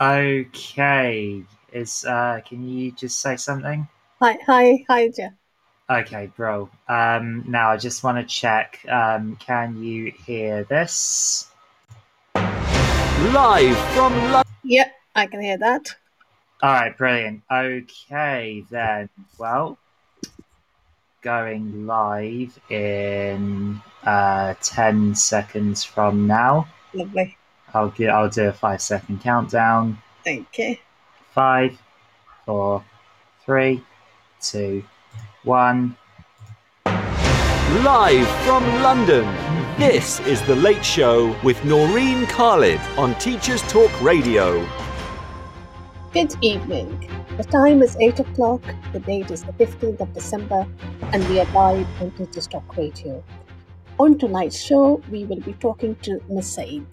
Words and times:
Okay. 0.00 1.44
Is 1.72 2.04
uh 2.04 2.40
can 2.46 2.68
you 2.68 2.92
just 2.92 3.20
say 3.20 3.36
something? 3.36 3.86
Hi, 4.20 4.38
hi, 4.46 4.84
hi, 4.88 5.08
Jeff. 5.08 5.32
Okay, 5.88 6.30
bro. 6.36 6.68
Um 6.88 7.44
now 7.46 7.70
I 7.70 7.76
just 7.76 8.02
want 8.02 8.18
to 8.18 8.24
check 8.24 8.84
um 8.88 9.36
can 9.36 9.82
you 9.82 10.12
hear 10.26 10.64
this? 10.64 11.48
Live 12.34 13.78
from 13.94 14.12
London. 14.32 14.52
Yep, 14.64 14.92
I 15.14 15.26
can 15.26 15.40
hear 15.40 15.58
that. 15.58 15.94
All 16.62 16.72
right, 16.72 16.96
brilliant. 16.96 17.42
Okay, 17.50 18.64
then. 18.70 19.08
Well, 19.38 19.78
going 21.22 21.86
live 21.86 22.58
in 22.68 23.80
uh 24.04 24.54
10 24.60 25.14
seconds 25.14 25.84
from 25.84 26.26
now. 26.26 26.68
Lovely. 26.92 27.36
I'll 27.74 27.90
get 27.90 28.10
I'll 28.10 28.28
do 28.28 28.48
a 28.48 28.52
5 28.52 28.80
second 28.80 29.20
countdown. 29.20 29.98
Thank 30.24 30.58
you. 30.58 30.76
Five, 31.34 31.76
four, 32.46 32.84
three, 33.44 33.82
two, 34.40 34.84
one. 35.42 35.96
Live 36.86 38.28
from 38.44 38.64
London. 38.82 39.24
This 39.76 40.20
is 40.20 40.40
The 40.42 40.54
Late 40.54 40.84
Show 40.84 41.36
with 41.42 41.62
Noreen 41.64 42.26
Khalid 42.26 42.78
on 42.96 43.16
Teachers 43.16 43.62
Talk 43.62 43.90
Radio. 44.00 44.64
Good 46.12 46.36
evening. 46.42 47.10
The 47.36 47.42
time 47.42 47.82
is 47.82 47.96
8 47.96 48.20
o'clock. 48.20 48.62
The 48.92 49.00
date 49.00 49.32
is 49.32 49.42
the 49.42 49.52
15th 49.54 50.00
of 50.00 50.12
December, 50.12 50.64
and 51.12 51.28
we 51.28 51.40
are 51.40 51.46
live 51.46 51.88
on 52.00 52.12
Teachers 52.12 52.46
Talk 52.46 52.76
Radio. 52.76 53.24
On 53.98 54.16
tonight's 54.16 54.60
show, 54.60 55.02
we 55.10 55.24
will 55.24 55.40
be 55.40 55.54
talking 55.54 55.96
to 56.02 56.20
Miss 56.28 56.46
Said. 56.46 56.86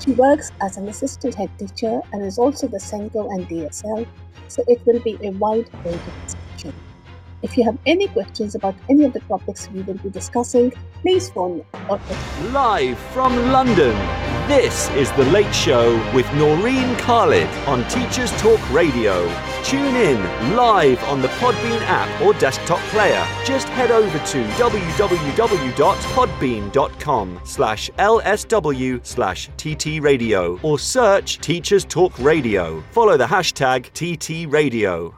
She 0.00 0.12
works 0.12 0.50
as 0.62 0.78
an 0.78 0.88
assistant 0.88 1.34
head 1.34 1.50
teacher 1.58 2.00
and 2.12 2.24
is 2.24 2.38
also 2.38 2.66
the 2.66 2.78
SENCO 2.78 3.28
and 3.34 3.46
DSL, 3.46 4.06
so 4.48 4.64
it 4.66 4.80
will 4.86 4.98
be 5.00 5.18
a 5.22 5.30
wide 5.32 5.68
range 5.84 6.00
of 6.00 6.24
discussion. 6.24 6.74
If 7.42 7.58
you 7.58 7.64
have 7.64 7.76
any 7.84 8.08
questions 8.08 8.54
about 8.54 8.76
any 8.88 9.04
of 9.04 9.12
the 9.12 9.20
topics 9.20 9.68
we 9.70 9.82
will 9.82 9.98
be 9.98 10.08
discussing, 10.08 10.72
please 11.02 11.28
phone 11.28 11.66
or 11.90 11.98
text 11.98 12.42
Live 12.50 12.98
from 13.12 13.36
London. 13.52 14.29
This 14.50 14.90
is 14.96 15.06
The 15.12 15.22
Late 15.26 15.54
Show 15.54 15.94
with 16.12 16.26
Noreen 16.34 16.96
Khalid 16.96 17.46
on 17.68 17.88
Teachers 17.88 18.32
Talk 18.32 18.58
Radio. 18.72 19.32
Tune 19.62 19.94
in 19.94 20.20
live 20.56 21.00
on 21.04 21.22
the 21.22 21.28
Podbean 21.38 21.80
app 21.82 22.20
or 22.20 22.32
desktop 22.32 22.80
player. 22.88 23.24
Just 23.44 23.68
head 23.68 23.92
over 23.92 24.18
to 24.18 24.44
www.podbean.com 24.58 27.40
slash 27.44 27.90
lsw 27.90 29.06
slash 29.06 29.48
ttradio 29.50 30.64
or 30.64 30.80
search 30.80 31.38
Teachers 31.38 31.84
Talk 31.84 32.18
Radio. 32.18 32.82
Follow 32.90 33.16
the 33.16 33.26
hashtag 33.26 33.92
TTRadio. 33.92 35.14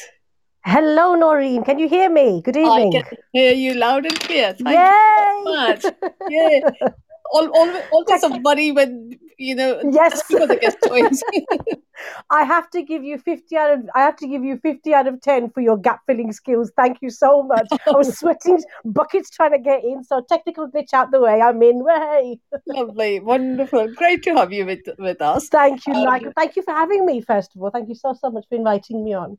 Hello, 0.64 1.14
Noreen. 1.16 1.64
Can 1.64 1.78
you 1.80 1.88
hear 1.88 2.08
me? 2.10 2.40
Good 2.42 2.56
I 2.56 2.60
evening. 2.66 2.92
can 2.92 3.04
hear 3.32 3.52
you 3.52 3.74
loud 3.74 4.04
and 4.06 4.18
clear. 4.20 4.52
Thank 4.52 4.68
Yay! 4.68 4.74
you 4.76 5.16
so 5.16 5.44
much. 5.44 5.84
Yeah. 6.28 6.60
All, 7.32 7.48
all, 7.48 7.82
always 7.90 8.22
a 8.22 8.28
worry 8.38 8.70
when 8.70 9.18
you 9.38 9.54
know 9.54 9.80
Yes. 9.92 10.12
just 10.12 10.28
because 10.28 10.48
the 10.48 10.56
guest 10.56 10.78
joins. 10.86 11.22
I 12.30 12.44
have 12.44 12.68
to 12.70 12.82
give 12.82 13.04
you 13.04 13.18
50 13.18 13.56
out 13.56 13.70
of 13.72 13.90
I 13.94 14.00
have 14.00 14.16
to 14.16 14.26
give 14.26 14.44
you 14.44 14.58
50 14.58 14.92
out 14.94 15.06
of 15.06 15.20
10 15.20 15.50
for 15.50 15.60
your 15.60 15.76
gap 15.78 16.00
filling 16.06 16.32
skills. 16.32 16.70
Thank 16.76 16.98
you 17.00 17.10
so 17.10 17.42
much. 17.42 17.68
I 17.86 17.92
was 17.92 18.18
sweating 18.18 18.62
buckets 18.84 19.30
trying 19.30 19.52
to 19.52 19.58
get 19.58 19.84
in, 19.84 20.04
so 20.04 20.20
technical 20.28 20.68
glitch 20.68 20.92
out 20.92 21.10
the 21.10 21.20
way. 21.20 21.40
I'm 21.40 21.62
in. 21.62 21.84
Way. 21.84 22.40
Lovely, 22.66 23.20
wonderful, 23.20 23.88
great 23.88 24.22
to 24.24 24.34
have 24.34 24.52
you 24.52 24.66
with 24.66 24.80
with 24.98 25.22
us. 25.22 25.48
Thank 25.48 25.86
you, 25.86 25.94
Um, 25.94 26.04
Nigel. 26.04 26.32
Thank 26.36 26.56
you 26.56 26.62
for 26.62 26.72
having 26.72 27.06
me, 27.06 27.20
first 27.20 27.54
of 27.54 27.62
all. 27.62 27.70
Thank 27.70 27.88
you 27.88 27.94
so 27.94 28.12
so 28.12 28.30
much 28.30 28.44
for 28.48 28.56
inviting 28.56 29.04
me 29.04 29.14
on. 29.14 29.38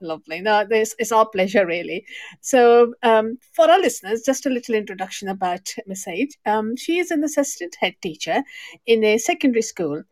Lovely. 0.00 0.40
No, 0.40 0.64
this 0.64 0.94
is 1.00 1.10
our 1.10 1.28
pleasure, 1.28 1.66
really. 1.66 2.06
So, 2.40 2.94
um, 3.02 3.38
for 3.52 3.68
our 3.68 3.80
listeners, 3.80 4.22
just 4.22 4.46
a 4.46 4.50
little 4.50 4.76
introduction 4.76 5.28
about 5.28 5.74
Miss 5.88 6.04
Said. 6.04 6.28
Um, 6.46 6.76
she 6.76 6.98
is 6.98 7.10
an 7.10 7.24
assistant 7.24 7.76
head 7.80 7.96
teacher 8.00 8.42
in 8.86 9.02
a 9.02 9.18
secondary 9.18 9.62
school. 9.62 10.04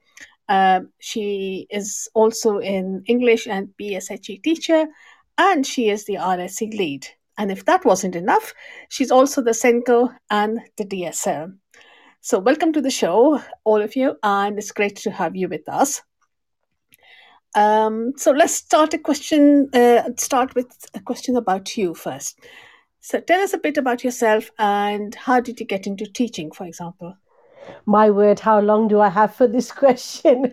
Um, 0.48 0.90
she 0.98 1.68
is 1.70 2.08
also 2.14 2.58
an 2.58 3.04
English 3.06 3.46
and 3.46 3.68
PSHE 3.80 4.42
teacher, 4.42 4.86
and 5.38 5.64
she 5.64 5.88
is 5.88 6.04
the 6.04 6.16
RSE 6.16 6.76
lead. 6.76 7.06
And 7.38 7.52
if 7.52 7.64
that 7.66 7.84
wasn't 7.84 8.16
enough, 8.16 8.54
she's 8.88 9.12
also 9.12 9.40
the 9.40 9.54
SENCO 9.54 10.12
and 10.30 10.60
the 10.76 10.84
DSL. 10.84 11.52
So, 12.22 12.40
welcome 12.40 12.72
to 12.72 12.80
the 12.80 12.90
show, 12.90 13.40
all 13.62 13.80
of 13.80 13.94
you, 13.94 14.16
and 14.24 14.58
it's 14.58 14.72
great 14.72 14.96
to 14.96 15.12
have 15.12 15.36
you 15.36 15.48
with 15.48 15.68
us. 15.68 16.02
Um, 17.56 18.12
so 18.16 18.32
let's 18.32 18.54
start 18.54 18.92
a 18.92 18.98
question. 18.98 19.70
Uh, 19.72 20.10
start 20.18 20.54
with 20.54 20.66
a 20.94 21.00
question 21.00 21.36
about 21.36 21.76
you 21.76 21.94
first. 21.94 22.38
So 23.00 23.18
tell 23.20 23.40
us 23.40 23.54
a 23.54 23.58
bit 23.58 23.78
about 23.78 24.04
yourself 24.04 24.50
and 24.58 25.14
how 25.14 25.40
did 25.40 25.58
you 25.58 25.64
get 25.64 25.86
into 25.86 26.06
teaching, 26.06 26.50
for 26.50 26.66
example? 26.66 27.16
My 27.86 28.10
word, 28.10 28.40
how 28.40 28.60
long 28.60 28.88
do 28.88 29.00
I 29.00 29.08
have 29.08 29.34
for 29.34 29.46
this 29.46 29.72
question? 29.84 30.52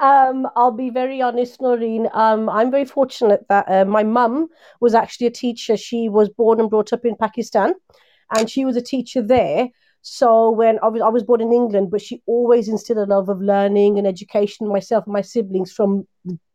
um, 0.00 0.46
I'll 0.54 0.70
be 0.70 0.90
very 0.90 1.22
honest, 1.22 1.62
Noreen. 1.62 2.08
Um, 2.12 2.48
I'm 2.50 2.70
very 2.70 2.84
fortunate 2.84 3.46
that 3.48 3.64
uh, 3.68 3.84
my 3.86 4.02
mum 4.02 4.48
was 4.80 4.94
actually 4.94 5.28
a 5.28 5.32
teacher. 5.32 5.76
She 5.78 6.08
was 6.10 6.28
born 6.28 6.60
and 6.60 6.68
brought 6.68 6.92
up 6.92 7.06
in 7.06 7.16
Pakistan, 7.16 7.74
and 8.36 8.50
she 8.50 8.64
was 8.66 8.76
a 8.76 8.82
teacher 8.82 9.22
there. 9.22 9.68
So 10.02 10.50
when 10.50 10.78
I 10.82 10.88
was, 10.88 11.02
I 11.02 11.08
was 11.08 11.24
born 11.24 11.40
in 11.40 11.52
England, 11.52 11.90
but 11.90 12.00
she 12.00 12.22
always 12.26 12.68
instilled 12.68 12.98
a 12.98 13.04
love 13.04 13.28
of 13.28 13.40
learning 13.40 13.98
and 13.98 14.06
education 14.06 14.68
myself 14.68 15.04
and 15.04 15.12
my 15.12 15.20
siblings 15.20 15.72
from 15.72 16.06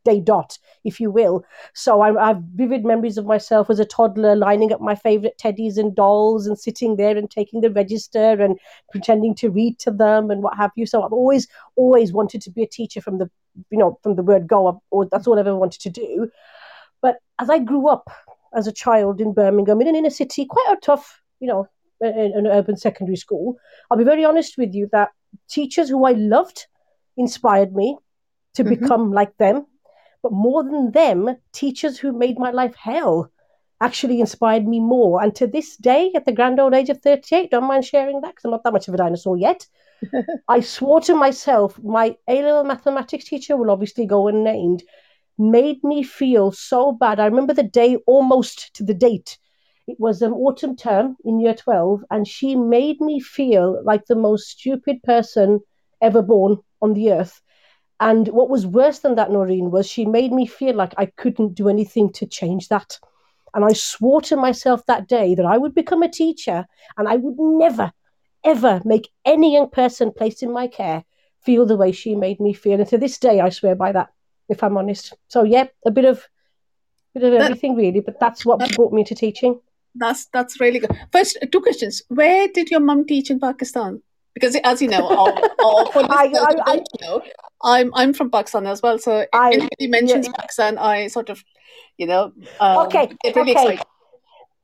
day 0.05 0.19
dot, 0.19 0.57
if 0.83 0.99
you 0.99 1.09
will. 1.11 1.45
So 1.73 2.01
I, 2.01 2.21
I 2.21 2.27
have 2.27 2.43
vivid 2.55 2.83
memories 2.83 3.17
of 3.17 3.25
myself 3.25 3.69
as 3.69 3.79
a 3.79 3.85
toddler 3.85 4.35
lining 4.35 4.73
up 4.73 4.81
my 4.81 4.95
favorite 4.95 5.37
teddies 5.37 5.77
and 5.77 5.95
dolls 5.95 6.47
and 6.47 6.57
sitting 6.59 6.95
there 6.95 7.17
and 7.17 7.29
taking 7.29 7.61
the 7.61 7.71
register 7.71 8.41
and 8.41 8.59
pretending 8.91 9.35
to 9.35 9.49
read 9.49 9.79
to 9.79 9.91
them 9.91 10.29
and 10.29 10.43
what 10.43 10.57
have 10.57 10.71
you. 10.75 10.85
So 10.85 11.03
I've 11.03 11.13
always, 11.13 11.47
always 11.75 12.11
wanted 12.11 12.41
to 12.41 12.51
be 12.51 12.63
a 12.63 12.67
teacher 12.67 13.01
from 13.01 13.17
the, 13.17 13.29
you 13.69 13.77
know, 13.77 13.99
from 14.03 14.15
the 14.15 14.23
word 14.23 14.47
go. 14.47 14.81
Or 14.91 15.05
that's 15.05 15.27
all 15.27 15.39
I've 15.39 15.47
ever 15.47 15.55
wanted 15.55 15.81
to 15.81 15.89
do. 15.89 16.29
But 17.01 17.17
as 17.39 17.49
I 17.49 17.59
grew 17.59 17.87
up 17.87 18.09
as 18.55 18.67
a 18.67 18.71
child 18.71 19.21
in 19.21 19.33
Birmingham, 19.33 19.81
in 19.81 19.87
an 19.87 19.95
inner 19.95 20.09
city, 20.09 20.45
quite 20.45 20.75
a 20.77 20.81
tough, 20.81 21.21
you 21.39 21.47
know, 21.47 21.67
an, 22.03 22.33
an 22.35 22.47
urban 22.47 22.77
secondary 22.77 23.15
school, 23.17 23.57
I'll 23.89 23.97
be 23.97 24.03
very 24.03 24.25
honest 24.25 24.57
with 24.57 24.73
you 24.73 24.89
that 24.91 25.11
teachers 25.49 25.89
who 25.89 26.05
I 26.05 26.11
loved 26.13 26.67
inspired 27.17 27.73
me 27.75 27.97
to 28.55 28.63
Mhm. 28.63 28.69
become 28.69 29.11
like 29.11 29.35
them. 29.37 29.65
But 30.21 30.31
more 30.31 30.63
than 30.63 30.91
them, 30.91 31.37
teachers 31.51 31.99
who 31.99 32.11
made 32.13 32.39
my 32.39 32.51
life 32.51 32.75
hell 32.75 33.29
actually 33.81 34.19
inspired 34.21 34.65
me 34.67 34.79
more. 34.79 35.21
And 35.21 35.35
to 35.35 35.47
this 35.47 35.75
day, 35.77 36.11
at 36.15 36.25
the 36.25 36.31
grand 36.31 36.59
old 36.59 36.73
age 36.73 36.89
of 36.89 37.01
38, 37.01 37.51
don't 37.51 37.65
mind 37.67 37.85
sharing 37.85 38.21
that 38.21 38.29
because 38.31 38.45
I'm 38.45 38.51
not 38.51 38.63
that 38.63 38.73
much 38.73 38.87
of 38.87 38.93
a 38.93 38.97
dinosaur 38.97 39.37
yet. 39.37 39.67
I 40.47 40.61
swore 40.61 41.01
to 41.01 41.15
myself, 41.15 41.81
my 41.83 42.17
A 42.27 42.43
level 42.43 42.63
mathematics 42.63 43.25
teacher 43.25 43.57
will 43.57 43.71
obviously 43.71 44.05
go 44.05 44.27
unnamed, 44.27 44.83
made 45.37 45.83
me 45.83 46.03
feel 46.03 46.51
so 46.51 46.91
bad. 46.91 47.19
I 47.19 47.25
remember 47.25 47.53
the 47.53 47.63
day 47.63 47.97
almost 48.07 48.73
to 48.75 48.83
the 48.83 48.93
date. 48.93 49.37
It 49.85 49.99
was 49.99 50.21
an 50.21 50.31
autumn 50.31 50.77
term 50.77 51.17
in 51.25 51.39
year 51.39 51.53
12, 51.53 52.05
and 52.09 52.27
she 52.27 52.55
made 52.55 53.01
me 53.01 53.19
feel 53.19 53.83
like 53.83 54.05
the 54.05 54.15
most 54.15 54.49
stupid 54.49 55.03
person 55.03 55.59
ever 56.01 56.21
born 56.21 56.59
on 56.81 56.93
the 56.93 57.11
earth. 57.11 57.41
And 57.99 58.27
what 58.29 58.49
was 58.49 58.65
worse 58.65 58.99
than 58.99 59.15
that, 59.15 59.31
Noreen, 59.31 59.71
was 59.71 59.89
she 59.89 60.05
made 60.05 60.31
me 60.31 60.45
feel 60.45 60.75
like 60.75 60.93
I 60.97 61.07
couldn't 61.07 61.55
do 61.55 61.69
anything 61.69 62.11
to 62.13 62.25
change 62.25 62.69
that. 62.69 62.97
And 63.53 63.63
I 63.63 63.73
swore 63.73 64.21
to 64.23 64.35
myself 64.35 64.85
that 64.85 65.07
day 65.07 65.35
that 65.35 65.45
I 65.45 65.57
would 65.57 65.75
become 65.75 66.01
a 66.01 66.09
teacher 66.09 66.65
and 66.97 67.07
I 67.07 67.17
would 67.17 67.35
never, 67.37 67.91
ever 68.43 68.81
make 68.83 69.09
any 69.25 69.53
young 69.53 69.69
person 69.69 70.11
placed 70.11 70.43
in 70.43 70.51
my 70.51 70.67
care 70.67 71.03
feel 71.41 71.65
the 71.65 71.77
way 71.77 71.91
she 71.91 72.15
made 72.15 72.39
me 72.39 72.53
feel. 72.53 72.79
And 72.79 72.87
to 72.89 72.97
this 72.97 73.17
day, 73.17 73.41
I 73.41 73.49
swear 73.49 73.75
by 73.75 73.91
that, 73.91 74.09
if 74.49 74.63
I'm 74.63 74.77
honest. 74.77 75.13
So, 75.27 75.43
yeah, 75.43 75.67
a 75.85 75.91
bit 75.91 76.05
of, 76.05 76.27
bit 77.13 77.23
of 77.23 77.33
everything 77.33 77.75
really, 77.75 77.99
but 77.99 78.19
that's 78.19 78.45
what 78.45 78.59
brought 78.75 78.93
me 78.93 79.03
to 79.03 79.15
teaching. 79.15 79.59
That's 79.95 80.25
that's 80.27 80.59
really 80.59 80.79
good. 80.79 80.91
First, 81.11 81.37
two 81.51 81.61
questions. 81.61 82.01
Where 82.07 82.47
did 82.47 82.71
your 82.71 82.79
mum 82.79 83.05
teach 83.05 83.29
in 83.29 83.39
Pakistan? 83.39 84.01
Because 84.33 84.55
as 84.63 84.81
you 84.81 84.87
know, 84.87 85.07
our, 85.07 85.29
our 85.65 86.09
I, 86.09 86.33
I, 86.33 86.55
I, 86.65 86.83
know, 87.01 87.21
I'm 87.63 87.93
I'm 87.93 88.13
from 88.13 88.31
Pakistan 88.31 88.65
as 88.65 88.81
well. 88.81 88.97
So 88.97 89.25
I, 89.31 89.53
anybody 89.53 89.87
mentions 89.87 90.25
yeah. 90.25 90.33
Pakistan, 90.35 90.77
I 90.77 91.07
sort 91.07 91.29
of, 91.29 91.43
you 91.97 92.07
know, 92.07 92.33
um, 92.59 92.87
okay, 92.87 93.11
get 93.23 93.35
really 93.35 93.51
okay. 93.51 93.73
excited. 93.73 93.85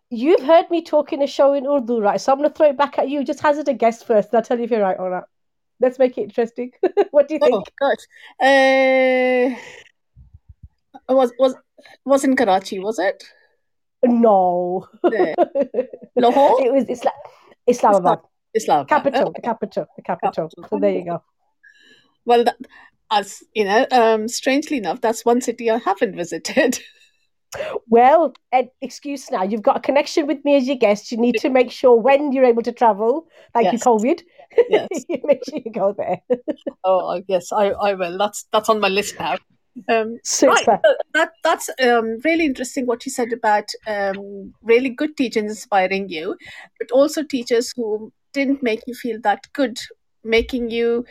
You've 0.10 0.42
heard 0.42 0.72
me 0.72 0.84
talk 0.84 1.14
in 1.14 1.22
a 1.22 1.28
show 1.28 1.54
in 1.54 1.68
Urdu, 1.68 2.02
right? 2.02 2.20
So 2.20 2.32
I'm 2.32 2.40
going 2.40 2.50
to 2.50 2.56
throw 2.56 2.70
it 2.70 2.78
back 2.78 2.98
at 2.98 3.10
you. 3.10 3.24
Just 3.24 3.42
hazard 3.42 3.68
a 3.68 3.76
guess 3.76 4.02
first, 4.02 4.30
and 4.30 4.38
I'll 4.38 4.44
tell 4.44 4.58
you 4.58 4.64
if 4.64 4.72
you're 4.72 4.82
right 4.82 4.98
or 4.98 5.12
not. 5.12 5.26
Let's 5.80 6.00
make 6.00 6.18
it 6.18 6.24
interesting. 6.24 6.72
what 7.12 7.28
do 7.28 7.36
you 7.36 7.40
think? 7.40 7.54
Oh 7.54 7.64
gosh, 7.80 8.00
uh, 8.42 9.56
was 11.14 11.32
was 11.38 11.56
was 12.06 12.24
in 12.24 12.36
Karachi? 12.36 12.80
Was 12.80 12.98
it? 12.98 13.24
No. 14.04 14.88
Yeah. 15.12 15.36
Lahore. 16.16 16.66
It 16.66 16.72
was 16.72 16.90
Isla- 16.90 17.12
Islamabad. 17.68 18.20
Islam. 18.54 18.86
Capital, 18.88 19.28
okay. 19.28 19.32
the 19.36 19.42
capital, 19.42 19.86
the 19.96 20.02
capital. 20.02 20.50
capital. 20.50 20.68
So 20.70 20.80
there 20.80 20.92
you 20.92 21.06
go. 21.06 21.24
Well, 22.26 22.44
that, 22.44 22.58
as 23.12 23.44
you 23.54 23.66
know, 23.66 23.86
um, 23.92 24.28
strangely 24.28 24.78
enough, 24.78 25.02
that's 25.02 25.26
one 25.26 25.42
city 25.42 25.70
I 25.70 25.78
haven't 25.78 26.16
visited. 26.16 26.80
Well, 27.88 28.34
Ed, 28.52 28.70
excuse 28.80 29.32
now. 29.32 29.42
You've 29.42 29.64
got 29.64 29.78
a 29.78 29.80
connection 29.80 30.28
with 30.28 30.46
me 30.46 30.56
as 30.58 30.68
your 30.68 30.76
guest. 30.76 31.12
You 31.12 31.18
need 31.18 31.36
to 31.38 31.50
make 31.50 31.72
sure 31.72 32.00
when 32.00 32.32
you're 32.32 32.46
able 32.46 32.62
to 32.62 32.72
travel, 32.72 33.28
thank 33.56 33.66
yes. 33.66 33.74
you, 33.74 33.80
COVID. 33.80 34.22
Yes. 34.70 34.88
you 35.10 35.20
make 35.24 35.40
sure 35.50 35.60
you 35.66 35.72
go 35.72 35.96
there. 35.98 36.20
oh, 36.84 37.24
yes, 37.28 37.52
I, 37.52 37.70
I 37.70 37.96
will. 37.96 38.20
That's 38.20 38.46
that's 38.52 38.70
on 38.70 38.80
my 38.80 38.88
list 38.88 39.20
now. 39.20 39.38
Um, 39.88 40.18
right. 40.44 40.66
that 41.14 41.32
that's 41.44 41.70
um, 41.84 42.18
really 42.24 42.46
interesting 42.46 42.86
what 42.86 43.06
you 43.06 43.12
said 43.12 43.32
about 43.34 43.70
um, 43.88 44.54
really 44.62 44.90
good 44.90 45.16
teachers 45.16 45.44
inspiring 45.44 46.10
you, 46.10 46.36
but 46.78 46.92
also 46.92 47.24
teachers 47.24 47.74
who 47.76 48.12
didn't 48.34 48.64
make 48.64 48.82
you 48.88 48.94
feel 48.94 49.20
that 49.22 49.48
good, 49.54 49.80
making 50.24 50.70
you 50.72 51.06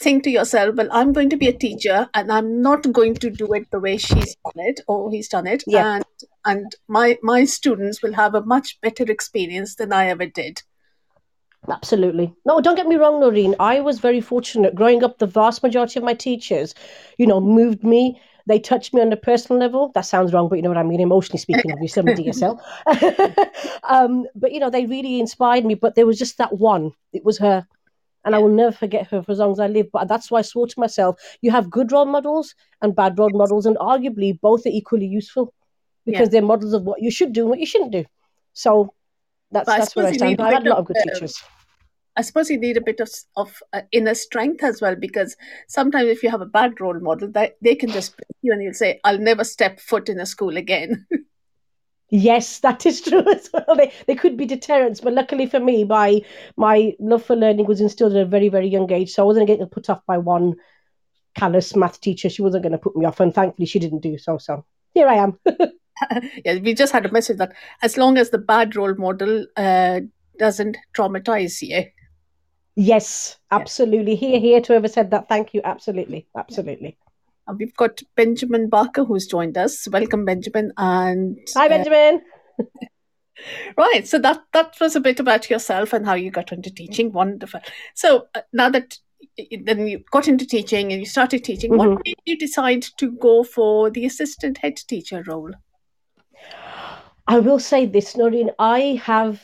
think 0.00 0.24
to 0.24 0.30
yourself, 0.30 0.74
well, 0.76 0.88
I'm 0.90 1.12
going 1.12 1.28
to 1.30 1.36
be 1.36 1.48
a 1.48 1.52
teacher 1.52 2.08
and 2.14 2.32
I'm 2.32 2.62
not 2.62 2.90
going 2.90 3.14
to 3.16 3.30
do 3.30 3.52
it 3.52 3.70
the 3.70 3.78
way 3.78 3.98
she's 3.98 4.34
done 4.44 4.54
it 4.56 4.80
or 4.88 5.10
he's 5.10 5.28
done 5.28 5.46
it. 5.46 5.62
Yeah. 5.66 5.96
And 5.96 6.04
and 6.44 6.76
my 6.88 7.18
my 7.22 7.44
students 7.44 8.02
will 8.02 8.14
have 8.14 8.34
a 8.34 8.44
much 8.44 8.80
better 8.80 9.04
experience 9.04 9.76
than 9.76 9.92
I 9.92 10.08
ever 10.08 10.26
did. 10.26 10.62
Absolutely. 11.68 12.34
No, 12.46 12.60
don't 12.60 12.76
get 12.76 12.86
me 12.86 12.96
wrong, 12.96 13.20
Noreen. 13.20 13.54
I 13.60 13.80
was 13.80 13.98
very 13.98 14.20
fortunate. 14.20 14.74
Growing 14.74 15.04
up, 15.04 15.18
the 15.18 15.26
vast 15.26 15.62
majority 15.62 15.98
of 15.98 16.04
my 16.04 16.14
teachers, 16.14 16.74
you 17.18 17.26
know, 17.26 17.40
moved 17.40 17.84
me. 17.84 18.20
They 18.46 18.58
touched 18.58 18.94
me 18.94 19.02
on 19.02 19.12
a 19.12 19.16
personal 19.16 19.60
level. 19.60 19.92
That 19.94 20.06
sounds 20.06 20.32
wrong, 20.32 20.48
but 20.48 20.56
you 20.56 20.62
know 20.62 20.70
what 20.70 20.78
I 20.78 20.82
mean. 20.82 21.00
Emotionally 21.00 21.38
speaking, 21.38 21.70
obviously, 21.70 22.00
I'm 22.00 22.08
a 22.08 22.14
DSL. 22.14 22.58
um, 23.88 24.26
but 24.34 24.52
you 24.52 24.58
know, 24.58 24.70
they 24.70 24.86
really 24.86 25.20
inspired 25.20 25.64
me. 25.64 25.74
But 25.74 25.94
there 25.94 26.06
was 26.06 26.18
just 26.18 26.38
that 26.38 26.58
one. 26.58 26.92
It 27.12 27.24
was 27.24 27.38
her, 27.38 27.66
and 28.24 28.34
I 28.34 28.38
will 28.38 28.48
never 28.48 28.72
forget 28.72 29.06
her 29.08 29.22
for 29.22 29.32
as 29.32 29.38
long 29.38 29.52
as 29.52 29.60
I 29.60 29.66
live. 29.66 29.92
But 29.92 30.08
that's 30.08 30.30
why 30.30 30.38
I 30.38 30.42
swore 30.42 30.66
to 30.66 30.80
myself: 30.80 31.20
you 31.42 31.50
have 31.50 31.70
good 31.70 31.92
role 31.92 32.06
models 32.06 32.54
and 32.80 32.96
bad 32.96 33.18
role 33.18 33.30
models, 33.30 33.66
and 33.66 33.76
arguably 33.76 34.40
both 34.40 34.64
are 34.64 34.70
equally 34.70 35.06
useful 35.06 35.52
because 36.06 36.28
yeah. 36.28 36.40
they're 36.40 36.42
models 36.42 36.72
of 36.72 36.84
what 36.84 37.02
you 37.02 37.10
should 37.10 37.34
do 37.34 37.42
and 37.42 37.50
what 37.50 37.60
you 37.60 37.66
shouldn't 37.66 37.92
do. 37.92 38.04
So 38.54 38.94
that's 39.50 39.66
but 39.66 39.78
that's 39.78 39.96
where 39.96 40.06
I 40.06 40.12
stand. 40.12 40.40
I 40.40 40.52
had 40.52 40.66
a 40.66 40.70
lot 40.70 40.78
of 40.78 40.86
good 40.86 40.96
teachers. 41.04 41.42
I 42.16 42.22
suppose 42.22 42.50
you 42.50 42.58
need 42.58 42.76
a 42.76 42.82
bit 42.82 43.00
of 43.00 43.10
of 43.36 43.62
uh, 43.72 43.82
inner 43.92 44.14
strength 44.14 44.62
as 44.62 44.80
well 44.80 44.96
because 44.96 45.36
sometimes 45.68 46.08
if 46.08 46.22
you 46.22 46.30
have 46.30 46.40
a 46.40 46.46
bad 46.46 46.80
role 46.80 46.98
model, 47.00 47.30
that 47.32 47.56
they 47.62 47.74
can 47.74 47.90
just 47.90 48.16
break 48.16 48.36
you 48.42 48.52
and 48.52 48.62
you'll 48.62 48.74
say, 48.74 49.00
"I'll 49.04 49.18
never 49.18 49.44
step 49.44 49.80
foot 49.80 50.08
in 50.08 50.20
a 50.20 50.26
school 50.26 50.56
again." 50.56 51.06
yes, 52.10 52.58
that 52.60 52.84
is 52.84 53.00
true 53.08 53.24
as 53.32 53.48
well. 53.52 53.76
They 53.76 53.92
they 54.06 54.14
could 54.16 54.36
be 54.36 54.46
deterrents, 54.46 55.00
but 55.00 55.12
luckily 55.12 55.46
for 55.46 55.60
me, 55.60 55.84
my 55.84 56.20
my 56.56 56.94
love 56.98 57.24
for 57.24 57.36
learning 57.36 57.66
was 57.66 57.80
instilled 57.80 58.14
at 58.14 58.22
a 58.22 58.26
very 58.26 58.48
very 58.48 58.68
young 58.68 58.90
age, 58.92 59.12
so 59.12 59.22
I 59.22 59.26
wasn't 59.26 59.46
getting 59.46 59.66
put 59.68 59.88
off 59.88 60.04
by 60.06 60.18
one 60.18 60.56
callous 61.36 61.76
math 61.76 62.00
teacher. 62.00 62.28
She 62.28 62.42
wasn't 62.42 62.64
going 62.64 62.72
to 62.72 62.78
put 62.78 62.96
me 62.96 63.06
off, 63.06 63.20
and 63.20 63.34
thankfully 63.34 63.66
she 63.66 63.78
didn't 63.78 64.00
do 64.00 64.18
so. 64.18 64.38
So 64.38 64.64
here 64.94 65.06
I 65.06 65.14
am. 65.14 65.38
yeah, 66.44 66.58
we 66.58 66.74
just 66.74 66.92
had 66.92 67.06
a 67.06 67.12
message 67.12 67.38
that 67.38 67.52
as 67.82 67.96
long 67.96 68.18
as 68.18 68.30
the 68.30 68.38
bad 68.38 68.76
role 68.76 68.94
model 68.94 69.46
uh, 69.56 70.00
doesn't 70.38 70.76
traumatize 70.94 71.60
you. 71.62 71.84
Yes, 72.76 73.38
absolutely. 73.50 74.12
Yeah. 74.12 74.18
Here, 74.18 74.40
here 74.40 74.60
to 74.62 74.72
whoever 74.72 74.88
said 74.88 75.10
that. 75.10 75.28
Thank 75.28 75.54
you. 75.54 75.60
Absolutely, 75.64 76.26
absolutely. 76.36 76.96
And 77.46 77.58
we've 77.58 77.76
got 77.76 78.00
Benjamin 78.16 78.68
Barker 78.68 79.04
who's 79.04 79.26
joined 79.26 79.58
us. 79.58 79.88
Welcome, 79.88 80.24
Benjamin. 80.24 80.72
And 80.76 81.38
hi, 81.54 81.66
uh, 81.66 81.68
Benjamin. 81.68 82.22
right. 83.76 84.06
So 84.06 84.18
that 84.20 84.40
that 84.52 84.76
was 84.80 84.96
a 84.96 85.00
bit 85.00 85.20
about 85.20 85.50
yourself 85.50 85.92
and 85.92 86.06
how 86.06 86.14
you 86.14 86.30
got 86.30 86.52
into 86.52 86.70
teaching. 86.70 87.12
Wonderful. 87.12 87.60
So 87.94 88.28
uh, 88.34 88.42
now 88.52 88.70
that 88.70 88.98
then 89.64 89.86
you 89.86 90.02
got 90.10 90.28
into 90.28 90.46
teaching 90.46 90.92
and 90.92 91.00
you 91.00 91.06
started 91.06 91.44
teaching, 91.44 91.72
mm-hmm. 91.72 91.90
what 91.90 92.02
made 92.04 92.16
you 92.24 92.38
decide 92.38 92.82
to 92.98 93.10
go 93.12 93.44
for 93.44 93.90
the 93.90 94.06
assistant 94.06 94.58
head 94.58 94.76
teacher 94.76 95.22
role? 95.26 95.52
I 97.26 97.38
will 97.38 97.58
say 97.58 97.86
this, 97.86 98.16
Noreen. 98.16 98.50
I 98.58 99.00
have 99.04 99.42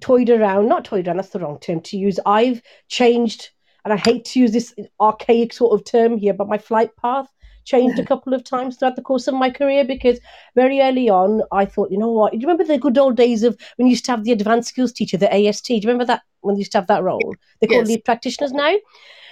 toyed 0.00 0.30
around, 0.30 0.68
not 0.68 0.84
toyed 0.84 1.06
around, 1.06 1.16
that's 1.16 1.30
the 1.30 1.40
wrong 1.40 1.58
term 1.60 1.80
to 1.82 1.96
use. 1.96 2.18
I've 2.26 2.62
changed, 2.88 3.50
and 3.84 3.92
I 3.92 3.96
hate 3.96 4.24
to 4.26 4.40
use 4.40 4.52
this 4.52 4.74
archaic 5.00 5.52
sort 5.52 5.78
of 5.78 5.84
term 5.84 6.18
here, 6.18 6.34
but 6.34 6.48
my 6.48 6.58
flight 6.58 6.90
path 6.96 7.28
changed 7.64 7.98
a 7.98 8.04
couple 8.12 8.34
of 8.34 8.44
times 8.44 8.76
throughout 8.76 8.96
the 8.96 9.02
course 9.02 9.26
of 9.26 9.34
my 9.34 9.50
career 9.50 9.84
because 9.84 10.20
very 10.54 10.80
early 10.80 11.08
on 11.08 11.42
I 11.50 11.64
thought, 11.64 11.90
you 11.90 11.98
know 11.98 12.12
what, 12.12 12.32
do 12.32 12.38
you 12.38 12.46
remember 12.46 12.64
the 12.64 12.78
good 12.78 12.98
old 12.98 13.16
days 13.16 13.42
of 13.42 13.58
when 13.76 13.86
you 13.86 13.92
used 13.92 14.04
to 14.06 14.10
have 14.10 14.24
the 14.24 14.32
advanced 14.32 14.68
skills 14.68 14.92
teacher, 14.92 15.16
the 15.16 15.32
AST? 15.32 15.66
Do 15.66 15.74
you 15.74 15.80
remember 15.84 16.04
that 16.04 16.22
when 16.40 16.56
you 16.56 16.60
used 16.60 16.72
to 16.72 16.78
have 16.78 16.88
that 16.88 17.02
role? 17.02 17.34
They 17.60 17.66
call 17.66 17.78
yes. 17.78 17.88
lead 17.88 18.04
practitioners 18.04 18.52
now 18.52 18.74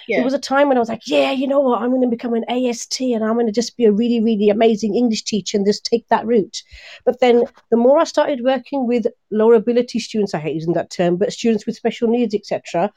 yeah. 0.09 0.18
there 0.18 0.25
was 0.25 0.35
a 0.35 0.38
time 0.38 0.68
when 0.68 0.76
I 0.76 0.80
was 0.80 0.88
like, 0.88 1.06
yeah, 1.06 1.30
you 1.30 1.47
know 1.47 1.61
what, 1.61 1.80
I'm 1.80 1.90
going 1.90 2.02
to 2.02 2.09
become 2.09 2.35
an 2.35 2.44
AST 2.49 3.00
and 3.00 3.25
I'm 3.25 3.35
going 3.35 3.47
to 3.47 3.52
just 3.52 3.76
be 3.76 3.85
a 3.85 3.92
really, 3.92 4.21
really 4.21 4.49
amazing 4.49 4.94
English 4.94 5.23
teacher 5.25 5.56
and 5.56 5.66
just 5.66 5.85
take 5.85 6.06
that 6.09 6.26
route. 6.26 6.62
But 7.04 7.21
then 7.21 7.44
the 7.71 7.76
more 7.76 7.99
I 7.99 8.04
started 8.04 8.42
working 8.42 8.87
with 8.87 9.06
lower 9.30 9.54
ability 9.54 9.99
students, 9.99 10.35
I 10.35 10.38
hate 10.38 10.54
using 10.54 10.75
that 10.75 10.90
term, 10.90 11.16
but 11.16 11.32
students 11.32 11.66
with 11.66 11.76
special 11.76 12.09
needs, 12.09 12.35
etc., 12.35 12.92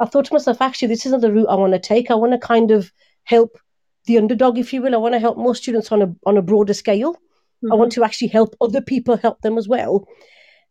I 0.00 0.06
thought 0.06 0.24
to 0.24 0.32
myself, 0.32 0.62
actually, 0.62 0.88
this 0.88 1.04
isn't 1.04 1.20
the 1.20 1.32
route 1.32 1.48
I 1.48 1.56
want 1.56 1.74
to 1.74 1.78
take. 1.78 2.10
I 2.10 2.14
want 2.14 2.32
to 2.32 2.38
kind 2.38 2.70
of 2.70 2.90
help 3.24 3.58
the 4.06 4.16
underdog, 4.16 4.56
if 4.56 4.72
you 4.72 4.80
will. 4.80 4.94
I 4.94 4.98
want 4.98 5.12
to 5.12 5.18
help 5.18 5.36
more 5.36 5.54
students 5.54 5.92
on 5.92 6.00
a 6.00 6.14
on 6.24 6.38
a 6.38 6.42
broader 6.42 6.72
scale. 6.72 7.12
Mm-hmm. 7.12 7.72
I 7.72 7.74
want 7.74 7.92
to 7.92 8.04
actually 8.04 8.28
help 8.28 8.56
other 8.62 8.80
people 8.80 9.18
help 9.18 9.42
them 9.42 9.58
as 9.58 9.68
well. 9.68 10.08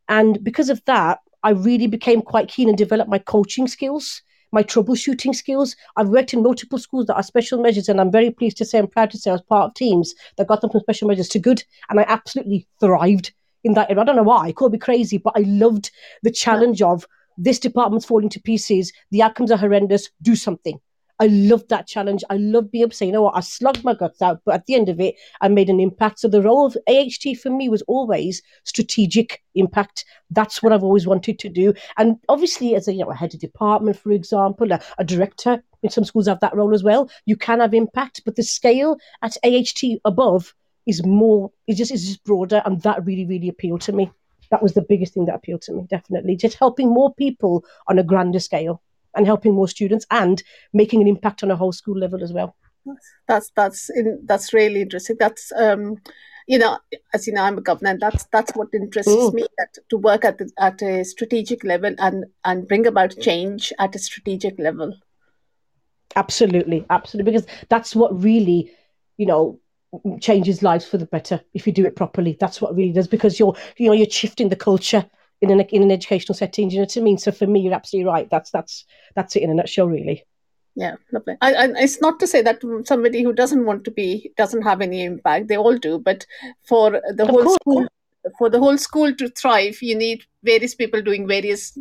And 0.07 0.43
because 0.43 0.69
of 0.69 0.83
that, 0.85 1.19
I 1.43 1.51
really 1.51 1.85
became 1.85 2.23
quite 2.23 2.49
keen 2.49 2.69
and 2.69 2.77
developed 2.77 3.11
my 3.11 3.19
coaching 3.19 3.67
skills 3.67 4.23
my 4.51 4.63
troubleshooting 4.63 5.35
skills. 5.35 5.75
I've 5.95 6.09
worked 6.09 6.33
in 6.33 6.43
multiple 6.43 6.79
schools 6.79 7.05
that 7.07 7.15
are 7.15 7.23
special 7.23 7.61
measures, 7.61 7.89
and 7.89 7.99
I'm 7.99 8.11
very 8.11 8.31
pleased 8.31 8.57
to 8.57 8.65
say 8.65 8.79
I'm 8.79 8.87
proud 8.87 9.11
to 9.11 9.17
say 9.17 9.31
I 9.31 9.33
was 9.33 9.41
part 9.41 9.69
of 9.69 9.75
teams 9.75 10.13
that 10.37 10.47
got 10.47 10.61
them 10.61 10.69
from 10.69 10.81
special 10.81 11.07
measures 11.07 11.29
to 11.29 11.39
good, 11.39 11.63
and 11.89 11.99
I 11.99 12.05
absolutely 12.07 12.67
thrived 12.79 13.33
in 13.63 13.73
that 13.73 13.89
area. 13.89 14.01
I 14.01 14.05
don't 14.05 14.15
know 14.15 14.23
why, 14.23 14.49
it 14.49 14.55
could 14.55 14.71
be 14.71 14.77
crazy, 14.77 15.17
but 15.17 15.33
I 15.35 15.41
loved 15.41 15.91
the 16.23 16.31
challenge 16.31 16.81
of 16.81 17.05
this 17.37 17.59
department's 17.59 18.05
falling 18.05 18.29
to 18.29 18.41
pieces, 18.41 18.91
the 19.11 19.23
outcomes 19.23 19.51
are 19.51 19.57
horrendous, 19.57 20.09
do 20.21 20.35
something. 20.35 20.79
I 21.19 21.27
loved 21.27 21.69
that 21.69 21.85
challenge. 21.85 22.23
I 22.29 22.37
loved 22.37 22.71
being 22.71 22.83
able 22.83 22.91
to 22.91 22.95
say, 22.97 23.05
you 23.05 23.11
know 23.11 23.23
what, 23.23 23.35
I 23.35 23.41
slugged 23.41 23.83
my 23.83 23.93
guts 23.93 24.21
out, 24.21 24.41
but 24.45 24.55
at 24.55 24.65
the 24.65 24.75
end 24.75 24.87
of 24.87 24.99
it, 25.01 25.15
I 25.41 25.49
made 25.49 25.69
an 25.69 25.79
impact. 25.79 26.19
So 26.19 26.29
the 26.29 26.41
role 26.41 26.65
of 26.65 26.77
AHT 26.87 27.37
for 27.41 27.49
me 27.49 27.67
was 27.67 27.81
always 27.83 28.41
strategic 28.63 29.43
impact. 29.55 30.05
That's 30.31 30.63
what 30.63 30.71
I've 30.71 30.83
always 30.83 31.05
wanted 31.05 31.37
to 31.39 31.49
do. 31.49 31.73
And 31.97 32.17
obviously, 32.29 32.75
as 32.75 32.87
a, 32.87 32.93
you 32.93 33.03
know, 33.03 33.11
a 33.11 33.15
head 33.15 33.33
of 33.33 33.41
department, 33.41 33.99
for 33.99 34.11
example, 34.11 34.71
a, 34.71 34.79
a 34.97 35.03
director, 35.03 35.61
in 35.83 35.89
some 35.89 36.05
schools 36.05 36.27
have 36.27 36.39
that 36.39 36.55
role 36.55 36.73
as 36.73 36.83
well. 36.83 37.09
You 37.25 37.35
can 37.35 37.59
have 37.59 37.73
impact, 37.73 38.21
but 38.23 38.35
the 38.35 38.43
scale 38.43 38.97
at 39.21 39.37
AHT 39.43 39.99
above 40.05 40.53
is 40.87 41.05
more, 41.05 41.51
is 41.67 41.77
just 41.77 41.91
is 41.91 42.07
just 42.07 42.23
broader, 42.23 42.61
and 42.65 42.81
that 42.83 43.05
really, 43.05 43.25
really 43.25 43.49
appealed 43.49 43.81
to 43.81 43.91
me. 43.91 44.11
That 44.51 44.63
was 44.63 44.73
the 44.73 44.81
biggest 44.81 45.13
thing 45.13 45.25
that 45.25 45.35
appealed 45.35 45.61
to 45.63 45.73
me, 45.73 45.85
definitely. 45.89 46.35
Just 46.35 46.57
helping 46.57 46.89
more 46.89 47.13
people 47.13 47.63
on 47.87 47.99
a 47.99 48.03
grander 48.03 48.39
scale 48.39 48.81
and 49.15 49.25
helping 49.25 49.53
more 49.53 49.67
students 49.67 50.05
and 50.11 50.43
making 50.73 51.01
an 51.01 51.07
impact 51.07 51.43
on 51.43 51.51
a 51.51 51.55
whole 51.55 51.71
school 51.71 51.97
level 51.97 52.23
as 52.23 52.33
well. 52.33 52.55
That's 53.27 53.51
that's 53.55 53.89
in, 53.89 54.21
that's 54.25 54.53
really 54.53 54.81
interesting. 54.81 55.17
That's 55.19 55.51
um, 55.55 55.97
you 56.47 56.57
know, 56.57 56.79
as 57.13 57.27
you 57.27 57.33
know, 57.33 57.43
I'm 57.43 57.57
a 57.57 57.61
governor. 57.61 57.97
That's 57.99 58.25
that's 58.31 58.53
what 58.55 58.69
interests 58.73 59.11
mm. 59.11 59.33
me. 59.33 59.45
That 59.57 59.77
to 59.89 59.97
work 59.97 60.25
at 60.25 60.39
the, 60.39 60.49
at 60.57 60.81
a 60.81 61.03
strategic 61.05 61.63
level 61.63 61.93
and 61.99 62.25
and 62.43 62.67
bring 62.67 62.87
about 62.87 63.19
change 63.19 63.71
at 63.79 63.95
a 63.95 63.99
strategic 63.99 64.57
level. 64.57 64.95
Absolutely, 66.15 66.85
absolutely, 66.89 67.31
because 67.31 67.47
that's 67.69 67.95
what 67.95 68.19
really, 68.23 68.71
you 69.17 69.27
know, 69.27 69.59
changes 70.21 70.63
lives 70.63 70.85
for 70.85 70.97
the 70.97 71.05
better 71.05 71.39
if 71.53 71.67
you 71.67 71.73
do 71.73 71.85
it 71.85 71.95
properly. 71.95 72.35
That's 72.39 72.59
what 72.61 72.75
really 72.75 72.93
does 72.93 73.07
because 73.07 73.39
you're, 73.39 73.55
you 73.77 73.87
know, 73.87 73.93
you're 73.93 74.09
shifting 74.09 74.49
the 74.49 74.55
culture 74.55 75.05
in 75.41 75.51
an 75.51 75.61
in 75.61 75.83
an 75.83 75.91
educational 75.91 76.35
setting. 76.35 76.69
Do 76.69 76.75
you 76.75 76.81
know 76.81 76.83
what 76.83 76.97
I 76.97 77.01
mean? 77.01 77.17
So 77.17 77.31
for 77.31 77.47
me, 77.47 77.61
you're 77.61 77.73
absolutely 77.73 78.11
right. 78.11 78.29
That's 78.29 78.51
that's 78.51 78.85
that's 79.15 79.35
it 79.35 79.43
in 79.43 79.49
a 79.49 79.53
nutshell, 79.53 79.87
really. 79.87 80.25
Yeah, 80.75 80.95
lovely. 81.11 81.35
I, 81.41 81.53
I, 81.53 81.67
it's 81.77 81.99
not 81.99 82.19
to 82.19 82.27
say 82.27 82.41
that 82.41 82.61
somebody 82.85 83.23
who 83.23 83.33
doesn't 83.33 83.65
want 83.65 83.83
to 83.85 83.91
be 83.91 84.31
doesn't 84.37 84.61
have 84.61 84.81
any 84.81 85.03
impact. 85.03 85.47
They 85.47 85.57
all 85.57 85.77
do, 85.77 85.99
but 85.99 86.25
for 86.67 87.01
the 87.13 87.23
of 87.23 87.29
whole 87.29 87.43
course. 87.43 87.55
school, 87.55 87.87
for 88.37 88.49
the 88.49 88.59
whole 88.59 88.77
school 88.77 89.13
to 89.13 89.29
thrive, 89.29 89.81
you 89.81 89.95
need 89.95 90.23
various 90.43 90.75
people 90.75 91.01
doing 91.01 91.27
various, 91.27 91.77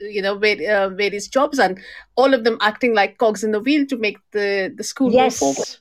you 0.00 0.22
know, 0.22 0.36
uh, 0.36 0.90
various 0.90 1.28
jobs, 1.28 1.58
and 1.58 1.80
all 2.14 2.34
of 2.34 2.44
them 2.44 2.58
acting 2.60 2.94
like 2.94 3.18
cogs 3.18 3.42
in 3.42 3.52
the 3.52 3.60
wheel 3.60 3.86
to 3.86 3.96
make 3.96 4.18
the 4.32 4.72
the 4.76 4.84
school 4.84 5.12
yes. 5.12 5.42
move 5.42 5.56
forward. 5.56 5.76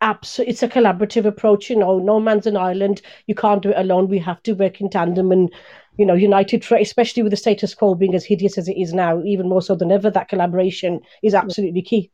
Absolutely, 0.00 0.50
it's 0.50 0.62
a 0.64 0.68
collaborative 0.68 1.24
approach. 1.24 1.70
You 1.70 1.76
know, 1.76 2.00
no 2.00 2.18
man's 2.18 2.48
an 2.48 2.56
island. 2.56 3.02
You 3.28 3.36
can't 3.36 3.62
do 3.62 3.70
it 3.70 3.78
alone. 3.78 4.08
We 4.08 4.18
have 4.18 4.42
to 4.44 4.54
work 4.54 4.80
in 4.80 4.90
tandem 4.90 5.30
and 5.30 5.52
you 5.98 6.06
know, 6.06 6.14
united 6.14 6.64
for 6.64 6.76
especially 6.76 7.22
with 7.22 7.30
the 7.30 7.36
status 7.36 7.74
quo 7.74 7.94
being 7.94 8.14
as 8.14 8.24
hideous 8.24 8.56
as 8.58 8.68
it 8.68 8.76
is 8.76 8.92
now, 8.92 9.22
even 9.24 9.48
more 9.48 9.62
so 9.62 9.74
than 9.74 9.92
ever, 9.92 10.10
that 10.10 10.28
collaboration 10.28 11.00
is 11.22 11.34
absolutely 11.34 11.82
key. 11.82 12.10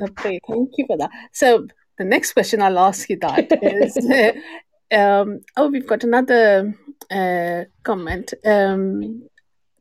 Okay, 0.00 0.40
thank 0.48 0.70
you 0.78 0.86
for 0.86 0.96
that. 0.96 1.10
So 1.32 1.66
the 1.98 2.04
next 2.04 2.32
question 2.32 2.62
I'll 2.62 2.78
ask 2.78 3.08
you 3.08 3.18
that 3.20 3.58
is, 3.62 3.96
um, 4.90 5.40
oh, 5.56 5.68
we've 5.68 5.86
got 5.86 6.04
another 6.04 6.74
uh, 7.10 7.64
comment. 7.82 8.32
Um, 8.44 9.28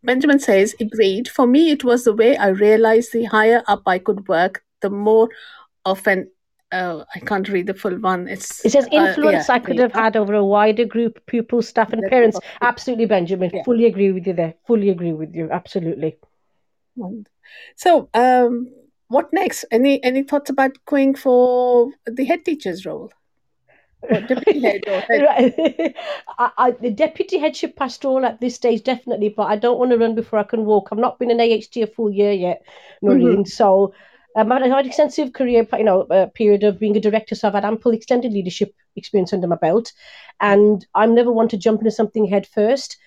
Benjamin 0.03 0.39
says, 0.39 0.75
agreed. 0.79 1.29
For 1.29 1.47
me, 1.47 1.71
it 1.71 1.83
was 1.83 2.03
the 2.03 2.13
way 2.13 2.35
I 2.35 2.49
realized 2.49 3.13
the 3.13 3.23
higher 3.23 3.63
up 3.67 3.83
I 3.85 3.99
could 3.99 4.27
work, 4.27 4.63
the 4.81 4.89
more 4.89 5.29
of 5.85 6.05
an 6.07 6.29
oh, 6.73 7.05
I 7.15 7.19
can't 7.19 7.47
read 7.47 7.67
the 7.67 7.73
full 7.73 7.97
one. 7.99 8.27
It's 8.27 8.65
it 8.65 8.71
says 8.71 8.87
influence 8.91 9.49
uh, 9.49 9.53
yeah, 9.53 9.55
I 9.55 9.59
could 9.59 9.79
have 9.79 9.93
had 9.93 10.17
over 10.17 10.33
a 10.33 10.43
wider 10.43 10.85
group, 10.85 11.25
pupils, 11.27 11.67
staff, 11.67 11.93
and 11.93 12.03
parents. 12.09 12.39
Absolutely, 12.61 13.05
Benjamin. 13.05 13.51
Yeah. 13.53 13.63
Fully 13.63 13.85
agree 13.85 14.11
with 14.11 14.27
you 14.27 14.33
there. 14.33 14.55
Fully 14.67 14.89
agree 14.89 15.13
with 15.13 15.35
you. 15.35 15.49
Absolutely. 15.51 16.17
So, 17.75 18.09
um, 18.13 18.71
what 19.07 19.31
next? 19.31 19.65
Any 19.71 20.03
any 20.03 20.23
thoughts 20.23 20.49
about 20.49 20.77
going 20.85 21.15
for 21.15 21.91
the 22.05 22.25
head 22.25 22.45
teacher's 22.45 22.85
role? 22.85 23.11
deputy 24.09 24.59
head 24.61 24.83
head? 24.85 25.95
I, 26.37 26.51
I, 26.57 26.71
the 26.71 26.91
deputy 26.91 27.37
headship 27.37 27.75
pastoral 27.75 28.25
at 28.25 28.39
this 28.39 28.55
stage 28.55 28.83
definitely, 28.83 29.29
but 29.29 29.43
I 29.43 29.55
don't 29.55 29.79
want 29.79 29.91
to 29.91 29.97
run 29.97 30.15
before 30.15 30.39
I 30.39 30.43
can 30.43 30.65
walk. 30.65 30.89
I've 30.91 30.97
not 30.97 31.19
been 31.19 31.31
an 31.31 31.39
AHT 31.39 31.75
a 31.77 31.87
full 31.87 32.11
year 32.11 32.31
yet, 32.31 32.63
Noreen. 33.01 33.43
Mm-hmm. 33.43 33.43
So 33.45 33.93
um, 34.35 34.51
I've 34.51 34.63
had 34.63 34.79
an 34.79 34.85
extensive 34.87 35.33
career, 35.33 35.67
you 35.73 35.83
know, 35.83 36.01
uh, 36.03 36.27
period 36.27 36.63
of 36.63 36.79
being 36.79 36.97
a 36.97 36.99
director, 36.99 37.35
so 37.35 37.47
I've 37.47 37.53
had 37.53 37.65
ample 37.65 37.91
extended 37.91 38.33
leadership 38.33 38.73
experience 38.95 39.33
under 39.33 39.47
my 39.47 39.55
belt, 39.55 39.91
and 40.41 40.85
I'm 40.95 41.13
never 41.15 41.31
one 41.31 41.47
to 41.49 41.57
jump 41.57 41.81
into 41.81 41.91
something 41.91 42.25
head 42.25 42.47
first 42.47 42.97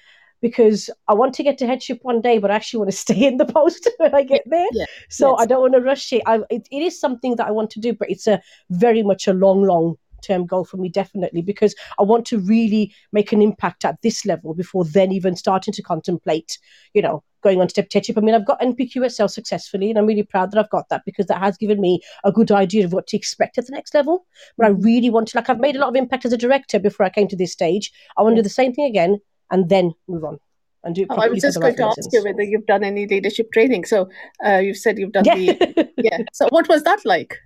because 0.43 0.91
I 1.09 1.15
want 1.15 1.35
to 1.35 1.43
get 1.43 1.59
to 1.59 1.67
headship 1.67 2.01
one 2.03 2.21
day, 2.21 2.39
but 2.39 2.51
I 2.51 2.55
actually 2.55 2.79
want 2.79 2.91
to 2.91 2.97
stay 3.07 3.25
in 3.25 3.37
the 3.37 3.47
post 3.47 3.89
when 3.99 4.15
I 4.15 4.23
get 4.23 4.43
there. 4.47 4.69
Yeah, 4.73 4.85
so 5.09 5.31
yes. 5.31 5.41
I 5.41 5.47
don't 5.47 5.61
want 5.61 5.75
to 5.75 5.81
rush 5.81 6.13
it. 6.13 6.23
I, 6.27 6.41
it. 6.51 6.69
It 6.71 6.83
is 6.83 7.01
something 7.01 7.37
that 7.37 7.47
I 7.47 7.51
want 7.51 7.71
to 7.71 7.81
do, 7.81 7.93
but 7.93 8.11
it's 8.11 8.27
a 8.27 8.41
very 8.71 9.03
much 9.03 9.27
a 9.27 9.33
long, 9.33 9.63
long 9.63 9.97
term 10.27 10.47
goal 10.47 10.65
for 10.65 10.77
me, 10.77 10.89
definitely, 10.89 11.43
because 11.43 11.75
I 11.99 12.03
want 12.03 12.27
to 12.27 12.39
really 12.39 12.93
make 13.13 13.33
an 13.33 13.43
impact 13.43 13.85
at 13.85 14.01
this 14.03 14.25
level 14.25 14.55
before 14.55 14.85
then 14.85 15.13
even 15.13 15.37
starting 15.37 15.73
to 15.75 15.83
contemplate, 15.83 16.59
you 16.95 17.03
know, 17.03 17.23
going 17.43 17.61
on 17.61 17.69
to 17.69 17.83
deputyship. 17.83 18.19
I 18.19 18.21
mean, 18.21 18.35
I've 18.35 18.47
got 18.47 18.61
NPQSL 18.61 19.31
successfully, 19.31 19.91
and 19.91 19.99
I'm 19.99 20.07
really 20.07 20.25
proud 20.25 20.51
that 20.51 20.59
I've 20.59 20.71
got 20.71 20.89
that 20.89 21.03
because 21.07 21.27
that 21.27 21.39
has 21.39 21.57
given 21.57 21.81
me 21.81 22.01
a 22.25 22.33
good 22.33 22.51
idea 22.51 22.85
of 22.85 22.93
what 22.93 23.07
to 23.09 23.17
expect 23.17 23.59
at 23.59 23.67
the 23.67 23.73
next 23.73 23.95
level. 23.95 24.27
But 24.57 24.67
I 24.67 24.71
really 24.71 25.11
want 25.11 25.29
to, 25.29 25.39
like, 25.39 25.49
I've 25.49 25.61
made 25.61 25.77
a 25.77 25.79
lot 25.79 25.89
of 25.89 25.97
impact 25.97 26.25
as 26.25 26.33
a 26.33 26.37
director 26.37 26.79
before 26.79 27.07
I 27.07 27.11
came 27.11 27.29
to 27.29 27.37
this 27.37 27.53
stage. 27.53 27.93
I 28.17 28.23
want 28.23 28.35
to 28.35 28.43
do 28.43 28.43
the 28.43 28.49
same 28.61 28.75
thing 28.75 28.87
again 28.87 29.21
and 29.51 29.69
then 29.69 29.93
move 30.09 30.25
on. 30.25 30.39
And 30.83 30.95
do 30.95 31.07
oh, 31.11 31.17
I 31.17 31.29
was 31.29 31.43
just 31.43 31.61
going 31.61 31.75
to 31.77 31.87
ask 31.87 31.99
you 32.13 32.23
whether 32.23 32.43
you've 32.43 32.67
done 32.67 32.85
any 32.85 33.07
leadership 33.09 33.51
training. 33.53 33.87
So 33.87 34.09
uh, 34.45 34.59
you've 34.59 34.77
said 34.77 34.99
you've 34.99 35.13
done 35.13 35.25
yeah. 35.25 35.35
the 35.35 35.91
yeah. 35.99 36.19
So 36.33 36.47
what 36.51 36.69
was 36.69 36.85
that 36.85 37.05
like? 37.05 37.37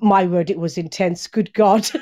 My 0.00 0.26
word, 0.26 0.50
it 0.50 0.58
was 0.58 0.78
intense. 0.78 1.26
Good 1.26 1.52
God. 1.54 1.88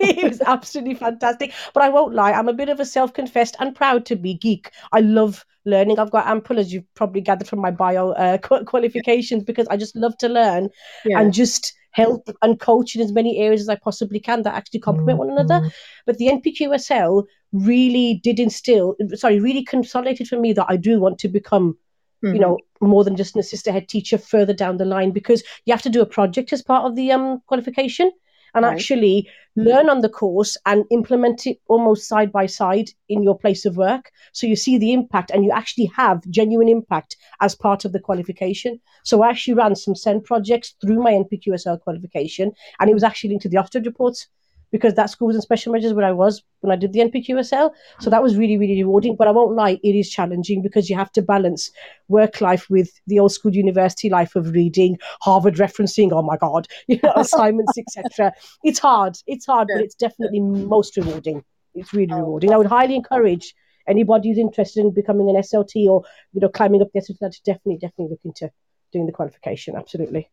it 0.00 0.28
was 0.28 0.40
absolutely 0.42 0.94
fantastic. 0.94 1.52
But 1.72 1.82
I 1.82 1.88
won't 1.88 2.14
lie, 2.14 2.32
I'm 2.32 2.48
a 2.48 2.54
bit 2.54 2.68
of 2.68 2.80
a 2.80 2.84
self 2.84 3.12
confessed 3.12 3.56
and 3.60 3.74
proud 3.74 4.06
to 4.06 4.16
be 4.16 4.34
geek. 4.34 4.70
I 4.92 5.00
love 5.00 5.44
learning. 5.64 5.98
I've 5.98 6.10
got 6.10 6.26
ample, 6.26 6.58
as 6.58 6.72
you've 6.72 6.92
probably 6.94 7.20
gathered 7.20 7.48
from 7.48 7.60
my 7.60 7.70
bio 7.70 8.10
uh, 8.10 8.38
qualifications, 8.66 9.44
because 9.44 9.66
I 9.68 9.76
just 9.76 9.96
love 9.96 10.16
to 10.18 10.28
learn 10.28 10.68
yeah. 11.04 11.20
and 11.20 11.32
just 11.32 11.72
help 11.92 12.30
and 12.40 12.58
coach 12.58 12.96
in 12.96 13.02
as 13.02 13.12
many 13.12 13.38
areas 13.38 13.60
as 13.60 13.68
I 13.68 13.76
possibly 13.76 14.18
can 14.18 14.42
that 14.42 14.54
actually 14.54 14.80
complement 14.80 15.18
one 15.18 15.30
another. 15.30 15.60
Mm-hmm. 15.60 15.68
But 16.06 16.18
the 16.18 16.28
NPQSL 16.28 17.24
really 17.52 18.20
did 18.22 18.40
instill, 18.40 18.96
sorry, 19.14 19.40
really 19.40 19.62
consolidated 19.62 20.26
for 20.26 20.38
me 20.38 20.52
that 20.54 20.66
I 20.68 20.76
do 20.76 20.98
want 20.98 21.18
to 21.20 21.28
become 21.28 21.76
Mm-hmm. 22.22 22.34
you 22.34 22.40
know 22.40 22.58
more 22.80 23.02
than 23.02 23.16
just 23.16 23.34
an 23.34 23.40
assistant 23.40 23.74
head 23.74 23.88
teacher 23.88 24.16
further 24.16 24.52
down 24.52 24.76
the 24.76 24.84
line 24.84 25.10
because 25.10 25.42
you 25.64 25.72
have 25.72 25.82
to 25.82 25.90
do 25.90 26.00
a 26.00 26.06
project 26.06 26.52
as 26.52 26.62
part 26.62 26.84
of 26.84 26.94
the 26.94 27.10
um, 27.10 27.40
qualification 27.48 28.12
and 28.54 28.64
right. 28.64 28.72
actually 28.72 29.28
learn 29.56 29.88
on 29.88 30.00
the 30.00 30.08
course 30.08 30.56
and 30.66 30.84
implement 30.90 31.46
it 31.46 31.58
almost 31.68 32.08
side 32.08 32.32
by 32.32 32.46
side 32.46 32.88
in 33.08 33.22
your 33.22 33.38
place 33.38 33.64
of 33.64 33.76
work. 33.76 34.10
So 34.32 34.46
you 34.46 34.56
see 34.56 34.78
the 34.78 34.92
impact 34.92 35.30
and 35.30 35.44
you 35.44 35.50
actually 35.50 35.86
have 35.96 36.26
genuine 36.30 36.68
impact 36.68 37.16
as 37.40 37.54
part 37.54 37.84
of 37.84 37.92
the 37.92 38.00
qualification. 38.00 38.80
So 39.04 39.22
I 39.22 39.30
actually 39.30 39.54
ran 39.54 39.74
some 39.74 39.94
SEND 39.94 40.24
projects 40.24 40.74
through 40.80 41.02
my 41.02 41.12
NPQSL 41.12 41.80
qualification 41.80 42.52
and 42.80 42.88
it 42.88 42.94
was 42.94 43.04
actually 43.04 43.30
linked 43.30 43.42
to 43.42 43.48
the 43.48 43.56
Ofsted 43.56 43.84
reports 43.84 44.28
because 44.72 44.94
that 44.94 45.10
school 45.10 45.28
was 45.28 45.36
in 45.36 45.42
special 45.42 45.72
measures 45.72 45.92
where 45.92 46.06
I 46.06 46.12
was 46.12 46.42
when 46.60 46.72
I 46.72 46.76
did 46.76 46.92
the 46.92 47.00
NPQSL. 47.00 47.70
So 48.00 48.10
that 48.10 48.22
was 48.22 48.36
really, 48.36 48.56
really 48.56 48.82
rewarding. 48.82 49.14
But 49.14 49.28
I 49.28 49.30
won't 49.30 49.54
lie, 49.54 49.78
it 49.84 49.94
is 49.94 50.10
challenging 50.10 50.62
because 50.62 50.88
you 50.90 50.96
have 50.96 51.12
to 51.12 51.22
balance 51.22 51.70
work 52.08 52.40
life 52.40 52.68
with 52.70 52.90
the 53.06 53.18
old 53.18 53.32
school 53.32 53.54
university 53.54 54.08
life 54.08 54.34
of 54.34 54.50
reading, 54.52 54.98
Harvard 55.20 55.56
referencing, 55.56 56.10
oh 56.12 56.22
my 56.22 56.38
God, 56.38 56.66
you 56.88 56.98
know, 57.02 57.12
assignments, 57.14 57.78
etc. 57.78 58.32
It's 58.64 58.78
hard. 58.78 59.16
It's 59.26 59.46
hard, 59.46 59.68
but 59.72 59.84
it's 59.84 59.94
definitely 59.94 60.40
most 60.40 60.96
rewarding. 60.96 61.44
It's 61.74 61.92
really 61.92 62.12
oh, 62.12 62.18
rewarding. 62.18 62.52
I 62.52 62.56
would 62.56 62.66
highly 62.66 62.96
encourage 62.96 63.54
anybody 63.86 64.30
who's 64.30 64.38
interested 64.38 64.80
in 64.80 64.94
becoming 64.94 65.28
an 65.28 65.36
SLT 65.36 65.86
or, 65.86 66.02
you 66.32 66.40
know, 66.40 66.48
climbing 66.48 66.82
up 66.82 66.88
the 66.94 67.00
SLT 67.00 67.18
to 67.18 67.40
definitely, 67.44 67.78
definitely 67.78 68.08
look 68.10 68.20
into 68.24 68.50
doing 68.92 69.06
the 69.06 69.12
qualification. 69.12 69.76
Absolutely. 69.76 70.30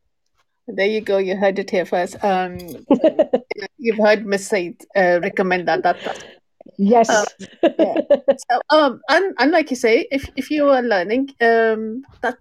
There 0.75 0.87
you 0.87 1.01
go. 1.01 1.17
You 1.17 1.35
heard 1.35 1.59
it 1.59 1.69
here 1.69 1.85
first. 1.85 2.23
Um, 2.23 2.57
you've 3.77 3.97
heard 3.97 4.25
Miss 4.25 4.47
Said 4.47 4.75
uh, 4.95 5.19
recommend 5.21 5.67
that. 5.67 5.83
That, 5.83 6.01
that. 6.03 6.25
Yes. 6.77 7.09
Um, 7.09 7.25
yeah. 7.79 7.95
So, 8.05 8.61
um, 8.69 9.01
and, 9.09 9.35
and 9.39 9.51
like 9.51 9.69
you 9.69 9.75
say, 9.75 10.07
if 10.11 10.29
if 10.35 10.51
you 10.51 10.69
are 10.69 10.81
learning, 10.81 11.29
um, 11.41 12.03
that 12.21 12.37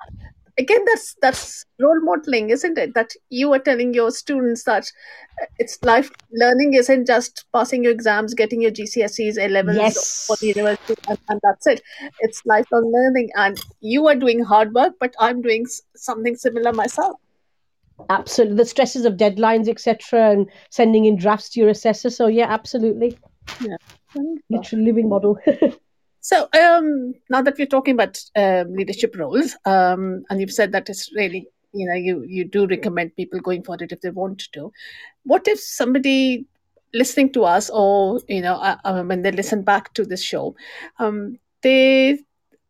again, 0.58 0.84
that's 0.84 1.16
that's 1.22 1.64
role 1.80 2.00
modeling, 2.02 2.50
isn't 2.50 2.76
it? 2.76 2.94
That 2.94 3.12
you 3.30 3.52
are 3.54 3.58
telling 3.58 3.94
your 3.94 4.10
students 4.10 4.64
that 4.64 4.84
uh, 5.40 5.46
it's 5.58 5.78
life 5.82 6.10
learning 6.32 6.74
isn't 6.74 7.06
just 7.06 7.46
passing 7.54 7.84
your 7.84 7.92
exams, 7.92 8.34
getting 8.34 8.60
your 8.60 8.72
GCSEs, 8.72 9.38
A 9.38 9.48
levels, 9.48 9.76
yes. 9.76 10.26
for 10.26 10.36
the 10.36 10.48
university, 10.48 10.94
and, 11.08 11.18
and, 11.28 11.40
that's 11.42 11.66
it. 11.66 11.80
It's 12.20 12.42
lifelong 12.44 12.92
learning, 12.92 13.30
and 13.36 13.60
you 13.80 14.06
are 14.08 14.16
doing 14.16 14.42
hard 14.42 14.74
work, 14.74 14.94
but 15.00 15.14
I'm 15.18 15.40
doing 15.40 15.66
something 15.96 16.36
similar 16.36 16.72
myself. 16.72 17.16
Absolutely, 18.10 18.56
the 18.56 18.64
stresses 18.64 19.04
of 19.04 19.14
deadlines, 19.14 19.68
etc., 19.68 20.30
and 20.30 20.50
sending 20.70 21.04
in 21.04 21.16
drafts 21.16 21.50
to 21.50 21.60
your 21.60 21.68
assessor. 21.68 22.10
So 22.10 22.26
yeah, 22.26 22.46
absolutely. 22.48 23.18
Yeah, 23.60 23.76
literal 24.48 24.82
living 24.82 25.08
model. 25.08 25.38
so 26.20 26.48
um, 26.58 27.14
now 27.28 27.42
that 27.42 27.58
we're 27.58 27.66
talking 27.66 27.94
about 27.94 28.20
um, 28.36 28.74
leadership 28.74 29.16
roles, 29.16 29.56
um, 29.64 30.24
and 30.30 30.40
you've 30.40 30.52
said 30.52 30.72
that 30.72 30.88
it's 30.88 31.12
really 31.14 31.48
you 31.72 31.86
know 31.86 31.94
you 31.94 32.24
you 32.26 32.44
do 32.44 32.66
recommend 32.66 33.14
people 33.16 33.40
going 33.40 33.62
for 33.62 33.76
it 33.80 33.92
if 33.92 34.00
they 34.00 34.10
want 34.10 34.48
to. 34.52 34.72
What 35.24 35.48
if 35.48 35.60
somebody 35.60 36.46
listening 36.94 37.32
to 37.32 37.44
us, 37.44 37.70
or 37.70 38.20
you 38.28 38.40
know, 38.40 38.54
uh, 38.54 38.76
uh 38.84 39.02
when 39.02 39.22
they 39.22 39.32
listen 39.32 39.62
back 39.62 39.92
to 39.94 40.04
this 40.04 40.22
show, 40.22 40.54
um, 40.98 41.38
they 41.62 42.18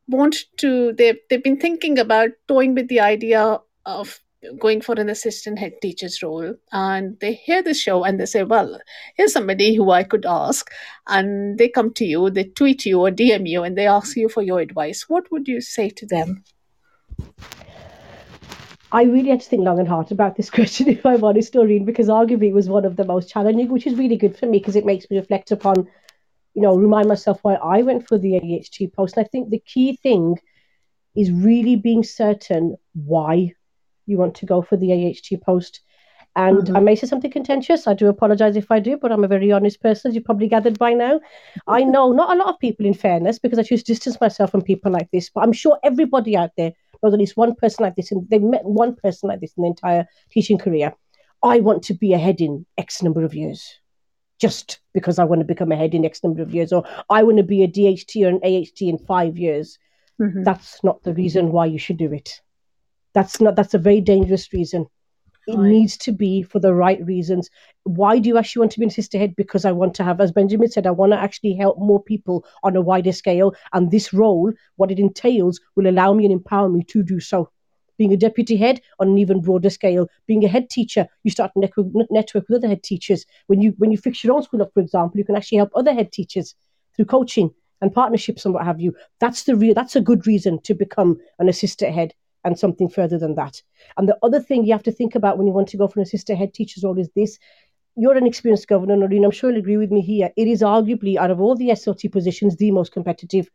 want 0.08 0.44
to 0.56 0.92
they 0.94 1.18
they've 1.28 1.44
been 1.44 1.61
thinking 1.61 1.99
about 1.99 2.30
toying 2.49 2.75
with 2.75 2.88
the 2.88 3.00
idea 3.00 3.61
of 3.85 4.20
going 4.59 4.80
for 4.80 4.95
an 4.95 5.09
assistant 5.09 5.59
head 5.59 5.73
teacher's 5.83 6.23
role 6.23 6.54
and 6.71 7.18
they 7.21 7.33
hear 7.33 7.62
the 7.62 7.75
show 7.75 8.04
and 8.04 8.21
they 8.21 8.26
say 8.26 8.45
well 8.45 8.78
here's 9.16 9.33
somebody 9.33 9.75
who 9.75 9.90
i 9.90 10.04
could 10.04 10.25
ask 10.25 10.71
and 11.09 11.59
they 11.59 11.68
come 11.68 11.92
to 11.92 12.04
you 12.04 12.30
they 12.30 12.45
tweet 12.45 12.87
you 12.87 13.00
or 13.00 13.11
dm 13.11 13.49
you 13.49 13.64
and 13.64 13.76
they 13.76 13.87
ask 13.87 14.16
you 14.16 14.28
for 14.28 14.42
your 14.42 14.61
advice 14.61 15.09
what 15.09 15.30
would 15.33 15.49
you 15.49 15.61
say 15.61 15.90
to 15.90 16.07
them 16.07 16.45
I 18.90 19.02
really 19.02 19.28
had 19.28 19.42
to 19.42 19.49
think 19.49 19.64
long 19.64 19.78
and 19.78 19.87
hard 19.88 20.11
about 20.11 20.37
this 20.37 20.49
question, 20.59 20.88
if 20.88 21.04
I'm 21.04 21.23
honest, 21.23 21.54
Noreen, 21.54 21.85
because 21.85 22.09
arguably 22.09 22.49
it 22.49 22.54
was 22.54 22.71
one 22.71 22.87
of 22.87 22.97
the 22.97 23.04
most 23.04 23.28
challenging, 23.28 23.68
which 23.68 23.87
is 23.87 23.99
really 23.99 24.16
good 24.16 24.35
for 24.37 24.47
me 24.47 24.59
because 24.59 24.76
it 24.76 24.87
makes 24.87 25.11
me 25.11 25.18
reflect 25.18 25.50
upon, 25.50 25.87
you 26.54 26.62
know, 26.62 26.75
remind 26.75 27.07
myself 27.07 27.38
why 27.42 27.54
I 27.57 27.83
went 27.83 28.09
for 28.09 28.16
the 28.16 28.37
AHT 28.37 28.92
post. 28.95 29.18
And 29.18 29.26
I 29.26 29.28
think 29.28 29.50
the 29.50 29.61
key 29.61 29.97
thing 29.97 30.38
is 31.14 31.30
really 31.30 31.76
being 31.76 32.02
certain 32.02 32.76
why 32.95 33.52
you 34.09 34.17
want 34.17 34.35
to 34.37 34.47
go 34.47 34.62
for 34.62 34.77
the 34.77 34.93
AHT 34.93 35.41
post. 35.43 35.81
And 36.37 36.59
mm-hmm. 36.59 36.77
I 36.77 36.81
may 36.81 36.95
say 36.95 37.07
something 37.07 37.31
contentious. 37.31 37.87
I 37.87 37.95
do 37.95 38.09
apologize 38.09 38.57
if 38.57 38.71
I 38.71 38.79
do, 38.79 38.97
but 38.97 39.11
I'm 39.11 39.25
a 39.25 39.29
very 39.29 39.50
honest 39.50 39.81
person, 39.83 40.09
as 40.09 40.15
you've 40.15 40.25
probably 40.25 40.49
gathered 40.49 40.79
by 40.79 40.93
now. 40.95 41.21
I 41.67 41.83
know 41.83 42.12
not 42.12 42.31
a 42.31 42.38
lot 42.38 42.49
of 42.49 42.61
people, 42.61 42.87
in 42.87 42.95
fairness, 42.95 43.38
because 43.38 43.59
I 43.59 43.65
choose 43.65 43.83
to 43.83 43.93
distance 43.93 44.21
myself 44.21 44.50
from 44.50 44.62
people 44.62 44.93
like 44.93 45.11
this, 45.11 45.31
but 45.31 45.43
I'm 45.43 45.53
sure 45.53 45.79
everybody 45.83 46.37
out 46.37 46.50
there 46.57 46.73
knows 47.03 47.12
at 47.12 47.19
least 47.19 47.37
one 47.37 47.55
person 47.55 47.85
like 47.85 47.97
this, 47.97 48.12
and 48.12 48.29
they've 48.31 48.43
met 48.43 48.65
one 48.65 48.95
person 48.95 49.29
like 49.29 49.41
this 49.41 49.53
in 49.57 49.62
the 49.62 49.69
entire 49.69 50.07
teaching 50.31 50.59
career. 50.59 50.95
I 51.43 51.61
want 51.61 51.83
to 51.85 51.95
be 51.95 52.12
ahead 52.12 52.41
in 52.41 52.67
X 52.77 53.03
number 53.03 53.25
of 53.25 53.35
years 53.35 53.79
just 54.41 54.81
because 54.95 55.19
I 55.19 55.25
want 55.25 55.41
to 55.41 55.45
become 55.45 55.73
a 55.73 55.77
head 55.77 55.95
in 55.95 56.05
X 56.05 56.23
number 56.23 56.43
of 56.43 56.55
years, 56.55 56.73
or 56.73 56.85
I 57.11 57.23
want 57.25 57.38
to 57.38 57.43
be 57.43 57.62
a 57.62 57.69
DHT 57.69 58.25
or 58.25 58.29
an 58.29 58.41
AHT 58.45 58.81
in 58.81 58.99
five 58.99 59.37
years. 59.37 59.79
Mm-hmm. 60.21 60.45
That's 60.45 60.83
not 60.85 61.03
the 61.03 61.15
reason 61.15 61.53
why 61.53 61.67
you 61.67 61.79
should 61.79 61.97
do 61.97 62.12
it. 62.12 62.41
That's 63.18 63.40
not. 63.40 63.56
That's 63.56 63.75
a 63.75 63.78
very 63.78 64.00
dangerous 64.00 64.52
reason. 64.52 64.87
It 65.48 65.56
right. 65.56 65.68
needs 65.68 65.96
to 65.96 66.12
be 66.12 66.42
for 66.42 66.60
the 66.60 66.72
right 66.72 67.04
reasons. 67.04 67.50
Why 67.82 68.20
do 68.20 68.28
you 68.28 68.38
actually 68.38 68.60
want 68.60 68.72
to 68.72 68.78
be 68.78 68.84
an 68.84 68.90
assistant 68.90 69.20
head? 69.20 69.34
Because 69.34 69.64
I 69.64 69.72
want 69.72 69.94
to 69.94 70.04
have, 70.04 70.20
as 70.20 70.30
Benjamin 70.30 70.70
said, 70.70 70.87
I 70.87 70.92
want 70.92 71.10
to 71.10 71.18
actually 71.18 71.54
help 71.54 71.80
more 71.80 72.00
people 72.00 72.44
on 72.62 72.76
a 72.76 72.80
wider 72.80 73.10
scale. 73.10 73.56
And 73.72 73.90
this 73.90 74.12
role, 74.12 74.52
what 74.76 74.92
it 74.92 75.00
entails, 75.00 75.60
will 75.75 75.88
allow 75.88 76.12
me 76.12 76.26
and 76.26 76.32
empower 76.32 76.68
me 76.68 76.84
to 76.84 77.02
do 77.02 77.18
so 77.18 77.50
being 77.96 78.12
a 78.12 78.16
deputy 78.16 78.56
head 78.56 78.80
on 79.00 79.08
an 79.08 79.18
even 79.18 79.42
broader 79.42 79.70
scale, 79.70 80.06
being 80.28 80.44
a 80.44 80.48
head 80.48 80.70
teacher, 80.70 81.08
you 81.25 81.32
start 81.32 81.50
to 81.54 81.58
network, 81.58 81.88
network 82.12 82.48
with 82.48 82.58
other 82.58 82.68
head 82.68 82.84
teachers. 82.84 83.26
When 83.48 83.60
you 83.60 83.75
when 83.78 83.90
you 83.90 83.98
fix 83.98 84.22
your 84.22 84.37
own 84.37 84.44
school 84.44 84.62
up, 84.62 84.72
for 84.72 84.78
example, 84.78 85.18
you 85.18 85.25
can 85.25 85.34
actually 85.34 85.58
help 85.58 85.72
other 85.75 85.92
head 85.92 86.12
teachers 86.12 86.54
through 86.94 87.06
coaching 87.06 87.50
and 87.80 87.92
partnerships 87.92 88.44
and 88.44 88.54
what 88.54 88.64
have 88.64 88.80
you. 88.80 88.94
That's 89.18 89.42
the 89.42 89.56
real 89.56 89.75
that's 89.75 89.96
a 89.96 90.00
good 90.00 90.28
reason 90.28 90.60
to 90.62 90.75
become 90.75 91.18
an 91.40 91.48
assistant 91.48 91.92
head 91.92 92.14
and 92.45 92.59
something 92.59 92.88
further 92.88 93.18
than 93.18 93.35
that. 93.35 93.62
And 93.97 94.09
the 94.09 94.18
other 94.23 94.40
thing 94.40 94.64
you 94.64 94.73
have 94.73 94.83
to 94.85 94.92
think 94.92 95.14
about 95.14 95.38
when 95.38 95.47
you 95.47 95.52
want 95.52 95.68
to 95.68 95.76
go 95.76 95.88
for 95.88 96.00
an 96.00 96.04
assistant 96.04 96.38
head 96.38 96.54
teacher's 96.54 96.85
role 96.85 96.99
is 96.99 97.11
this. 97.14 97.38
You're 97.97 98.16
an 98.16 98.26
experienced 98.26 98.68
governor, 98.68 98.97
Noreen. 98.97 99.25
I'm 99.25 99.33
sure 99.33 99.50
you'll 99.50 99.59
agree 99.59 99.76
with 99.76 99.90
me 99.90 100.00
here. 100.00 100.30
It 100.37 100.47
is 100.47 100.62
arguably, 100.62 101.16
out 101.16 101.33
of 101.33 101.40
all 101.40 101.57
the 101.57 101.71
SLT 101.71 102.12
positions, 102.12 102.57
the 102.57 102.71
most 102.71 102.92
competitive, 102.92 103.50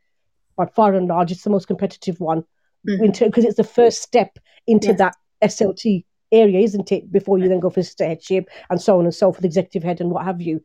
by 0.58 0.66
far 0.66 0.94
and 0.94 1.08
large, 1.08 1.32
it's 1.32 1.44
the 1.44 1.50
most 1.50 1.68
competitive 1.68 2.20
one 2.20 2.44
because 2.84 3.20
mm-hmm. 3.20 3.40
it's 3.40 3.56
the 3.56 3.64
first 3.64 4.02
step 4.02 4.38
into 4.68 4.88
yes. 4.88 4.98
that 4.98 5.16
SLT 5.42 6.04
area, 6.32 6.60
isn't 6.60 6.92
it? 6.92 7.12
Before 7.12 7.38
you 7.38 7.48
then 7.48 7.60
go 7.60 7.70
for 7.70 7.80
assistant 7.80 8.10
headship 8.10 8.50
and 8.70 8.82
so 8.82 9.00
on 9.00 9.06
and 9.06 9.16
so 9.16 9.32
forth, 9.32 9.46
executive 9.46 9.84
head 9.84 10.02
and 10.02 10.12
what 10.12 10.26
have 10.26 10.42
you. 10.42 10.62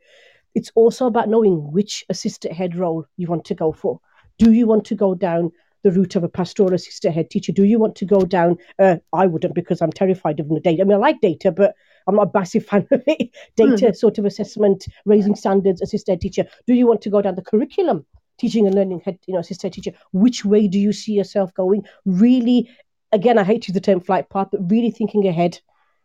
It's 0.54 0.72
also 0.74 1.06
about 1.06 1.28
knowing 1.28 1.70
which 1.72 2.04
assistant 2.08 2.54
head 2.54 2.74
role 2.74 3.04
you 3.16 3.28
want 3.28 3.44
to 3.46 3.54
go 3.54 3.72
for. 3.72 4.00
Do 4.38 4.52
you 4.52 4.66
want 4.66 4.84
to 4.86 4.94
go 4.94 5.14
down 5.14 5.52
the 5.82 5.92
route 5.92 6.16
of 6.16 6.24
a 6.24 6.28
pastoral 6.28 6.74
assistant 6.74 7.14
head 7.14 7.30
teacher? 7.30 7.52
Do 7.52 7.64
you 7.64 7.78
want 7.78 7.96
to 7.96 8.04
go 8.04 8.22
down? 8.22 8.58
Uh, 8.78 8.96
I 9.12 9.26
wouldn't 9.26 9.54
because 9.54 9.80
I'm 9.80 9.92
terrified 9.92 10.40
of 10.40 10.48
the 10.48 10.60
data. 10.60 10.82
I 10.82 10.84
mean, 10.84 10.94
I 10.94 11.00
like 11.00 11.20
data, 11.20 11.52
but 11.52 11.74
I'm 12.06 12.16
not 12.16 12.30
a 12.34 12.38
massive 12.38 12.66
fan 12.70 12.86
of 12.90 13.02
it. 13.06 13.30
Data 13.56 13.86
mm. 13.86 13.96
sort 13.96 14.18
of 14.18 14.24
assessment, 14.24 14.86
raising 15.04 15.34
standards, 15.34 15.82
assistant 15.82 16.16
head 16.16 16.20
teacher. 16.20 16.48
Do 16.66 16.74
you 16.74 16.86
want 16.86 17.02
to 17.02 17.10
go 17.10 17.22
down 17.22 17.34
the 17.34 17.42
curriculum 17.42 18.06
teaching 18.38 18.66
and 18.66 18.74
learning 18.74 19.02
head, 19.04 19.18
you 19.26 19.34
know, 19.34 19.40
assistant 19.40 19.74
teacher, 19.74 19.92
which 20.12 20.44
way 20.44 20.68
do 20.68 20.78
you 20.78 20.92
see 20.92 21.12
yourself 21.12 21.52
going? 21.54 21.84
Really, 22.06 22.70
again, 23.12 23.36
I 23.36 23.44
hate 23.44 23.62
to 23.62 23.68
use 23.68 23.74
the 23.74 23.80
term 23.80 24.00
flight 24.00 24.30
path, 24.30 24.48
but 24.50 24.70
really 24.70 24.90
thinking 24.90 25.26
ahead 25.26 25.60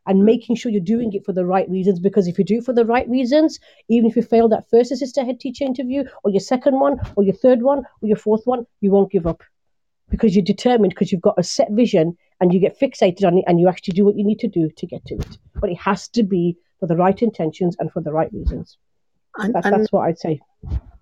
and 0.06 0.22
mm. 0.22 0.26
making 0.26 0.56
sure 0.56 0.72
you're 0.72 0.82
doing 0.82 1.14
it 1.14 1.26
for 1.26 1.32
the 1.32 1.46
right 1.46 1.70
reasons. 1.70 2.00
Because 2.00 2.28
if 2.28 2.38
you 2.38 2.44
do 2.44 2.58
it 2.58 2.66
for 2.66 2.74
the 2.74 2.86
right 2.86 3.08
reasons, 3.08 3.60
even 3.90 4.10
if 4.10 4.16
you 4.16 4.24
fail 4.24 4.50
that 4.50 4.70
first 4.70 4.92
assistant 4.92 5.28
head 5.28 5.40
teacher 5.40 5.64
interview, 5.64 6.04
or 6.24 6.32
your 6.32 6.42
second 6.42 6.80
one, 6.80 7.00
or 7.16 7.24
your 7.24 7.36
third 7.36 7.62
one, 7.62 7.84
or 8.02 8.08
your 8.08 8.18
fourth 8.18 8.42
one, 8.46 8.66
you 8.82 8.92
won't 8.92 9.12
give 9.12 9.28
up 9.28 9.44
because 10.14 10.36
you're 10.36 10.46
determined, 10.46 10.92
because 10.92 11.12
you've 11.12 11.22
got 11.22 11.34
a 11.40 11.44
set 11.44 11.70
vision 11.72 12.16
and 12.40 12.54
you 12.54 12.60
get 12.60 12.80
fixated 12.80 13.26
on 13.26 13.36
it 13.36 13.44
and 13.48 13.60
you 13.60 13.68
actually 13.68 13.94
do 13.94 14.06
what 14.06 14.16
you 14.16 14.24
need 14.24 14.38
to 14.38 14.48
do 14.48 14.70
to 14.78 14.86
get 14.86 15.04
to 15.08 15.16
it. 15.16 15.40
But 15.60 15.72
it 15.72 15.78
has 15.78 16.08
to 16.10 16.22
be 16.22 16.56
for 16.80 16.86
the 16.86 16.96
right 16.96 17.20
intentions 17.20 17.76
and 17.80 17.92
for 17.92 18.00
the 18.00 18.12
right 18.12 18.32
reasons. 18.32 18.78
And, 19.38 19.56
that's, 19.56 19.66
and, 19.66 19.74
that's 19.74 19.92
what 19.92 20.02
I'd 20.02 20.20
say. 20.20 20.40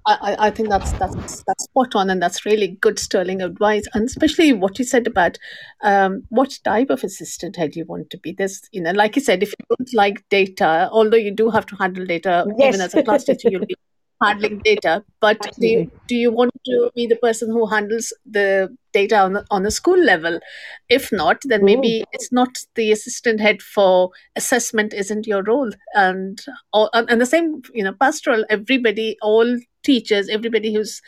I, 0.07 0.47
I 0.47 0.49
think 0.49 0.69
that's 0.69 0.93
that's 0.93 1.43
that's 1.43 1.65
spot 1.65 1.93
on, 1.93 2.09
and 2.09 2.21
that's 2.21 2.45
really 2.45 2.69
good 2.69 2.97
sterling 2.97 3.41
advice, 3.41 3.85
and 3.93 4.07
especially 4.07 4.53
what 4.53 4.79
you 4.79 4.85
said 4.85 5.05
about 5.05 5.37
um, 5.83 6.23
what 6.29 6.57
type 6.63 6.89
of 6.89 7.03
assistant 7.03 7.57
head 7.57 7.75
you 7.75 7.83
want 7.85 8.09
to 8.11 8.17
be. 8.17 8.31
There's, 8.31 8.61
you 8.71 8.81
know, 8.81 8.91
like 8.91 9.17
you 9.17 9.21
said, 9.21 9.43
if 9.43 9.49
you 9.49 9.65
don't 9.77 9.93
like 9.93 10.27
data, 10.29 10.89
although 10.91 11.17
you 11.17 11.31
do 11.31 11.49
have 11.49 11.65
to 11.67 11.75
handle 11.75 12.05
data, 12.05 12.45
yes. 12.57 12.69
even 12.69 12.81
as 12.81 12.95
a 12.95 13.03
class 13.03 13.25
teacher, 13.25 13.49
you'll 13.51 13.65
be 13.65 13.75
handling 14.21 14.59
data. 14.59 15.03
But 15.19 15.39
do 15.59 15.67
you, 15.67 15.91
do 16.07 16.15
you 16.15 16.31
want 16.31 16.51
to 16.65 16.91
be 16.95 17.07
the 17.07 17.15
person 17.15 17.49
who 17.49 17.65
handles 17.65 18.13
the 18.25 18.75
data 18.93 19.17
on 19.17 19.33
the, 19.33 19.45
on 19.51 19.63
the 19.63 19.71
school 19.71 19.97
level? 19.97 20.39
If 20.89 21.11
not, 21.11 21.41
then 21.45 21.65
maybe 21.65 22.03
it's 22.11 22.31
not 22.31 22.49
the 22.75 22.91
assistant 22.91 23.39
head 23.39 23.61
for 23.61 24.11
assessment 24.35 24.93
isn't 24.93 25.27
your 25.27 25.43
role, 25.43 25.71
and 25.93 26.39
and 26.73 27.21
the 27.21 27.25
same, 27.25 27.61
you 27.73 27.83
know, 27.83 27.93
pastoral. 27.93 28.45
Everybody, 28.49 29.17
all 29.21 29.57
teachers, 29.83 30.29
everybody 30.29 30.73
who's 30.73 31.01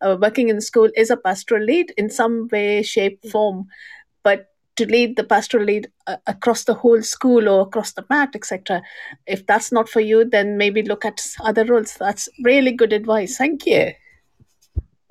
uh, 0.00 0.16
working 0.20 0.48
in 0.48 0.60
school 0.60 0.88
is 0.96 1.10
a 1.10 1.16
pastoral 1.16 1.64
lead 1.64 1.92
in 1.96 2.10
some 2.10 2.48
way, 2.52 2.82
shape, 2.82 3.22
mm. 3.22 3.30
form. 3.30 3.66
But 4.22 4.46
to 4.78 4.86
lead 4.86 5.16
the 5.16 5.24
pastoral 5.24 5.64
lead 5.64 5.90
uh, 6.06 6.16
across 6.26 6.64
the 6.64 6.74
whole 6.74 7.02
school 7.02 7.48
or 7.48 7.62
across 7.62 7.92
the 7.92 8.04
mat, 8.08 8.30
etc. 8.34 8.80
If 9.26 9.44
that's 9.46 9.72
not 9.72 9.88
for 9.88 10.00
you, 10.00 10.24
then 10.24 10.56
maybe 10.56 10.82
look 10.82 11.04
at 11.04 11.20
other 11.40 11.64
roles. 11.64 11.94
That's 11.94 12.28
really 12.44 12.72
good 12.72 12.92
advice. 12.92 13.36
Thank 13.36 13.66
you. 13.66 13.92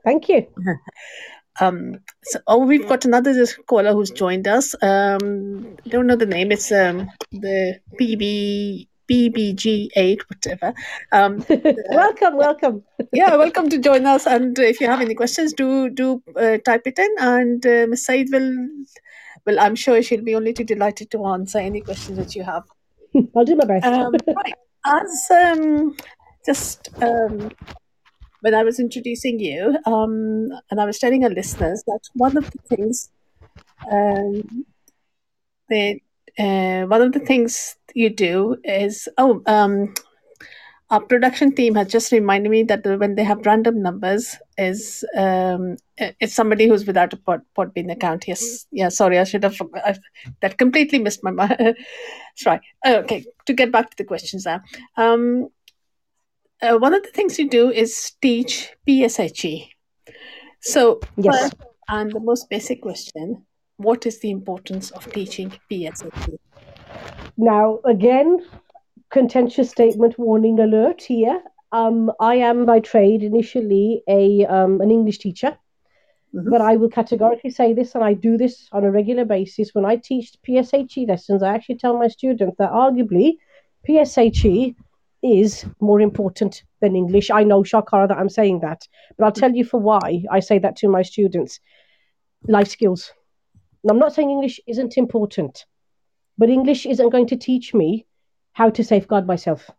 Thank 0.04 0.30
you. 0.30 0.48
Um, 1.60 2.02
so, 2.24 2.40
oh, 2.46 2.68
we've 2.68 2.88
got 2.88 3.06
another 3.06 3.34
caller 3.66 3.92
who's 3.92 4.12
joined 4.12 4.48
us. 4.48 4.76
Um, 4.80 5.76
I 5.84 5.90
don't 5.90 6.06
know 6.06 6.16
the 6.16 6.28
name. 6.28 6.52
It's 6.52 6.72
um, 6.72 7.10
the 7.32 7.80
PB 8.00 8.88
BBG8, 9.10 10.20
whatever. 10.30 10.74
Um, 11.12 11.44
welcome, 11.90 12.38
welcome. 12.38 12.84
yeah, 13.14 13.36
welcome 13.36 13.70
to 13.70 13.80
join 13.80 14.06
us. 14.06 14.28
And 14.28 14.58
if 14.60 14.82
you 14.82 14.88
have 14.88 15.02
any 15.02 15.16
questions, 15.16 15.54
do 15.54 15.90
do 15.90 16.22
uh, 16.36 16.58
type 16.58 16.86
it 16.86 17.00
in, 17.00 17.16
and 17.20 17.66
uh, 17.66 17.88
Miss 17.90 18.06
Said 18.06 18.28
will. 18.32 18.54
Well, 19.48 19.62
I'm 19.62 19.76
sure 19.76 20.02
she'll 20.04 20.22
be 20.22 20.36
only 20.36 20.52
too 20.52 20.66
delighted 20.66 21.10
to 21.12 21.26
answer 21.26 21.58
any 21.58 21.80
questions 21.80 22.18
that 22.18 22.36
you 22.36 22.44
have. 22.44 22.64
I'll 23.36 23.46
do 23.46 23.56
my 23.56 23.64
best. 23.64 23.86
Um, 23.86 24.14
right. 24.36 24.54
As 24.86 25.28
um, 25.32 25.96
just 26.46 26.90
um, 27.02 27.50
when 28.42 28.54
I 28.54 28.64
was 28.64 28.78
introducing 28.78 29.40
you, 29.40 29.78
um, 29.86 30.50
and 30.70 30.82
I 30.82 30.86
was 30.86 31.00
telling 31.00 31.24
our 31.24 31.30
listeners 31.30 31.82
that 31.88 32.02
one 32.14 32.36
of 32.36 32.52
the 32.52 32.58
things 32.76 33.10
um, 33.90 34.66
they 35.70 36.02
uh, 36.38 36.84
one 36.84 37.02
of 37.02 37.14
the 37.14 37.20
things 37.20 37.78
you 37.96 38.10
do 38.10 38.58
is 38.66 39.08
oh 39.18 39.42
um, 39.46 39.94
our 40.90 41.00
production 41.02 41.56
team 41.56 41.76
has 41.76 41.88
just 41.88 42.12
reminded 42.12 42.50
me 42.50 42.64
that 42.64 42.86
when 43.00 43.16
they 43.16 43.24
have 43.24 43.46
random 43.46 43.82
numbers 43.82 44.36
is 44.58 45.06
um, 45.16 45.78
it's 45.98 46.34
somebody 46.34 46.68
who's 46.68 46.86
without 46.86 47.14
a 47.14 47.18
pot, 47.18 47.42
pod, 47.56 47.74
podbean 47.74 47.92
account 47.92 48.28
yes 48.28 48.66
yeah 48.72 48.90
sorry 48.90 49.20
i 49.20 49.24
should 49.24 49.44
have 49.44 49.60
I, 49.76 49.96
that 50.42 50.58
completely 50.58 51.00
missed 51.00 51.24
my 51.24 51.32
mind 51.32 51.76
sorry 52.36 52.60
okay 52.86 53.26
to 53.46 53.54
get 53.54 53.72
back 53.72 53.90
to 53.92 53.98
the 53.98 54.04
questions 54.04 54.46
now 54.46 54.62
um, 54.98 55.50
uh, 56.62 56.78
one 56.78 56.94
of 56.94 57.04
the 57.04 57.10
things 57.10 57.38
you 57.38 57.50
do 57.50 57.70
is 57.70 58.14
teach 58.22 58.72
pshe 58.88 59.70
so 60.60 61.00
yes. 61.18 61.42
First, 61.42 61.56
and 61.90 62.12
the 62.12 62.20
most 62.20 62.50
basic 62.50 62.82
question 62.82 63.46
what 63.78 64.06
is 64.06 64.20
the 64.20 64.32
importance 64.32 64.92
of 64.92 65.12
teaching 65.14 65.54
PSHE? 65.72 66.38
Now, 67.38 67.80
again, 67.86 68.40
contentious 69.12 69.70
statement 69.70 70.18
warning 70.18 70.60
alert 70.60 71.04
here. 71.04 71.42
Um, 71.72 72.12
I 72.20 72.36
am 72.36 72.66
by 72.66 72.80
trade 72.80 73.24
initially 73.24 74.04
a 74.08 74.46
um, 74.46 74.82
an 74.82 74.92
English 74.92 75.20
teacher, 75.20 75.58
mm-hmm. 76.34 76.50
but 76.50 76.62
I 76.62 76.76
will 76.78 76.90
categorically 76.90 77.50
say 77.50 77.74
this, 77.74 77.96
and 77.96 78.04
I 78.04 78.14
do 78.14 78.38
this 78.38 78.70
on 78.72 78.84
a 78.84 78.92
regular 78.92 79.26
basis. 79.26 79.76
When 79.76 79.86
I 79.86 79.98
teach 79.98 80.36
PSHE 80.48 81.08
lessons, 81.08 81.44
I 81.44 81.54
actually 81.54 81.78
tell 81.78 81.98
my 81.98 82.08
students 82.08 82.56
that 82.58 82.72
arguably 82.72 83.38
PSHE 83.88 84.76
is 85.24 85.66
more 85.82 86.00
important 86.00 86.64
than 86.80 86.96
English. 86.96 87.30
I 87.32 87.44
know, 87.44 87.64
Shakara, 87.64 88.08
that 88.08 88.18
I'm 88.18 88.30
saying 88.30 88.60
that, 88.62 88.88
but 89.18 89.26
I'll 89.26 89.32
tell 89.32 89.52
you 89.52 89.66
for 89.66 89.80
why 89.80 90.24
I 90.32 90.40
say 90.40 90.60
that 90.60 90.78
to 90.78 90.88
my 90.88 91.02
students. 91.02 91.60
Life 92.48 92.68
skills 92.70 93.12
I'm 93.90 94.00
not 94.00 94.14
saying 94.14 94.30
English 94.30 94.60
isn't 94.68 94.98
important, 94.98 95.66
but 96.38 96.50
English 96.50 96.86
isn't 96.86 97.10
going 97.10 97.28
to 97.28 97.38
teach 97.38 97.74
me 97.74 98.06
how 98.54 98.70
to 98.70 98.84
safeguard 98.84 99.28
myself. 99.28 99.70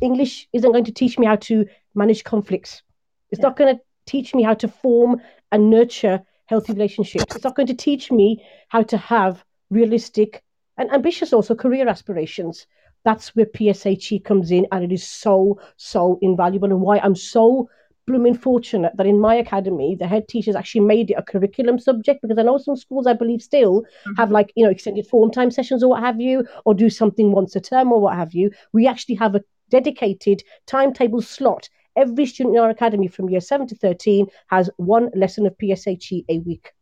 English 0.00 0.48
isn't 0.52 0.72
going 0.72 0.84
to 0.84 0.92
teach 0.92 1.18
me 1.18 1.26
how 1.26 1.36
to 1.36 1.66
manage 1.94 2.24
conflicts. 2.24 2.82
It's 3.30 3.40
yeah. 3.40 3.48
not 3.48 3.56
going 3.56 3.76
to 3.76 3.82
teach 4.06 4.34
me 4.34 4.42
how 4.42 4.54
to 4.54 4.68
form 4.68 5.20
and 5.52 5.70
nurture 5.70 6.22
healthy 6.46 6.72
relationships. 6.72 7.24
It's 7.34 7.44
not 7.44 7.56
going 7.56 7.68
to 7.68 7.74
teach 7.74 8.10
me 8.10 8.44
how 8.68 8.82
to 8.82 8.96
have 8.96 9.44
realistic 9.70 10.42
and 10.76 10.90
ambitious 10.92 11.32
also 11.32 11.54
career 11.54 11.88
aspirations. 11.88 12.66
That's 13.04 13.34
where 13.34 13.46
PSHE 13.46 14.24
comes 14.24 14.50
in, 14.50 14.66
and 14.72 14.84
it 14.84 14.92
is 14.92 15.06
so, 15.06 15.58
so 15.76 16.18
invaluable, 16.20 16.70
and 16.70 16.82
why 16.82 16.98
I'm 16.98 17.16
so 17.16 17.70
blooming 18.06 18.34
fortunate 18.34 18.92
that 18.96 19.06
in 19.06 19.20
my 19.20 19.34
academy, 19.36 19.94
the 19.94 20.06
head 20.06 20.26
teachers 20.28 20.56
actually 20.56 20.80
made 20.82 21.10
it 21.10 21.14
a 21.14 21.22
curriculum 21.22 21.78
subject 21.78 22.20
because 22.22 22.38
I 22.38 22.42
know 22.42 22.58
some 22.58 22.76
schools, 22.76 23.06
I 23.06 23.12
believe, 23.12 23.40
still 23.40 23.82
mm-hmm. 23.82 24.14
have 24.16 24.30
like, 24.30 24.52
you 24.56 24.64
know, 24.64 24.70
extended 24.70 25.06
form 25.06 25.30
time 25.30 25.50
sessions 25.50 25.82
or 25.82 25.90
what 25.90 26.02
have 26.02 26.20
you, 26.20 26.46
or 26.64 26.74
do 26.74 26.90
something 26.90 27.32
once 27.32 27.54
a 27.56 27.60
term 27.60 27.92
or 27.92 28.00
what 28.00 28.16
have 28.16 28.34
you. 28.34 28.50
We 28.72 28.86
actually 28.86 29.14
have 29.16 29.34
a 29.34 29.44
dedicated 29.70 30.42
timetable 30.66 31.22
slot. 31.22 31.68
Every 31.96 32.26
student 32.26 32.56
in 32.56 32.62
our 32.62 32.70
academy 32.70 33.08
from 33.08 33.28
year 33.28 33.40
7 33.40 33.66
to 33.68 33.74
13 33.74 34.26
has 34.48 34.70
one 34.76 35.10
lesson 35.14 35.46
of 35.46 35.56
PSHE 35.58 36.24
a 36.28 36.38
week. 36.40 36.72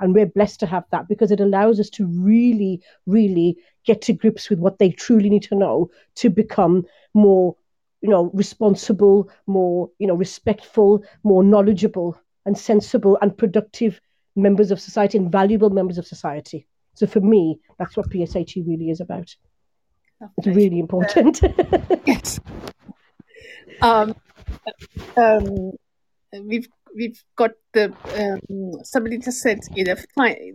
And 0.00 0.14
we're 0.14 0.26
blessed 0.26 0.60
to 0.60 0.66
have 0.66 0.84
that 0.90 1.08
because 1.08 1.30
it 1.30 1.40
allows 1.40 1.80
us 1.80 1.88
to 1.90 2.06
really, 2.06 2.82
really 3.06 3.56
get 3.86 4.02
to 4.02 4.12
grips 4.12 4.50
with 4.50 4.58
what 4.58 4.78
they 4.78 4.90
truly 4.90 5.30
need 5.30 5.44
to 5.44 5.54
know 5.54 5.90
to 6.16 6.28
become 6.28 6.84
more, 7.14 7.56
you 8.02 8.10
know, 8.10 8.30
responsible, 8.34 9.30
more, 9.46 9.90
you 9.98 10.06
know, 10.06 10.14
respectful, 10.14 11.02
more 11.22 11.42
knowledgeable 11.42 12.18
and 12.44 12.58
sensible 12.58 13.18
and 13.22 13.38
productive 13.38 14.00
members 14.36 14.70
of 14.70 14.80
society 14.80 15.16
and 15.16 15.32
valuable 15.32 15.70
members 15.70 15.96
of 15.96 16.06
society. 16.06 16.66
So 16.94 17.06
for 17.06 17.20
me, 17.20 17.58
that's 17.78 17.96
what 17.96 18.10
PSHE 18.10 18.66
really 18.66 18.90
is 18.90 19.00
about. 19.00 19.34
It's 20.38 20.46
really 20.46 20.78
important. 20.78 21.40
yes. 22.06 22.40
Um, 23.82 24.14
um, 25.16 25.72
we've 26.42 26.68
we've 26.96 27.22
got 27.36 27.50
the 27.74 27.92
um, 28.16 28.84
somebody 28.84 29.18
just 29.18 29.40
said 29.40 29.60
you 29.74 29.84
know 29.84 29.96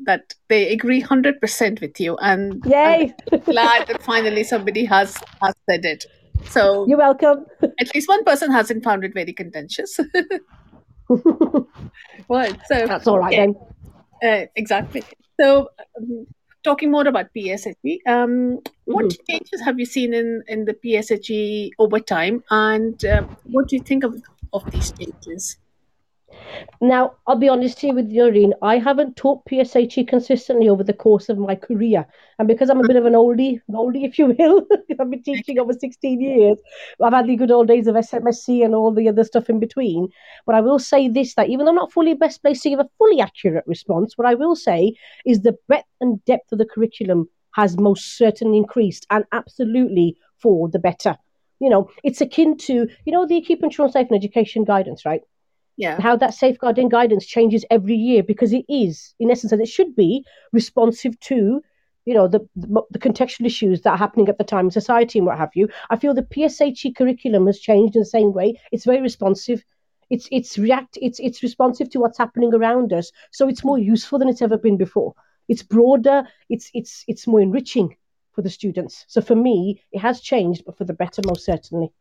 that 0.06 0.34
they 0.50 0.74
agree 0.74 1.00
hundred 1.00 1.40
percent 1.40 1.82
with 1.82 2.00
you, 2.00 2.18
and 2.18 2.64
yay! 2.66 3.14
I'm 3.32 3.40
glad 3.40 3.88
that 3.88 4.02
finally 4.04 4.44
somebody 4.44 4.86
has 4.86 5.16
has 5.42 5.54
said 5.70 5.86
it. 5.86 6.06
So 6.50 6.88
you're 6.88 6.98
welcome. 6.98 7.46
At 7.80 7.94
least 7.94 8.08
one 8.10 8.24
person 8.24 8.52
hasn't 8.52 8.84
found 8.84 9.04
it 9.04 9.14
very 9.14 9.34
contentious. 9.34 10.00
well, 11.08 12.52
so 12.68 12.88
that's 12.88 13.08
all 13.08 13.20
right 13.20 13.34
yeah. 13.34 13.46
then. 13.46 13.56
Uh, 14.24 14.46
exactly. 14.56 15.04
So, 15.40 15.70
um, 15.98 16.28
talking 16.64 16.92
more 16.92 17.08
about 17.08 17.34
PSHE, 17.36 18.00
um, 18.08 18.60
what 18.86 19.06
mm-hmm. 19.06 19.24
changes 19.30 19.62
have 19.62 19.80
you 19.80 19.86
seen 19.86 20.14
in, 20.14 20.44
in 20.48 20.66
the 20.66 20.74
PSHE 20.74 21.72
over 21.80 22.00
time, 22.00 22.44
and 22.50 23.04
uh, 23.06 23.24
what 23.44 23.68
do 23.68 23.76
you 23.76 23.82
think 23.82 24.04
of, 24.04 24.22
of 24.54 24.70
these 24.72 24.92
changes? 24.92 25.58
Now, 26.80 27.14
I'll 27.28 27.36
be 27.36 27.50
honest 27.50 27.80
here 27.80 27.94
with 27.94 28.08
Noreen, 28.08 28.54
I 28.62 28.78
haven't 28.78 29.16
taught 29.16 29.46
PSHE 29.46 30.08
consistently 30.08 30.68
over 30.68 30.84
the 30.84 30.94
course 30.94 31.30
of 31.30 31.38
my 31.38 31.56
career. 31.56 32.06
And 32.40 32.48
because 32.48 32.70
I'm 32.70 32.84
a 32.84 32.88
bit 32.88 32.96
of 32.96 33.06
an 33.06 33.14
oldie, 33.14 33.62
oldie 33.70 34.06
if 34.06 34.18
you 34.18 34.36
will, 34.38 34.66
I've 35.00 35.10
been 35.10 35.24
teaching 35.24 35.60
over 35.60 35.74
16 35.74 36.20
years, 36.20 36.58
I've 37.02 37.14
had 37.14 37.28
the 37.28 37.36
good 37.36 37.52
old 37.52 37.68
days 37.68 37.88
of 37.88 37.96
SMSC 37.96 38.66
and 38.66 38.74
all 38.74 38.92
the 38.92 39.10
other 39.10 39.24
stuff 39.24 39.50
in 39.50 39.60
between. 39.60 40.10
But 40.46 40.56
I 40.56 40.62
will 40.62 40.80
say 40.80 41.08
this 41.08 41.36
that 41.36 41.50
even 41.50 41.66
though 41.66 41.72
I'm 41.72 41.76
not 41.76 41.92
fully 41.92 42.14
best 42.14 42.42
placed 42.42 42.64
to 42.64 42.70
give 42.70 42.80
a 42.80 42.90
fully 42.98 43.22
accurate 43.22 43.66
response, 43.68 44.18
what 44.18 44.28
I 44.28 44.36
will 44.36 44.56
say 44.56 44.94
is 45.26 45.42
the 45.42 45.58
breadth 45.68 45.88
and 46.00 46.24
depth 46.26 46.52
of 46.52 46.58
the 46.58 46.66
curriculum 46.66 47.30
has 47.54 47.78
most 47.78 48.18
certainly 48.18 48.58
increased 48.58 49.06
and 49.10 49.26
absolutely 49.32 50.18
for 50.40 50.70
the 50.70 50.80
better. 50.80 51.18
You 51.60 51.70
know, 51.70 51.90
it's 52.04 52.22
akin 52.22 52.58
to, 52.58 52.88
you 53.06 53.12
know, 53.12 53.28
the 53.28 53.42
Keeping 53.42 53.70
Children 53.70 53.94
Safe 53.94 54.08
in 54.10 54.16
Education 54.16 54.64
guidance, 54.64 55.06
right? 55.06 55.22
Yeah. 55.78 56.00
how 56.00 56.16
that 56.16 56.34
safeguarding 56.34 56.90
guidance 56.90 57.26
changes 57.26 57.66
every 57.70 57.96
year 57.96 58.24
because 58.24 58.54
it 58.54 58.66
is, 58.70 59.14
in 59.20 59.32
essence, 59.32 59.52
and 59.52 59.62
it 59.62 59.68
should 59.68 59.96
be 59.96 60.26
responsive 60.52 61.20
to 61.22 61.62
you 62.06 62.14
know 62.14 62.28
the, 62.28 62.40
the, 62.56 62.82
the 62.92 63.00
contextual 63.00 63.46
issues 63.46 63.82
that 63.82 63.92
are 63.92 63.98
happening 63.98 64.28
at 64.28 64.38
the 64.38 64.44
time 64.44 64.66
in 64.66 64.72
society 64.72 65.20
and 65.20 65.26
what 65.26 65.38
have 65.38 65.52
you. 65.56 65.70
I 65.90 65.98
feel 65.98 66.14
the 66.14 66.24
PSHE 66.24 66.96
curriculum 66.96 67.46
has 67.48 67.60
changed 67.60 67.96
in 67.96 68.02
the 68.02 68.06
same 68.06 68.34
way. 68.34 68.60
It's 68.72 68.86
very 68.86 69.02
responsive. 69.02 69.64
It's 70.10 70.28
it's 70.32 70.58
react 70.58 70.98
it's 71.02 71.20
it's 71.20 71.44
responsive 71.44 71.90
to 71.92 72.00
what's 72.00 72.18
happening 72.18 72.54
around 72.54 72.92
us. 72.92 73.12
So 73.32 73.48
it's 73.48 73.64
more 73.64 73.78
useful 73.78 74.20
than 74.20 74.30
it's 74.30 74.42
ever 74.42 74.58
been 74.58 74.78
before. 74.78 75.14
It's 75.48 75.64
broader. 75.64 76.24
It's 76.50 76.70
it's 76.74 77.04
it's 77.08 77.28
more 77.28 77.42
enriching 77.42 77.96
for 78.34 78.42
the 78.42 78.50
students. 78.50 79.06
So 79.08 79.22
for 79.22 79.36
me, 79.36 79.82
it 79.92 80.00
has 80.00 80.22
changed, 80.22 80.64
but 80.66 80.78
for 80.78 80.86
the 80.86 80.94
better, 80.94 81.22
most 81.26 81.46
certainly. 81.46 81.92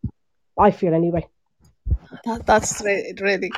I 0.58 0.70
feel 0.70 0.94
anyway. 0.94 1.26
That, 2.24 2.44
that's 2.46 2.82
really, 2.82 3.14
really 3.20 3.52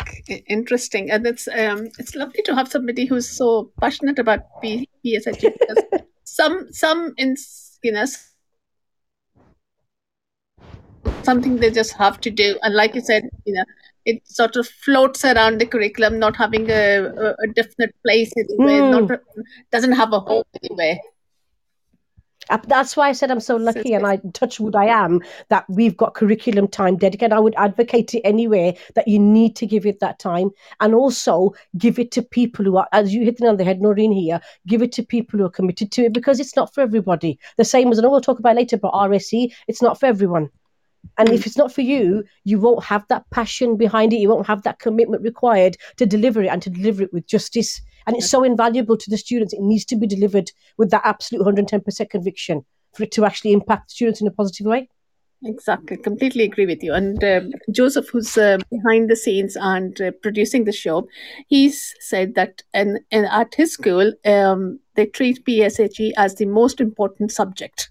interesting, 0.46 1.10
and 1.10 1.26
it's 1.26 1.48
um, 1.48 1.88
it's 1.98 2.14
lovely 2.14 2.42
to 2.42 2.54
have 2.54 2.68
somebody 2.68 3.06
who's 3.06 3.28
so 3.28 3.72
passionate 3.80 4.18
about 4.18 4.40
PSHE 4.62 5.52
because 5.58 5.82
some 6.24 6.68
some 6.70 7.14
in 7.16 7.36
you 7.82 7.92
know 7.92 8.04
something 11.22 11.56
they 11.56 11.70
just 11.70 11.94
have 11.94 12.20
to 12.20 12.30
do, 12.30 12.58
and 12.62 12.74
like 12.74 12.94
you 12.94 13.00
said, 13.00 13.28
you 13.46 13.54
know, 13.54 13.64
it 14.04 14.26
sort 14.26 14.56
of 14.56 14.66
floats 14.68 15.24
around 15.24 15.60
the 15.60 15.66
curriculum, 15.66 16.18
not 16.18 16.36
having 16.36 16.70
a, 16.70 17.04
a, 17.04 17.30
a 17.30 17.46
definite 17.54 17.94
place 18.04 18.32
anywhere, 18.36 18.82
mm. 18.82 19.08
not 19.08 19.20
doesn't 19.70 19.92
have 19.92 20.12
a 20.12 20.20
home 20.20 20.44
anywhere. 20.62 20.98
Uh, 22.50 22.58
that's 22.66 22.96
why 22.96 23.08
I 23.08 23.12
said 23.12 23.30
I'm 23.30 23.40
so 23.40 23.56
lucky, 23.56 23.94
and 23.94 24.06
I 24.06 24.18
touch 24.32 24.60
wood 24.60 24.74
I 24.74 24.86
am 24.86 25.20
that 25.48 25.64
we've 25.68 25.96
got 25.96 26.14
curriculum 26.14 26.68
time 26.68 26.96
dedicated. 26.96 27.32
I 27.32 27.40
would 27.40 27.54
advocate 27.56 28.14
it 28.14 28.22
anyway 28.22 28.76
that 28.94 29.08
you 29.08 29.18
need 29.18 29.56
to 29.56 29.66
give 29.66 29.86
it 29.86 30.00
that 30.00 30.18
time, 30.18 30.50
and 30.80 30.94
also 30.94 31.54
give 31.78 31.98
it 31.98 32.10
to 32.12 32.22
people 32.22 32.64
who 32.64 32.76
are, 32.76 32.88
as 32.92 33.14
you 33.14 33.24
hit 33.24 33.38
the 33.38 33.46
on 33.46 33.56
the 33.56 33.64
head, 33.64 33.80
Noreen 33.80 34.12
here. 34.12 34.40
Give 34.66 34.82
it 34.82 34.92
to 34.92 35.02
people 35.02 35.38
who 35.38 35.46
are 35.46 35.50
committed 35.50 35.92
to 35.92 36.04
it 36.04 36.12
because 36.12 36.40
it's 36.40 36.56
not 36.56 36.74
for 36.74 36.80
everybody. 36.80 37.38
The 37.56 37.64
same 37.64 37.90
as 37.90 37.98
I 37.98 38.02
know 38.02 38.10
we'll 38.10 38.20
talk 38.20 38.38
about 38.38 38.56
later, 38.56 38.76
but 38.76 38.92
RSE, 38.92 39.52
it's 39.68 39.82
not 39.82 39.98
for 39.98 40.06
everyone. 40.06 40.50
And 41.18 41.28
if 41.28 41.46
it's 41.46 41.58
not 41.58 41.72
for 41.72 41.82
you, 41.82 42.24
you 42.44 42.58
won't 42.58 42.84
have 42.84 43.06
that 43.08 43.28
passion 43.30 43.76
behind 43.76 44.12
it. 44.12 44.16
You 44.16 44.28
won't 44.28 44.46
have 44.46 44.62
that 44.62 44.78
commitment 44.78 45.22
required 45.22 45.76
to 45.96 46.06
deliver 46.06 46.42
it 46.42 46.48
and 46.48 46.62
to 46.62 46.70
deliver 46.70 47.02
it 47.02 47.12
with 47.12 47.26
justice. 47.26 47.80
And 48.06 48.16
it's 48.16 48.30
so 48.30 48.42
invaluable 48.42 48.96
to 48.96 49.10
the 49.10 49.18
students. 49.18 49.52
It 49.52 49.60
needs 49.60 49.84
to 49.86 49.96
be 49.96 50.06
delivered 50.06 50.50
with 50.78 50.90
that 50.90 51.02
absolute 51.04 51.44
110% 51.44 52.10
conviction 52.10 52.64
for 52.94 53.04
it 53.04 53.12
to 53.12 53.24
actually 53.24 53.52
impact 53.52 53.90
students 53.90 54.20
in 54.20 54.26
a 54.26 54.30
positive 54.30 54.66
way. 54.66 54.88
Exactly, 55.44 55.96
completely 55.96 56.44
agree 56.44 56.66
with 56.66 56.84
you. 56.84 56.94
And 56.94 57.22
uh, 57.22 57.40
Joseph, 57.72 58.08
who's 58.08 58.38
uh, 58.38 58.58
behind 58.70 59.10
the 59.10 59.16
scenes 59.16 59.56
and 59.56 60.00
uh, 60.00 60.12
producing 60.22 60.64
the 60.64 60.72
show, 60.72 61.08
he's 61.48 61.92
said 61.98 62.36
that 62.36 62.62
in, 62.72 63.00
in 63.10 63.24
at 63.24 63.52
his 63.56 63.72
school 63.72 64.12
um, 64.24 64.78
they 64.94 65.06
treat 65.06 65.44
PSHE 65.44 66.12
as 66.16 66.36
the 66.36 66.46
most 66.46 66.80
important 66.80 67.32
subject 67.32 67.90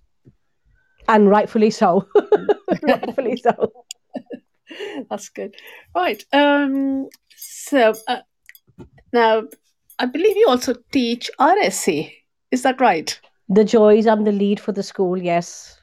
and 1.08 1.30
rightfully 1.30 1.70
so. 1.70 2.08
rightfully 2.82 3.38
so. 3.38 3.72
That's 5.10 5.30
good. 5.30 5.56
Right. 5.96 6.24
Um, 6.32 7.10
so 7.36 7.94
uh, 8.08 8.22
now, 9.14 9.44
I 10.00 10.06
believe 10.06 10.38
you 10.38 10.48
also 10.48 10.76
teach 10.92 11.30
RSE. 11.40 12.12
Is 12.52 12.64
that 12.64 12.80
right? 12.82 13.20
The 13.50 13.64
joys. 13.66 14.08
I'm 14.08 14.24
the 14.24 14.32
lead 14.32 14.60
for 14.60 14.72
the 14.72 14.84
school. 14.84 15.18
Yes. 15.18 15.80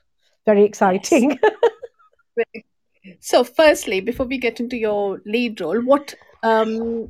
Very 0.47 0.65
exciting. 0.65 1.39
Yes. 2.37 2.65
so, 3.21 3.45
firstly, 3.45 4.01
before 4.01 4.27
we 4.27 4.39
get 4.39 4.61
into 4.61 4.77
your 4.77 5.21
lead 5.27 5.61
role, 5.61 5.81
what 5.83 6.15
um, 6.43 7.07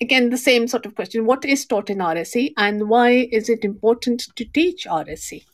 again 0.00 0.30
the 0.30 0.36
same 0.36 0.66
sort 0.66 0.86
of 0.86 0.94
question 0.94 1.26
what 1.26 1.44
is 1.44 1.64
taught 1.64 1.90
in 1.90 1.98
RSE 1.98 2.52
and 2.56 2.88
why 2.88 3.28
is 3.30 3.48
it 3.48 3.64
important 3.64 4.24
to 4.36 4.44
teach 4.44 4.86
RSE 4.86 5.44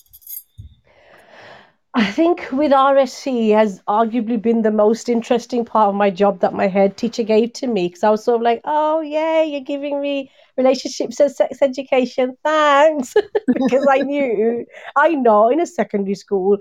I 1.94 2.04
think 2.12 2.52
with 2.52 2.70
RSE 2.70 3.50
has 3.50 3.82
arguably 3.88 4.40
been 4.40 4.62
the 4.62 4.70
most 4.70 5.08
interesting 5.08 5.64
part 5.64 5.88
of 5.88 5.96
my 5.96 6.08
job 6.08 6.38
that 6.40 6.54
my 6.54 6.68
head 6.68 6.96
teacher 6.96 7.24
gave 7.24 7.52
to 7.54 7.66
me 7.66 7.88
because 7.88 8.04
I 8.04 8.10
was 8.10 8.22
sort 8.22 8.36
of 8.36 8.42
like, 8.42 8.60
oh, 8.64 9.00
yeah, 9.00 9.42
you're 9.42 9.60
giving 9.60 10.00
me 10.00 10.30
relationships 10.56 11.18
and 11.18 11.32
sex 11.32 11.58
education. 11.60 12.36
Thanks. 12.44 13.14
because 13.54 13.86
I 13.90 13.98
knew, 13.98 14.64
I 14.94 15.08
know 15.10 15.48
in 15.48 15.60
a 15.60 15.66
secondary 15.66 16.14
school 16.14 16.58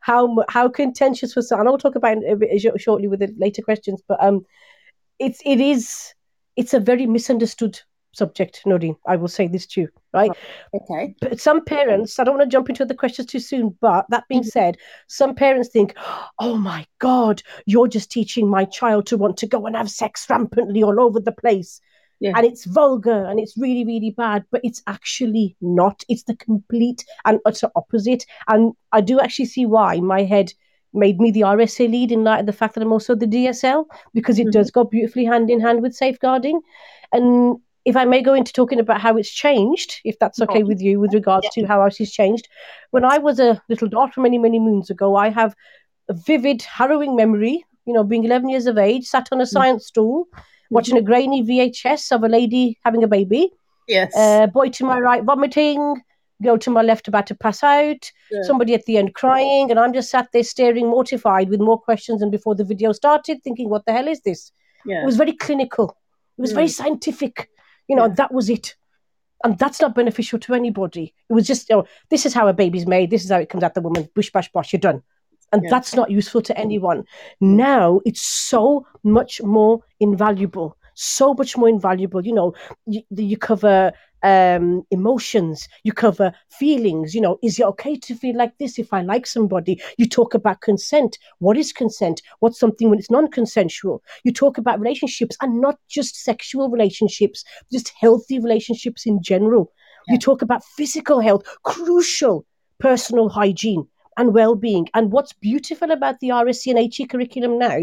how 0.00 0.44
how 0.48 0.66
contentious 0.66 1.36
was 1.36 1.50
and 1.50 1.68
I'll 1.68 1.76
talk 1.76 1.94
about 1.94 2.16
it 2.16 2.32
a 2.32 2.36
bit 2.36 2.80
shortly 2.80 3.06
with 3.06 3.20
the 3.20 3.34
later 3.36 3.60
questions, 3.60 4.02
but 4.08 4.22
um, 4.24 4.46
it's 5.18 5.42
it 5.44 5.60
is 5.60 6.14
it's 6.56 6.72
a 6.72 6.80
very 6.80 7.06
misunderstood 7.06 7.78
subject, 8.12 8.62
Noreen. 8.66 8.96
I 9.06 9.16
will 9.16 9.28
say 9.28 9.46
this 9.46 9.66
too, 9.66 9.88
right? 10.12 10.30
Okay. 10.74 11.14
But 11.20 11.40
some 11.40 11.64
parents, 11.64 12.18
I 12.18 12.24
don't 12.24 12.36
want 12.36 12.50
to 12.50 12.54
jump 12.54 12.68
into 12.68 12.84
the 12.84 12.94
questions 12.94 13.28
too 13.28 13.40
soon, 13.40 13.76
but 13.80 14.06
that 14.10 14.24
being 14.28 14.42
mm-hmm. 14.42 14.48
said, 14.48 14.76
some 15.06 15.34
parents 15.34 15.68
think, 15.68 15.94
oh 16.38 16.56
my 16.56 16.86
God, 16.98 17.42
you're 17.66 17.88
just 17.88 18.10
teaching 18.10 18.48
my 18.48 18.64
child 18.64 19.06
to 19.06 19.16
want 19.16 19.36
to 19.38 19.46
go 19.46 19.66
and 19.66 19.76
have 19.76 19.90
sex 19.90 20.26
rampantly 20.28 20.82
all 20.82 21.00
over 21.00 21.20
the 21.20 21.32
place. 21.32 21.80
Yeah. 22.20 22.32
And 22.36 22.44
it's 22.44 22.66
vulgar 22.66 23.24
and 23.24 23.40
it's 23.40 23.56
really, 23.56 23.84
really 23.84 24.10
bad, 24.10 24.44
but 24.50 24.60
it's 24.62 24.82
actually 24.86 25.56
not. 25.62 26.04
It's 26.08 26.24
the 26.24 26.36
complete 26.36 27.04
and 27.24 27.40
utter 27.46 27.70
opposite. 27.74 28.26
And 28.46 28.74
I 28.92 29.00
do 29.00 29.20
actually 29.20 29.46
see 29.46 29.64
why 29.64 30.00
my 30.00 30.24
head 30.24 30.52
made 30.92 31.18
me 31.18 31.30
the 31.30 31.42
RSE 31.42 31.90
lead 31.90 32.12
in 32.12 32.24
light 32.24 32.40
of 32.40 32.46
the 32.46 32.52
fact 32.52 32.74
that 32.74 32.82
I'm 32.82 32.92
also 32.92 33.14
the 33.14 33.26
DSL 33.26 33.86
because 34.12 34.38
it 34.38 34.44
mm-hmm. 34.44 34.50
does 34.50 34.70
go 34.70 34.84
beautifully 34.84 35.24
hand 35.24 35.48
in 35.48 35.60
hand 35.60 35.82
with 35.82 35.94
safeguarding. 35.94 36.60
And 37.12 37.56
if 37.84 37.96
I 37.96 38.04
may 38.04 38.22
go 38.22 38.34
into 38.34 38.52
talking 38.52 38.78
about 38.78 39.00
how 39.00 39.16
it's 39.16 39.30
changed, 39.30 40.00
if 40.04 40.18
that's 40.18 40.40
okay 40.40 40.62
with 40.62 40.80
you, 40.80 41.00
with 41.00 41.14
regards 41.14 41.48
yeah. 41.56 41.62
to 41.62 41.68
how 41.68 41.82
it's 41.84 42.12
changed. 42.12 42.48
When 42.90 43.04
I 43.04 43.18
was 43.18 43.40
a 43.40 43.62
little 43.68 43.88
daughter 43.88 44.20
many, 44.20 44.38
many 44.38 44.58
moons 44.58 44.90
ago, 44.90 45.16
I 45.16 45.30
have 45.30 45.54
a 46.08 46.14
vivid, 46.14 46.62
harrowing 46.62 47.16
memory 47.16 47.64
you 47.90 47.94
know, 47.94 48.04
being 48.04 48.24
11 48.24 48.48
years 48.48 48.66
of 48.66 48.78
age, 48.78 49.06
sat 49.06 49.28
on 49.32 49.40
a 49.40 49.46
science 49.46 49.86
stool, 49.86 50.28
watching 50.70 50.96
a 50.96 51.02
grainy 51.02 51.42
VHS 51.42 52.12
of 52.12 52.22
a 52.22 52.28
lady 52.28 52.78
having 52.84 53.02
a 53.02 53.08
baby. 53.08 53.50
Yes. 53.88 54.14
Uh, 54.16 54.46
boy 54.46 54.68
to 54.70 54.84
my 54.84 55.00
right 55.00 55.24
vomiting, 55.24 56.00
girl 56.42 56.58
to 56.58 56.70
my 56.70 56.82
left 56.82 57.08
about 57.08 57.26
to 57.26 57.34
pass 57.34 57.62
out, 57.64 58.12
Yeah. 58.30 58.42
somebody 58.42 58.74
at 58.74 58.84
the 58.84 58.96
end 58.96 59.14
crying, 59.14 59.70
and 59.70 59.80
I'm 59.80 59.92
just 59.92 60.10
sat 60.10 60.28
there 60.32 60.44
staring 60.44 60.86
mortified 60.86 61.48
with 61.48 61.60
more 61.60 61.80
questions 61.80 62.20
than 62.20 62.30
before 62.30 62.54
the 62.54 62.64
video 62.64 62.92
started, 62.92 63.42
thinking, 63.42 63.68
what 63.68 63.84
the 63.86 63.92
hell 63.92 64.08
is 64.08 64.20
this? 64.20 64.52
yeah. 64.86 65.02
It 65.02 65.06
was 65.06 65.16
very 65.16 65.32
clinical. 65.32 65.96
It 66.38 66.40
was 66.40 66.52
very 66.52 66.68
scientific. 66.68 67.50
You 67.90 67.96
know, 67.96 68.06
Yeah. 68.06 68.14
that 68.20 68.32
was 68.32 68.48
it. 68.48 68.76
And 69.42 69.58
that's 69.58 69.80
not 69.80 69.94
beneficial 69.96 70.38
to 70.40 70.54
anybody. 70.54 71.12
It 71.28 71.32
was 71.32 71.46
just, 71.46 71.68
you 71.68 71.76
know, 71.76 71.84
this 72.08 72.24
is 72.24 72.32
how 72.32 72.46
a 72.46 72.52
baby's 72.52 72.86
made. 72.86 73.10
This 73.10 73.24
is 73.24 73.30
how 73.30 73.38
it 73.38 73.48
comes 73.48 73.64
out 73.64 73.74
the 73.74 73.80
woman. 73.80 74.08
Bush, 74.14 74.30
bash, 74.30 74.50
bosh, 74.52 74.72
you're 74.72 74.80
done. 74.80 75.02
And 75.52 75.64
Yeah. 75.64 75.70
that's 75.70 75.94
not 75.94 76.10
useful 76.10 76.42
to 76.42 76.56
anyone. 76.56 77.04
Now 77.40 78.00
it's 78.04 78.20
so 78.20 78.86
much 79.02 79.42
more 79.42 79.80
invaluable. 79.98 80.76
So 81.02 81.32
much 81.32 81.56
more 81.56 81.68
invaluable. 81.68 82.24
You 82.24 82.34
know, 82.34 82.54
you, 82.84 83.00
you 83.10 83.38
cover 83.38 83.90
um, 84.22 84.82
emotions, 84.90 85.66
you 85.82 85.94
cover 85.94 86.32
feelings. 86.50 87.14
You 87.14 87.22
know, 87.22 87.38
is 87.42 87.58
it 87.58 87.64
okay 87.66 87.96
to 87.96 88.14
feel 88.14 88.36
like 88.36 88.58
this 88.58 88.78
if 88.78 88.92
I 88.92 89.00
like 89.00 89.26
somebody? 89.26 89.80
You 89.96 90.06
talk 90.06 90.34
about 90.34 90.60
consent. 90.60 91.18
What 91.38 91.56
is 91.56 91.72
consent? 91.72 92.20
What's 92.40 92.58
something 92.58 92.90
when 92.90 92.98
it's 92.98 93.10
non 93.10 93.28
consensual? 93.28 94.02
You 94.24 94.32
talk 94.32 94.58
about 94.58 94.78
relationships 94.78 95.38
and 95.40 95.60
not 95.60 95.78
just 95.88 96.22
sexual 96.22 96.68
relationships, 96.68 97.44
just 97.72 97.92
healthy 97.98 98.38
relationships 98.38 99.06
in 99.06 99.22
general. 99.22 99.72
You 100.08 100.18
talk 100.18 100.42
about 100.42 100.64
physical 100.64 101.20
health, 101.20 101.44
crucial 101.62 102.44
personal 102.78 103.30
hygiene 103.30 103.86
and 104.18 104.34
well-being. 104.34 104.88
And 104.92 105.12
what's 105.12 105.32
beautiful 105.32 105.90
about 105.92 106.20
the 106.20 106.28
RSE 106.28 106.70
and 106.70 106.92
HE 106.92 107.06
curriculum 107.06 107.58
now 107.58 107.78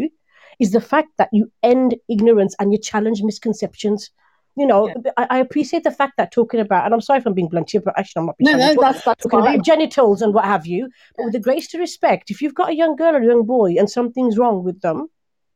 is 0.59 0.71
the 0.71 0.81
fact 0.81 1.09
that 1.17 1.29
you 1.31 1.51
end 1.63 1.95
ignorance 2.09 2.55
and 2.59 2.71
you 2.71 2.79
challenge 2.79 3.21
misconceptions. 3.21 4.09
You 4.55 4.65
know, 4.65 4.91
I, 5.17 5.27
I 5.29 5.37
appreciate 5.37 5.83
the 5.83 5.91
fact 5.91 6.13
that 6.17 6.31
talking 6.31 6.59
about, 6.59 6.85
and 6.85 6.93
I'm 6.93 7.01
sorry 7.01 7.19
if 7.19 7.27
I'm 7.27 7.35
being 7.35 7.47
blunt 7.47 7.69
here, 7.71 7.81
but 7.81 7.93
actually 7.97 8.21
I'm 8.21 8.25
not 8.25 8.37
being 8.37 8.51
No, 8.51 8.57
no, 8.57 8.81
that's 8.81 9.03
that's 9.03 9.23
talking 9.23 9.39
fine. 9.39 9.53
about 9.55 9.65
genitals 9.65 10.23
and 10.23 10.33
what 10.33 10.45
have 10.45 10.65
you. 10.65 10.89
But 11.15 11.25
with 11.25 11.33
the 11.33 11.39
grace 11.39 11.67
to 11.69 11.77
respect, 11.77 12.31
if 12.31 12.41
you've 12.41 12.55
got 12.55 12.69
a 12.69 12.75
young 12.75 12.95
girl 12.95 13.15
or 13.15 13.21
a 13.21 13.25
young 13.25 13.45
boy 13.45 13.75
and 13.77 13.87
something's 13.87 14.37
wrong 14.37 14.63
with 14.63 14.81
them, 14.81 15.09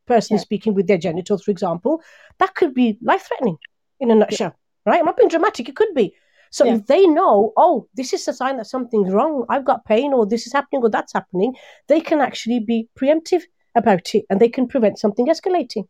personally 0.06 0.38
Yeah. 0.38 0.42
speaking, 0.44 0.74
with 0.74 0.86
their 0.86 0.98
genitals, 0.98 1.42
for 1.42 1.50
example, 1.50 2.00
that 2.38 2.54
could 2.54 2.74
be 2.74 2.98
life 3.02 3.22
threatening 3.26 3.56
in 3.98 4.12
a 4.12 4.14
nutshell, 4.14 4.54
right? 4.86 5.00
I'm 5.00 5.06
not 5.06 5.16
being 5.16 5.28
dramatic, 5.28 5.68
it 5.68 5.74
could 5.76 5.94
be. 5.94 6.14
So 6.52 6.64
Yeah. 6.64 6.74
if 6.76 6.86
they 6.86 7.06
know, 7.06 7.52
oh, 7.56 7.88
this 7.94 8.12
is 8.12 8.28
a 8.28 8.32
sign 8.32 8.58
that 8.58 8.66
something's 8.66 9.12
wrong, 9.12 9.46
I've 9.48 9.64
got 9.64 9.84
pain, 9.84 10.12
or 10.12 10.26
this 10.26 10.46
is 10.46 10.52
happening, 10.52 10.82
or 10.82 10.90
that's 10.90 11.12
happening, 11.12 11.56
they 11.88 12.00
can 12.00 12.20
actually 12.20 12.60
be 12.60 12.88
preemptive 12.96 13.42
about 13.74 14.14
it 14.14 14.24
and 14.30 14.40
they 14.40 14.48
can 14.48 14.66
prevent 14.66 14.98
something 14.98 15.26
escalating. 15.26 15.86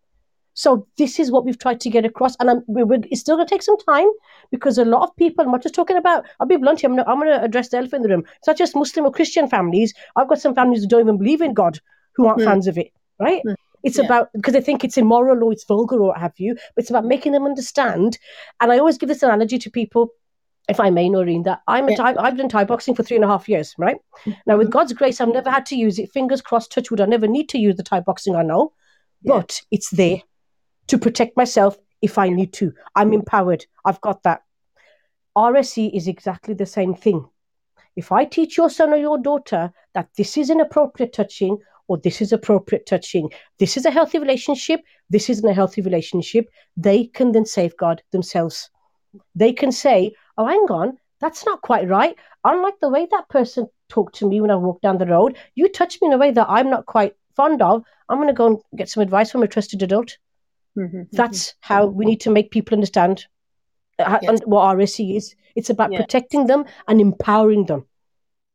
So 0.54 0.86
this 0.98 1.18
is 1.18 1.30
what 1.30 1.46
we've 1.46 1.58
tried 1.58 1.80
to 1.80 1.88
get 1.88 2.04
across, 2.04 2.36
and 2.38 2.50
I'm, 2.50 2.62
we, 2.66 2.82
it's 3.10 3.22
still 3.22 3.36
going 3.36 3.46
to 3.48 3.54
take 3.54 3.62
some 3.62 3.78
time 3.78 4.08
because 4.50 4.76
a 4.76 4.84
lot 4.84 5.02
of 5.02 5.16
people. 5.16 5.44
I'm 5.44 5.50
not 5.50 5.62
just 5.62 5.74
talking 5.74 5.96
about. 5.96 6.26
I'll 6.40 6.46
be 6.46 6.56
blunt 6.56 6.80
here. 6.82 6.90
I'm, 6.90 6.98
I'm 6.98 7.18
going 7.20 7.28
to 7.28 7.42
address 7.42 7.70
the 7.70 7.78
elephant 7.78 8.04
in 8.04 8.10
the 8.10 8.16
room. 8.16 8.24
It's 8.36 8.46
not 8.46 8.58
just 8.58 8.76
Muslim 8.76 9.06
or 9.06 9.12
Christian 9.12 9.48
families. 9.48 9.94
I've 10.14 10.28
got 10.28 10.40
some 10.40 10.54
families 10.54 10.82
who 10.82 10.88
don't 10.88 11.00
even 11.00 11.16
believe 11.16 11.40
in 11.40 11.54
God, 11.54 11.80
who 12.16 12.26
aren't 12.26 12.40
Hmm. 12.42 12.48
fans 12.48 12.66
of 12.66 12.76
it. 12.76 12.92
Right? 13.18 13.40
Hmm. 13.42 13.54
It's 13.82 13.96
Yeah. 13.96 14.04
about 14.04 14.28
because 14.34 14.52
they 14.52 14.60
think 14.60 14.84
it's 14.84 14.98
immoral 14.98 15.42
or 15.42 15.52
it's 15.52 15.64
vulgar 15.64 15.96
or 15.96 16.08
what 16.08 16.18
have 16.18 16.34
you. 16.36 16.54
But 16.54 16.82
it's 16.82 16.90
about 16.90 17.06
making 17.06 17.32
them 17.32 17.46
understand. 17.46 18.18
And 18.60 18.70
I 18.70 18.78
always 18.78 18.98
give 18.98 19.08
this 19.08 19.22
analogy 19.22 19.58
to 19.58 19.70
people 19.70 20.10
if 20.68 20.78
I 20.78 20.90
may, 20.90 21.08
Noreen, 21.08 21.42
that 21.44 21.62
I'm 21.66 21.88
a. 21.88 21.96
Thai, 21.96 22.14
I've 22.18 22.36
done 22.36 22.48
Thai 22.48 22.64
boxing 22.64 22.94
for 22.94 23.02
three 23.02 23.16
and 23.16 23.24
a 23.24 23.28
half 23.28 23.48
years, 23.48 23.74
right? 23.78 23.96
Mm-hmm. 24.20 24.30
Now, 24.46 24.56
with 24.58 24.70
God's 24.70 24.92
grace, 24.92 25.20
I've 25.20 25.28
never 25.28 25.50
had 25.50 25.66
to 25.66 25.76
use 25.76 25.98
it. 25.98 26.10
Fingers 26.12 26.40
crossed, 26.40 26.72
touch 26.72 26.90
wood, 26.90 27.00
I 27.00 27.06
never 27.06 27.26
need 27.26 27.48
to 27.50 27.58
use 27.58 27.76
the 27.76 27.82
Thai 27.82 28.00
boxing, 28.00 28.36
I 28.36 28.42
know. 28.42 28.72
Yeah. 29.22 29.34
But 29.34 29.60
it's 29.70 29.90
there 29.90 30.22
to 30.88 30.98
protect 30.98 31.36
myself 31.36 31.76
if 32.00 32.18
I 32.18 32.28
need 32.28 32.52
to. 32.54 32.72
I'm 32.94 33.12
empowered. 33.12 33.66
I've 33.84 34.00
got 34.00 34.22
that. 34.24 34.42
RSE 35.36 35.94
is 35.94 36.08
exactly 36.08 36.54
the 36.54 36.66
same 36.66 36.94
thing. 36.94 37.26
If 37.96 38.12
I 38.12 38.24
teach 38.24 38.56
your 38.56 38.70
son 38.70 38.92
or 38.92 38.96
your 38.96 39.18
daughter 39.18 39.72
that 39.94 40.08
this 40.16 40.36
is 40.36 40.50
inappropriate 40.50 41.12
touching 41.12 41.58
or 41.88 41.98
this 41.98 42.20
is 42.20 42.32
appropriate 42.32 42.86
touching, 42.86 43.30
this 43.58 43.76
is 43.76 43.84
a 43.84 43.90
healthy 43.90 44.18
relationship, 44.18 44.80
this 45.10 45.28
isn't 45.28 45.48
a 45.48 45.54
healthy 45.54 45.82
relationship, 45.82 46.48
they 46.76 47.06
can 47.06 47.32
then 47.32 47.44
safeguard 47.44 48.02
themselves. 48.12 48.70
They 49.34 49.52
can 49.52 49.72
say, 49.72 50.12
oh, 50.38 50.46
hang 50.46 50.66
on, 50.70 50.98
that's 51.20 51.44
not 51.46 51.62
quite 51.62 51.88
right. 51.88 52.16
Unlike 52.44 52.80
the 52.80 52.88
way 52.88 53.06
that 53.10 53.28
person 53.28 53.68
talked 53.88 54.16
to 54.16 54.28
me 54.28 54.40
when 54.40 54.50
I 54.50 54.56
walked 54.56 54.82
down 54.82 54.98
the 54.98 55.06
road, 55.06 55.36
you 55.54 55.68
touched 55.68 56.00
me 56.02 56.06
in 56.08 56.12
a 56.14 56.18
way 56.18 56.30
that 56.32 56.46
I'm 56.48 56.70
not 56.70 56.86
quite 56.86 57.14
fond 57.36 57.62
of. 57.62 57.84
I'm 58.08 58.18
going 58.18 58.28
to 58.28 58.34
go 58.34 58.46
and 58.46 58.58
get 58.76 58.88
some 58.88 59.02
advice 59.02 59.30
from 59.30 59.42
a 59.42 59.48
trusted 59.48 59.82
adult. 59.82 60.16
Mhm, 60.76 61.08
That's 61.12 61.54
how 61.60 61.86
we 61.86 62.04
need 62.06 62.20
to 62.22 62.30
make 62.30 62.50
people 62.50 62.74
understand 62.74 63.26
uh, 63.98 64.18
Yes. 64.22 64.40
what 64.44 64.76
RSE 64.76 65.16
is. 65.16 65.34
It's 65.54 65.70
about 65.70 65.92
Yeah. 65.92 65.98
protecting 65.98 66.46
them 66.46 66.64
and 66.88 67.00
empowering 67.00 67.66
them. 67.66 67.86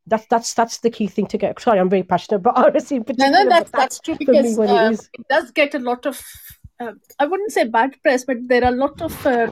That's 0.07 0.25
that's 0.27 0.53
that's 0.53 0.79
the 0.79 0.89
key 0.89 1.07
thing 1.07 1.27
to 1.27 1.37
get. 1.37 1.59
Sorry, 1.59 1.79
I'm 1.79 1.89
very 1.89 2.03
passionate 2.03 2.37
about 2.37 2.55
RSE 2.55 2.95
in 2.97 3.03
No, 3.03 3.05
particular. 3.05 3.43
no, 3.43 3.49
that's 3.49 3.71
that's 3.71 3.99
true 3.99 4.15
because 4.17 4.57
what 4.57 4.69
it 4.69 4.99
it 5.13 5.27
does 5.29 5.51
get 5.51 5.75
a 5.75 5.79
lot 5.79 6.05
of. 6.05 6.21
Uh, 6.79 6.93
I 7.19 7.25
wouldn't 7.25 7.51
say 7.51 7.65
bad 7.67 7.95
press, 8.03 8.23
but 8.23 8.37
there 8.47 8.63
are 8.63 8.73
a 8.73 8.75
lot 8.75 9.01
of 9.01 9.25
uh, 9.25 9.51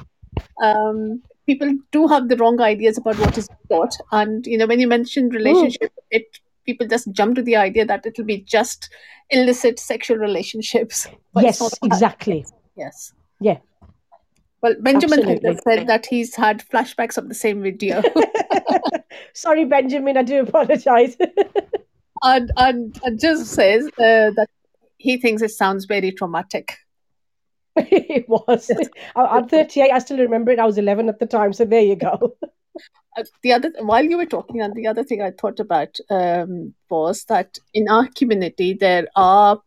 um, 0.63 1.21
people 1.45 1.73
do 1.91 2.07
have 2.07 2.29
the 2.29 2.37
wrong 2.37 2.59
ideas 2.61 2.97
about 2.97 3.17
what 3.19 3.37
is 3.37 3.47
taught, 3.69 3.95
and 4.11 4.45
you 4.45 4.57
know 4.57 4.67
when 4.67 4.79
you 4.79 4.87
mentioned 4.87 5.33
relationship, 5.33 5.91
it 6.11 6.39
people 6.65 6.87
just 6.87 7.11
jump 7.11 7.35
to 7.35 7.41
the 7.41 7.55
idea 7.55 7.85
that 7.85 8.05
it'll 8.05 8.25
be 8.25 8.41
just 8.41 8.89
illicit 9.29 9.79
sexual 9.79 10.17
relationships. 10.17 11.07
But 11.33 11.43
yes, 11.43 11.77
exactly. 11.83 12.45
Yes. 12.75 13.13
Yeah. 13.39 13.57
Well, 14.61 14.75
Benjamin 14.79 15.19
Absolutely. 15.19 15.59
said 15.63 15.87
that 15.87 16.07
he's 16.07 16.33
had 16.35 16.67
flashbacks 16.69 17.17
of 17.17 17.29
the 17.29 17.35
same 17.35 17.61
video, 17.61 18.01
Sorry, 19.33 19.65
Benjamin. 19.65 20.17
I 20.17 20.23
do 20.23 20.41
apologize. 20.41 21.15
and 22.23 22.51
and, 22.57 22.99
and 23.03 23.19
just 23.19 23.47
says 23.47 23.85
uh, 23.99 24.31
that 24.35 24.47
he 24.97 25.17
thinks 25.17 25.41
it 25.41 25.51
sounds 25.51 25.85
very 25.85 26.11
traumatic. 26.11 26.77
it 27.91 28.27
was. 28.29 28.71
I, 29.15 29.21
I'm 29.21 29.47
38. 29.49 29.91
I 29.91 29.99
still 29.99 30.17
remember 30.17 30.51
it. 30.51 30.59
I 30.59 30.65
was 30.65 30.77
11 30.77 31.09
at 31.09 31.19
the 31.19 31.25
time. 31.25 31.53
So 31.53 31.65
there 31.65 31.81
you 31.81 31.95
go. 31.95 32.37
Uh, 33.17 33.23
the 33.43 33.53
other 33.53 33.71
while 33.79 34.03
you 34.03 34.17
were 34.17 34.25
talking 34.25 34.59
and 34.59 34.75
the 34.75 34.85
other 34.87 35.01
thing 35.01 35.21
i 35.21 35.31
thought 35.31 35.57
about 35.61 35.97
um, 36.09 36.73
was 36.89 37.23
that 37.29 37.57
in 37.73 37.87
our 37.87 38.09
community 38.09 38.73
there 38.73 39.07
are 39.15 39.61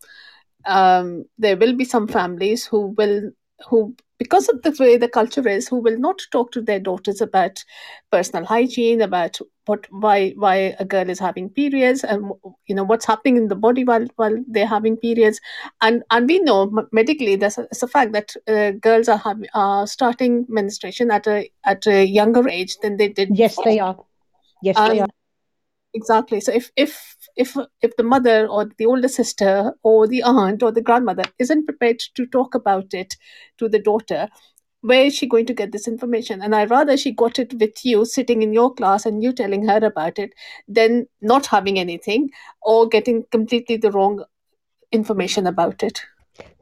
um, 0.66 1.24
there 1.38 1.56
will 1.56 1.74
be 1.74 1.84
some 1.86 2.06
families 2.06 2.66
who 2.66 2.88
will 2.98 3.30
who 3.66 3.94
because 4.18 4.48
of 4.48 4.62
the 4.62 4.74
way 4.80 4.96
the 4.96 5.08
culture 5.08 5.46
is 5.46 5.68
who 5.68 5.76
will 5.76 5.98
not 5.98 6.20
talk 6.32 6.50
to 6.52 6.60
their 6.60 6.80
daughters 6.80 7.20
about 7.20 7.64
personal 8.10 8.44
hygiene 8.44 9.00
about 9.00 9.38
what 9.66 9.86
why 9.90 10.30
why 10.36 10.74
a 10.78 10.84
girl 10.84 11.08
is 11.08 11.18
having 11.18 11.48
periods 11.48 12.04
and 12.04 12.30
you 12.66 12.74
know 12.74 12.84
what's 12.84 13.06
happening 13.06 13.36
in 13.36 13.48
the 13.48 13.54
body 13.54 13.84
while 13.84 14.06
while 14.16 14.36
they're 14.48 14.66
having 14.66 14.96
periods 14.96 15.40
and 15.82 16.02
and 16.10 16.28
we 16.28 16.38
know 16.40 16.70
medically 16.92 17.36
there's 17.36 17.58
a, 17.58 17.62
it's 17.62 17.82
a 17.82 17.88
fact 17.88 18.12
that 18.12 18.34
uh, 18.48 18.70
girls 18.72 19.08
are 19.08 19.18
having 19.18 19.48
are 19.54 19.86
starting 19.86 20.46
menstruation 20.48 21.10
at 21.10 21.26
a 21.26 21.50
at 21.64 21.86
a 21.86 22.04
younger 22.04 22.48
age 22.48 22.78
than 22.78 22.96
they 22.96 23.08
did 23.08 23.36
Yes, 23.36 23.58
they 23.64 23.78
are. 23.78 23.96
Yes, 24.62 24.76
they 24.76 25.00
are. 25.00 25.08
Exactly 25.94 26.40
so 26.40 26.52
if 26.52 26.70
if 26.76 27.16
if 27.36 27.56
if 27.80 27.96
the 27.96 28.02
mother 28.02 28.46
or 28.46 28.66
the 28.76 28.86
older 28.86 29.08
sister 29.08 29.72
or 29.82 30.06
the 30.06 30.22
aunt 30.22 30.62
or 30.62 30.70
the 30.70 30.82
grandmother 30.82 31.24
isn't 31.38 31.64
prepared 31.64 31.98
to 32.14 32.26
talk 32.26 32.54
about 32.54 32.92
it 32.92 33.16
to 33.56 33.68
the 33.68 33.78
daughter 33.78 34.28
where 34.82 35.06
is 35.06 35.14
she 35.14 35.26
going 35.26 35.46
to 35.46 35.54
get 35.54 35.72
this 35.72 35.88
information 35.88 36.42
and 36.42 36.54
i 36.54 36.64
rather 36.64 36.96
she 36.96 37.10
got 37.12 37.38
it 37.38 37.54
with 37.54 37.84
you 37.84 38.04
sitting 38.04 38.42
in 38.42 38.52
your 38.52 38.72
class 38.74 39.06
and 39.06 39.22
you 39.22 39.32
telling 39.32 39.66
her 39.66 39.78
about 39.78 40.18
it 40.18 40.32
than 40.68 41.06
not 41.20 41.46
having 41.46 41.78
anything 41.78 42.30
or 42.62 42.86
getting 42.86 43.24
completely 43.30 43.76
the 43.76 43.90
wrong 43.90 44.22
information 44.92 45.46
about 45.46 45.82
it 45.82 46.00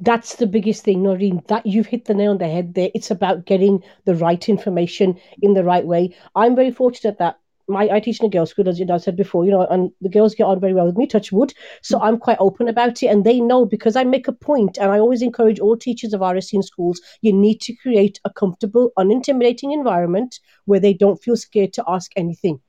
That's 0.01 0.37
the 0.37 0.47
biggest 0.47 0.85
thing, 0.85 1.03
Noreen. 1.03 1.43
That 1.49 1.67
you've 1.67 1.87
hit 1.87 2.07
the 2.07 2.15
nail 2.15 2.31
on 2.31 2.39
the 2.39 2.49
head 2.49 2.75
there. 2.75 2.91
It's 2.95 3.11
about 3.11 3.45
getting 3.45 3.83
the 4.07 4.15
right 4.15 4.49
information 4.49 5.19
in 5.43 5.53
the 5.55 5.65
right 5.65 5.85
way. 5.85 6.17
I'm 6.35 6.57
very 6.57 6.71
fortunate 6.71 7.19
that 7.19 7.39
my 7.68 7.88
I 7.90 8.00
teach 8.00 8.20
in 8.20 8.26
a 8.26 8.29
girls' 8.29 8.50
school, 8.50 8.68
as 8.68 8.79
you 8.79 8.87
know, 8.87 8.94
I 8.94 8.98
said 8.98 9.16
before, 9.16 9.44
you 9.44 9.50
know, 9.50 9.66
and 9.66 9.90
the 10.00 10.09
girls 10.09 10.35
get 10.35 10.44
on 10.44 10.61
very 10.61 10.72
well 10.74 10.87
with 10.87 10.96
me, 10.96 11.07
touch 11.07 11.33
wood. 11.33 11.52
So 11.83 12.00
I'm 12.00 12.18
quite 12.18 12.37
open 12.40 12.68
about 12.68 13.02
it, 13.02 13.07
and 13.07 13.24
they 13.24 13.40
know 13.40 13.64
because 13.64 13.96
I 13.96 14.05
make 14.05 14.29
a 14.29 14.33
point, 14.33 14.79
and 14.79 14.90
I 14.92 14.98
always 14.98 15.22
encourage 15.22 15.59
all 15.61 15.76
teachers 15.76 16.12
of 16.14 16.20
RSE 16.20 16.55
in 16.55 16.62
schools. 16.62 17.00
You 17.22 17.33
need 17.33 17.61
to 17.62 17.74
create 17.74 18.20
a 18.24 18.31
comfortable, 18.31 18.92
unintimidating 18.98 19.72
environment 19.72 20.38
where 20.66 20.81
they 20.81 20.94
don't 20.94 21.22
feel 21.22 21.37
scared 21.37 21.72
to 21.74 21.85
ask 21.88 22.12
anything, 22.16 22.61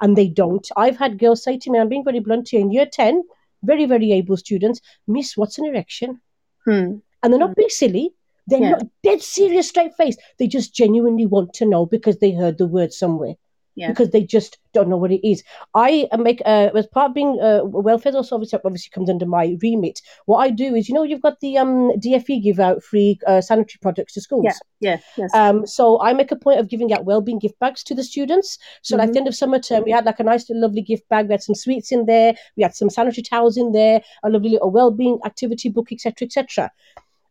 and 0.00 0.16
they 0.16 0.28
don't. 0.28 0.66
I've 0.76 0.96
had 0.96 1.18
girls 1.18 1.42
say 1.42 1.58
to 1.58 1.70
me, 1.70 1.78
I'm 1.78 1.88
being 1.88 2.04
very 2.04 2.20
blunt 2.20 2.48
here, 2.50 2.60
in 2.60 2.70
year 2.72 2.86
ten, 2.86 3.22
very 3.62 3.86
very 3.86 4.12
able 4.12 4.36
students, 4.36 4.80
Miss, 5.06 5.36
what's 5.36 5.58
an 5.58 5.66
erection? 5.66 6.20
hmm. 6.64 6.96
and 7.22 7.32
they're 7.32 7.38
not 7.38 7.56
being 7.56 7.68
silly. 7.70 8.12
They're 8.48 8.60
Yeah. 8.60 8.70
not 8.70 8.82
dead 9.02 9.22
serious, 9.22 9.68
straight 9.68 9.94
face. 9.94 10.16
They 10.38 10.46
just 10.46 10.72
genuinely 10.74 11.26
want 11.26 11.52
to 11.54 11.66
know 11.66 11.84
because 11.86 12.18
they 12.18 12.30
heard 12.32 12.58
the 12.58 12.66
word 12.66 12.92
somewhere. 12.92 13.34
Yeah. 13.76 13.88
because 13.88 14.10
they 14.10 14.22
just 14.24 14.58
don't 14.72 14.88
know 14.88 14.96
what 14.96 15.12
it 15.12 15.26
is. 15.26 15.44
I 15.74 16.08
make 16.18 16.40
uh, 16.46 16.70
as 16.74 16.86
part 16.86 17.10
of 17.10 17.14
being 17.14 17.38
uh, 17.40 17.60
welfare 17.64 18.14
also 18.16 18.34
obviously, 18.34 18.58
obviously 18.64 18.90
comes 18.90 19.10
under 19.10 19.26
my 19.26 19.56
remit. 19.62 20.00
What 20.24 20.38
I 20.38 20.50
do 20.50 20.74
is, 20.74 20.88
you 20.88 20.94
know, 20.94 21.02
you've 21.02 21.20
got 21.22 21.40
the 21.40 21.58
um, 21.58 21.92
DFE 22.00 22.42
give 22.42 22.58
out 22.58 22.82
free 22.82 23.18
uh, 23.26 23.40
sanitary 23.42 23.78
products 23.82 24.14
to 24.14 24.20
schools. 24.22 24.44
Yeah. 24.46 24.56
Yeah. 24.80 24.98
Yes. 25.16 25.34
Um, 25.34 25.66
so 25.66 26.00
I 26.00 26.12
make 26.14 26.32
a 26.32 26.36
point 26.36 26.58
of 26.58 26.68
giving 26.68 26.92
out 26.92 27.04
well-being 27.04 27.38
gift 27.38 27.58
bags 27.58 27.82
to 27.84 27.94
the 27.94 28.02
students. 28.02 28.58
So 28.82 28.98
at 28.98 29.08
Mhm. 29.08 29.12
the 29.12 29.18
end 29.18 29.28
of 29.28 29.34
summer 29.34 29.58
term, 29.58 29.84
we 29.84 29.90
had 29.92 30.06
like 30.06 30.20
a 30.20 30.24
nice 30.24 30.48
little 30.48 30.62
lovely 30.62 30.82
gift 30.82 31.08
bag. 31.10 31.28
We 31.28 31.34
had 31.34 31.42
some 31.42 31.54
sweets 31.54 31.92
in 31.92 32.06
there. 32.06 32.34
We 32.56 32.62
had 32.62 32.74
some 32.74 32.90
sanitary 32.90 33.22
towels 33.22 33.56
in 33.58 33.72
there. 33.72 34.02
A 34.22 34.30
lovely 34.30 34.50
little 34.50 34.70
well-being 34.70 35.18
activity 35.24 35.68
book, 35.68 35.92
etc., 35.92 36.26
etc. 36.26 36.70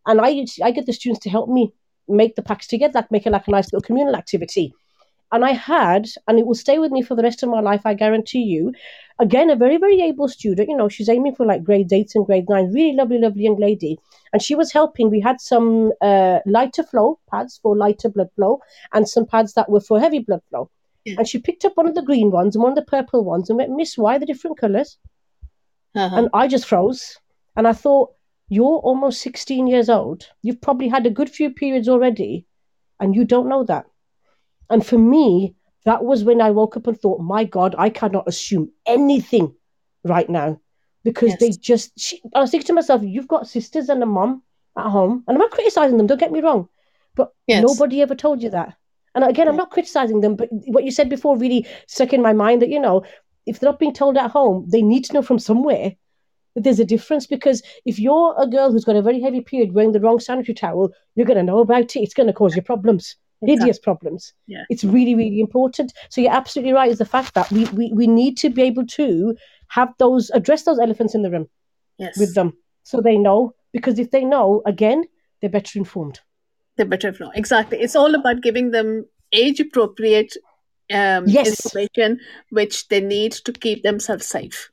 And 0.05 0.21
I 0.21 0.45
I 0.63 0.71
get 0.71 0.85
the 0.85 0.93
students 0.93 1.23
to 1.23 1.29
help 1.29 1.49
me 1.49 1.73
make 2.07 2.35
the 2.35 2.43
packs 2.43 2.67
together, 2.67 2.99
like 2.99 3.11
make 3.11 3.25
it 3.25 3.31
like 3.31 3.47
a 3.47 3.51
nice 3.51 3.73
little 3.73 3.81
communal 3.85 4.15
activity. 4.15 4.73
And 5.31 5.43
I 5.43 5.51
had, 5.51 6.07
and 6.27 6.39
it 6.39 6.45
will 6.45 6.55
stay 6.55 6.79
with 6.79 6.91
me 6.91 7.01
for 7.01 7.15
the 7.15 7.23
rest 7.23 7.43
of 7.43 7.49
my 7.49 7.59
life, 7.59 7.81
I 7.85 7.93
guarantee 7.93 8.43
you. 8.43 8.73
Again, 9.19 9.49
a 9.49 9.55
very, 9.55 9.77
very 9.77 10.01
able 10.01 10.27
student. 10.27 10.69
You 10.69 10.77
know, 10.77 10.87
she's 10.89 11.09
aiming 11.09 11.35
for 11.35 11.45
like 11.45 11.63
grade 11.63 11.91
eight 11.91 12.11
and 12.15 12.25
grade 12.25 12.47
nine. 12.47 12.71
Really 12.71 12.95
lovely, 12.95 13.17
lovely 13.17 13.43
young 13.43 13.59
lady. 13.59 13.97
And 14.33 14.41
she 14.41 14.55
was 14.55 14.71
helping. 14.71 15.09
We 15.09 15.19
had 15.19 15.41
some 15.41 15.91
uh, 16.01 16.39
lighter 16.45 16.83
flow 16.83 17.19
pads 17.31 17.59
for 17.61 17.75
lighter 17.75 18.09
blood 18.09 18.29
flow 18.35 18.59
and 18.93 19.07
some 19.07 19.25
pads 19.25 19.53
that 19.53 19.69
were 19.69 19.81
for 19.81 19.99
heavy 19.99 20.19
blood 20.19 20.41
flow. 20.49 20.69
Yeah. 21.05 21.15
And 21.19 21.27
she 21.27 21.39
picked 21.39 21.65
up 21.65 21.75
one 21.75 21.87
of 21.87 21.95
the 21.95 22.01
green 22.01 22.31
ones 22.31 22.55
and 22.55 22.63
one 22.63 22.71
of 22.71 22.75
the 22.77 22.91
purple 22.91 23.23
ones 23.23 23.49
and 23.49 23.57
went, 23.57 23.71
Miss, 23.71 23.97
why 23.97 24.17
the 24.17 24.25
different 24.25 24.57
colours? 24.57 24.97
Uh-huh. 25.95 26.15
And 26.15 26.29
I 26.33 26.47
just 26.47 26.67
froze. 26.67 27.17
And 27.55 27.67
I 27.67 27.73
thought, 27.73 28.15
you're 28.49 28.77
almost 28.77 29.21
16 29.21 29.67
years 29.67 29.89
old. 29.89 30.27
You've 30.41 30.61
probably 30.61 30.87
had 30.87 31.05
a 31.05 31.09
good 31.09 31.29
few 31.29 31.49
periods 31.49 31.89
already, 31.89 32.45
and 32.99 33.15
you 33.15 33.25
don't 33.25 33.49
know 33.49 33.63
that. 33.63 33.85
And 34.69 34.85
for 34.85 34.97
me, 34.97 35.55
that 35.85 36.03
was 36.03 36.23
when 36.23 36.41
I 36.41 36.51
woke 36.51 36.77
up 36.77 36.87
and 36.87 36.99
thought, 36.99 37.21
my 37.21 37.43
God, 37.43 37.75
I 37.77 37.89
cannot 37.89 38.27
assume 38.27 38.71
anything 38.85 39.53
right 40.03 40.29
now 40.29 40.59
because 41.03 41.29
Yes. 41.29 41.39
they 41.39 41.51
just. 41.51 41.91
She, 41.99 42.21
I 42.33 42.39
was 42.39 42.51
thinking 42.51 42.67
to 42.67 42.73
myself, 42.73 43.03
you've 43.03 43.27
got 43.27 43.47
sisters 43.47 43.89
and 43.89 44.01
a 44.01 44.05
mom 44.05 44.41
at 44.77 44.89
home, 44.89 45.23
and 45.27 45.35
I'm 45.35 45.41
not 45.41 45.51
criticizing 45.51 45.97
them, 45.97 46.07
don't 46.07 46.19
get 46.19 46.31
me 46.31 46.41
wrong, 46.41 46.67
but 47.15 47.31
Yes. 47.47 47.63
nobody 47.63 48.01
ever 48.01 48.15
told 48.15 48.41
you 48.43 48.49
that. 48.49 48.75
And 49.13 49.23
again, 49.23 49.47
I'm 49.47 49.55
not 49.55 49.71
criticizing 49.71 50.19
them, 50.19 50.35
but 50.35 50.49
what 50.51 50.83
you 50.83 50.91
said 50.91 51.09
before 51.09 51.37
really 51.37 51.65
stuck 51.87 52.11
in 52.11 52.21
my 52.21 52.33
mind 52.33 52.61
that, 52.61 52.69
you 52.69 52.79
know, 52.79 53.05
if 53.45 53.59
they're 53.59 53.69
not 53.69 53.79
being 53.79 53.93
told 53.93 54.17
at 54.17 54.31
home, 54.31 54.65
they 54.69 54.81
need 54.81 55.05
to 55.05 55.13
know 55.13 55.21
from 55.21 55.39
somewhere 55.39 55.93
that 56.55 56.63
there's 56.63 56.79
a 56.79 56.85
difference 56.85 57.25
because 57.25 57.61
if 57.85 57.97
you're 57.99 58.35
a 58.37 58.47
girl 58.47 58.71
who's 58.71 58.83
got 58.83 58.95
a 58.97 59.01
very 59.01 59.21
heavy 59.21 59.39
period 59.39 59.73
wearing 59.73 59.93
the 59.93 60.01
wrong 60.01 60.19
sanitary 60.19 60.53
towel, 60.55 60.91
you're 61.15 61.25
going 61.25 61.37
to 61.37 61.43
know 61.43 61.59
about 61.59 61.95
it. 61.95 62.01
It's 62.01 62.13
going 62.13 62.27
to 62.27 62.33
cause 62.33 62.55
you 62.55 62.61
problems, 62.61 63.15
hideous 63.45 63.79
problems. 63.79 64.33
Yeah. 64.47 64.63
It's 64.69 64.83
really, 64.83 65.15
really 65.15 65.39
important. 65.39 65.93
So 66.09 66.21
you're 66.21 66.31
absolutely 66.31 66.73
right. 66.73 66.91
Is 66.91 66.97
the 66.97 67.05
fact 67.05 67.33
that 67.33 67.51
we, 67.51 67.65
we, 67.65 67.91
we 67.93 68.07
need 68.07 68.37
to 68.37 68.49
be 68.49 68.61
able 68.63 68.85
to 68.87 69.35
have 69.69 69.93
those, 69.97 70.29
address 70.31 70.63
those 70.63 70.79
elephants 70.79 71.15
in 71.15 71.21
the 71.21 71.31
room 71.31 71.47
yes. 71.97 72.17
with 72.17 72.35
them 72.35 72.53
so 72.83 73.01
they 73.01 73.17
know. 73.17 73.53
Because 73.73 73.99
if 73.99 74.11
they 74.11 74.23
know, 74.23 74.61
again, 74.65 75.03
they're 75.41 75.49
better 75.49 75.77
informed. 75.77 76.19
They're 76.77 76.85
better 76.85 77.09
informed. 77.09 77.33
Exactly. 77.35 77.79
It's 77.79 77.95
all 77.95 78.15
about 78.15 78.41
giving 78.41 78.71
them 78.71 79.05
age 79.33 79.59
appropriate 79.59 80.33
um, 80.93 81.25
Yes. 81.27 81.47
information 81.65 82.19
which 82.51 82.87
they 82.87 83.01
need 83.01 83.33
to 83.33 83.51
keep 83.51 83.83
themselves 83.83 84.25
safe. 84.25 84.71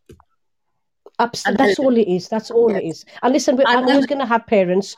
Absolutely. 1.18 1.66
That's 1.66 1.78
all 1.78 1.96
it 1.96 2.08
is. 2.08 2.28
That's 2.28 2.50
all 2.50 2.74
it 2.74 2.84
Yes. 2.84 2.96
is. 2.96 3.04
And 3.22 3.32
listen, 3.32 3.56
we- 3.56 3.64
I'm 3.66 3.88
always 3.88 4.06
going 4.06 4.20
to 4.20 4.26
have 4.26 4.46
parents 4.46 4.96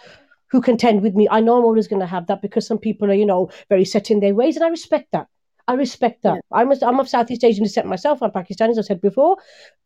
who 0.55 0.61
contend 0.61 1.03
with 1.03 1.17
me. 1.17 1.27
I 1.29 1.41
know 1.41 1.59
I'm 1.59 1.65
always 1.65 1.89
going 1.89 1.99
to 1.99 2.07
have 2.07 2.29
that 2.29 2.41
because 2.41 2.65
some 2.65 2.79
people 2.79 3.11
are, 3.11 3.15
you 3.15 3.27
know, 3.27 3.51
very 3.69 3.85
set 3.85 4.09
in 4.09 4.21
their 4.21 4.37
ways, 4.37 4.55
and 4.55 4.65
I 4.65 4.69
respect 4.69 5.09
that. 5.11 5.27
I 5.67 5.75
respect 5.75 6.23
that. 6.23 6.43
I'm, 6.53 6.71
a, 6.71 6.77
I'm 6.81 7.01
of 7.01 7.09
Southeast 7.09 7.43
Asian 7.43 7.65
descent 7.65 7.89
myself. 7.89 8.23
I'm 8.23 8.31
Pakistani, 8.31 8.71
as 8.71 8.79
I 8.79 8.83
said 8.83 9.01
before. 9.01 9.37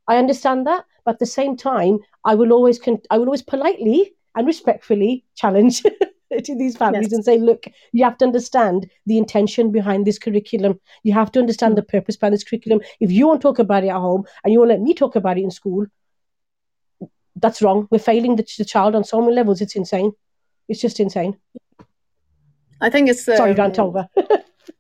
I 0.09 0.19
understand 0.19 0.67
that, 0.67 0.85
but 1.07 1.13
at 1.13 1.21
the 1.21 1.25
same 1.25 1.57
time, 1.57 2.01
I 2.27 2.35
will 2.35 2.53
always, 2.53 2.79
con- 2.79 3.01
I 3.09 3.17
will 3.17 3.25
always 3.25 3.41
politely 3.41 4.15
and 4.35 4.47
respectfully 4.47 5.25
challenge 5.37 5.81
to 6.45 6.55
these 6.59 6.77
families 6.77 7.13
Yes. 7.13 7.13
and 7.15 7.25
say, 7.25 7.39
look, 7.39 7.65
you 7.93 8.05
have 8.05 8.19
to 8.19 8.27
understand 8.27 8.91
the 9.07 9.17
intention 9.17 9.73
behind 9.73 10.07
this 10.07 10.19
curriculum. 10.19 10.79
You 11.03 11.15
have 11.15 11.33
to 11.33 11.41
understand 11.41 11.73
mm. 11.73 11.77
the 11.77 11.85
purpose 11.85 12.19
behind 12.19 12.35
this 12.35 12.45
curriculum. 12.45 12.83
If 13.01 13.11
you 13.11 13.27
won't 13.27 13.41
talk 13.41 13.59
about 13.59 13.85
it 13.85 13.89
at 13.89 13.97
home 13.97 14.25
and 14.45 14.53
you 14.53 14.59
won't 14.59 14.69
let 14.69 14.83
me 14.83 14.93
talk 14.93 15.17
about 15.17 15.39
it 15.39 15.45
in 15.45 15.51
school, 15.51 15.87
that's 17.37 17.63
wrong. 17.63 17.89
We're 17.91 18.01
failing 18.01 18.37
the, 18.37 18.47
the 18.59 18.67
child 18.67 18.95
on 18.95 19.05
so 19.05 19.23
many 19.23 19.33
levels. 19.33 19.63
It's 19.63 19.75
insane. 19.75 20.13
It's 20.69 20.81
just 20.81 21.01
insane. 21.01 21.37
I 22.81 22.91
think 22.91 23.09
it's 23.09 23.25
Sorry, 23.25 23.53
um, 23.53 23.57
rant 23.57 23.79
over. 23.79 24.09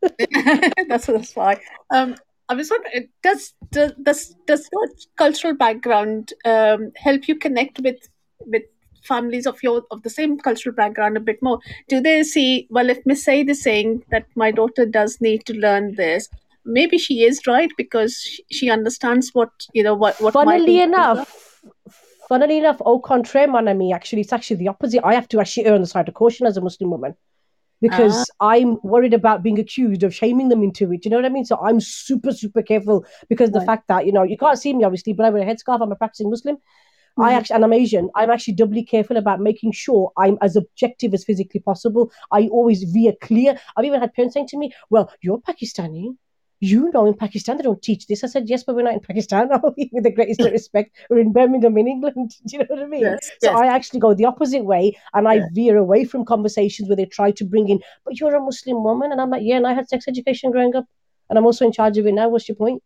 that's 0.88 1.06
that's 1.06 1.34
why. 1.34 1.60
Um, 1.90 2.16
I 2.48 2.54
was 2.54 2.70
wondering, 2.70 3.08
does 3.22 3.54
does 3.70 3.92
does, 4.02 4.34
does 4.46 4.68
your 4.72 4.88
cultural 5.16 5.54
background 5.54 6.32
um, 6.44 6.92
help 6.96 7.28
you 7.28 7.36
connect 7.36 7.80
with 7.80 8.08
with 8.40 8.62
families 9.04 9.46
of 9.46 9.62
your 9.62 9.82
of 9.90 10.02
the 10.02 10.10
same 10.10 10.38
cultural 10.38 10.74
background 10.74 11.16
a 11.16 11.20
bit 11.20 11.42
more? 11.42 11.58
Do 11.88 12.00
they 12.00 12.22
see 12.22 12.66
well 12.70 12.90
if 12.90 13.04
Miss 13.04 13.24
Said 13.24 13.48
is 13.48 13.62
saying 13.62 14.04
that 14.10 14.26
my 14.34 14.50
daughter 14.50 14.86
does 14.86 15.20
need 15.20 15.44
to 15.46 15.54
learn 15.54 15.94
this, 15.94 16.28
maybe 16.64 16.98
she 16.98 17.24
is 17.24 17.46
right 17.46 17.70
because 17.76 18.16
she, 18.16 18.44
she 18.50 18.70
understands 18.70 19.30
what 19.34 19.50
you 19.72 19.82
know 19.82 19.94
what 19.94 20.20
what. 20.20 20.34
funnily 20.34 20.80
enough, 20.80 21.47
funnily 22.28 22.58
enough, 22.58 22.80
au 22.84 22.98
contraire, 23.00 23.48
mon 23.48 23.66
ami, 23.68 23.92
actually, 23.92 24.20
it's 24.22 24.32
actually 24.32 24.56
the 24.56 24.68
opposite. 24.68 25.04
I 25.04 25.14
have 25.14 25.28
to 25.28 25.40
actually 25.40 25.66
err 25.66 25.74
on 25.74 25.80
the 25.80 25.86
side 25.86 26.08
of 26.08 26.14
caution 26.14 26.46
as 26.46 26.56
a 26.56 26.60
Muslim 26.60 26.90
woman 26.90 27.14
because 27.80 28.28
I'm 28.40 28.78
worried 28.82 29.14
about 29.14 29.42
being 29.42 29.58
accused 29.58 30.02
of 30.02 30.14
shaming 30.14 30.48
them 30.48 30.62
into 30.62 30.92
it. 30.92 31.04
You 31.04 31.10
know 31.10 31.16
what 31.18 31.24
I 31.24 31.28
mean? 31.30 31.44
So 31.44 31.58
I'm 31.62 31.80
super, 31.80 32.32
super 32.32 32.62
careful 32.62 33.06
because 33.28 33.50
of 33.50 33.54
the 33.54 33.60
fact 33.60 33.88
that, 33.88 34.04
you 34.06 34.12
know, 34.12 34.24
you 34.24 34.36
can't 34.36 34.58
see 34.58 34.72
me 34.74 34.84
obviously, 34.84 35.12
but 35.12 35.26
I 35.26 35.30
wear 35.30 35.42
a 35.42 35.46
headscarf. 35.46 35.80
I'm 35.80 35.92
a 35.92 35.96
practicing 35.96 36.30
Muslim. 36.30 36.58
I 37.18 37.32
Mhm. 37.32 37.36
actually, 37.36 37.54
and 37.56 37.64
I'm 37.64 37.72
Asian. 37.72 38.10
I'm 38.14 38.30
actually 38.30 38.54
doubly 38.54 38.84
careful 38.84 39.16
about 39.16 39.40
making 39.40 39.72
sure 39.72 40.12
I'm 40.16 40.38
as 40.40 40.56
objective 40.56 41.14
as 41.14 41.24
physically 41.24 41.60
possible. 41.60 42.10
I 42.32 42.48
always 42.48 42.84
veer 42.84 43.14
clear. 43.20 43.58
I've 43.76 43.84
even 43.84 44.00
had 44.00 44.14
parents 44.14 44.34
saying 44.34 44.48
to 44.48 44.58
me, 44.58 44.72
"Well, 44.90 45.10
you're 45.20 45.38
Pakistani. 45.40 46.16
You 46.60 46.90
know, 46.92 47.06
in 47.06 47.14
Pakistan 47.14 47.56
they 47.56 47.62
don't 47.62 47.80
teach 47.80 48.06
this." 48.06 48.24
I 48.24 48.26
said, 48.26 48.48
"Yes, 48.48 48.64
but 48.64 48.74
we're 48.74 48.82
not 48.82 48.94
in 48.94 49.00
Pakistan. 49.00 49.50
are 49.52 49.62
we? 49.76 49.90
With 49.92 50.04
the 50.04 50.10
greatest 50.10 50.40
respect, 50.58 50.96
we're 51.08 51.18
in 51.20 51.32
Birmingham, 51.32 51.78
in 51.78 51.88
England. 51.88 52.34
Do 52.46 52.56
you 52.56 52.58
know 52.60 52.66
what 52.68 52.82
I 52.82 52.86
mean?" 52.86 53.02
Yes, 53.02 53.30
So 53.40 53.50
yes. 53.50 53.60
I 53.60 53.66
actually 53.66 54.00
go 54.00 54.14
the 54.14 54.24
opposite 54.24 54.64
way, 54.64 54.96
and 55.14 55.28
I 55.28 55.42
veer 55.52 55.76
away 55.76 56.04
from 56.04 56.24
conversations 56.24 56.88
where 56.88 56.96
they 56.96 57.06
try 57.06 57.30
to 57.30 57.44
bring 57.44 57.68
in, 57.68 57.80
"But 58.04 58.18
you're 58.18 58.34
a 58.34 58.40
Muslim 58.40 58.82
woman," 58.82 59.12
and 59.12 59.20
I'm 59.20 59.30
like, 59.30 59.42
"Yeah, 59.44 59.56
and 59.56 59.66
I 59.66 59.72
had 59.74 59.88
sex 59.88 60.08
education 60.08 60.50
growing 60.50 60.74
up, 60.74 60.86
and 61.30 61.38
I'm 61.38 61.46
also 61.46 61.64
in 61.64 61.72
charge 61.72 61.96
of 61.98 62.06
it 62.06 62.12
now. 62.12 62.28
What's 62.28 62.48
your 62.48 62.56
point?" 62.56 62.82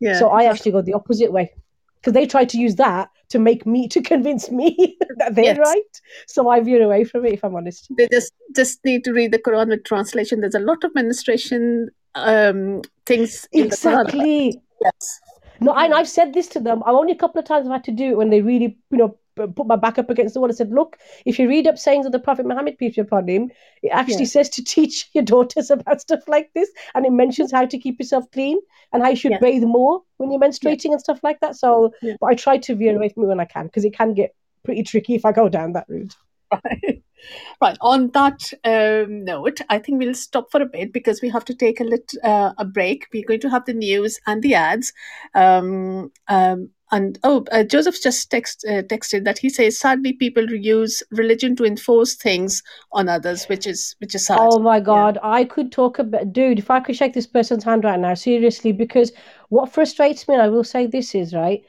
yeah, 0.00 0.18
so 0.18 0.28
I 0.28 0.42
exactly. 0.42 0.50
actually 0.52 0.72
go 0.72 0.82
the 0.82 0.94
opposite 0.94 1.32
way 1.32 1.52
because 2.00 2.12
they 2.12 2.26
try 2.26 2.44
to 2.44 2.58
use 2.58 2.76
that 2.76 3.08
to 3.30 3.38
make 3.40 3.66
me 3.66 3.88
to 3.88 4.00
convince 4.00 4.50
me 4.50 4.96
that 5.18 5.34
they're 5.34 5.56
Yes. 5.56 5.58
right. 5.58 6.00
So 6.28 6.48
I 6.48 6.60
veer 6.60 6.82
away 6.82 7.04
from 7.04 7.24
it 7.26 7.32
if 7.32 7.44
I'm 7.44 7.56
honest. 7.56 7.88
they 7.96 8.08
just 8.12 8.32
just 8.54 8.84
need 8.84 9.04
to 9.04 9.12
read 9.12 9.32
the 9.32 9.38
Quran 9.38 9.68
with 9.68 9.84
translation. 9.84 10.40
There's 10.40 10.54
a 10.54 10.60
lot 10.60 10.84
of 10.84 10.94
menstruation 10.94 11.88
um, 12.16 12.82
things 13.04 13.46
in 13.52 13.68
the 13.68 13.76
Quran. 13.76 14.06
Exactly. 14.06 14.60
Yes. 14.82 15.20
No, 15.60 15.72
and 15.74 15.94
I've 15.94 16.08
said 16.08 16.34
this 16.34 16.48
to 16.48 16.60
them. 16.60 16.82
I've 16.84 16.94
only 16.94 17.12
a 17.12 17.16
couple 17.16 17.38
of 17.38 17.46
times 17.46 17.66
I've 17.66 17.72
had 17.72 17.84
to 17.84 17.92
do 17.92 18.10
it 18.10 18.16
when 18.16 18.30
they 18.30 18.42
really, 18.42 18.76
you 18.90 18.98
know, 18.98 19.18
put 19.36 19.66
my 19.66 19.76
back 19.76 19.98
up 19.98 20.08
against 20.10 20.34
the 20.34 20.40
wall. 20.40 20.50
I 20.50 20.54
said, 20.54 20.70
look, 20.70 20.98
if 21.26 21.38
you 21.38 21.48
read 21.48 21.66
up 21.66 21.78
sayings 21.78 22.06
of 22.06 22.12
the 22.12 22.18
Prophet 22.18 22.46
Muhammad, 22.46 22.78
peace 22.78 22.96
be 22.96 23.02
upon 23.02 23.28
him, 23.28 23.50
it 23.82 23.88
actually 23.88 24.24
Yeah. 24.24 24.36
says 24.36 24.48
to 24.50 24.64
teach 24.64 25.08
your 25.14 25.24
daughters 25.24 25.70
about 25.70 26.00
stuff 26.00 26.26
like 26.28 26.50
this, 26.54 26.70
and 26.94 27.06
it 27.06 27.12
mentions 27.12 27.52
how 27.52 27.64
to 27.66 27.78
keep 27.78 27.98
yourself 27.98 28.30
clean 28.32 28.58
and 28.92 29.02
how 29.02 29.10
you 29.10 29.16
should 29.16 29.32
Yeah. 29.32 29.38
bathe 29.40 29.64
more 29.64 30.02
when 30.18 30.30
you're 30.30 30.40
menstruating 30.40 30.92
and 30.92 31.00
stuff 31.00 31.20
like 31.22 31.40
that. 31.40 31.56
So, 31.56 31.92
but 32.20 32.26
I 32.26 32.34
try 32.34 32.58
to 32.58 32.74
veer 32.74 32.96
away 32.96 33.08
from 33.10 33.24
it 33.24 33.26
when 33.28 33.40
I 33.40 33.44
can 33.46 33.66
because 33.66 33.84
it 33.84 33.94
can 33.94 34.14
get 34.14 34.34
pretty 34.64 34.82
tricky 34.82 35.14
if 35.14 35.24
I 35.24 35.32
go 35.32 35.48
down 35.48 35.72
that 35.72 35.86
route. 35.88 36.14
Right. 36.52 37.02
Right. 37.60 37.76
On 37.80 38.10
that 38.10 38.52
um, 38.64 39.24
note, 39.24 39.60
I 39.68 39.78
think 39.78 39.98
we'll 39.98 40.14
stop 40.14 40.50
for 40.50 40.62
a 40.62 40.66
bit 40.66 40.92
because 40.92 41.22
we 41.22 41.28
have 41.30 41.44
to 41.46 41.54
take 41.54 41.80
a 41.80 41.84
lit, 41.84 42.12
uh, 42.22 42.52
a 42.58 42.64
break. 42.64 43.06
We're 43.12 43.26
going 43.26 43.40
to 43.40 43.50
have 43.50 43.64
the 43.64 43.74
news 43.74 44.20
and 44.26 44.42
the 44.42 44.54
ads. 44.54 44.92
Um, 45.34 46.12
um, 46.28 46.70
and 46.92 47.18
oh, 47.24 47.44
uh, 47.50 47.64
Joseph 47.64 48.00
just 48.00 48.30
text, 48.30 48.64
uh, 48.68 48.82
texted 48.82 49.24
that 49.24 49.38
he 49.38 49.48
says 49.48 49.78
sadly 49.78 50.12
people 50.12 50.48
use 50.48 51.02
religion 51.10 51.56
to 51.56 51.64
enforce 51.64 52.14
things 52.14 52.62
on 52.92 53.08
others, 53.08 53.46
which 53.46 53.66
is 53.66 53.96
which 53.98 54.14
is 54.14 54.26
sad. 54.26 54.38
Oh 54.40 54.60
my 54.60 54.78
god, 54.78 55.18
I 55.22 55.44
could 55.44 55.72
talk 55.72 55.98
about 55.98 56.32
dude, 56.32 56.60
if 56.60 56.70
I 56.70 56.78
could 56.78 56.94
shake 56.94 57.12
this 57.12 57.26
person's 57.26 57.64
hand 57.64 57.82
right 57.82 57.98
now, 57.98 58.14
seriously, 58.14 58.70
because 58.70 59.10
what 59.48 59.72
frustrates 59.72 60.28
me, 60.28 60.34
and 60.34 60.42
I 60.42 60.48
will 60.48 60.62
say 60.62 60.86
this 60.86 61.14
is 61.14 61.34
right, 61.34 61.64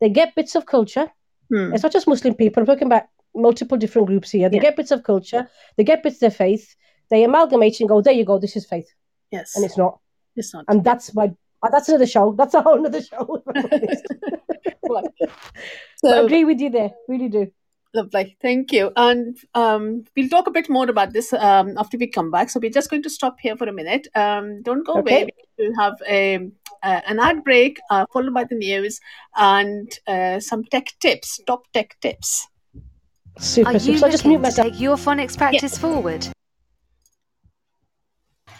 they 0.00 0.08
get 0.08 0.34
bits 0.34 0.54
of 0.54 0.64
culture. 0.64 1.10
Hmm. 1.52 1.74
It's 1.74 1.82
not 1.82 1.92
just 1.92 2.08
Muslim 2.08 2.34
people, 2.34 2.62
I'm 2.62 2.66
talking 2.66 2.86
about 2.86 3.04
multiple 3.34 3.76
different 3.78 4.06
groups 4.08 4.30
here. 4.30 4.48
They 4.48 4.56
Yeah. 4.56 4.62
get 4.62 4.76
bits 4.76 4.90
of 4.90 5.02
culture, 5.02 5.48
they 5.76 5.84
get 5.84 6.02
bits 6.02 6.16
of 6.16 6.20
their 6.20 6.30
faith, 6.30 6.74
they 7.10 7.24
amalgamate 7.24 7.80
and 7.80 7.88
go, 7.88 8.00
there 8.00 8.14
you 8.14 8.24
go, 8.24 8.38
this 8.38 8.56
is 8.56 8.66
faith. 8.66 8.88
Yes, 9.30 9.54
And 9.56 9.64
it's 9.64 9.76
not. 9.76 9.98
it's 10.36 10.52
not. 10.54 10.64
And 10.68 10.84
that's 10.84 11.14
my 11.14 11.32
uh, 11.62 11.70
that's 11.70 11.88
another 11.88 12.06
show. 12.06 12.32
That's 12.32 12.54
a 12.54 12.60
whole 12.62 12.86
other 12.86 13.02
show. 13.02 13.42
if 13.46 13.56
I'm 13.56 13.64
honest. 13.72 14.06
Right. 14.88 15.04
But 16.02 16.12
I 16.12 16.16
So, 16.16 16.26
agree 16.26 16.44
with 16.44 16.60
you 16.60 16.70
there, 16.70 16.92
really 17.08 17.28
do. 17.28 17.50
Lovely, 17.94 18.36
thank 18.42 18.72
you. 18.72 18.90
And 18.96 19.36
um, 19.54 20.04
we'll 20.16 20.28
talk 20.28 20.46
a 20.46 20.50
bit 20.50 20.68
more 20.68 20.90
about 20.90 21.12
this 21.12 21.32
um, 21.32 21.78
after 21.78 21.96
we 21.96 22.08
come 22.08 22.30
back. 22.30 22.50
So 22.50 22.58
we're 22.60 22.70
just 22.70 22.90
going 22.90 23.02
to 23.04 23.10
stop 23.10 23.36
here 23.40 23.56
for 23.56 23.68
a 23.68 23.72
minute. 23.72 24.08
Um, 24.14 24.62
don't 24.62 24.84
go 24.84 24.98
Okay. 24.98 25.22
away. 25.22 25.28
We'll 25.58 25.76
have 25.76 25.94
a, 26.08 26.36
uh, 26.82 27.00
an 27.06 27.20
ad 27.20 27.44
break 27.44 27.78
uh, 27.90 28.04
followed 28.12 28.34
by 28.34 28.44
the 28.44 28.56
news 28.56 29.00
and 29.36 29.90
uh, 30.08 30.40
some 30.40 30.64
tech 30.64 30.88
tips, 31.00 31.40
top 31.46 31.70
tech 31.72 31.96
tips. 32.00 32.48
Super, 33.38 33.70
Are 33.70 33.78
super. 33.78 33.92
you 33.92 33.98
So 33.98 34.06
I'll 34.06 34.12
just 34.12 34.24
mute 34.24 34.40
looking 34.40 34.42
to 34.42 34.42
myself. 34.42 34.68
take 34.72 34.80
your 34.80 34.96
phonics 34.96 35.36
practice 35.36 35.76
forward? 35.78 36.26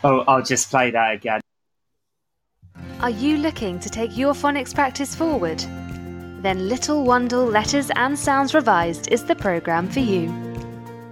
Oh, 0.03 0.21
I'll 0.29 0.43
just 0.43 0.71
play 0.71 0.91
that 0.91 1.15
again. 1.15 1.41
Are 3.01 3.11
you 3.11 3.39
looking 3.39 3.79
to 3.81 3.89
take 3.89 4.17
your 4.17 4.35
phonics 4.35 4.75
practice 4.75 5.15
forward? 5.15 5.59
Then 6.43 6.69
Little 6.69 7.05
Wandle 7.05 7.51
Letters 7.51 7.91
and 7.97 8.19
Sounds 8.19 8.55
Revised 8.55 9.11
is 9.11 9.25
the 9.25 9.35
programme 9.35 9.89
for 9.89 10.01
you. 10.01 10.33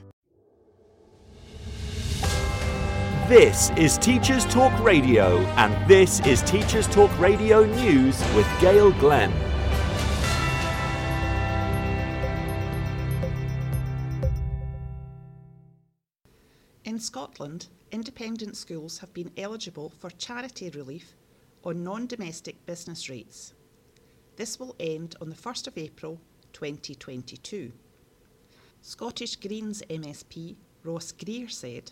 This 3.28 3.70
is 3.78 3.96
Teachers 3.96 4.44
Talk 4.44 4.78
Radio, 4.84 5.38
and 5.56 5.88
this 5.88 6.20
is 6.26 6.42
Teachers 6.42 6.86
Talk 6.86 7.10
Radio 7.18 7.64
News 7.64 8.22
with 8.34 8.46
Gail 8.60 8.92
Glenn. 8.92 9.32
In 16.84 17.00
Scotland, 17.00 17.68
independent 17.92 18.58
schools 18.58 18.98
have 18.98 19.14
been 19.14 19.30
eligible 19.38 19.88
for 19.88 20.10
charity 20.10 20.68
relief 20.68 21.16
on 21.64 21.82
non 21.82 22.06
domestic 22.06 22.66
business 22.66 23.08
rates. 23.08 23.54
This 24.36 24.60
will 24.60 24.76
end 24.78 25.16
on 25.22 25.30
the 25.30 25.34
1st 25.34 25.68
of 25.68 25.78
April 25.78 26.20
2022. 26.52 27.72
Scottish 28.82 29.36
Greens 29.36 29.82
MSP 29.88 30.56
Ross 30.82 31.10
Greer 31.10 31.48
said, 31.48 31.90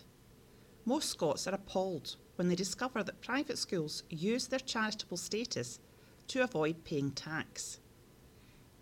Most 0.85 1.09
Scots 1.09 1.47
are 1.47 1.55
appalled 1.55 2.17
when 2.35 2.49
they 2.49 2.55
discover 2.55 3.03
that 3.03 3.21
private 3.21 3.57
schools 3.57 4.03
use 4.09 4.47
their 4.47 4.59
charitable 4.59 5.15
status 5.15 5.79
to 6.27 6.43
avoid 6.43 6.83
paying 6.83 7.11
tax. 7.11 7.79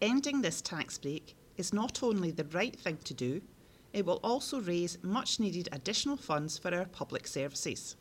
Ending 0.02 0.42
this 0.42 0.62
tax 0.62 0.98
break 0.98 1.36
is 1.58 1.74
not 1.74 2.02
only 2.02 2.32
the 2.32 2.46
right 2.46 2.76
thing 2.76 2.98
to 3.04 3.14
do, 3.14 3.42
it 3.94 4.06
will 4.06 4.20
also 4.24 4.60
raise 4.60 4.98
much 5.04 5.40
needed 5.40 5.70
additional 5.72 6.18
funds 6.18 6.58
for 6.58 6.74
our 6.74 6.86
public 6.86 7.28
services. 7.28 7.96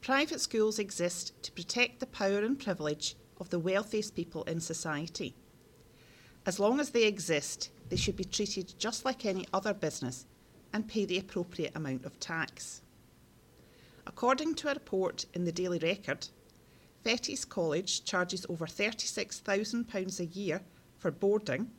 Private 0.00 0.40
schools 0.40 0.78
exist 0.78 1.32
to 1.42 1.52
protect 1.52 1.98
the 1.98 2.06
power 2.06 2.38
and 2.38 2.58
privilege 2.58 3.16
of 3.40 3.50
the 3.50 3.58
wealthiest 3.58 4.14
people 4.14 4.44
in 4.44 4.60
society. 4.60 5.34
As 6.46 6.60
long 6.60 6.78
as 6.78 6.90
they 6.90 7.04
exist, 7.04 7.70
they 7.88 7.96
should 7.96 8.16
be 8.16 8.24
treated 8.24 8.74
just 8.78 9.04
like 9.04 9.24
any 9.24 9.46
other 9.52 9.74
business 9.74 10.26
and 10.72 10.88
pay 10.88 11.04
the 11.04 11.18
appropriate 11.18 11.72
amount 11.74 12.04
of 12.04 12.18
tax. 12.18 12.82
According 14.06 14.54
to 14.56 14.68
a 14.68 14.74
report 14.74 15.26
in 15.34 15.44
the 15.44 15.52
Daily 15.52 15.78
Record, 15.78 16.28
Fettes 17.04 17.48
College 17.48 18.04
charges 18.04 18.46
over 18.48 18.66
£36,000 18.66 20.20
a 20.20 20.26
year 20.26 20.60
for 20.98 21.10
boarding 21.10 21.70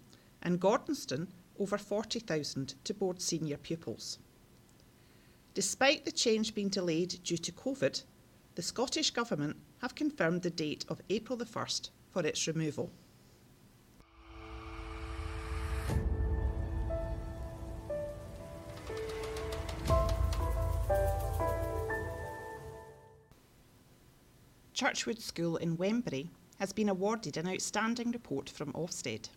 and 0.41 0.59
Gordonstoun 0.59 1.27
over 1.59 1.77
40,000 1.77 2.75
to 2.83 2.93
board 2.93 3.21
senior 3.21 3.57
pupils. 3.57 4.19
Despite 5.53 6.03
the 6.03 6.11
change 6.11 6.55
being 6.55 6.69
delayed 6.69 7.19
due 7.23 7.37
to 7.37 7.51
COVID, 7.51 8.03
the 8.55 8.61
Scottish 8.61 9.11
Government 9.11 9.55
have 9.81 9.95
confirmed 9.95 10.41
the 10.41 10.49
date 10.49 10.85
of 10.89 11.01
April 11.09 11.37
the 11.37 11.45
1st 11.45 11.89
for 12.11 12.25
its 12.25 12.47
removal. 12.47 12.91
Churchwood 24.73 25.21
School 25.21 25.57
in 25.57 25.77
Wembury 25.77 26.29
has 26.57 26.73
been 26.73 26.89
awarded 26.89 27.37
an 27.37 27.47
outstanding 27.47 28.11
report 28.11 28.49
from 28.49 28.73
Ofsted. 28.73 29.29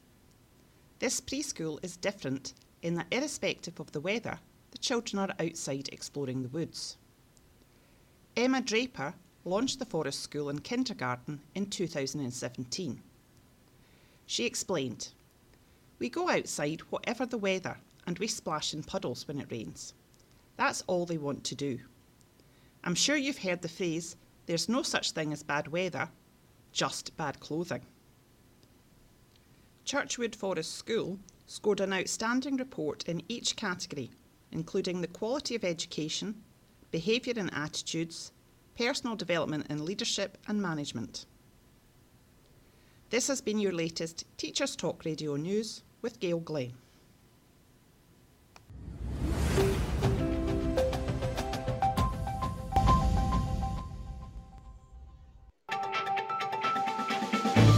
This 0.99 1.21
preschool 1.21 1.79
is 1.85 1.99
different 1.99 2.55
in 2.81 2.95
that, 2.95 3.09
irrespective 3.11 3.79
of 3.79 3.93
the 3.93 4.01
weather, 4.01 4.39
the 4.71 4.79
children 4.79 5.19
are 5.19 5.35
outside 5.39 5.91
exploring 5.93 6.43
the 6.43 6.49
woods. 6.49 6.97
Emma 8.35 8.63
Draper 8.63 9.15
launched 9.45 9.79
the 9.79 9.85
Forest 9.85 10.21
School 10.21 10.49
in 10.49 10.61
kindergarten 10.61 11.41
in 11.55 11.67
2017. 11.67 13.03
She 14.27 14.47
explained, 14.47 15.09
We 15.99 16.09
go 16.09 16.31
outside 16.31 16.81
whatever 16.91 17.27
the 17.27 17.39
weather 17.39 17.79
and 18.07 18.19
we 18.19 18.27
splash 18.27 18.73
in 18.73 18.83
puddles 18.83 19.29
when 19.29 19.41
it 19.41 19.51
rains. 19.51 19.93
That's 20.57 20.83
all 20.87 21.05
they 21.05 21.19
want 21.19 21.45
to 21.45 21.55
do. 21.55 21.79
I'm 22.85 22.95
sure 22.95 23.17
you've 23.17 23.39
heard 23.39 23.63
the 23.63 23.69
phrase, 23.69 24.17
there's 24.47 24.69
no 24.69 24.83
such 24.83 25.13
thing 25.13 25.33
as 25.33 25.43
bad 25.43 25.69
weather, 25.69 26.09
just 26.73 27.17
bad 27.17 27.41
clothing. 27.41 27.83
Churchwood 29.85 30.35
Forest 30.35 30.75
School 30.75 31.19
scored 31.47 31.81
an 31.81 31.93
outstanding 31.93 32.57
report 32.57 33.05
in 33.05 33.23
each 33.29 33.55
category, 33.57 34.11
including 34.51 35.01
the 35.01 35.07
quality 35.07 35.55
of 35.55 35.65
education, 35.65 36.43
behaviour 36.91 37.35
and 37.37 37.53
attitudes, 37.55 38.33
personal 38.77 39.17
development 39.17 39.67
in 39.71 39.85
leadership 39.85 40.39
and 40.49 40.61
management. 40.61 41.27
This 43.11 43.29
has 43.29 43.41
been 43.41 43.61
your 43.61 43.73
latest 43.73 44.25
Teachers 44.37 44.75
Talk 44.75 45.05
Radio 45.05 45.37
News 45.37 45.83
with 46.03 46.19
Gail 46.19 46.41
Glenn. 46.41 46.73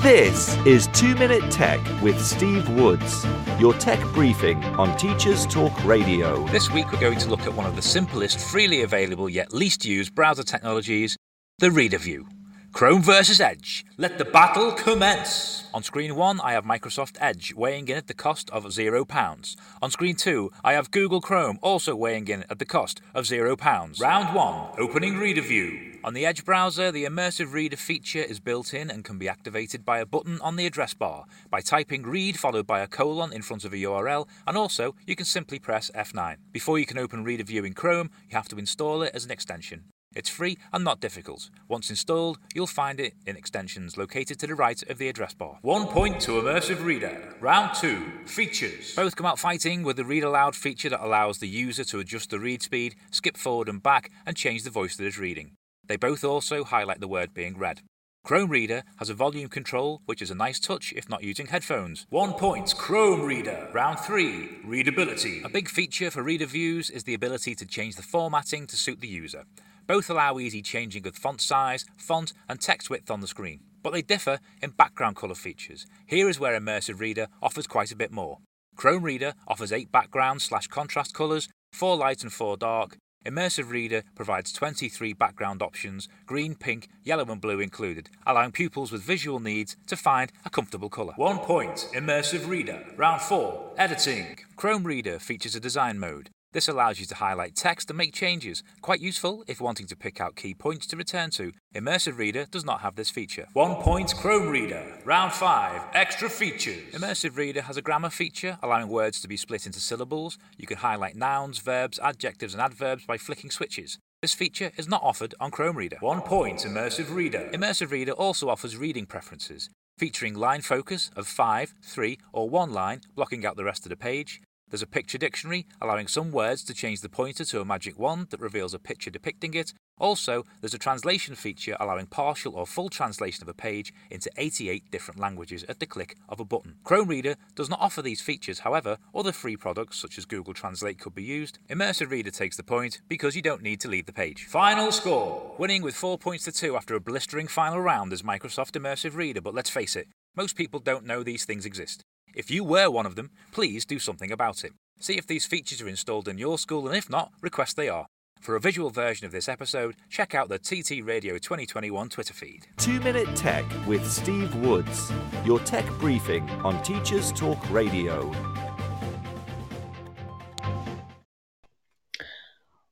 This 0.08 0.56
is 0.64 0.86
2 0.94 1.16
Minute 1.16 1.50
Tech 1.50 1.78
with 2.00 2.18
Steve 2.24 2.66
Woods, 2.70 3.26
your 3.60 3.74
tech 3.74 4.02
briefing 4.14 4.64
on 4.64 4.96
Teachers 4.96 5.44
Talk 5.44 5.84
Radio. 5.84 6.46
This 6.46 6.70
week 6.70 6.90
we're 6.90 6.98
going 6.98 7.18
to 7.18 7.28
look 7.28 7.42
at 7.42 7.52
one 7.52 7.66
of 7.66 7.76
the 7.76 7.82
simplest, 7.82 8.40
freely 8.40 8.80
available 8.80 9.28
yet 9.28 9.52
least 9.52 9.84
used 9.84 10.14
browser 10.14 10.44
technologies, 10.44 11.18
the 11.58 11.70
Reader 11.70 11.98
View. 11.98 12.26
Chrome 12.72 13.02
versus 13.02 13.40
Edge. 13.40 13.84
Let 13.96 14.18
the 14.18 14.24
battle 14.24 14.72
commence. 14.72 15.64
On 15.74 15.82
screen 15.82 16.14
1, 16.14 16.40
I 16.40 16.52
have 16.52 16.64
Microsoft 16.64 17.16
Edge 17.20 17.52
weighing 17.54 17.88
in 17.88 17.96
at 17.96 18.06
the 18.06 18.14
cost 18.14 18.48
of 18.50 18.64
£0. 18.64 19.56
On 19.82 19.90
screen 19.90 20.14
2, 20.14 20.50
I 20.62 20.74
have 20.74 20.90
Google 20.90 21.20
Chrome 21.20 21.58
also 21.60 21.96
weighing 21.96 22.28
in 22.28 22.44
at 22.48 22.58
the 22.58 22.64
cost 22.64 23.00
of 23.14 23.24
£0. 23.24 24.00
Round 24.00 24.34
1, 24.34 24.70
opening 24.78 25.18
Reader 25.18 25.42
View. 25.42 25.98
On 26.04 26.14
the 26.14 26.24
Edge 26.24 26.44
browser, 26.44 26.92
the 26.92 27.04
immersive 27.04 27.52
reader 27.52 27.76
feature 27.76 28.22
is 28.22 28.38
built 28.38 28.72
in 28.72 28.90
and 28.90 29.04
can 29.04 29.18
be 29.18 29.28
activated 29.28 29.84
by 29.84 29.98
a 29.98 30.06
button 30.06 30.38
on 30.40 30.54
the 30.54 30.66
address 30.66 30.94
bar 30.94 31.24
by 31.50 31.60
typing 31.60 32.04
read 32.04 32.38
followed 32.38 32.66
by 32.66 32.80
a 32.80 32.86
colon 32.86 33.32
in 33.32 33.42
front 33.42 33.64
of 33.64 33.72
a 33.72 33.76
URL, 33.76 34.28
and 34.46 34.56
also 34.56 34.94
you 35.06 35.16
can 35.16 35.26
simply 35.26 35.58
press 35.58 35.90
F9. 35.96 36.36
Before 36.52 36.78
you 36.78 36.86
can 36.86 36.98
open 36.98 37.24
Reader 37.24 37.44
View 37.44 37.64
in 37.64 37.74
Chrome, 37.74 38.10
you 38.30 38.36
have 38.36 38.48
to 38.48 38.58
install 38.58 39.02
it 39.02 39.14
as 39.14 39.24
an 39.24 39.32
extension. 39.32 39.84
It's 40.14 40.30
free 40.30 40.58
and 40.72 40.82
not 40.82 41.00
difficult. 41.00 41.50
Once 41.68 41.90
installed, 41.90 42.38
you'll 42.54 42.66
find 42.66 42.98
it 42.98 43.14
in 43.26 43.36
extensions 43.36 43.96
located 43.96 44.40
to 44.40 44.46
the 44.46 44.54
right 44.54 44.82
of 44.90 44.98
the 44.98 45.08
address 45.08 45.34
bar. 45.34 45.58
One 45.62 45.86
point 45.86 46.20
to 46.22 46.32
Immersive 46.32 46.82
Reader. 46.82 47.36
Round 47.40 47.74
2. 47.74 48.26
Features. 48.26 48.94
Both 48.96 49.16
come 49.16 49.26
out 49.26 49.38
fighting 49.38 49.82
with 49.82 49.96
the 49.96 50.04
Read 50.04 50.24
Aloud 50.24 50.56
feature 50.56 50.88
that 50.88 51.04
allows 51.04 51.38
the 51.38 51.46
user 51.46 51.84
to 51.84 52.00
adjust 52.00 52.30
the 52.30 52.40
read 52.40 52.62
speed, 52.62 52.96
skip 53.10 53.36
forward 53.36 53.68
and 53.68 53.82
back, 53.82 54.10
and 54.26 54.36
change 54.36 54.64
the 54.64 54.70
voice 54.70 54.96
that 54.96 55.06
is 55.06 55.18
reading. 55.18 55.52
They 55.86 55.96
both 55.96 56.24
also 56.24 56.64
highlight 56.64 57.00
the 57.00 57.08
word 57.08 57.34
being 57.34 57.58
read. 57.58 57.82
Chrome 58.24 58.50
Reader 58.50 58.82
has 58.96 59.08
a 59.08 59.14
volume 59.14 59.48
control, 59.48 60.02
which 60.04 60.20
is 60.20 60.30
a 60.30 60.34
nice 60.34 60.58
touch 60.58 60.92
if 60.96 61.08
not 61.08 61.22
using 61.22 61.46
headphones. 61.46 62.06
One 62.10 62.32
point, 62.32 62.74
Chrome 62.76 63.22
Reader. 63.22 63.68
Round 63.72 63.98
3, 63.98 64.62
Readability. 64.64 65.42
A 65.44 65.48
big 65.48 65.68
feature 65.68 66.10
for 66.10 66.22
reader 66.22 66.44
views 66.46 66.90
is 66.90 67.04
the 67.04 67.14
ability 67.14 67.54
to 67.54 67.64
change 67.64 67.96
the 67.96 68.02
formatting 68.02 68.66
to 68.66 68.76
suit 68.76 69.00
the 69.00 69.08
user. 69.08 69.44
Both 69.88 70.10
allow 70.10 70.38
easy 70.38 70.62
changing 70.62 71.06
of 71.06 71.16
font 71.16 71.40
size, 71.40 71.84
font, 71.96 72.32
and 72.48 72.60
text 72.60 72.90
width 72.90 73.10
on 73.10 73.20
the 73.20 73.26
screen, 73.26 73.60
but 73.82 73.92
they 73.92 74.02
differ 74.02 74.38
in 74.62 74.70
background 74.70 75.16
colour 75.16 75.34
features. 75.34 75.86
Here 76.06 76.28
is 76.28 76.38
where 76.38 76.58
Immersive 76.58 77.00
Reader 77.00 77.26
offers 77.42 77.66
quite 77.66 77.90
a 77.90 77.96
bit 77.96 78.12
more. 78.12 78.38
Chrome 78.76 79.02
Reader 79.02 79.32
offers 79.48 79.72
8 79.72 79.90
background 79.90 80.42
slash 80.42 80.68
contrast 80.68 81.14
colours, 81.14 81.48
4 81.72 81.96
light 81.96 82.22
and 82.22 82.32
4 82.32 82.58
dark, 82.58 82.98
Immersive 83.26 83.70
Reader 83.70 84.04
provides 84.14 84.52
23 84.52 85.12
background 85.12 85.62
options, 85.62 86.08
green, 86.24 86.54
pink, 86.54 86.88
yellow, 87.02 87.24
and 87.24 87.40
blue 87.40 87.60
included, 87.60 88.08
allowing 88.26 88.52
pupils 88.52 88.92
with 88.92 89.02
visual 89.02 89.40
needs 89.40 89.76
to 89.86 89.96
find 89.96 90.32
a 90.44 90.50
comfortable 90.50 90.88
colour. 90.88 91.14
One 91.16 91.38
point, 91.38 91.88
Immersive 91.94 92.48
Reader. 92.48 92.84
Round 92.96 93.20
4, 93.20 93.72
Editing. 93.76 94.38
Chrome 94.56 94.84
Reader 94.84 95.18
features 95.18 95.54
a 95.54 95.60
design 95.60 95.98
mode. 95.98 96.30
This 96.58 96.66
allows 96.66 96.98
you 96.98 97.06
to 97.06 97.14
highlight 97.14 97.54
text 97.54 97.88
and 97.88 97.96
make 97.96 98.12
changes, 98.12 98.64
quite 98.82 98.98
useful 98.98 99.44
if 99.46 99.60
wanting 99.60 99.86
to 99.86 99.96
pick 99.96 100.20
out 100.20 100.34
key 100.34 100.54
points 100.54 100.88
to 100.88 100.96
return 100.96 101.30
to. 101.30 101.52
Immersive 101.72 102.18
Reader 102.18 102.46
does 102.50 102.64
not 102.64 102.80
have 102.80 102.96
this 102.96 103.10
feature. 103.10 103.46
One 103.52 103.76
point 103.76 104.12
Chrome 104.16 104.48
Reader. 104.48 104.98
Round 105.04 105.32
5. 105.32 105.82
Extra 105.94 106.28
features. 106.28 106.92
Immersive 106.92 107.36
Reader 107.36 107.62
has 107.62 107.76
a 107.76 107.80
grammar 107.80 108.10
feature 108.10 108.58
allowing 108.60 108.88
words 108.88 109.20
to 109.20 109.28
be 109.28 109.36
split 109.36 109.66
into 109.66 109.78
syllables. 109.78 110.36
You 110.56 110.66
can 110.66 110.78
highlight 110.78 111.14
nouns, 111.14 111.58
verbs, 111.58 112.00
adjectives, 112.02 112.54
and 112.54 112.60
adverbs 112.60 113.06
by 113.06 113.18
flicking 113.18 113.52
switches. 113.52 114.00
This 114.20 114.34
feature 114.34 114.72
is 114.76 114.88
not 114.88 115.04
offered 115.04 115.36
on 115.38 115.52
Chrome 115.52 115.76
Reader. 115.76 115.98
One 116.00 116.22
point 116.22 116.58
Immersive 116.62 117.14
Reader. 117.14 117.50
Immersive 117.52 117.92
Reader 117.92 118.14
also 118.14 118.48
offers 118.48 118.76
reading 118.76 119.06
preferences, 119.06 119.70
featuring 119.96 120.34
line 120.34 120.62
focus 120.62 121.12
of 121.14 121.28
5, 121.28 121.74
3, 121.84 122.18
or 122.32 122.50
1 122.50 122.72
line, 122.72 123.02
blocking 123.14 123.46
out 123.46 123.54
the 123.54 123.62
rest 123.62 123.86
of 123.86 123.90
the 123.90 123.96
page. 123.96 124.40
There's 124.70 124.82
a 124.82 124.86
picture 124.86 125.18
dictionary, 125.18 125.66
allowing 125.80 126.08
some 126.08 126.30
words 126.30 126.62
to 126.64 126.74
change 126.74 127.00
the 127.00 127.08
pointer 127.08 127.44
to 127.46 127.60
a 127.60 127.64
magic 127.64 127.98
wand 127.98 128.28
that 128.30 128.40
reveals 128.40 128.74
a 128.74 128.78
picture 128.78 129.10
depicting 129.10 129.54
it. 129.54 129.72
Also, 129.98 130.44
there's 130.60 130.74
a 130.74 130.78
translation 130.78 131.34
feature 131.34 131.76
allowing 131.80 132.06
partial 132.06 132.54
or 132.54 132.66
full 132.66 132.88
translation 132.88 133.42
of 133.42 133.48
a 133.48 133.54
page 133.54 133.92
into 134.10 134.30
88 134.36 134.90
different 134.90 135.18
languages 135.18 135.64
at 135.68 135.80
the 135.80 135.86
click 135.86 136.16
of 136.28 136.38
a 136.38 136.44
button. 136.44 136.76
Chrome 136.84 137.08
Reader 137.08 137.36
does 137.54 137.68
not 137.68 137.80
offer 137.80 138.02
these 138.02 138.20
features, 138.20 138.60
however, 138.60 138.98
other 139.14 139.32
free 139.32 139.56
products 139.56 139.98
such 139.98 140.18
as 140.18 140.24
Google 140.24 140.54
Translate 140.54 141.00
could 141.00 141.14
be 141.14 141.24
used. 141.24 141.58
Immersive 141.68 142.10
Reader 142.10 142.30
takes 142.30 142.56
the 142.56 142.62
point 142.62 143.00
because 143.08 143.34
you 143.34 143.42
don't 143.42 143.62
need 143.62 143.80
to 143.80 143.88
leave 143.88 144.06
the 144.06 144.12
page. 144.12 144.44
Final 144.46 144.92
score 144.92 145.54
winning 145.58 145.82
with 145.82 145.96
4 145.96 146.18
points 146.18 146.44
to 146.44 146.52
2 146.52 146.76
after 146.76 146.94
a 146.94 147.00
blistering 147.00 147.48
final 147.48 147.80
round 147.80 148.12
is 148.12 148.22
Microsoft 148.22 148.78
Immersive 148.78 149.16
Reader, 149.16 149.40
but 149.40 149.54
let's 149.54 149.70
face 149.70 149.96
it, 149.96 150.08
most 150.36 150.54
people 150.54 150.78
don't 150.78 151.06
know 151.06 151.22
these 151.22 151.44
things 151.44 151.66
exist. 151.66 152.02
If 152.38 152.52
you 152.52 152.62
were 152.62 152.88
one 152.88 153.04
of 153.04 153.16
them, 153.16 153.32
please 153.50 153.84
do 153.84 153.98
something 153.98 154.30
about 154.30 154.62
it. 154.62 154.72
See 155.00 155.18
if 155.18 155.26
these 155.26 155.44
features 155.44 155.82
are 155.82 155.88
installed 155.88 156.28
in 156.28 156.38
your 156.38 156.56
school, 156.56 156.86
and 156.86 156.96
if 156.96 157.10
not, 157.10 157.32
request 157.40 157.76
they 157.76 157.88
are. 157.88 158.06
For 158.40 158.54
a 158.54 158.60
visual 158.60 158.90
version 158.90 159.26
of 159.26 159.32
this 159.32 159.48
episode, 159.48 159.96
check 160.08 160.36
out 160.36 160.48
the 160.48 160.60
TT 160.60 161.04
Radio 161.04 161.38
2021 161.38 162.08
Twitter 162.08 162.32
feed. 162.32 162.68
Two 162.76 163.00
Minute 163.00 163.34
Tech 163.34 163.64
with 163.88 164.08
Steve 164.08 164.54
Woods, 164.54 165.10
your 165.44 165.58
tech 165.58 165.84
briefing 165.98 166.48
on 166.62 166.80
Teachers 166.84 167.32
Talk 167.32 167.58
Radio. 167.72 168.32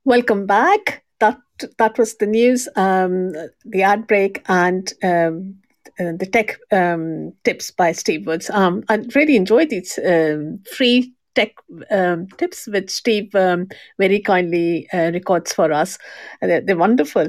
Welcome 0.05 0.47
back. 0.47 1.05
That 1.21 1.39
that 1.79 1.99
was 1.99 2.17
the 2.17 2.27
news, 2.27 2.69
um, 2.75 3.31
the 3.65 3.85
ad 3.85 4.09
break, 4.09 4.43
and 4.49 4.93
um, 5.05 5.61
uh, 5.99 6.13
the 6.19 6.27
tech 6.27 6.59
um, 6.73 7.33
tips 7.45 7.71
by 7.71 7.93
Steve 7.93 8.27
Woods. 8.27 8.51
Um, 8.51 8.83
I 8.89 8.97
really 9.15 9.37
enjoyed 9.37 9.71
these 9.71 9.99
um, 9.99 10.61
free 10.77 11.13
tech 11.37 11.53
um, 11.91 12.27
tips 12.39 12.67
which 12.67 12.91
Steve 12.91 13.33
um, 13.35 13.69
very 13.99 14.21
kindly 14.21 14.89
uh, 14.93 15.11
records 15.13 15.53
for 15.53 15.71
us. 15.73 15.99
They're, 16.41 16.63
they're 16.63 16.77
wonderful. 16.77 17.29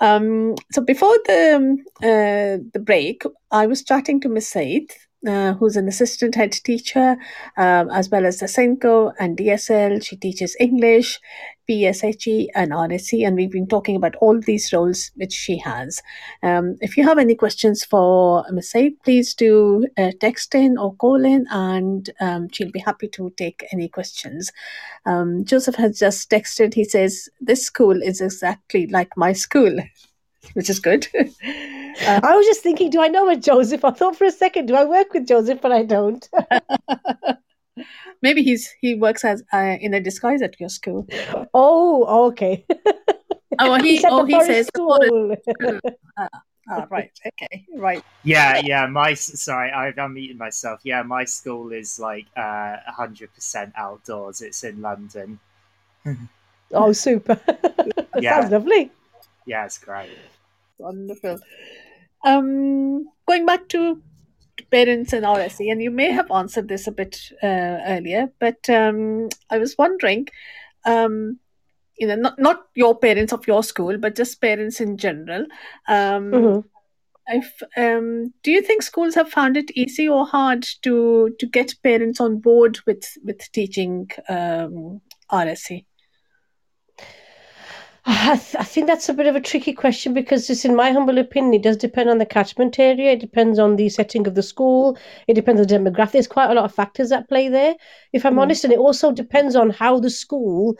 Um, 0.00 0.54
so 0.72 0.80
before 0.80 1.16
the 1.26 1.76
uh, 2.02 2.62
the 2.72 2.80
break, 2.80 3.24
I 3.50 3.66
was 3.66 3.82
chatting 3.82 4.20
to 4.22 4.28
Miss 4.28 4.48
Said, 4.48 4.86
uh, 5.26 5.54
who's 5.54 5.76
an 5.76 5.88
assistant 5.88 6.34
head 6.34 6.52
teacher, 6.52 7.16
um, 7.56 7.90
as 7.90 8.10
well 8.10 8.24
as 8.24 8.38
the 8.38 8.46
SENCO 8.46 9.12
and 9.18 9.36
DSL. 9.36 10.04
She 10.04 10.16
teaches 10.16 10.56
English, 10.60 11.20
PSHE, 11.68 12.48
and 12.54 12.72
RSE, 12.72 13.26
and 13.26 13.36
we've 13.36 13.50
been 13.50 13.66
talking 13.66 13.96
about 13.96 14.14
all 14.16 14.40
these 14.40 14.72
roles 14.72 15.10
which 15.16 15.32
she 15.32 15.58
has. 15.58 16.02
Um, 16.42 16.76
if 16.80 16.96
you 16.96 17.04
have 17.04 17.18
any 17.18 17.34
questions 17.34 17.84
for 17.84 18.44
Ms. 18.50 18.70
Said, 18.70 18.92
please 19.04 19.34
do 19.34 19.86
uh, 19.96 20.12
text 20.20 20.54
in 20.54 20.78
or 20.78 20.94
call 20.94 21.24
in, 21.24 21.46
and 21.50 22.08
um, 22.20 22.48
she'll 22.52 22.70
be 22.70 22.78
happy 22.78 23.08
to 23.08 23.30
take 23.36 23.66
any 23.72 23.88
questions. 23.88 24.52
Um, 25.04 25.44
Joseph 25.44 25.74
has 25.76 25.98
just 25.98 26.30
texted. 26.30 26.74
He 26.74 26.84
says, 26.84 27.28
This 27.40 27.64
school 27.64 28.02
is 28.02 28.20
exactly 28.20 28.86
like 28.86 29.16
my 29.16 29.32
school, 29.32 29.76
which 30.54 30.70
is 30.70 30.80
good. 30.80 31.06
Uh, 32.06 32.20
I 32.22 32.36
was 32.36 32.46
just 32.46 32.62
thinking, 32.62 32.90
do 32.90 33.00
I 33.02 33.08
know 33.08 33.28
a 33.28 33.34
Joseph? 33.34 33.84
I 33.84 33.90
thought 33.90 34.14
for 34.14 34.24
a 34.24 34.30
second, 34.30 34.66
do 34.66 34.76
I 34.76 34.84
work 34.84 35.12
with 35.12 35.26
Joseph? 35.26 35.60
But 35.60 35.72
I 35.72 35.82
don't. 35.82 36.28
Maybe 38.22 38.44
he's 38.44 38.72
he 38.80 38.94
works 38.94 39.24
as 39.24 39.42
uh, 39.52 39.76
in 39.80 39.94
a 39.94 40.00
disguise 40.00 40.40
at 40.40 40.60
your 40.60 40.68
school. 40.68 41.08
Oh, 41.52 42.28
okay. 42.28 42.64
Oh, 43.58 43.74
he, 43.82 43.96
He 43.96 43.98
said 43.98 44.12
oh, 44.12 44.24
the 44.24 44.32
he 44.32 44.44
says 44.44 44.66
school. 44.68 45.36
Ah, 46.16 46.28
ah, 46.70 46.86
right, 46.88 47.10
okay, 47.26 47.66
right. 47.76 48.04
Yeah, 48.22 48.60
yeah. 48.62 48.86
My 48.86 49.14
sorry, 49.14 49.72
I've 49.72 49.96
unmuted 49.96 50.36
myself. 50.36 50.80
Yeah, 50.84 51.02
my 51.02 51.24
school 51.24 51.72
is 51.72 51.98
like 51.98 52.26
uh, 52.36 52.76
hundred 52.86 53.34
percent 53.34 53.72
outdoors. 53.76 54.40
It's 54.40 54.62
in 54.62 54.80
London. 54.80 55.40
oh, 56.72 56.92
super. 56.92 57.40
Yeah. 58.18 58.40
Sounds 58.40 58.52
lovely. 58.52 58.90
Yeah, 59.46 59.64
it's 59.64 59.78
great. 59.78 60.10
Wonderful. 60.78 61.38
Um, 62.24 63.08
going 63.26 63.46
back 63.46 63.68
to 63.68 64.02
parents 64.70 65.12
and 65.12 65.24
RSE, 65.24 65.70
and 65.70 65.82
you 65.82 65.90
may 65.90 66.10
have 66.10 66.30
answered 66.30 66.68
this 66.68 66.86
a 66.86 66.92
bit 66.92 67.32
uh, 67.42 67.78
earlier, 67.86 68.32
but 68.38 68.68
um, 68.70 69.28
I 69.50 69.58
was 69.58 69.76
wondering, 69.78 70.28
um, 70.84 71.38
you 71.98 72.06
know, 72.06 72.16
not 72.16 72.38
not 72.38 72.66
your 72.74 72.98
parents 72.98 73.32
of 73.32 73.46
your 73.46 73.62
school, 73.62 73.98
but 73.98 74.16
just 74.16 74.40
parents 74.40 74.80
in 74.80 74.96
general. 74.96 75.46
Um, 75.88 76.32
Mhm. 76.32 76.64
if 77.28 77.62
um, 77.76 78.32
do 78.42 78.50
you 78.50 78.62
think 78.62 78.82
schools 78.82 79.14
have 79.14 79.30
found 79.30 79.56
it 79.56 79.70
easy 79.72 80.08
or 80.08 80.26
hard 80.26 80.66
to 80.82 81.34
to 81.38 81.46
get 81.46 81.74
parents 81.82 82.20
on 82.20 82.38
board 82.40 82.78
with 82.86 83.04
with 83.24 83.40
teaching 83.52 84.10
um, 84.28 85.00
RSE? 85.30 85.84
I, 88.10 88.36
th- 88.36 88.56
I 88.58 88.64
think 88.64 88.86
that's 88.86 89.08
a 89.10 89.12
bit 89.14 89.26
of 89.26 89.36
a 89.36 89.40
tricky 89.40 89.74
question 89.74 90.14
because, 90.14 90.46
just 90.46 90.64
in 90.64 90.74
my 90.74 90.92
humble 90.92 91.18
opinion, 91.18 91.52
it 91.52 91.62
does 91.62 91.76
depend 91.76 92.08
on 92.08 92.16
the 92.16 92.24
catchment 92.24 92.78
area. 92.78 93.12
It 93.12 93.20
depends 93.20 93.58
on 93.58 93.76
the 93.76 93.88
setting 93.90 94.26
of 94.26 94.34
the 94.34 94.42
school. 94.42 94.96
It 95.26 95.34
depends 95.34 95.60
on 95.60 95.66
the 95.66 95.90
demographic. 95.90 96.12
There's 96.12 96.26
quite 96.26 96.50
a 96.50 96.54
lot 96.54 96.64
of 96.64 96.74
factors 96.74 97.12
at 97.12 97.28
play 97.28 97.48
there, 97.48 97.74
if 98.14 98.24
I'm 98.24 98.36
Mm. 98.36 98.40
honest. 98.40 98.64
And 98.64 98.72
it 98.72 98.78
also 98.78 99.12
depends 99.12 99.54
on 99.56 99.70
how 99.70 100.00
the 100.00 100.08
school 100.08 100.76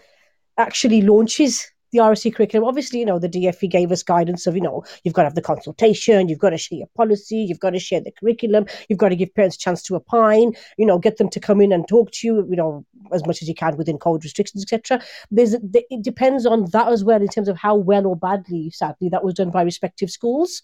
actually 0.57 1.03
launches 1.03 1.71
the 1.93 1.99
RSE 1.99 2.35
curriculum. 2.35 2.67
Obviously, 2.67 3.01
you 3.01 3.07
know, 3.07 3.19
the 3.19 3.29
DFE 3.29 3.71
gave 3.71 3.93
us 3.93 4.03
guidance 4.03 4.47
of, 4.47 4.55
you 4.55 4.63
know, 4.63 4.85
you've 5.05 5.15
got 5.15 5.23
to 5.23 5.27
have 5.27 5.35
the 5.35 5.43
consultation, 5.43 6.29
you've 6.29 6.39
got 6.39 6.51
to 6.51 6.59
share 6.59 6.79
your 6.79 6.89
policy, 6.97 7.37
you've 7.37 7.61
got 7.61 7.71
to 7.71 7.79
share 7.79 8.01
the 8.01 8.13
curriculum, 8.13 8.67
you've 8.89 8.99
got 8.99 9.09
to 9.11 9.17
give 9.17 9.35
parents 9.35 9.57
a 9.57 9.59
chance 9.59 9.83
to 9.85 9.97
opine, 9.97 10.53
you 10.77 10.87
know, 10.87 10.99
get 10.99 11.17
them 11.17 11.29
to 11.31 11.41
come 11.41 11.61
in 11.61 11.73
and 11.73 11.89
talk 11.89 12.11
to 12.13 12.27
you, 12.27 12.47
you 12.49 12.57
know, 12.57 12.85
as 13.13 13.27
much 13.27 13.43
as 13.43 13.49
you 13.49 13.55
can 13.55 13.77
within 13.77 13.99
code 13.99 14.25
restrictions, 14.25 14.63
etc. 14.63 15.03
There's 15.31 15.55
it 15.55 16.03
depends 16.03 16.47
on 16.47 16.71
that 16.73 16.89
as 16.89 17.05
well 17.05 17.21
in 17.21 17.29
terms 17.29 17.49
of 17.49 17.57
how 17.57 17.75
well 17.77 18.07
or 18.07 18.17
badly, 18.17 18.71
sadly, 18.71 19.09
that 19.11 19.25
was 19.25 19.35
done 19.35 19.51
by 19.51 19.63
respective 19.63 20.11
schools. 20.11 20.63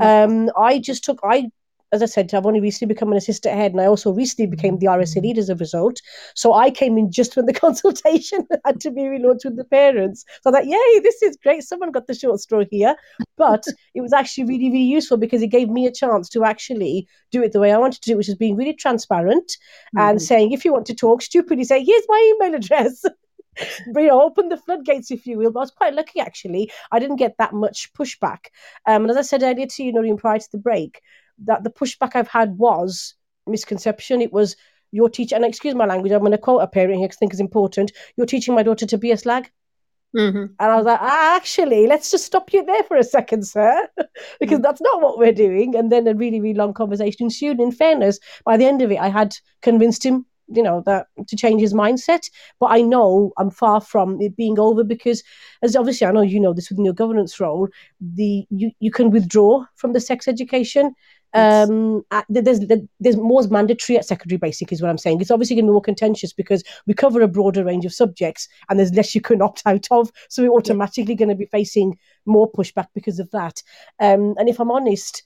Um, 0.00 0.50
I 0.56 0.78
just 0.78 1.04
took 1.04 1.20
I 1.22 1.50
as 1.92 2.02
I 2.02 2.06
said, 2.06 2.32
I've 2.34 2.46
only 2.46 2.60
recently 2.60 2.92
become 2.92 3.12
an 3.12 3.18
assistant 3.18 3.54
head, 3.54 3.72
and 3.72 3.80
I 3.80 3.86
also 3.86 4.12
recently 4.12 4.46
became 4.46 4.78
the 4.78 4.86
RSE 4.86 5.22
lead 5.22 5.38
as 5.38 5.48
a 5.48 5.54
result. 5.54 6.00
So 6.34 6.52
I 6.52 6.70
came 6.70 6.98
in 6.98 7.12
just 7.12 7.36
when 7.36 7.46
the 7.46 7.52
consultation 7.66 8.46
had 8.64 8.80
to 8.80 8.90
be 8.90 9.02
relaunched 9.02 9.44
with 9.44 9.56
the 9.56 9.64
parents. 9.64 10.24
So 10.42 10.50
I 10.50 10.54
thought, 10.54 10.66
yay, 10.66 11.00
this 11.00 11.22
is 11.22 11.36
great. 11.42 11.62
Someone 11.62 11.92
got 11.92 12.06
the 12.06 12.14
short 12.14 12.40
straw 12.40 12.64
here. 12.70 12.96
But 13.36 13.64
it 13.94 14.00
was 14.00 14.12
actually 14.12 14.44
really, 14.44 14.70
really 14.70 14.84
useful 14.84 15.16
because 15.16 15.42
it 15.42 15.48
gave 15.48 15.68
me 15.68 15.86
a 15.86 15.92
chance 15.92 16.28
to 16.30 16.44
actually 16.44 17.06
do 17.30 17.42
it 17.42 17.52
the 17.52 17.60
way 17.60 17.72
I 17.72 17.78
wanted 17.78 18.02
to 18.02 18.10
do 18.10 18.14
it, 18.14 18.18
which 18.18 18.28
is 18.28 18.34
being 18.34 18.56
really 18.56 18.74
transparent 18.74 19.56
and 19.96 20.20
saying, 20.20 20.52
if 20.52 20.64
you 20.64 20.72
want 20.72 20.86
to 20.86 20.94
talk, 20.94 21.22
stupidly 21.22 21.64
say, 21.64 21.84
here's 21.84 22.04
my 22.08 22.34
email 22.34 22.56
address. 22.56 23.04
you 23.86 24.06
know, 24.06 24.20
open 24.20 24.48
the 24.48 24.56
floodgates, 24.56 25.10
if 25.10 25.26
you 25.26 25.38
will. 25.38 25.52
But 25.52 25.60
I 25.60 25.62
was 25.62 25.70
quite 25.70 25.94
lucky, 25.94 26.20
actually. 26.20 26.70
I 26.92 26.98
didn't 26.98 27.16
get 27.16 27.36
that 27.38 27.52
much 27.52 27.92
pushback. 27.94 28.46
Um, 28.86 29.02
and 29.02 29.10
as 29.10 29.16
I 29.16 29.22
said 29.22 29.42
earlier 29.42 29.66
to 29.66 29.82
you, 29.82 29.92
Noreen, 29.92 30.16
prior 30.16 30.38
to 30.38 30.48
the 30.52 30.58
break, 30.58 31.00
that 31.44 31.64
the 31.64 31.70
pushback 31.70 32.14
I've 32.14 32.28
had 32.28 32.58
was 32.58 33.14
misconception. 33.46 34.20
It 34.20 34.32
was 34.32 34.56
your 34.92 35.10
teacher, 35.10 35.36
and 35.36 35.44
excuse 35.44 35.74
my 35.74 35.86
language, 35.86 36.12
I'm 36.12 36.20
going 36.20 36.32
to 36.32 36.38
quote 36.38 36.62
a 36.62 36.66
parent 36.66 36.98
here 36.98 37.06
because 37.06 37.16
I 37.16 37.20
think 37.20 37.34
is 37.34 37.40
important. 37.40 37.92
You're 38.16 38.26
teaching 38.26 38.54
my 38.54 38.62
daughter 38.62 38.86
to 38.86 38.98
be 38.98 39.10
a 39.10 39.16
slag. 39.16 39.50
Mm-hmm. 40.16 40.38
And 40.38 40.54
I 40.58 40.76
was 40.76 40.86
like, 40.86 41.00
ah, 41.00 41.36
actually, 41.36 41.86
let's 41.86 42.10
just 42.10 42.24
stop 42.24 42.52
you 42.52 42.64
there 42.64 42.82
for 42.84 42.96
a 42.96 43.04
second, 43.04 43.46
sir, 43.46 43.86
because 44.40 44.60
that's 44.60 44.80
not 44.80 45.02
what 45.02 45.18
we're 45.18 45.32
doing. 45.32 45.76
And 45.76 45.92
then 45.92 46.08
a 46.08 46.14
really, 46.14 46.40
really 46.40 46.54
long 46.54 46.72
conversation 46.72 47.26
ensued. 47.26 47.60
In 47.60 47.72
fairness, 47.72 48.18
by 48.44 48.56
the 48.56 48.64
end 48.64 48.80
of 48.80 48.90
it, 48.90 48.98
I 48.98 49.08
had 49.08 49.34
convinced 49.60 50.06
him, 50.06 50.24
you 50.48 50.62
know, 50.62 50.82
that 50.86 51.08
to 51.26 51.36
change 51.36 51.60
his 51.60 51.74
mindset. 51.74 52.30
But 52.60 52.66
I 52.66 52.80
know 52.80 53.32
I'm 53.36 53.50
far 53.50 53.80
from 53.80 54.18
it 54.20 54.36
being 54.36 54.58
over 54.58 54.84
because, 54.84 55.22
as 55.62 55.76
obviously 55.76 56.06
I 56.06 56.12
know 56.12 56.22
you 56.22 56.40
know 56.40 56.54
this 56.54 56.70
within 56.70 56.86
your 56.86 56.94
governance 56.94 57.38
role, 57.38 57.68
the 58.00 58.46
you, 58.48 58.70
you 58.80 58.90
can 58.90 59.10
withdraw 59.10 59.66
from 59.74 59.92
the 59.92 60.00
sex 60.00 60.28
education 60.28 60.94
um 61.36 62.02
uh, 62.10 62.22
there's 62.28 62.60
there's 63.00 63.16
more 63.16 63.42
mandatory 63.48 63.98
at 63.98 64.06
secondary 64.06 64.38
basic 64.38 64.72
is 64.72 64.80
what 64.80 64.90
i'm 64.90 64.98
saying. 64.98 65.20
It's 65.20 65.30
obviously 65.30 65.56
going 65.56 65.66
to 65.66 65.70
be 65.70 65.74
more 65.74 65.82
contentious 65.82 66.32
because 66.32 66.64
we 66.86 66.94
cover 66.94 67.20
a 67.20 67.28
broader 67.28 67.64
range 67.64 67.84
of 67.84 67.92
subjects 67.92 68.48
and 68.68 68.78
there's 68.78 68.92
less 68.94 69.14
you 69.14 69.20
can 69.20 69.42
opt 69.42 69.62
out 69.66 69.86
of. 69.90 70.10
So 70.28 70.42
we're 70.42 70.56
automatically 70.56 71.14
going 71.14 71.28
to 71.28 71.34
be 71.34 71.46
facing 71.46 71.98
more 72.24 72.50
pushback 72.50 72.88
because 72.94 73.18
of 73.18 73.30
that. 73.32 73.62
Um 74.00 74.34
and 74.38 74.48
if 74.48 74.58
i'm 74.60 74.70
honest 74.70 75.22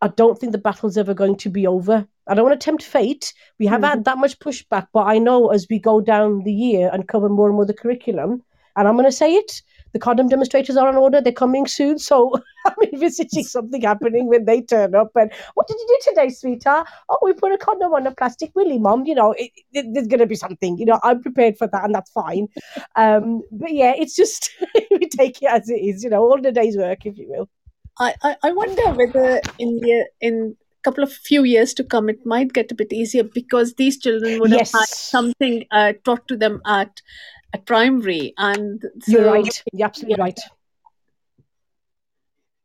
i 0.00 0.08
don't 0.08 0.38
think 0.38 0.52
the 0.52 0.58
battle's 0.58 0.96
ever 0.96 1.14
going 1.14 1.36
to 1.36 1.50
be 1.50 1.66
over. 1.66 2.06
I 2.26 2.34
don't 2.34 2.44
want 2.46 2.58
to 2.58 2.64
tempt 2.64 2.82
fate. 2.82 3.34
We 3.58 3.66
have 3.66 3.82
mm-hmm. 3.82 3.90
had 3.90 4.04
that 4.04 4.18
much 4.18 4.38
pushback 4.38 4.88
but 4.92 5.04
i 5.04 5.18
know 5.18 5.48
as 5.48 5.66
we 5.68 5.78
go 5.78 6.00
down 6.00 6.42
the 6.44 6.52
year 6.52 6.90
and 6.92 7.08
cover 7.08 7.28
more 7.28 7.48
and 7.48 7.56
more 7.56 7.66
the 7.66 7.74
curriculum 7.74 8.42
and 8.76 8.88
i'm 8.88 8.94
going 8.94 9.04
to 9.04 9.12
say 9.12 9.34
it 9.34 9.62
the 9.94 10.00
condom 10.00 10.28
demonstrators 10.28 10.76
are 10.76 10.88
on 10.88 10.96
order. 10.96 11.20
They're 11.20 11.32
coming 11.32 11.66
soon. 11.66 11.98
So 11.98 12.34
I'm 12.66 12.74
envisaging 12.92 13.44
something 13.44 13.80
happening 13.80 14.26
when 14.26 14.44
they 14.44 14.60
turn 14.60 14.94
up. 14.94 15.12
And 15.14 15.32
what 15.54 15.68
did 15.68 15.78
you 15.78 15.86
do 15.88 16.10
today, 16.10 16.28
sweetheart? 16.28 16.88
Oh, 17.08 17.18
we 17.22 17.32
put 17.32 17.52
a 17.52 17.58
condom 17.58 17.94
on 17.94 18.06
a 18.06 18.10
plastic 18.14 18.50
willy, 18.54 18.78
mom. 18.78 19.06
You 19.06 19.14
know, 19.14 19.32
it, 19.32 19.52
it, 19.72 19.86
there's 19.94 20.08
going 20.08 20.20
to 20.20 20.26
be 20.26 20.34
something. 20.34 20.76
You 20.76 20.86
know, 20.86 21.00
I'm 21.04 21.22
prepared 21.22 21.56
for 21.56 21.68
that, 21.68 21.84
and 21.84 21.94
that's 21.94 22.10
fine. 22.10 22.48
Um, 22.96 23.42
but 23.52 23.72
yeah, 23.72 23.94
it's 23.96 24.16
just 24.16 24.50
we 24.90 25.08
take 25.08 25.40
it 25.40 25.46
as 25.46 25.70
it 25.70 25.80
is. 25.80 26.02
You 26.02 26.10
know, 26.10 26.22
all 26.22 26.40
the 26.40 26.52
day's 26.52 26.76
work, 26.76 27.06
if 27.06 27.16
you 27.16 27.28
will. 27.30 27.48
I, 28.00 28.14
I, 28.22 28.36
I 28.42 28.52
wonder 28.52 28.90
whether 28.94 29.40
in 29.60 29.76
the 29.76 30.08
in 30.20 30.56
couple 30.84 31.02
of 31.02 31.10
few 31.10 31.44
years 31.44 31.72
to 31.72 31.82
come 31.82 32.10
it 32.10 32.24
might 32.26 32.52
get 32.52 32.70
a 32.70 32.74
bit 32.74 32.92
easier 32.92 33.24
because 33.24 33.72
these 33.74 33.98
children 33.98 34.38
would 34.38 34.50
yes. 34.50 34.70
have 34.70 34.80
had 34.82 34.88
something 34.88 35.64
uh, 35.70 35.94
taught 36.04 36.28
to 36.28 36.36
them 36.36 36.60
at 36.66 37.00
at 37.54 37.64
primary 37.66 38.34
and 38.36 38.84
so, 39.00 39.12
you're 39.12 39.32
right. 39.32 39.62
You're 39.72 39.86
absolutely 39.86 40.20
right. 40.20 40.38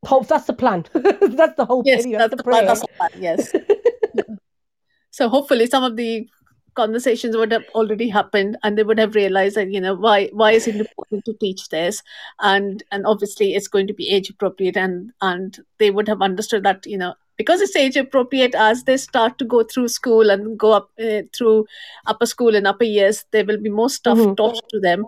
Hope 0.04 0.28
that's 0.28 0.46
the 0.46 0.54
plan. 0.54 0.86
That's 0.94 1.56
the 1.56 1.66
whole 1.66 1.84
yes 1.86 2.06
that's, 2.06 2.18
that's, 2.18 2.36
the 2.36 2.44
plan, 2.44 2.66
that's 2.66 2.82
the 2.82 2.88
plan 2.98 3.10
yes. 3.20 3.54
So 5.12 5.28
hopefully 5.28 5.66
some 5.66 5.84
of 5.84 5.98
the 5.98 6.28
conversations 6.76 7.36
would 7.36 7.52
have 7.52 7.66
already 7.76 8.08
happened 8.08 8.58
and 8.64 8.78
they 8.78 8.84
would 8.84 9.00
have 9.00 9.16
realized 9.16 9.58
that 9.58 9.70
you 9.70 9.82
know 9.82 9.96
why 9.96 10.30
why 10.32 10.52
is 10.52 10.68
it 10.68 10.76
important 10.76 11.26
to 11.26 11.34
teach 11.34 11.70
this? 11.70 12.02
And 12.40 12.82
and 12.92 13.06
obviously 13.06 13.54
it's 13.54 13.68
going 13.68 13.88
to 13.88 13.94
be 13.94 14.10
age 14.10 14.30
appropriate 14.30 14.78
and 14.78 15.12
and 15.22 15.60
they 15.78 15.92
would 15.92 16.08
have 16.08 16.22
understood 16.22 16.64
that 16.64 16.86
you 16.86 16.98
know 16.98 17.14
because 17.40 17.62
it's 17.62 17.76
age 17.76 17.96
appropriate 17.96 18.54
as 18.54 18.84
they 18.84 18.98
start 18.98 19.40
to 19.40 19.46
go 19.46 19.64
through 19.64 19.88
school 19.88 20.30
and 20.30 20.60
go 20.60 20.74
up 20.74 20.90
uh, 21.02 21.22
through 21.36 21.66
upper 22.06 22.26
school 22.26 22.56
and 22.56 22.68
upper 22.68 22.84
years 22.84 23.26
there 23.32 23.46
will 23.46 23.58
be 23.58 23.70
more 23.70 23.90
stuff 23.90 24.18
mm-hmm. 24.18 24.36
taught 24.36 24.62
to 24.70 24.80
them 24.80 25.06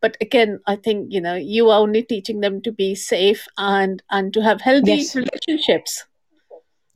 but 0.00 0.16
again 0.20 0.58
i 0.66 0.76
think 0.76 1.12
you 1.12 1.20
know 1.20 1.34
you 1.34 1.68
are 1.68 1.80
only 1.80 2.02
teaching 2.02 2.40
them 2.40 2.62
to 2.62 2.72
be 2.72 2.94
safe 2.94 3.46
and 3.58 4.02
and 4.10 4.32
to 4.32 4.40
have 4.40 4.60
healthy 4.60 4.92
yes. 4.92 5.16
relationships 5.16 6.04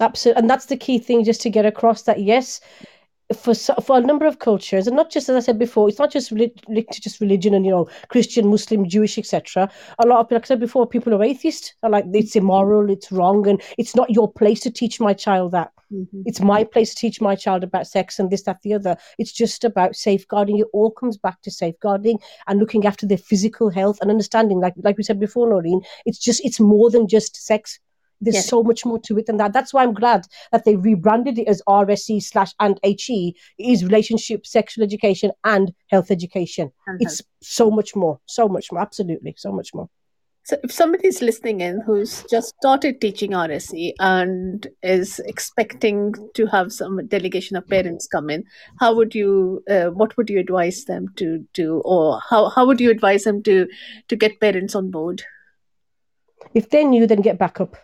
absolutely 0.01 0.41
and 0.41 0.49
that's 0.49 0.67
the 0.67 0.77
key 0.77 0.99
thing 0.99 1.25
just 1.25 1.43
to 1.43 1.51
get 1.51 1.67
across 1.67 2.03
that 2.03 2.21
yes 2.21 2.61
for 3.37 3.55
for 3.55 3.99
a 3.99 4.01
number 4.01 4.27
of 4.27 4.39
cultures, 4.39 4.87
and 4.87 4.97
not 4.97 5.11
just 5.11 5.29
as 5.29 5.37
I 5.37 5.41
said 5.41 5.59
before, 5.59 5.89
it's 5.89 5.99
not 5.99 6.11
just 6.11 6.33
linked 6.33 6.93
to 6.93 7.01
just 7.01 7.21
religion 7.21 7.55
and 7.55 7.65
you 7.65 7.71
know 7.71 7.89
Christian, 8.09 8.49
Muslim, 8.49 8.89
Jewish, 8.89 9.19
etc. 9.19 9.71
A 9.99 10.07
lot 10.07 10.21
of 10.21 10.31
like 10.31 10.45
I 10.45 10.47
said 10.47 10.61
before, 10.61 10.87
people 10.87 11.15
are 11.15 11.23
atheist. 11.23 11.75
Are 11.83 11.91
like 11.91 12.07
it's 12.13 12.37
immoral, 12.37 12.91
it's 12.91 13.13
wrong, 13.13 13.47
and 13.47 13.63
it's 13.77 13.95
not 13.95 14.11
your 14.11 14.33
place 14.33 14.61
to 14.61 14.71
teach 14.71 14.99
my 14.99 15.13
child 15.13 15.53
that. 15.53 15.73
Mm-hmm. 15.93 16.23
It's 16.27 16.41
my 16.41 16.65
place 16.65 16.95
to 16.95 17.01
teach 17.01 17.21
my 17.21 17.35
child 17.35 17.65
about 17.65 17.87
sex 17.87 18.19
and 18.19 18.31
this, 18.31 18.43
that, 18.43 18.61
the 18.63 18.75
other. 18.75 18.97
It's 19.19 19.33
just 19.33 19.65
about 19.65 19.97
safeguarding. 19.97 20.59
It 20.59 20.67
all 20.73 20.91
comes 20.91 21.17
back 21.17 21.41
to 21.43 21.51
safeguarding 21.51 22.19
and 22.47 22.59
looking 22.59 22.87
after 22.87 23.07
their 23.07 23.19
physical 23.19 23.71
health 23.71 23.99
and 24.01 24.11
understanding. 24.11 24.61
Like 24.61 24.75
like 24.79 24.97
we 24.97 25.05
said 25.05 25.21
before, 25.21 25.49
Noreen, 25.49 25.83
it's 26.07 26.19
just 26.19 26.45
it's 26.45 26.61
more 26.61 26.91
than 26.91 27.09
just 27.09 27.37
sex 27.37 27.79
there's 28.21 28.37
yes. 28.37 28.49
so 28.49 28.63
much 28.63 28.85
more 28.85 28.99
to 29.01 29.19
it 29.19 29.27
than 29.27 29.37
that. 29.37 29.53
That's 29.53 29.73
why 29.73 29.83
I'm 29.83 29.95
glad 29.95 30.27
that 30.53 30.65
they 30.65 30.77
rebranded 30.77 31.39
it 31.39 31.49
as 31.49 31.63
RSE 31.69 32.23
slash 32.23 32.53
and 32.61 32.79
HE. 32.83 33.37
Is 33.59 33.85
relationship, 33.85 34.47
sexual 34.47 34.85
education, 34.85 35.31
and 35.45 35.73
health 35.89 36.11
education. 36.11 36.73
And 36.87 37.01
it's 37.01 37.21
health. 37.21 37.29
so 37.43 37.71
much 37.71 37.95
more, 37.95 38.21
so 38.27 38.49
much 38.49 38.73
more. 38.73 38.81
Absolutely, 38.81 39.35
so 39.37 39.53
much 39.53 39.75
more. 39.75 39.89
So, 40.45 40.57
if 40.65 40.73
somebody's 40.73 41.21
listening 41.21 41.61
in 41.61 41.83
who's 41.83 42.25
just 42.31 42.55
started 42.57 43.01
teaching 43.01 43.33
RSE 43.33 43.93
and 44.01 44.67
is 44.83 45.21
expecting 45.27 46.15
to 46.35 46.47
have 46.47 46.73
some 46.73 47.07
delegation 47.07 47.57
of 47.57 47.69
parents 47.69 48.07
come 48.07 48.31
in, 48.31 48.45
how 48.81 48.95
would 48.95 49.15
you, 49.15 49.63
uh, 49.69 49.91
what 49.91 50.17
would 50.17 50.31
you 50.31 50.39
advise 50.39 50.85
them 50.87 51.09
to 51.17 51.47
do, 51.53 51.83
or 51.85 52.21
how, 52.31 52.49
how 52.49 52.67
would 52.67 52.81
you 52.81 52.91
advise 52.91 53.25
them 53.25 53.43
to 53.43 53.69
to 54.09 54.17
get 54.17 54.41
parents 54.41 54.75
on 54.75 54.91
board? 54.91 55.23
If 56.55 56.71
they're 56.71 56.89
new, 56.89 57.07
then 57.07 57.21
get 57.21 57.39
backup 57.39 57.77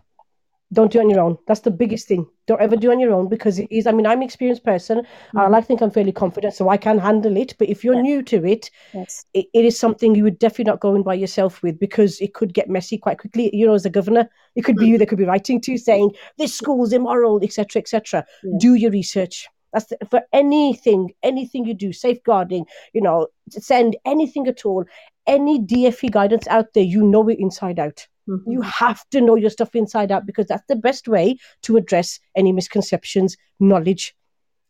don't 0.73 0.91
do 0.91 0.99
it 0.99 1.05
on 1.05 1.11
your 1.11 1.21
own. 1.21 1.39
That's 1.47 1.61
the 1.61 1.71
biggest 1.71 2.09
thing. 2.09 2.27
Don't 2.47 2.61
ever 2.61 2.77
do 2.77 2.91
it 2.91 2.95
on 2.95 3.01
your 3.01 3.13
own 3.13 3.29
because 3.29 3.59
it 3.59 3.69
is. 3.71 3.87
I 3.87 3.93
mean, 3.93 4.07
I'm 4.07 4.19
an 4.19 4.25
experienced 4.25 4.65
person. 4.65 4.99
Mm-hmm. 4.99 5.39
I 5.39 5.47
like 5.49 5.65
to 5.65 5.67
think 5.67 5.83
I'm 5.83 5.91
fairly 5.91 6.13
confident, 6.13 6.55
so 6.55 6.69
I 6.69 6.77
can 6.77 6.99
handle 6.99 7.37
it. 7.37 7.55
But 7.59 7.69
if 7.69 7.85
you're 7.85 8.01
new 8.01 8.23
to 8.25 8.45
it, 8.45 8.71
yes. 8.93 9.25
it, 9.35 9.47
it 9.55 9.65
is 9.65 9.79
something 9.79 10.15
you 10.15 10.25
would 10.25 10.39
definitely 10.39 10.65
not 10.65 10.81
go 10.81 10.95
in 10.95 11.03
by 11.03 11.15
yourself 11.15 11.63
with 11.63 11.79
because 11.79 12.21
it 12.21 12.35
could 12.35 12.55
get 12.55 12.69
messy 12.69 12.99
quite 12.99 13.19
quickly. 13.19 13.55
You 13.55 13.67
know, 13.67 13.75
as 13.75 13.87
a 13.87 13.91
governor, 13.91 14.29
it 14.57 14.63
could 14.63 14.77
be 14.77 14.85
mm-hmm. 14.85 14.93
you 14.93 14.99
that 14.99 15.07
could 15.07 15.19
be 15.19 15.25
writing 15.25 15.61
to 15.63 15.79
saying 15.79 16.13
this 16.39 16.55
school's 16.55 16.93
immoral, 16.93 17.41
etc., 17.43 17.81
etc. 17.81 18.25
Yeah. 18.43 18.59
Do 18.59 18.75
your 18.75 18.91
research. 18.91 19.49
That's 19.73 19.87
the, 19.87 19.99
for 20.09 20.23
anything, 20.33 21.13
anything 21.23 21.67
you 21.67 21.75
do, 21.75 21.93
safeguarding. 21.93 22.65
You 22.93 23.03
know, 23.03 23.27
send 23.51 23.97
anything 24.05 24.47
at 24.47 24.65
all, 24.65 24.85
any 25.27 25.61
DFE 25.61 26.11
guidance 26.11 26.47
out 26.49 26.75
there. 26.75 26.85
You 26.85 27.03
know 27.03 27.29
it 27.29 27.39
inside 27.39 27.79
out 27.79 28.07
Mm-hmm. 28.29 28.51
You 28.51 28.61
have 28.63 29.09
to 29.11 29.21
know 29.21 29.37
your 29.37 29.51
stuff 29.51 29.75
inside 29.75 30.11
out 30.11 30.27
because 30.27 30.47
that's 30.47 30.67
the 30.69 30.77
best 30.77 31.09
way 31.09 31.37
to 31.63 31.77
address 31.77 32.21
any 32.37 32.53
misconceptions, 32.53 33.37
knowledge. 33.61 34.15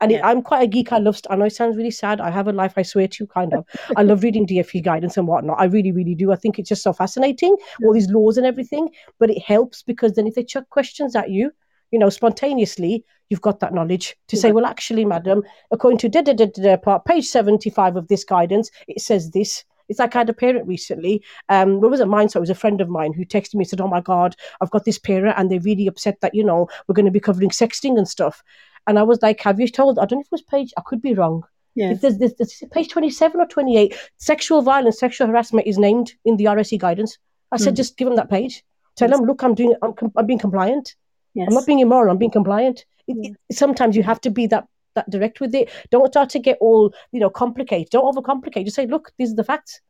And 0.00 0.10
it, 0.10 0.20
I'm 0.24 0.42
quite 0.42 0.62
a 0.62 0.66
geek. 0.66 0.92
I 0.92 0.98
love. 0.98 1.20
I 1.30 1.36
know 1.36 1.44
it 1.44 1.54
sounds 1.54 1.76
really 1.76 1.92
sad. 1.92 2.20
I 2.20 2.30
have 2.30 2.48
a 2.48 2.52
life. 2.52 2.74
I 2.76 2.82
swear 2.82 3.06
to 3.06 3.24
you, 3.24 3.26
kind 3.28 3.54
of. 3.54 3.64
I 3.96 4.02
love 4.02 4.22
reading 4.22 4.46
DFE 4.46 4.82
guidance 4.82 5.16
and 5.16 5.28
whatnot. 5.28 5.60
I 5.60 5.64
really, 5.64 5.92
really 5.92 6.16
do. 6.16 6.32
I 6.32 6.36
think 6.36 6.58
it's 6.58 6.68
just 6.68 6.82
so 6.82 6.92
fascinating, 6.92 7.56
all 7.84 7.94
these 7.94 8.10
laws 8.10 8.36
and 8.36 8.44
everything. 8.44 8.90
But 9.20 9.30
it 9.30 9.40
helps 9.40 9.82
because 9.82 10.14
then 10.14 10.26
if 10.26 10.34
they 10.34 10.42
chuck 10.42 10.68
questions 10.70 11.14
at 11.14 11.30
you, 11.30 11.52
you 11.92 11.98
know, 11.98 12.10
spontaneously, 12.10 13.04
you've 13.30 13.40
got 13.40 13.60
that 13.60 13.72
knowledge 13.72 14.16
to 14.28 14.36
say, 14.36 14.50
well, 14.50 14.66
actually, 14.66 15.04
madam, 15.04 15.44
according 15.70 15.98
to 15.98 16.08
da, 16.08 16.22
da, 16.22 16.34
da, 16.34 16.46
da, 16.46 16.76
part 16.76 17.04
page 17.04 17.26
seventy-five 17.26 17.94
of 17.94 18.08
this 18.08 18.24
guidance, 18.24 18.70
it 18.88 19.00
says 19.00 19.30
this. 19.30 19.64
It's 19.88 19.98
like 19.98 20.14
I 20.14 20.20
had 20.20 20.30
a 20.30 20.34
parent 20.34 20.66
recently. 20.66 21.22
Um, 21.48 21.80
what 21.80 21.90
was 21.90 22.00
it 22.00 22.08
mine? 22.08 22.28
So 22.28 22.38
it 22.38 22.40
was 22.40 22.50
a 22.50 22.54
friend 22.54 22.80
of 22.80 22.88
mine 22.88 23.12
who 23.12 23.24
texted 23.24 23.54
me 23.54 23.62
and 23.62 23.68
said, 23.68 23.80
"Oh 23.80 23.88
my 23.88 24.00
god, 24.00 24.36
I've 24.60 24.70
got 24.70 24.84
this 24.84 24.98
parent, 24.98 25.38
and 25.38 25.50
they're 25.50 25.60
really 25.60 25.86
upset 25.86 26.20
that 26.20 26.34
you 26.34 26.44
know 26.44 26.68
we're 26.86 26.94
going 26.94 27.06
to 27.06 27.12
be 27.12 27.20
covering 27.20 27.50
sexting 27.50 27.98
and 27.98 28.08
stuff." 28.08 28.42
And 28.86 28.98
I 28.98 29.02
was 29.02 29.20
like, 29.22 29.40
"Have 29.40 29.60
you 29.60 29.68
told?" 29.68 29.98
I 29.98 30.06
don't 30.06 30.18
know 30.18 30.20
if 30.20 30.26
it 30.26 30.32
was 30.32 30.42
page. 30.42 30.72
I 30.76 30.82
could 30.84 31.02
be 31.02 31.14
wrong. 31.14 31.44
Yeah. 31.74 31.90
If 31.90 32.00
there's, 32.00 32.18
there's, 32.18 32.34
there's 32.34 32.62
page 32.70 32.88
27 32.88 33.40
or 33.40 33.46
28, 33.46 33.96
sexual 34.16 34.62
violence, 34.62 34.98
sexual 34.98 35.26
harassment 35.26 35.66
is 35.66 35.76
named 35.76 36.12
in 36.24 36.36
the 36.36 36.44
RSE 36.44 36.78
guidance. 36.78 37.18
I 37.50 37.56
said, 37.56 37.74
mm. 37.74 37.78
just 37.78 37.96
give 37.96 38.06
them 38.06 38.16
that 38.16 38.30
page. 38.30 38.64
Tell 38.96 39.08
yes. 39.08 39.18
them, 39.18 39.26
look, 39.26 39.42
I'm 39.42 39.54
doing, 39.54 39.74
I'm, 39.82 39.94
I'm 40.16 40.26
being 40.26 40.38
compliant. 40.38 40.94
Yes. 41.34 41.48
I'm 41.48 41.54
not 41.54 41.66
being 41.66 41.80
immoral. 41.80 42.12
I'm 42.12 42.18
being 42.18 42.30
compliant. 42.30 42.84
It, 43.08 43.36
it, 43.48 43.54
sometimes 43.54 43.96
you 43.96 44.04
have 44.04 44.20
to 44.22 44.30
be 44.30 44.46
that 44.48 44.68
that 44.94 45.08
direct 45.10 45.40
with 45.40 45.54
it. 45.54 45.70
Don't 45.90 46.08
start 46.08 46.30
to 46.30 46.38
get 46.38 46.58
all 46.60 46.92
you 47.12 47.20
know 47.20 47.30
complicated. 47.30 47.90
Don't 47.90 48.14
overcomplicate. 48.14 48.64
Just 48.64 48.76
say, 48.76 48.86
look, 48.86 49.12
these 49.18 49.32
are 49.32 49.36
the 49.36 49.44
facts. 49.44 49.80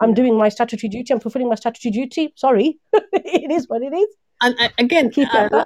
I'm 0.00 0.14
doing 0.14 0.36
my 0.36 0.48
statutory 0.48 0.88
duty. 0.88 1.12
I'm 1.12 1.20
fulfilling 1.20 1.48
my 1.48 1.54
statutory 1.54 1.92
duty. 1.92 2.32
Sorry, 2.36 2.78
it 2.92 3.50
is 3.50 3.68
what 3.68 3.82
it 3.82 3.94
is. 3.94 4.08
And 4.42 4.56
uh, 4.58 4.68
again, 4.78 5.10
keep 5.10 5.32
uh, 5.32 5.64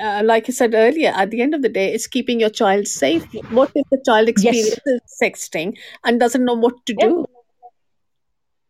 uh, 0.00 0.22
like 0.24 0.48
I 0.48 0.52
said 0.52 0.74
earlier, 0.74 1.12
at 1.14 1.30
the 1.30 1.40
end 1.40 1.54
of 1.54 1.62
the 1.62 1.68
day, 1.68 1.92
it's 1.92 2.06
keeping 2.06 2.40
your 2.40 2.50
child 2.50 2.86
safe. 2.86 3.24
What 3.50 3.70
if 3.74 3.86
the 3.90 4.02
child 4.04 4.28
experiences 4.28 4.80
yes. 4.86 5.18
sexting 5.22 5.76
and 6.04 6.20
doesn't 6.20 6.44
know 6.44 6.54
what 6.54 6.84
to 6.86 6.94
do? 6.94 7.26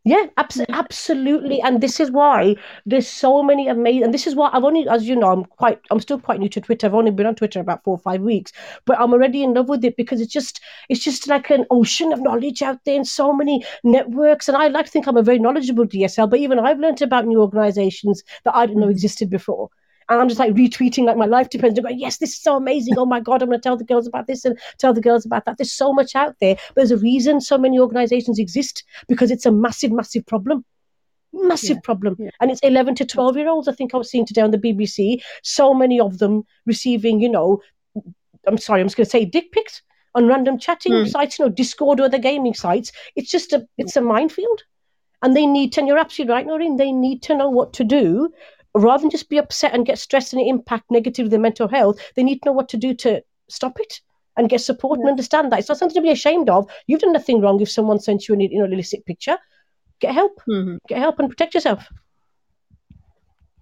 Yeah, 0.06 0.26
abs- 0.36 0.60
absolutely. 0.68 1.62
And 1.62 1.80
this 1.80 1.98
is 1.98 2.10
why 2.10 2.56
there's 2.84 3.08
so 3.08 3.42
many 3.42 3.68
amazing. 3.68 4.04
And 4.04 4.12
this 4.12 4.26
is 4.26 4.34
why 4.34 4.50
I've 4.52 4.62
only, 4.64 4.86
as 4.86 5.08
you 5.08 5.16
know, 5.16 5.32
I'm 5.32 5.44
quite, 5.46 5.80
I'm 5.90 6.00
still 6.00 6.20
quite 6.20 6.40
new 6.40 6.48
to 6.50 6.60
Twitter. 6.60 6.86
I've 6.86 6.94
only 6.94 7.10
been 7.10 7.24
on 7.26 7.34
Twitter 7.34 7.58
about 7.58 7.82
four 7.84 7.94
or 7.94 7.98
five 7.98 8.20
weeks, 8.20 8.52
but 8.84 9.00
I'm 9.00 9.14
already 9.14 9.42
in 9.42 9.54
love 9.54 9.70
with 9.70 9.82
it 9.82 9.96
because 9.96 10.20
it's 10.20 10.32
just, 10.32 10.60
it's 10.90 11.02
just 11.02 11.26
like 11.26 11.48
an 11.50 11.64
ocean 11.70 12.12
of 12.12 12.20
knowledge 12.20 12.60
out 12.60 12.84
there 12.84 12.96
and 12.96 13.08
so 13.08 13.32
many 13.32 13.64
networks. 13.82 14.46
And 14.46 14.58
I 14.58 14.68
like 14.68 14.86
to 14.86 14.92
think 14.92 15.06
I'm 15.06 15.16
a 15.16 15.22
very 15.22 15.38
knowledgeable 15.38 15.86
DSL, 15.86 16.28
but 16.28 16.38
even 16.38 16.58
I've 16.58 16.80
learned 16.80 17.00
about 17.00 17.26
new 17.26 17.40
organizations 17.40 18.22
that 18.44 18.54
I 18.54 18.66
didn't 18.66 18.80
know 18.82 18.88
mm. 18.88 18.92
existed 18.92 19.30
before. 19.30 19.70
And 20.08 20.20
I'm 20.20 20.28
just 20.28 20.38
like 20.38 20.52
retweeting 20.52 21.04
like 21.04 21.16
my 21.16 21.26
life 21.26 21.48
depends. 21.50 21.78
Going, 21.78 21.98
yes, 21.98 22.18
this 22.18 22.30
is 22.30 22.42
so 22.42 22.56
amazing. 22.56 22.94
Oh 22.98 23.06
my 23.06 23.20
God, 23.20 23.42
I'm 23.42 23.48
going 23.48 23.60
to 23.60 23.62
tell 23.62 23.76
the 23.76 23.84
girls 23.84 24.06
about 24.06 24.26
this 24.26 24.44
and 24.44 24.58
tell 24.78 24.92
the 24.92 25.00
girls 25.00 25.24
about 25.24 25.44
that. 25.46 25.56
There's 25.58 25.72
so 25.72 25.92
much 25.92 26.14
out 26.14 26.36
there. 26.40 26.56
But 26.68 26.74
there's 26.76 26.90
a 26.90 26.96
reason 26.98 27.40
so 27.40 27.56
many 27.56 27.78
organizations 27.78 28.38
exist 28.38 28.84
because 29.08 29.30
it's 29.30 29.46
a 29.46 29.50
massive, 29.52 29.92
massive 29.92 30.26
problem. 30.26 30.64
Massive 31.32 31.76
Yeah, 31.78 31.80
problem. 31.84 32.16
yeah. 32.18 32.30
And 32.40 32.50
it's 32.50 32.60
11 32.60 32.94
to 32.96 33.04
12 33.06 33.36
year 33.36 33.48
olds. 33.48 33.66
I 33.66 33.72
think 33.72 33.94
I 33.94 33.96
was 33.96 34.10
seeing 34.10 34.26
today 34.26 34.42
on 34.42 34.50
the 34.50 34.58
BBC. 34.58 35.22
So 35.42 35.74
many 35.74 35.98
of 35.98 36.18
them 36.18 36.44
receiving, 36.66 37.20
you 37.20 37.28
know, 37.28 37.60
I'm 38.46 38.58
sorry, 38.58 38.80
I'm 38.80 38.86
just 38.86 38.96
going 38.96 39.06
to 39.06 39.10
say 39.10 39.24
dick 39.24 39.52
pics 39.52 39.82
on 40.14 40.26
random 40.26 40.58
chatting 40.58 40.92
Hmm. 40.92 41.06
sites, 41.06 41.38
you 41.38 41.44
know, 41.46 41.50
Discord 41.50 41.98
or 41.98 42.04
other 42.04 42.18
gaming 42.18 42.54
sites. 42.54 42.92
It's 43.16 43.30
just 43.30 43.52
a, 43.52 43.66
it's 43.78 43.96
a 43.96 44.00
minefield 44.00 44.62
and 45.22 45.34
they 45.34 45.46
need 45.46 45.72
to, 45.72 45.80
and 45.80 45.88
you're 45.88 45.98
absolutely 45.98 46.34
right, 46.34 46.46
Noreen, 46.46 46.76
they 46.76 46.92
need 46.92 47.22
to 47.22 47.34
know 47.34 47.48
what 47.48 47.72
to 47.72 47.84
do 47.84 48.30
rather 48.74 49.02
than 49.02 49.10
just 49.10 49.28
be 49.28 49.38
upset 49.38 49.72
and 49.74 49.86
get 49.86 49.98
stressed 49.98 50.32
and 50.32 50.42
impact 50.42 50.84
negatively 50.90 51.30
their 51.30 51.40
mental 51.40 51.68
health. 51.68 51.98
They 52.16 52.22
need 52.22 52.40
to 52.42 52.48
know 52.48 52.52
what 52.52 52.68
to 52.70 52.76
do 52.76 52.94
to 52.94 53.22
stop 53.48 53.78
it 53.80 54.00
and 54.36 54.48
get 54.48 54.60
support 54.60 54.98
and 54.98 55.08
understand 55.08 55.52
that 55.52 55.60
it's 55.60 55.68
not 55.68 55.78
something 55.78 55.94
to 55.94 56.02
be 56.02 56.10
ashamed 56.10 56.50
of. 56.50 56.68
You've 56.86 57.00
done 57.00 57.12
nothing 57.12 57.40
wrong 57.40 57.60
if 57.60 57.70
someone 57.70 58.00
sent 58.00 58.26
you 58.28 58.34
an 58.34 58.40
you 58.40 58.58
know, 58.58 58.64
illicit 58.64 59.06
picture. 59.06 59.38
Get 60.00 60.12
help, 60.12 60.40
Mhm. 60.48 60.78
get 60.88 60.98
help 60.98 61.20
and 61.20 61.28
protect 61.28 61.54
yourself. 61.54 61.86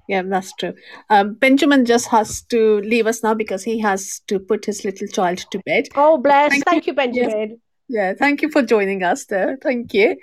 Yeah, 0.08 0.22
that's 0.22 0.52
true. 0.54 0.74
Um, 1.10 1.34
Benjamin 1.34 1.84
just 1.84 2.08
has 2.08 2.42
to 2.46 2.80
leave 2.80 3.06
us 3.06 3.22
now 3.22 3.34
because 3.34 3.62
he 3.62 3.78
has 3.80 4.20
to 4.26 4.38
put 4.40 4.64
his 4.64 4.84
little 4.84 5.06
child 5.06 5.38
to 5.50 5.60
bed. 5.64 5.88
Oh, 5.94 6.18
bless. 6.18 6.50
Thank 6.50 6.64
Thank, 6.64 6.86
you. 6.86 6.90
you, 6.90 6.96
Benjamin. 6.96 7.60
Yeah, 7.88 8.14
thank 8.14 8.42
you 8.42 8.50
for 8.50 8.62
joining 8.62 9.02
us 9.02 9.26
there. 9.26 9.58
Thank 9.62 9.94
you. 9.94 10.16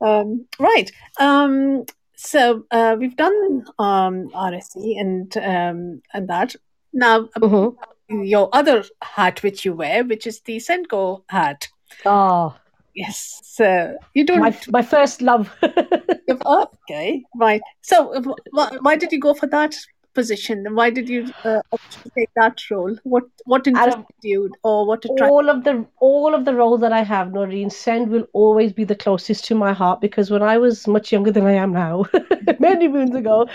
Um, 0.00 0.46
right. 0.58 0.90
Um, 1.18 1.84
so 2.24 2.64
uh, 2.70 2.96
we've 2.98 3.16
done 3.16 3.64
um, 3.78 4.28
RSE 4.30 5.00
and 5.00 5.36
um, 5.36 6.02
and 6.14 6.28
that. 6.28 6.54
Now, 6.92 7.28
Mhm. 7.38 7.74
your 8.08 8.48
other 8.52 8.84
hat 9.02 9.42
which 9.42 9.64
you 9.64 9.74
wear, 9.74 10.04
which 10.04 10.26
is 10.26 10.40
the 10.42 10.58
SENCO 10.58 11.22
hat. 11.28 11.68
Oh, 12.04 12.54
Yes. 12.94 13.40
So 13.42 13.96
you 14.14 14.26
don't. 14.26 14.40
my, 14.40 14.54
my 14.68 14.82
first 14.82 15.22
love. 15.22 15.48
okay. 16.46 17.22
Right. 17.34 17.62
So 17.80 18.14
uh, 18.14 18.20
wh- 18.54 18.82
why 18.84 18.96
did 18.96 19.12
you 19.12 19.18
go 19.20 19.32
for 19.34 19.46
that 19.46 19.74
position? 20.14 20.66
Why 20.74 20.90
did 20.90 21.08
you 21.08 21.26
uh, 21.44 21.60
take 22.18 22.30
that 22.36 22.58
role? 22.70 22.96
What 23.04 23.24
what 23.44 23.66
interested 23.66 24.04
you, 24.22 24.50
or 24.62 24.86
what 24.86 25.04
attracted? 25.04 25.28
all 25.28 25.48
of 25.50 25.64
the 25.64 25.86
all 26.00 26.34
of 26.34 26.44
the 26.44 26.54
roles 26.54 26.80
that 26.80 26.92
I 26.92 27.02
have, 27.02 27.32
Noreen, 27.32 27.70
SEND 27.70 28.08
will 28.10 28.26
always 28.32 28.72
be 28.72 28.84
the 28.84 28.94
closest 28.94 29.44
to 29.46 29.54
my 29.54 29.72
heart 29.72 30.00
because 30.00 30.30
when 30.30 30.42
I 30.42 30.58
was 30.58 30.86
much 30.86 31.12
younger 31.12 31.30
than 31.32 31.46
I 31.46 31.52
am 31.52 31.72
now, 31.72 32.04
many 32.58 32.88
moons 32.88 33.14
ago, 33.14 33.48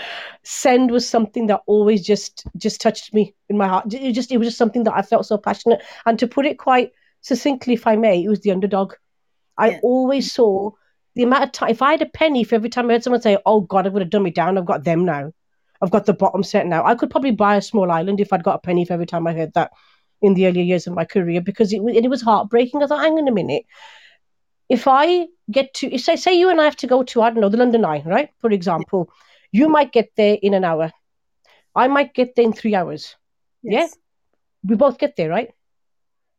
SEND 0.44 0.90
was 0.90 1.08
something 1.08 1.46
that 1.46 1.60
always 1.66 2.04
just 2.04 2.46
just 2.56 2.80
touched 2.80 3.14
me 3.14 3.34
in 3.48 3.56
my 3.56 3.68
heart. 3.68 3.92
It 3.92 4.12
just 4.12 4.32
it 4.32 4.38
was 4.38 4.48
just 4.48 4.58
something 4.58 4.84
that 4.84 4.94
I 4.96 5.02
felt 5.02 5.26
so 5.26 5.38
passionate. 5.38 5.82
And 6.06 6.18
to 6.18 6.26
put 6.26 6.46
it 6.46 6.58
quite 6.58 6.92
succinctly, 7.22 7.74
if 7.74 7.86
I 7.86 7.96
may, 7.96 8.22
it 8.22 8.28
was 8.28 8.40
the 8.40 8.52
underdog. 8.52 8.94
I 9.58 9.70
Yeah. 9.70 9.80
always 9.82 10.32
saw 10.32 10.70
the 11.14 11.24
amount 11.24 11.44
of 11.44 11.52
time. 11.52 11.70
If 11.70 11.82
I 11.82 11.92
had 11.92 12.02
a 12.02 12.06
penny 12.06 12.44
for 12.44 12.54
every 12.54 12.70
time 12.70 12.88
I 12.88 12.94
heard 12.94 13.04
someone 13.04 13.22
say, 13.22 13.38
"Oh 13.46 13.60
God, 13.60 13.86
I 13.86 13.90
would 13.90 14.02
have 14.02 14.10
done 14.10 14.22
me 14.22 14.30
down," 14.30 14.58
I've 14.58 14.66
got 14.66 14.84
them 14.84 15.04
now. 15.04 15.32
I've 15.80 15.90
got 15.90 16.06
the 16.06 16.12
bottom 16.12 16.42
set 16.42 16.66
now. 16.66 16.84
I 16.84 16.94
could 16.94 17.10
probably 17.10 17.30
buy 17.30 17.56
a 17.56 17.62
small 17.62 17.90
island 17.90 18.20
if 18.20 18.32
I'd 18.32 18.42
got 18.42 18.56
a 18.56 18.58
penny 18.58 18.84
for 18.84 18.94
every 18.94 19.06
time 19.06 19.26
I 19.26 19.32
heard 19.32 19.54
that 19.54 19.72
in 20.20 20.34
the 20.34 20.46
earlier 20.46 20.64
years 20.64 20.86
of 20.86 20.94
my 20.94 21.04
career 21.04 21.40
because 21.40 21.72
it, 21.72 21.80
it 21.80 22.10
was 22.10 22.22
heartbreaking. 22.22 22.82
I 22.82 22.86
thought, 22.86 23.02
hang 23.02 23.18
on 23.18 23.28
a 23.28 23.32
minute. 23.32 23.64
If 24.68 24.88
I 24.88 25.26
get 25.50 25.72
to, 25.74 25.92
if 25.92 26.02
say, 26.02 26.16
say 26.16 26.34
you 26.34 26.50
and 26.50 26.60
I 26.60 26.64
have 26.64 26.76
to 26.76 26.86
go 26.86 27.02
to, 27.02 27.22
I 27.22 27.30
don't 27.30 27.40
know, 27.40 27.48
the 27.48 27.56
London 27.56 27.84
Eye, 27.84 28.02
right? 28.04 28.30
For 28.38 28.50
example, 28.50 29.10
you 29.52 29.68
might 29.68 29.92
get 29.92 30.10
there 30.16 30.36
in 30.42 30.54
an 30.54 30.64
hour. 30.64 30.92
I 31.74 31.88
might 31.88 32.12
get 32.12 32.34
there 32.34 32.44
in 32.44 32.52
three 32.52 32.74
hours. 32.74 33.16
Yes. 33.62 33.96
We 34.64 34.74
both 34.74 34.98
get 34.98 35.16
there, 35.16 35.30
right? 35.30 35.50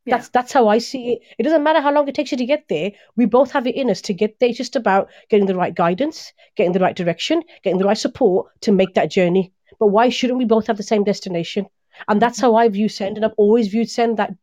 Yeah. 0.10 0.18
That's 0.18 0.30
that's 0.30 0.54
how 0.54 0.68
I 0.68 0.80
see 0.80 1.14
it. 1.14 1.22
It 1.38 1.44
doesn't 1.44 1.64
matter 1.64 1.82
how 1.82 1.94
long 1.94 2.08
it 2.08 2.16
takes 2.16 2.32
you 2.32 2.38
to 2.38 2.46
get 2.46 2.68
there. 2.68 2.92
We 3.16 3.26
both 3.26 3.52
have 3.52 3.68
it 3.68 3.76
in 3.76 3.90
us 3.90 4.02
to 4.02 4.14
get 4.14 4.40
there. 4.40 4.50
It's 4.50 4.58
just 4.58 4.76
about 4.76 5.10
getting 5.30 5.46
the 5.46 5.56
right 5.56 5.74
guidance, 5.74 6.34
getting 6.56 6.74
the 6.74 6.80
right 6.80 6.96
direction, 6.96 7.44
getting 7.64 7.80
the 7.80 7.86
right 7.86 7.98
support 7.98 8.48
to 8.62 8.72
make 8.72 8.94
that 8.96 9.12
journey. 9.12 9.54
But 9.80 9.88
why 9.88 10.10
shouldn't 10.10 10.40
we 10.40 10.46
both 10.46 10.68
have 10.68 10.78
the 10.78 10.84
same 10.84 11.04
destination? 11.04 11.68
And 12.08 12.22
that's 12.22 12.40
how 12.40 12.56
I 12.56 12.70
view 12.70 12.88
SEND, 12.88 13.18
and 13.18 13.26
I've 13.26 13.34
always 13.38 13.68
viewed 13.68 13.90
SEND 13.90 14.18
that 14.18 14.34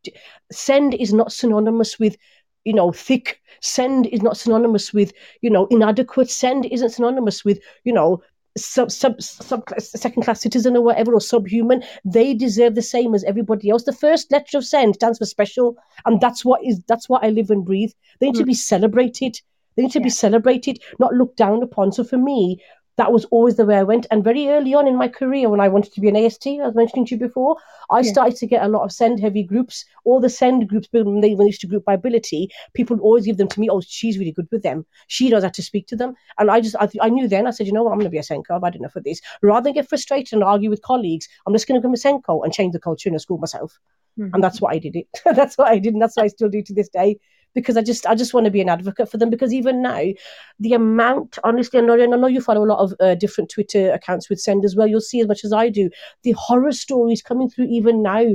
SEND 0.52 0.94
is 0.94 1.12
not 1.12 1.32
synonymous 1.32 1.98
with, 1.98 2.16
you 2.64 2.72
know, 2.74 2.92
thick. 2.92 3.40
SEND 3.60 4.06
is 4.06 4.22
not 4.22 4.36
synonymous 4.36 4.92
with, 4.92 5.12
you 5.40 5.50
know, 5.50 5.66
inadequate. 5.70 6.30
SEND 6.30 6.66
isn't 6.66 6.90
synonymous 6.90 7.44
with, 7.44 7.60
you 7.84 7.92
know, 7.92 8.22
sub 8.56 8.90
sub 8.90 9.20
sub 9.20 9.68
second 9.78 10.22
class 10.22 10.40
citizen 10.40 10.76
or 10.76 10.82
whatever 10.82 11.14
or 11.14 11.20
subhuman. 11.20 11.82
They 12.04 12.34
deserve 12.34 12.74
the 12.74 12.82
same 12.82 13.14
as 13.14 13.24
everybody 13.24 13.70
else. 13.70 13.84
The 13.84 13.92
first 13.92 14.30
letter 14.32 14.58
of 14.58 14.64
SEND 14.64 14.94
stands 14.94 15.18
for 15.18 15.26
special, 15.26 15.76
and 16.04 16.20
that's 16.20 16.44
what 16.44 16.64
is 16.64 16.80
that's 16.86 17.08
what 17.08 17.24
I 17.24 17.30
live 17.30 17.50
and 17.50 17.64
breathe. 17.64 17.92
They 18.20 18.26
need 18.26 18.36
to 18.36 18.44
mm. 18.44 18.46
be 18.46 18.54
celebrated. 18.54 19.40
They 19.76 19.82
need 19.82 19.92
to 19.92 20.00
be 20.00 20.10
celebrated, 20.10 20.78
not 20.98 21.12
looked 21.12 21.36
down 21.36 21.62
upon. 21.62 21.92
So 21.92 22.02
for 22.02 22.16
me, 22.16 22.62
that 22.96 23.12
was 23.12 23.26
always 23.26 23.56
the 23.56 23.66
way 23.66 23.76
I 23.76 23.82
went. 23.82 24.06
And 24.10 24.24
very 24.24 24.48
early 24.48 24.74
on 24.74 24.88
in 24.88 24.96
my 24.96 25.08
career, 25.08 25.48
when 25.50 25.60
I 25.60 25.68
wanted 25.68 25.92
to 25.92 26.00
be 26.00 26.08
an 26.08 26.16
AST, 26.16 26.46
I 26.46 26.66
was 26.66 26.74
mentioning 26.74 27.04
to 27.06 27.14
you 27.14 27.18
before, 27.18 27.56
I 27.90 28.00
Yeah. 28.00 28.10
started 28.10 28.36
to 28.38 28.46
get 28.46 28.64
a 28.64 28.68
lot 28.68 28.84
of 28.84 28.92
SEND 28.92 29.20
heavy 29.20 29.42
groups. 29.42 29.84
All 30.04 30.18
the 30.18 30.30
SEND 30.30 30.68
groups, 30.68 30.88
when 30.92 31.20
they 31.20 31.28
used 31.28 31.60
to 31.60 31.66
group 31.66 31.84
by 31.84 31.94
ability, 31.94 32.50
people 32.74 32.96
would 32.96 33.02
always 33.02 33.26
give 33.26 33.36
them 33.36 33.48
to 33.48 33.60
me. 33.60 33.68
Oh, 33.68 33.80
she's 33.80 34.18
really 34.18 34.32
good 34.32 34.48
with 34.50 34.62
them. 34.62 34.86
She 35.08 35.28
knows 35.28 35.42
how 35.42 35.50
to 35.50 35.62
speak 35.62 35.86
to 35.88 35.96
them. 35.96 36.14
And 36.38 36.50
I 36.50 36.60
just, 36.60 36.76
I, 36.76 36.88
I 37.00 37.10
knew 37.10 37.28
then, 37.28 37.46
I 37.46 37.50
said, 37.50 37.66
you 37.66 37.72
know 37.72 37.82
what, 37.82 37.92
I'm 37.92 37.98
going 37.98 38.10
to 38.10 38.10
be 38.10 38.18
a 38.18 38.22
SENCO. 38.22 38.50
I've 38.56 38.62
had 38.62 38.76
enough 38.76 38.96
of 38.96 39.04
this. 39.04 39.20
Rather 39.42 39.64
than 39.64 39.74
get 39.74 39.88
frustrated 39.88 40.32
and 40.32 40.42
argue 40.42 40.70
with 40.70 40.82
colleagues, 40.82 41.28
I'm 41.46 41.52
just 41.52 41.68
going 41.68 41.80
to 41.80 41.86
become 41.86 41.94
a 41.94 41.98
SENCO 41.98 42.44
and 42.44 42.52
change 42.52 42.72
the 42.72 42.80
culture 42.80 43.08
in 43.10 43.14
a 43.14 43.18
school 43.18 43.38
myself. 43.38 43.78
Mm-hmm. 44.18 44.34
And 44.34 44.42
that's 44.42 44.60
what 44.62 44.74
I 44.74 44.78
did 44.78 44.96
it. 44.96 45.08
that's 45.36 45.58
what 45.58 45.68
I 45.68 45.78
did. 45.78 45.92
And 45.92 46.00
that's 46.00 46.16
what 46.16 46.24
I 46.24 46.28
still 46.28 46.48
do 46.48 46.62
to 46.62 46.72
this 46.72 46.88
day. 46.88 47.18
Because 47.56 47.76
I 47.76 47.82
just, 47.82 48.06
I 48.06 48.14
just 48.14 48.34
want 48.34 48.44
to 48.44 48.50
be 48.50 48.60
an 48.60 48.68
advocate 48.68 49.10
for 49.10 49.16
them. 49.16 49.30
Because 49.30 49.52
even 49.52 49.82
now, 49.82 50.04
the 50.60 50.74
amount, 50.74 51.38
honestly, 51.42 51.80
I 51.80 51.82
know, 51.82 51.94
I 51.94 52.06
know 52.06 52.26
you 52.28 52.40
follow 52.40 52.64
a 52.64 52.72
lot 52.72 52.78
of 52.78 52.94
uh, 53.00 53.16
different 53.16 53.50
Twitter 53.50 53.90
accounts 53.90 54.28
with 54.30 54.40
SEND 54.40 54.64
as 54.64 54.76
well. 54.76 54.86
You'll 54.86 55.00
see 55.00 55.20
as 55.20 55.26
much 55.26 55.42
as 55.42 55.52
I 55.52 55.70
do. 55.70 55.90
The 56.22 56.32
horror 56.32 56.72
stories 56.72 57.22
coming 57.22 57.50
through 57.50 57.66
even 57.70 58.02
now, 58.02 58.26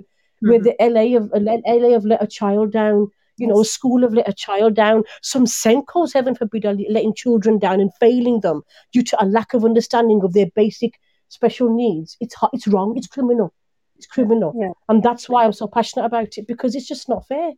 where 0.41 0.59
the 0.59 0.75
LA 0.81 1.15
of 1.15 1.31
LA 1.33 1.91
have 1.91 2.03
let 2.03 2.21
a 2.21 2.27
child 2.27 2.73
down. 2.73 3.07
You 3.37 3.47
know, 3.47 3.61
a 3.61 3.65
school 3.65 4.01
have 4.01 4.13
let 4.13 4.27
a 4.27 4.33
child 4.33 4.75
down. 4.75 5.03
Some 5.21 5.45
SENCOs, 5.45 6.13
heaven 6.13 6.35
forbid, 6.35 6.65
are 6.65 6.75
letting 6.89 7.13
children 7.13 7.59
down 7.59 7.79
and 7.79 7.91
failing 7.99 8.41
them 8.41 8.63
due 8.91 9.03
to 9.03 9.23
a 9.23 9.25
lack 9.25 9.53
of 9.53 9.63
understanding 9.63 10.21
of 10.23 10.33
their 10.33 10.47
basic 10.55 10.99
special 11.29 11.73
needs. 11.73 12.17
It's 12.19 12.35
it's 12.53 12.67
wrong. 12.67 12.97
It's 12.97 13.07
criminal. 13.07 13.53
It's 13.97 14.07
criminal. 14.07 14.53
Yeah. 14.57 14.71
And 14.89 15.03
that's 15.03 15.29
why 15.29 15.45
I'm 15.45 15.53
so 15.53 15.67
passionate 15.67 16.05
about 16.05 16.37
it 16.37 16.47
because 16.47 16.75
it's 16.75 16.87
just 16.87 17.07
not 17.07 17.27
fair. 17.27 17.53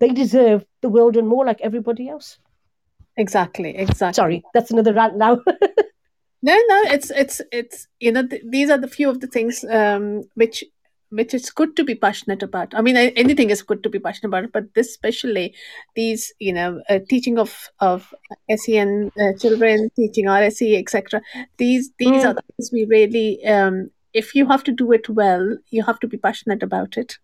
They 0.00 0.10
deserve 0.10 0.64
the 0.80 0.88
world 0.88 1.16
and 1.16 1.26
more 1.28 1.44
like 1.44 1.60
everybody 1.60 2.08
else. 2.08 2.38
Exactly. 3.16 3.76
Exactly. 3.76 4.14
Sorry, 4.14 4.44
that's 4.54 4.70
another 4.70 4.94
rant 4.94 5.16
now. 5.16 5.40
No, 6.40 6.54
no, 6.68 6.82
it's 6.84 7.10
it's 7.10 7.40
it's 7.50 7.88
you 7.98 8.12
know 8.12 8.26
th- 8.26 8.42
these 8.48 8.70
are 8.70 8.78
the 8.78 8.86
few 8.86 9.10
of 9.10 9.20
the 9.20 9.26
things 9.26 9.64
um, 9.64 10.22
which 10.34 10.62
which 11.10 11.34
it's 11.34 11.50
good 11.50 11.74
to 11.76 11.84
be 11.84 11.94
passionate 11.94 12.42
about. 12.42 12.74
I 12.74 12.80
mean, 12.80 12.96
anything 12.96 13.50
is 13.50 13.62
good 13.62 13.82
to 13.82 13.88
be 13.90 13.98
passionate 13.98 14.28
about, 14.28 14.52
but 14.52 14.74
this 14.74 14.88
especially 14.88 15.54
these 15.96 16.32
you 16.38 16.52
know 16.52 16.80
uh, 16.88 17.00
teaching 17.08 17.38
of 17.38 17.70
of 17.80 18.14
SEN 18.54 19.10
uh, 19.20 19.36
children, 19.38 19.90
teaching 19.96 20.26
RSE, 20.26 20.78
etc. 20.78 21.20
These 21.56 21.90
these 21.98 22.24
are 22.24 22.34
the 22.34 22.42
things 22.56 22.70
we 22.72 22.84
really. 22.84 23.44
Um, 23.44 23.90
if 24.14 24.34
you 24.34 24.46
have 24.46 24.64
to 24.64 24.72
do 24.72 24.92
it 24.92 25.08
well, 25.08 25.56
you 25.70 25.82
have 25.82 25.98
to 26.00 26.06
be 26.08 26.16
passionate 26.16 26.62
about 26.62 26.96
it. 26.96 27.18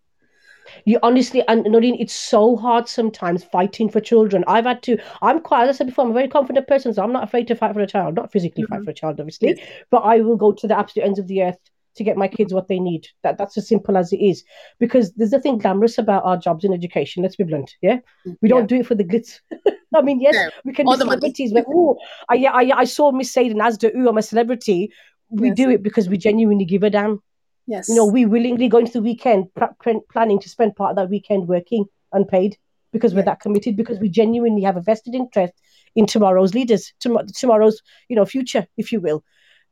You 0.85 0.99
honestly, 1.03 1.43
and 1.47 1.63
Noreen, 1.63 1.95
it's 1.99 2.13
so 2.13 2.55
hard 2.55 2.87
sometimes 2.87 3.43
fighting 3.43 3.89
for 3.89 3.99
children. 3.99 4.43
I've 4.47 4.65
had 4.65 4.81
to, 4.83 4.97
I'm 5.21 5.39
quite, 5.41 5.67
as 5.69 5.75
I 5.75 5.77
said 5.77 5.87
before, 5.87 6.05
I'm 6.05 6.11
a 6.11 6.13
very 6.13 6.27
confident 6.27 6.67
person, 6.67 6.93
so 6.93 7.03
I'm 7.03 7.11
not 7.13 7.23
afraid 7.23 7.47
to 7.47 7.55
fight 7.55 7.73
for 7.73 7.81
a 7.81 7.87
child, 7.87 8.15
not 8.15 8.31
physically 8.31 8.63
fight 8.63 8.83
for 8.83 8.91
a 8.91 8.93
child, 8.93 9.19
obviously, 9.19 9.61
but 9.91 9.99
I 9.99 10.21
will 10.21 10.37
go 10.37 10.51
to 10.51 10.67
the 10.67 10.77
absolute 10.77 11.05
ends 11.05 11.19
of 11.19 11.27
the 11.27 11.43
earth 11.43 11.59
to 11.95 12.03
get 12.03 12.17
my 12.17 12.27
kids 12.27 12.53
what 12.53 12.67
they 12.67 12.79
need. 12.79 13.07
That 13.23 13.37
That's 13.37 13.57
as 13.57 13.67
simple 13.67 13.95
as 13.95 14.11
it 14.11 14.17
is. 14.17 14.43
Because 14.79 15.13
there's 15.13 15.31
nothing 15.31 15.57
glamorous 15.57 15.97
about 15.97 16.25
our 16.25 16.37
jobs 16.37 16.65
in 16.65 16.73
education, 16.73 17.23
let's 17.23 17.37
be 17.37 17.45
blunt, 17.45 17.73
yeah? 17.81 17.99
We 18.41 18.49
don't 18.49 18.67
do 18.67 18.75
it 18.75 18.85
for 18.85 18.95
the 18.95 19.03
glitz. 19.05 19.39
I 19.95 20.01
mean, 20.01 20.19
yes, 20.19 20.35
No. 20.35 20.49
we 20.65 20.73
can 20.73 20.87
Or 20.87 20.93
be 20.93 20.97
the 20.97 21.05
celebrities, 21.05 21.53
but 21.53 21.65
oh, 21.69 21.97
I, 22.27 22.45
I, 22.45 22.79
I 22.79 22.83
saw 22.83 23.11
Miss 23.11 23.31
Said 23.31 23.47
and 23.47 23.61
Asda, 23.61 23.95
ooh, 23.95 24.09
I'm 24.09 24.17
a 24.17 24.21
celebrity. 24.21 24.91
We 25.29 25.47
Yes. 25.47 25.57
do 25.57 25.69
it 25.69 25.83
because 25.83 26.09
we 26.09 26.17
genuinely 26.17 26.65
give 26.65 26.83
a 26.83 26.89
damn 26.89 27.21
Yes. 27.67 27.89
you 27.89 27.95
know, 27.95 28.05
we 28.05 28.25
willingly 28.25 28.67
go 28.67 28.77
into 28.77 28.93
the 28.93 29.01
weekend 29.01 29.47
pl- 29.55 30.05
planning 30.11 30.39
to 30.39 30.49
spend 30.49 30.75
part 30.75 30.91
of 30.91 30.95
that 30.97 31.09
weekend 31.09 31.47
working 31.47 31.85
unpaid 32.11 32.57
because 32.91 33.13
we're 33.13 33.23
that 33.23 33.39
committed, 33.41 33.75
because 33.75 33.99
we 33.99 34.07
genuinely 34.07 34.61
have 34.61 34.77
a 34.77 34.81
vested 34.81 35.15
interest 35.15 35.53
in 35.95 36.05
tomorrow's 36.05 36.53
leaders, 36.53 36.93
tom- 37.01 37.27
tomorrow's 37.35 37.81
you 38.09 38.15
know 38.15 38.25
future, 38.25 38.67
if 38.77 38.91
you 38.91 39.01
will. 39.01 39.23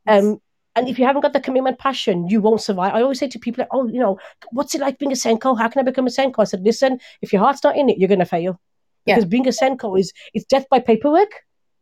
Um, 0.07 0.39
and 0.75 0.87
if 0.87 0.97
you 0.97 1.05
haven't 1.05 1.21
got 1.21 1.33
the 1.33 1.39
commitment, 1.39 1.77
passion, 1.77 2.27
you 2.27 2.41
won't 2.41 2.61
survive. 2.61 2.93
I 2.95 3.01
always 3.01 3.19
say 3.19 3.27
to 3.27 3.39
people, 3.39 3.65
"Oh, 3.71 3.87
you 3.87 3.99
know, 3.99 4.19
what's 4.51 4.73
it 4.73 4.81
like 4.81 4.97
being 4.97 5.11
a 5.11 5.15
SENCO? 5.15 5.57
How 5.57 5.67
can 5.67 5.79
I 5.79 5.83
become 5.83 6.07
a 6.07 6.09
SENCO? 6.09 6.39
I 6.39 6.45
said, 6.45 6.63
"Listen, 6.63 6.99
if 7.21 7.31
your 7.31 7.41
heart's 7.41 7.63
not 7.63 7.77
in 7.77 7.89
it, 7.89 7.97
you're 7.97 8.07
going 8.07 8.19
to 8.19 8.25
fail." 8.25 8.59
Yeah. 9.05 9.15
Because 9.15 9.29
being 9.29 9.47
a 9.47 9.51
SENCO 9.51 9.99
is 9.99 10.11
it's 10.33 10.45
death 10.45 10.65
by 10.69 10.79
paperwork. 10.79 11.31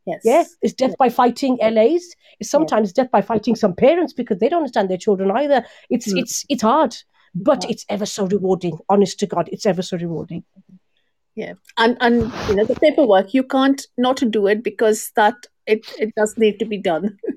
Yes. 0.06 0.22
Yeah, 0.24 0.44
it's 0.62 0.74
death 0.74 0.96
by 0.98 1.10
fighting 1.10 1.58
LAs. 1.62 2.04
It's 2.40 2.50
sometimes 2.50 2.92
death 2.92 3.12
by 3.12 3.22
fighting 3.22 3.56
some 3.56 3.76
parents 3.76 4.14
because 4.14 4.40
they 4.40 4.50
don't 4.50 4.60
understand 4.64 4.90
their 4.90 4.98
children 4.98 5.30
either. 5.32 5.64
It's 5.90 6.12
Mm. 6.12 6.20
it's 6.22 6.46
it's 6.50 6.64
hard, 6.64 6.96
but 7.36 7.70
it's 7.70 7.86
ever 7.88 8.06
so 8.06 8.26
rewarding. 8.26 8.78
Honest 8.90 9.20
to 9.20 9.28
God, 9.28 9.48
it's 9.52 9.66
ever 9.66 9.82
so 9.84 9.98
rewarding. 9.98 10.44
Yeah. 11.36 11.54
And 11.78 11.98
and 12.02 12.32
you 12.50 12.56
know 12.56 12.66
the 12.66 12.76
paperwork 12.76 13.34
you 13.34 13.44
can't 13.44 13.86
not 13.98 14.18
do 14.32 14.48
it 14.48 14.64
because 14.64 15.12
that 15.16 15.36
it 15.68 15.86
it 16.00 16.14
does 16.16 16.36
need 16.38 16.60
to 16.60 16.66
be 16.66 16.78
done. 16.78 17.18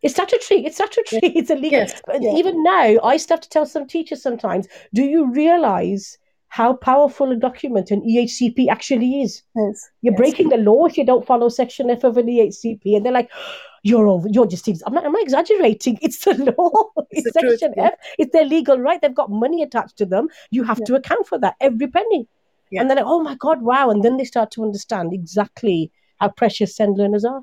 It's 0.00 0.14
statutory. 0.14 0.64
It's 0.64 0.76
statutory. 0.76 1.20
It's 1.34 1.50
illegal. 1.50 1.80
Yes, 1.80 2.00
yeah. 2.20 2.34
even 2.36 2.62
now, 2.62 2.98
I 3.02 3.16
still 3.16 3.34
have 3.36 3.40
to 3.40 3.48
tell 3.48 3.66
some 3.66 3.84
teachers 3.84 4.22
sometimes. 4.22 4.68
Do 4.94 5.02
you 5.02 5.26
realize 5.32 6.18
how 6.48 6.72
powerful 6.74 7.30
a 7.30 7.36
document 7.36 7.90
an 7.90 8.02
EHCP 8.02 8.68
actually 8.68 9.22
is? 9.22 9.42
Yes. 9.56 9.88
You're 10.02 10.12
Yes. 10.14 10.18
breaking 10.18 10.48
the 10.48 10.56
law 10.56 10.86
if 10.86 10.96
you 10.96 11.04
don't 11.04 11.26
follow 11.26 11.48
Section 11.48 11.90
F 11.90 12.04
of 12.04 12.16
an 12.16 12.26
EHCP, 12.26 12.96
and 12.96 13.04
they're 13.04 13.12
like, 13.12 13.30
"You're 13.82 14.08
over. 14.08 14.28
You're 14.30 14.46
just." 14.46 14.68
ex-" 14.68 14.82
I'm 14.86 14.94
not. 14.94 15.04
I'm 15.04 15.12
not 15.12 15.22
exaggerating. 15.22 15.98
It's 16.02 16.24
the 16.24 16.34
law. 16.56 16.90
It's, 17.10 17.26
It's 17.26 17.34
the 17.34 17.40
truth, 17.40 17.58
Section 17.60 17.74
yeah. 17.76 17.86
F. 17.88 17.94
It's 18.18 18.32
their 18.32 18.44
legal 18.44 18.78
right. 18.80 19.00
They've 19.00 19.14
got 19.14 19.30
money 19.30 19.62
attached 19.62 19.96
to 19.98 20.06
them. 20.06 20.28
You 20.50 20.64
have 20.64 20.82
to 20.84 20.94
account 20.94 21.26
for 21.26 21.38
that 21.38 21.54
every 21.60 21.86
penny. 21.88 22.26
Yeah. 22.70 22.80
And 22.80 22.90
they're 22.90 22.96
like, 22.96 23.06
"Oh 23.06 23.22
my 23.22 23.34
God, 23.36 23.62
wow!" 23.62 23.90
And 23.90 24.02
then 24.02 24.16
they 24.16 24.24
start 24.24 24.50
to 24.52 24.62
understand 24.64 25.12
exactly 25.12 25.92
how 26.18 26.28
precious 26.30 26.74
SEND 26.76 26.96
learners 26.98 27.24
are. 27.24 27.42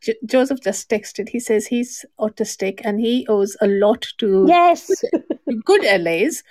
J- 0.00 0.16
Joseph 0.26 0.60
just 0.62 0.88
texted. 0.90 1.28
He 1.28 1.40
says 1.40 1.66
he's 1.66 2.04
autistic 2.20 2.80
and 2.84 3.00
he 3.00 3.26
owes 3.28 3.56
a 3.60 3.66
lot 3.66 4.06
to 4.18 4.44
Yes. 4.48 4.86
to 4.86 5.22
good 5.64 5.82
LAs, 5.84 6.42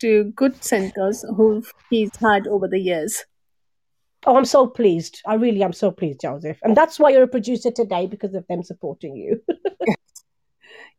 to 0.00 0.24
good 0.36 0.54
SENCOs 0.60 1.24
who 1.36 1.62
he's 1.90 2.14
had 2.16 2.46
over 2.46 2.68
the 2.68 2.78
years. 2.78 3.24
Oh, 4.26 4.36
I'm 4.36 4.44
so 4.44 4.66
pleased. 4.66 5.22
I 5.26 5.34
really 5.34 5.62
am 5.62 5.72
so 5.72 5.90
pleased, 5.90 6.20
Joseph. 6.20 6.58
And 6.62 6.76
that's 6.76 6.98
why 6.98 7.10
you're 7.10 7.22
a 7.22 7.28
producer 7.28 7.70
today 7.70 8.06
because 8.06 8.34
of 8.34 8.46
them 8.48 8.62
supporting 8.62 9.16
you. 9.16 9.42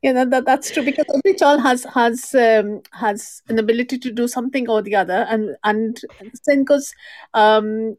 Yeah, 0.02 0.14
that, 0.14 0.32
that 0.32 0.46
that's 0.46 0.72
true 0.72 0.84
because 0.84 1.06
every 1.14 1.38
child 1.38 1.62
has 1.62 1.84
has 1.84 2.34
um, 2.34 2.82
has 2.92 3.44
an 3.50 3.60
ability 3.60 4.00
to 4.00 4.12
do 4.12 4.28
something 4.28 4.68
or 4.68 4.82
the 4.82 4.96
other, 4.96 5.28
and 5.30 5.56
and 5.64 6.02
SENCOs 6.50 6.92
um, 7.36 7.96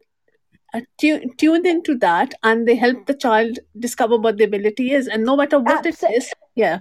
are 0.73 0.81
tu- 0.99 1.29
tuned 1.37 1.65
into 1.65 1.97
that, 1.99 2.33
and 2.43 2.67
they 2.67 2.75
help 2.75 3.05
the 3.05 3.13
child 3.13 3.59
discover 3.79 4.17
what 4.17 4.35
the 4.35 4.43
ability 4.43 4.91
is, 4.91 5.07
and 5.07 5.23
no 5.23 5.37
matter 5.37 5.59
what 5.59 5.85
it 5.85 6.03
is, 6.11 6.29
yeah, 6.55 6.79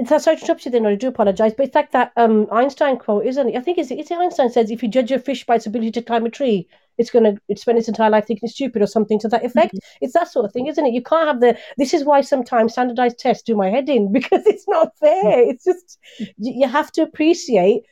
It's 0.00 0.24
to 0.24 0.32
interrupt 0.32 0.64
you 0.64 0.70
then, 0.70 0.86
I 0.86 0.94
do 0.94 1.08
apologize, 1.08 1.52
but 1.54 1.66
it's 1.66 1.74
like 1.74 1.92
that 1.92 2.12
um, 2.16 2.46
Einstein 2.50 2.96
quote, 2.96 3.26
isn't 3.26 3.50
it? 3.50 3.56
I 3.56 3.60
think 3.60 3.76
it's, 3.76 3.90
it's 3.90 4.10
Einstein 4.10 4.48
says 4.48 4.70
if 4.70 4.82
you 4.82 4.88
judge 4.88 5.12
a 5.12 5.18
fish 5.18 5.44
by 5.44 5.56
its 5.56 5.66
ability 5.66 5.90
to 5.92 6.02
climb 6.02 6.24
a 6.24 6.30
tree, 6.30 6.66
it's 6.96 7.10
going 7.10 7.38
to 7.38 7.56
spend 7.56 7.76
its 7.76 7.86
entire 7.86 8.08
life 8.08 8.26
thinking 8.26 8.46
it's 8.46 8.54
stupid 8.54 8.80
or 8.80 8.86
something 8.86 9.18
to 9.18 9.28
that 9.28 9.44
effect. 9.44 9.74
It's 10.00 10.14
that 10.14 10.28
sort 10.28 10.46
of 10.46 10.54
thing, 10.54 10.68
isn't 10.68 10.86
it? 10.86 10.94
You 10.94 11.02
can't 11.02 11.28
have 11.28 11.40
the. 11.40 11.58
This 11.76 11.92
is 11.92 12.04
why 12.04 12.22
sometimes 12.22 12.72
standardized 12.72 13.18
tests 13.18 13.42
do 13.42 13.54
my 13.54 13.68
head 13.68 13.90
in 13.90 14.10
because 14.18 14.46
it's 14.46 14.66
not 14.66 14.96
fair. 14.98 15.50
It's 15.50 15.64
just 15.64 15.98
you, 16.18 16.28
you 16.38 16.68
have 16.68 16.90
to 16.92 17.02
appreciate 17.02 17.82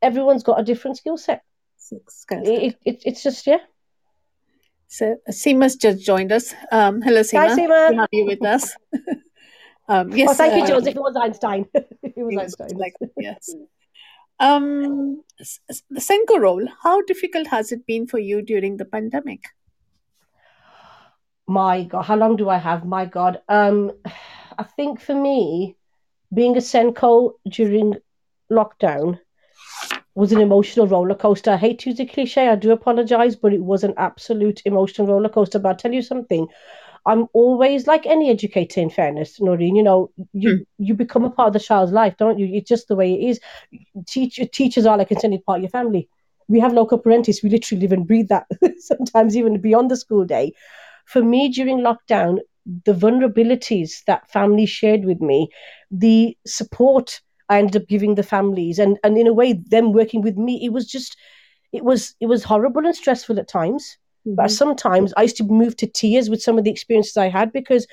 everyone's 0.00 0.44
got 0.44 0.60
a 0.60 0.64
different 0.64 0.96
skill 0.96 1.16
set. 1.16 1.42
It's 1.90 2.24
It, 2.30 2.78
it, 2.84 3.02
it's 3.04 3.22
just 3.24 3.44
yeah. 3.48 3.58
So 4.86 5.16
Seema's 5.28 5.74
just 5.74 6.04
joined 6.04 6.30
us. 6.30 6.54
Um, 6.70 7.02
hello, 7.02 7.22
Seema. 7.22 7.48
Hi, 7.48 7.56
Seema. 7.56 7.88
Good 7.88 7.94
to 7.94 8.00
have 8.00 8.08
you 8.12 8.26
with 8.26 8.44
us. 8.44 8.76
um, 9.88 10.12
yes. 10.12 10.30
oh, 10.30 10.34
thank 10.34 10.54
you, 10.54 10.62
uh, 10.62 10.66
Joseph. 10.66 10.96
It 10.96 11.00
was 11.00 11.16
Einstein. 11.16 11.66
it 11.74 12.14
was 12.16 12.36
Einstein. 12.38 12.78
like 12.78 12.94
yes. 13.16 13.54
Um, 14.40 15.22
the 15.38 16.00
SENCO 16.00 16.38
role. 16.38 16.66
How 16.82 17.02
difficult 17.02 17.46
has 17.48 17.72
it 17.72 17.86
been 17.86 18.06
for 18.06 18.18
you 18.18 18.42
during 18.42 18.76
the 18.76 18.84
pandemic? 18.84 19.44
My 21.46 21.84
God, 21.84 22.02
how 22.02 22.16
long 22.16 22.36
do 22.36 22.48
I 22.48 22.58
have? 22.58 22.84
My 22.84 23.06
God. 23.06 23.40
Um, 23.48 23.92
I 24.58 24.64
think 24.64 25.00
for 25.00 25.14
me, 25.14 25.76
being 26.32 26.56
a 26.56 26.60
SENCO 26.60 27.32
during 27.48 27.94
lockdown 28.50 29.18
was 30.14 30.32
an 30.32 30.40
emotional 30.40 30.86
roller 30.86 31.14
coaster. 31.14 31.52
I 31.52 31.56
hate 31.56 31.78
to 31.80 31.90
use 31.90 32.00
a 32.00 32.06
cliche, 32.06 32.48
I 32.48 32.56
do 32.56 32.72
apologize, 32.72 33.36
but 33.36 33.52
it 33.52 33.62
was 33.62 33.84
an 33.84 33.94
absolute 33.96 34.62
emotional 34.64 35.06
roller 35.06 35.28
coaster. 35.28 35.58
But 35.58 35.68
I'll 35.68 35.76
tell 35.76 35.92
you 35.92 36.02
something. 36.02 36.48
I'm 37.08 37.26
always 37.32 37.86
like 37.86 38.04
any 38.04 38.30
educator 38.30 38.80
in 38.80 38.90
fairness, 38.90 39.40
Noreen, 39.40 39.74
you 39.74 39.82
know, 39.82 40.10
you 40.34 40.56
hmm. 40.56 40.62
you 40.78 40.94
become 40.94 41.24
a 41.24 41.30
part 41.30 41.48
of 41.48 41.52
the 41.54 41.60
child's 41.60 41.90
life, 41.90 42.16
don't 42.18 42.38
you? 42.38 42.46
It's 42.52 42.68
just 42.68 42.88
the 42.88 42.96
way 42.96 43.14
it 43.14 43.28
is. 43.30 43.40
Teach, 44.06 44.38
teachers 44.52 44.84
are 44.84 44.98
like 44.98 45.10
an 45.10 45.16
extended 45.16 45.44
part 45.44 45.58
of 45.58 45.62
your 45.62 45.70
family. 45.70 46.08
We 46.48 46.60
have 46.60 46.74
loco 46.74 46.98
parentis, 46.98 47.42
we 47.42 47.48
literally 47.48 47.80
live 47.80 47.92
and 47.92 48.06
breathe 48.06 48.28
that 48.28 48.46
sometimes 48.78 49.36
even 49.36 49.60
beyond 49.60 49.90
the 49.90 49.96
school 49.96 50.24
day. 50.26 50.52
For 51.06 51.22
me 51.22 51.48
during 51.48 51.78
lockdown, 51.78 52.40
the 52.84 52.92
vulnerabilities 52.92 54.04
that 54.04 54.30
families 54.30 54.68
shared 54.68 55.06
with 55.06 55.22
me, 55.22 55.48
the 55.90 56.36
support 56.46 57.22
I 57.48 57.58
ended 57.58 57.82
up 57.82 57.88
giving 57.88 58.16
the 58.16 58.22
families 58.22 58.78
and, 58.78 58.98
and 59.02 59.16
in 59.16 59.26
a 59.26 59.32
way 59.32 59.54
them 59.54 59.92
working 59.92 60.20
with 60.20 60.36
me, 60.36 60.62
it 60.62 60.72
was 60.74 60.86
just 60.86 61.16
it 61.72 61.84
was 61.84 62.14
it 62.20 62.26
was 62.26 62.44
horrible 62.44 62.84
and 62.84 62.94
stressful 62.94 63.38
at 63.38 63.48
times. 63.48 63.96
But 64.36 64.50
sometimes 64.50 65.12
I 65.16 65.22
used 65.22 65.36
to 65.38 65.44
move 65.44 65.76
to 65.76 65.86
tears 65.86 66.28
with 66.30 66.42
some 66.42 66.58
of 66.58 66.64
the 66.64 66.70
experiences 66.70 67.16
I 67.16 67.28
had 67.28 67.52
because 67.52 67.86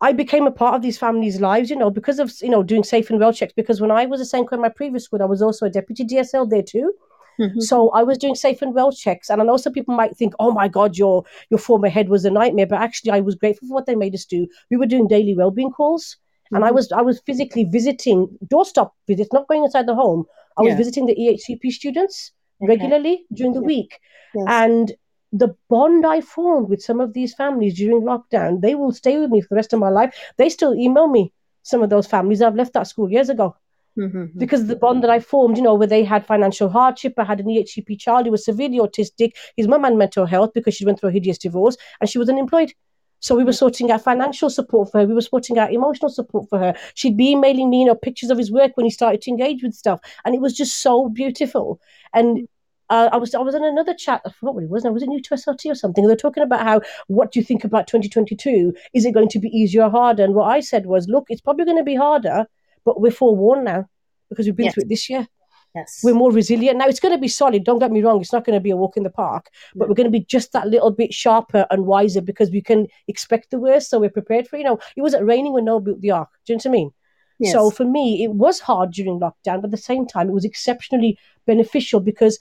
I 0.00 0.12
became 0.12 0.46
a 0.46 0.50
part 0.50 0.74
of 0.74 0.82
these 0.82 0.98
families' 0.98 1.40
lives, 1.40 1.70
you 1.70 1.76
know, 1.76 1.90
because 1.90 2.18
of 2.18 2.32
you 2.42 2.50
know 2.50 2.62
doing 2.62 2.84
safe 2.84 3.08
and 3.10 3.18
well 3.18 3.32
checks. 3.32 3.52
Because 3.54 3.80
when 3.80 3.90
I 3.90 4.06
was 4.06 4.20
a 4.20 4.24
SENCO 4.24 4.52
in 4.52 4.60
my 4.60 4.68
previous 4.68 5.04
school, 5.04 5.22
I 5.22 5.26
was 5.26 5.40
also 5.40 5.66
a 5.66 5.70
deputy 5.70 6.04
DSL 6.04 6.46
there 6.46 6.62
too. 6.62 6.92
Mhm. 7.40 7.62
So 7.62 7.90
I 7.90 8.02
was 8.02 8.18
doing 8.18 8.34
safe 8.34 8.60
and 8.62 8.74
well 8.74 8.92
checks, 8.92 9.30
and 9.30 9.40
I 9.40 9.44
know 9.44 9.56
some 9.56 9.72
people 9.72 9.94
might 9.94 10.16
think, 10.16 10.34
"Oh 10.38 10.52
my 10.52 10.68
God, 10.68 10.96
your 10.98 11.24
your 11.50 11.58
former 11.58 11.88
head 11.88 12.08
was 12.08 12.24
a 12.24 12.30
nightmare," 12.30 12.66
but 12.66 12.80
actually, 12.80 13.12
I 13.12 13.20
was 13.20 13.34
grateful 13.34 13.68
for 13.68 13.74
what 13.74 13.86
they 13.86 13.94
made 13.94 14.14
us 14.14 14.24
do. 14.24 14.46
We 14.70 14.76
were 14.76 14.86
doing 14.86 15.06
daily 15.06 15.34
well-being 15.34 15.70
calls, 15.70 16.16
and 16.52 16.64
I 16.64 16.70
was 16.70 16.90
I 16.92 17.02
was 17.02 17.20
physically 17.20 17.64
visiting 17.64 18.28
doorstop 18.52 18.90
visits, 19.06 19.32
not 19.32 19.48
going 19.48 19.64
inside 19.64 19.86
the 19.86 19.94
home. 19.94 20.24
I 20.58 20.62
was 20.62 20.74
visiting 20.74 21.06
the 21.06 21.14
EHCP 21.14 21.70
students 21.70 22.32
Okay. 22.62 22.68
regularly 22.72 23.26
during 23.34 23.52
the 23.52 23.60
week, 23.62 23.98
Yes. 24.34 24.46
and 24.48 24.94
the 25.38 25.54
bond 25.68 26.06
I 26.06 26.20
formed 26.20 26.68
with 26.68 26.82
some 26.82 27.00
of 27.00 27.12
these 27.12 27.34
families 27.34 27.74
during 27.76 28.02
lockdown, 28.02 28.60
they 28.60 28.74
will 28.74 28.92
stay 28.92 29.18
with 29.18 29.30
me 29.30 29.40
for 29.40 29.48
the 29.50 29.56
rest 29.56 29.72
of 29.72 29.80
my 29.80 29.88
life. 29.88 30.14
They 30.36 30.48
still 30.48 30.74
email 30.74 31.08
me. 31.08 31.32
Some 31.62 31.82
of 31.82 31.90
those 31.90 32.06
families 32.06 32.42
I've 32.42 32.54
left 32.54 32.74
that 32.74 32.86
school 32.86 33.10
years 33.10 33.28
ago 33.28 33.56
Mhm. 33.98 34.38
because 34.38 34.66
the 34.66 34.76
bond 34.76 35.02
that 35.02 35.10
I 35.10 35.20
formed, 35.20 35.56
you 35.56 35.62
know, 35.62 35.74
where 35.74 35.86
they 35.86 36.04
had 36.04 36.24
financial 36.26 36.68
hardship. 36.68 37.14
I 37.18 37.24
had 37.24 37.40
an 37.40 37.48
EHCP 37.48 37.96
child 37.96 38.26
who 38.26 38.32
was 38.32 38.44
severely 38.44 38.78
autistic. 38.78 39.32
His 39.56 39.66
mum 39.66 39.84
had 39.84 39.96
mental 39.96 40.26
health 40.26 40.52
because 40.54 40.74
she 40.74 40.84
went 40.84 41.00
through 41.00 41.08
a 41.08 41.12
hideous 41.12 41.38
divorce 41.38 41.76
and 42.00 42.08
she 42.08 42.18
was 42.18 42.28
unemployed. 42.28 42.72
So 43.20 43.34
we 43.34 43.44
were 43.44 43.54
sorting 43.54 43.90
out 43.90 44.02
financial 44.02 44.50
support 44.50 44.92
for 44.92 45.00
her. 45.00 45.06
We 45.06 45.14
were 45.14 45.22
sorting 45.22 45.58
out 45.58 45.72
emotional 45.72 46.10
support 46.10 46.48
for 46.50 46.58
her. 46.58 46.74
She'd 46.94 47.16
be 47.16 47.30
emailing 47.30 47.70
me, 47.70 47.80
you 47.80 47.86
know, 47.86 47.94
pictures 47.94 48.30
of 48.30 48.38
his 48.38 48.52
work 48.52 48.72
when 48.76 48.84
he 48.84 48.90
started 48.90 49.22
to 49.22 49.30
engage 49.30 49.62
with 49.62 49.74
stuff, 49.74 50.00
and 50.24 50.34
it 50.34 50.40
was 50.40 50.54
just 50.54 50.82
so 50.82 51.08
beautiful. 51.08 51.80
And 52.12 52.46
uh, 52.90 53.08
I 53.12 53.16
was 53.16 53.34
I 53.34 53.38
was 53.40 53.54
in 53.54 53.64
another 53.64 53.94
chat. 53.94 54.22
I 54.24 54.30
forgot 54.30 54.54
what 54.54 54.64
it 54.64 54.70
was. 54.70 54.84
now. 54.84 54.92
Was 54.92 55.02
to 55.02 55.08
SLT 55.08 55.70
or 55.70 55.74
something? 55.74 56.06
they're 56.06 56.16
talking 56.16 56.42
about 56.42 56.62
how 56.62 56.80
what 57.08 57.32
do 57.32 57.40
you 57.40 57.44
think 57.44 57.64
about 57.64 57.86
2022? 57.86 58.74
Is 58.94 59.04
it 59.04 59.12
going 59.12 59.28
to 59.30 59.38
be 59.38 59.48
easier 59.48 59.84
or 59.84 59.90
harder? 59.90 60.24
And 60.24 60.34
what 60.34 60.46
I 60.46 60.60
said 60.60 60.86
was, 60.86 61.08
look, 61.08 61.26
it's 61.28 61.40
probably 61.40 61.64
going 61.64 61.78
to 61.78 61.84
be 61.84 61.96
harder, 61.96 62.46
but 62.84 63.00
we're 63.00 63.10
forewarned 63.10 63.64
now 63.64 63.86
because 64.28 64.46
we've 64.46 64.56
been 64.56 64.66
Yes. 64.66 64.74
through 64.74 64.84
it 64.84 64.88
this 64.88 65.10
year. 65.10 65.26
Yes. 65.74 66.00
We're 66.02 66.14
more 66.14 66.32
resilient 66.32 66.78
now. 66.78 66.86
It's 66.86 67.00
going 67.00 67.14
to 67.14 67.20
be 67.20 67.28
solid. 67.28 67.62
Don't 67.64 67.78
get 67.78 67.92
me 67.92 68.02
wrong. 68.02 68.20
It's 68.20 68.32
not 68.32 68.46
going 68.46 68.54
to 68.56 68.62
be 68.62 68.70
a 68.70 68.76
walk 68.76 68.96
in 68.96 69.02
the 69.02 69.10
park, 69.10 69.50
but 69.74 69.88
we're 69.88 69.94
going 69.94 70.06
to 70.06 70.18
be 70.18 70.24
just 70.24 70.52
that 70.52 70.68
little 70.68 70.90
bit 70.90 71.12
sharper 71.12 71.66
and 71.70 71.84
wiser 71.84 72.22
because 72.22 72.50
we 72.50 72.62
can 72.62 72.86
expect 73.08 73.50
the 73.50 73.58
worst. 73.58 73.90
So 73.90 74.00
we're 74.00 74.08
prepared 74.08 74.48
for. 74.48 74.56
You 74.56 74.64
know, 74.64 74.78
it 74.96 75.02
wasn't 75.02 75.26
raining 75.26 75.52
when 75.52 75.66
Noah 75.66 75.80
built 75.82 76.00
the 76.00 76.12
ark. 76.12 76.30
Do 76.46 76.52
you 76.52 76.56
know 76.56 76.60
what 76.64 76.66
I 76.66 76.72
mean? 76.72 76.90
Yes. 77.38 77.52
So 77.52 77.70
for 77.70 77.84
me, 77.84 78.24
it 78.24 78.32
was 78.32 78.60
hard 78.60 78.92
during 78.92 79.20
lockdown, 79.20 79.60
but 79.60 79.64
at 79.64 79.70
the 79.70 79.76
same 79.76 80.06
time, 80.06 80.30
it 80.30 80.32
was 80.32 80.46
exceptionally 80.46 81.18
beneficial 81.46 82.00
because 82.00 82.38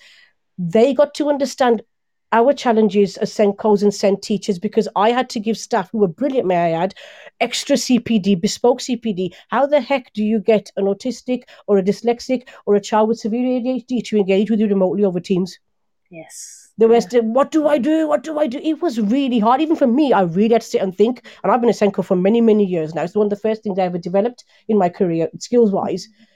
they 0.58 0.94
got 0.94 1.14
to 1.16 1.30
understand 1.30 1.82
our 2.32 2.54
challenges 2.54 3.18
as 3.18 3.34
SENCOs 3.34 3.82
and 3.82 3.94
SEND 3.94 4.22
teachers 4.22 4.60
because 4.60 4.90
I 4.96 5.12
had 5.12 5.30
to 5.30 5.40
give 5.40 5.58
staff 5.58 5.90
who 5.92 6.00
were 6.00 6.08
brilliant, 6.08 6.48
may 6.48 6.74
I 6.74 6.84
add, 6.84 6.94
extra 7.40 7.78
CPD, 7.78 8.42
bespoke 8.42 8.80
CPD. 8.80 9.34
How 9.50 9.66
the 9.66 9.80
heck 9.80 10.12
do 10.14 10.24
you 10.24 10.40
get 10.40 10.72
an 10.76 10.86
autistic 10.86 11.44
or 11.68 11.78
a 11.78 11.84
dyslexic 11.84 12.50
or 12.66 12.76
a 12.76 12.82
child 12.82 13.08
with 13.08 13.20
severe 13.20 13.62
ADHD 13.62 14.04
to 14.06 14.18
engage 14.18 14.50
with 14.50 14.60
you 14.60 14.68
remotely 14.68 15.06
over 15.06 15.20
Teams? 15.20 15.58
yes. 16.10 16.74
The 16.78 16.90
rest, 16.90 17.16
what 17.22 17.52
do 17.52 17.70
I 17.70 17.78
do? 17.78 18.06
What 18.06 18.24
do 18.24 18.38
I 18.38 18.48
do? 18.48 18.58
It 18.58 18.82
was 18.82 19.00
really 19.00 19.40
hard. 19.40 19.62
Even 19.62 19.78
for 19.78 19.88
me, 19.88 20.12
I 20.12 20.24
really 20.24 20.54
had 20.54 20.62
to 20.62 20.68
sit 20.68 20.82
and 20.82 20.94
think. 20.94 21.26
And 21.42 21.50
I've 21.50 21.62
been 21.62 21.70
a 21.70 21.74
SENCO 21.74 22.04
for 22.04 22.18
many, 22.18 22.42
many 22.42 22.66
years 22.66 22.94
now. 22.94 23.04
It's 23.04 23.16
one 23.16 23.28
of 23.28 23.30
the 23.30 23.38
first 23.38 23.64
things 23.64 23.80
I 23.80 23.84
ever 23.84 23.98
developed 23.98 24.44
in 24.68 24.78
my 24.78 24.90
career, 24.90 25.30
skills 25.40 25.72
wise. 25.72 26.10
but 26.10 26.35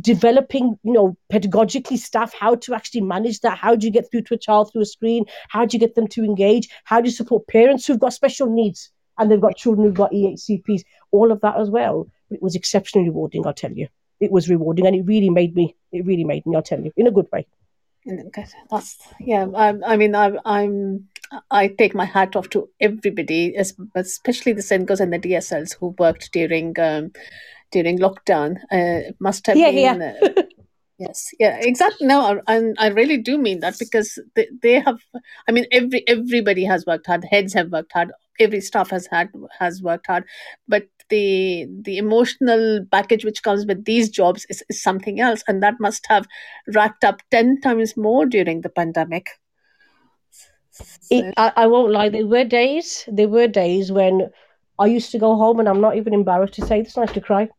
developing, 0.00 0.78
you 0.82 0.92
know, 0.92 1.16
pedagogically 1.32 1.98
staff, 1.98 2.34
how 2.34 2.54
to 2.56 2.74
actually 2.74 3.02
manage 3.02 3.40
that. 3.40 3.58
How 3.58 3.74
do 3.76 3.86
you 3.86 3.92
get 3.92 4.10
through 4.10 4.22
to 4.22 4.34
a 4.34 4.38
child 4.38 4.72
through 4.72 4.82
a 4.82 4.86
screen? 4.86 5.24
How 5.48 5.64
do 5.64 5.76
you 5.76 5.80
get 5.80 5.94
them 5.94 6.08
to 6.08 6.24
engage? 6.24 6.68
How 6.84 7.00
do 7.00 7.08
you 7.08 7.14
support 7.14 7.46
parents 7.46 7.86
who've 7.86 8.00
got 8.00 8.12
special 8.12 8.48
needs 8.48 8.90
and 9.18 9.30
they've 9.30 9.40
got 9.40 9.56
children 9.56 9.86
who've 9.86 9.94
got 9.94 10.12
EHCPs? 10.12 10.82
All 11.12 11.30
of 11.30 11.40
that 11.42 11.58
as 11.58 11.70
well. 11.70 12.08
It 12.30 12.42
was 12.42 12.54
exceptionally 12.54 13.08
rewarding, 13.08 13.46
I'll 13.46 13.52
tell 13.52 13.72
you. 13.72 13.88
It 14.20 14.30
was 14.30 14.48
rewarding 14.48 14.86
and 14.86 14.96
it 14.96 15.02
really 15.02 15.30
made 15.30 15.54
me, 15.54 15.74
it 15.92 16.04
really 16.04 16.24
made 16.24 16.44
me, 16.46 16.56
I'll 16.56 16.62
tell 16.62 16.80
you, 16.80 16.92
in 16.96 17.06
a 17.06 17.10
good 17.10 17.28
way. 17.32 17.46
That's 18.70 18.96
yeah. 19.20 19.46
I, 19.54 19.74
I 19.86 19.96
mean, 19.96 20.14
I, 20.14 20.32
I'm 20.46 21.08
I 21.50 21.68
take 21.68 21.94
my 21.94 22.06
hat 22.06 22.34
off 22.34 22.48
to 22.50 22.68
everybody, 22.80 23.54
especially 23.54 24.52
the 24.52 24.62
SENCOs 24.62 25.00
and 25.00 25.12
the 25.12 25.18
DSLs 25.18 25.76
who 25.78 25.94
worked 25.98 26.32
during 26.32 26.78
um, 26.80 27.12
during 27.70 27.98
lockdown. 27.98 28.56
Uh, 28.70 29.12
must 29.20 29.46
have 29.46 29.56
yeah, 29.56 29.70
been. 29.70 30.00
Yeah. 30.00 30.14
Uh, 30.36 30.42
yes, 30.98 31.30
yeah, 31.38 31.58
exactly. 31.60 32.06
No, 32.06 32.40
I, 32.46 32.62
I 32.78 32.88
really 32.88 33.16
do 33.16 33.38
mean 33.38 33.60
that 33.60 33.78
because 33.78 34.18
they, 34.34 34.48
they 34.62 34.80
have. 34.80 34.98
I 35.48 35.52
mean, 35.52 35.66
every 35.72 36.06
everybody 36.08 36.64
has 36.64 36.86
worked 36.86 37.06
hard. 37.06 37.24
Heads 37.30 37.54
have 37.54 37.72
worked 37.72 37.92
hard. 37.92 38.12
Every 38.38 38.60
staff 38.60 38.90
has 38.90 39.06
had 39.06 39.28
has 39.58 39.82
worked 39.82 40.06
hard, 40.06 40.24
but 40.68 40.84
the 41.08 41.66
the 41.82 41.98
emotional 41.98 42.86
package 42.90 43.24
which 43.24 43.42
comes 43.42 43.66
with 43.66 43.84
these 43.84 44.08
jobs 44.08 44.46
is, 44.48 44.62
is 44.68 44.82
something 44.82 45.20
else, 45.20 45.42
and 45.46 45.62
that 45.62 45.74
must 45.80 46.06
have 46.08 46.26
racked 46.74 47.04
up 47.04 47.20
ten 47.30 47.60
times 47.60 47.96
more 47.96 48.26
during 48.26 48.62
the 48.62 48.68
pandemic. 48.68 49.26
It, 51.10 51.34
I, 51.36 51.52
I 51.56 51.66
won't 51.66 51.92
lie. 51.92 52.08
There 52.08 52.26
were 52.26 52.44
days. 52.44 53.04
There 53.08 53.28
were 53.28 53.48
days 53.48 53.92
when 53.92 54.30
I 54.78 54.86
used 54.86 55.10
to 55.12 55.18
go 55.18 55.36
home, 55.36 55.60
and 55.60 55.68
I'm 55.68 55.80
not 55.80 55.96
even 55.96 56.14
embarrassed 56.14 56.54
to 56.54 56.66
say 56.66 56.80
this. 56.80 56.96
I 56.96 57.02
used 57.02 57.14
to 57.14 57.20
cry 57.20 57.50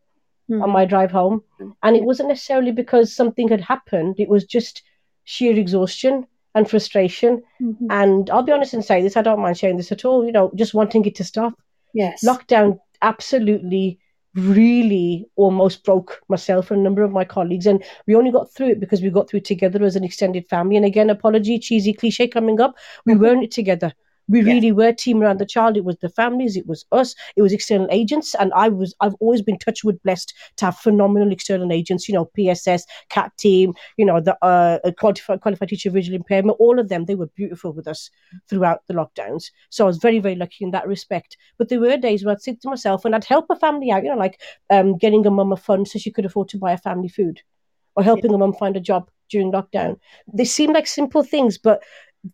mm-hmm. 0.51 0.61
on 0.61 0.69
my 0.69 0.85
drive 0.85 1.11
home, 1.11 1.43
and 1.83 1.95
it 1.95 2.03
wasn't 2.03 2.29
necessarily 2.29 2.71
because 2.71 3.15
something 3.15 3.47
had 3.47 3.61
happened. 3.61 4.15
It 4.19 4.29
was 4.29 4.45
just 4.45 4.83
sheer 5.23 5.57
exhaustion 5.57 6.27
and 6.53 6.69
frustration. 6.69 7.41
Mm-hmm. 7.61 7.87
And 7.89 8.29
I'll 8.29 8.43
be 8.43 8.51
honest 8.51 8.73
and 8.73 8.83
say 8.83 9.01
this. 9.01 9.15
I 9.15 9.21
don't 9.21 9.41
mind 9.41 9.57
sharing 9.57 9.77
this 9.77 9.91
at 9.91 10.05
all. 10.05 10.25
You 10.25 10.31
know, 10.31 10.51
just 10.55 10.73
wanting 10.73 11.05
it 11.05 11.15
to 11.15 11.23
stop. 11.23 11.53
Yes. 11.93 12.23
Lockdown 12.25 12.79
absolutely 13.01 13.99
really 14.35 15.25
almost 15.35 15.83
broke 15.83 16.21
myself 16.29 16.71
and 16.71 16.79
a 16.79 16.83
number 16.83 17.03
of 17.03 17.11
my 17.11 17.25
colleagues 17.25 17.65
and 17.65 17.83
we 18.07 18.15
only 18.15 18.31
got 18.31 18.53
through 18.53 18.69
it 18.69 18.79
because 18.79 19.01
we 19.01 19.09
got 19.09 19.29
through 19.29 19.39
it 19.39 19.45
together 19.45 19.83
as 19.83 19.97
an 19.97 20.05
extended 20.05 20.47
family 20.47 20.77
and 20.77 20.85
again 20.85 21.09
apology 21.09 21.59
cheesy 21.59 21.91
cliche 21.91 22.29
coming 22.29 22.61
up 22.61 22.73
we 23.05 23.11
mm-hmm. 23.11 23.23
weren't 23.23 23.43
it 23.43 23.51
together 23.51 23.91
we 24.27 24.41
really 24.43 24.71
were 24.71 24.91
team 24.91 25.21
around 25.21 25.39
the 25.39 25.45
child. 25.45 25.77
It 25.77 25.83
was 25.83 25.97
the 25.97 26.09
families, 26.09 26.55
it 26.55 26.67
was 26.67 26.85
us, 26.91 27.15
it 27.35 27.41
was 27.41 27.53
external 27.53 27.87
agents, 27.91 28.35
and 28.35 28.53
I 28.53 28.69
was 28.69 28.95
I've 29.01 29.15
always 29.19 29.41
been 29.41 29.57
touchwood 29.57 30.01
blessed 30.03 30.33
to 30.57 30.65
have 30.65 30.77
phenomenal 30.77 31.31
external 31.31 31.71
agents. 31.71 32.07
You 32.07 32.15
know, 32.15 32.25
PSS, 32.25 32.85
CAT 33.09 33.31
team, 33.37 33.73
you 33.97 34.05
know, 34.05 34.19
the 34.19 34.37
uh, 34.43 34.79
qualified, 34.97 35.41
qualified 35.41 35.69
teacher 35.69 35.89
visual 35.89 36.15
impairment, 36.15 36.57
all 36.59 36.79
of 36.79 36.89
them. 36.89 37.05
They 37.05 37.15
were 37.15 37.27
beautiful 37.27 37.73
with 37.73 37.87
us 37.87 38.09
throughout 38.49 38.81
the 38.87 38.93
lockdowns. 38.93 39.51
So 39.69 39.85
I 39.85 39.87
was 39.87 39.97
very 39.97 40.19
very 40.19 40.35
lucky 40.35 40.63
in 40.63 40.71
that 40.71 40.87
respect. 40.87 41.37
But 41.57 41.69
there 41.69 41.79
were 41.79 41.97
days 41.97 42.23
where 42.23 42.33
I'd 42.33 42.41
sit 42.41 42.61
to 42.61 42.69
myself 42.69 43.05
and 43.05 43.15
I'd 43.15 43.25
help 43.25 43.47
a 43.49 43.55
family 43.55 43.91
out. 43.91 44.03
You 44.03 44.09
know, 44.09 44.17
like 44.17 44.41
um, 44.69 44.97
getting 44.97 45.25
a 45.25 45.31
mum 45.31 45.51
a 45.51 45.57
fund 45.57 45.87
so 45.87 45.99
she 45.99 46.11
could 46.11 46.25
afford 46.25 46.49
to 46.49 46.57
buy 46.57 46.71
a 46.71 46.77
family 46.77 47.09
food, 47.09 47.41
or 47.95 48.03
helping 48.03 48.31
yeah. 48.31 48.35
a 48.35 48.39
mum 48.39 48.53
find 48.53 48.77
a 48.77 48.81
job 48.81 49.09
during 49.29 49.51
lockdown. 49.51 49.97
They 50.31 50.45
seem 50.45 50.73
like 50.73 50.87
simple 50.87 51.23
things, 51.23 51.57
but 51.57 51.81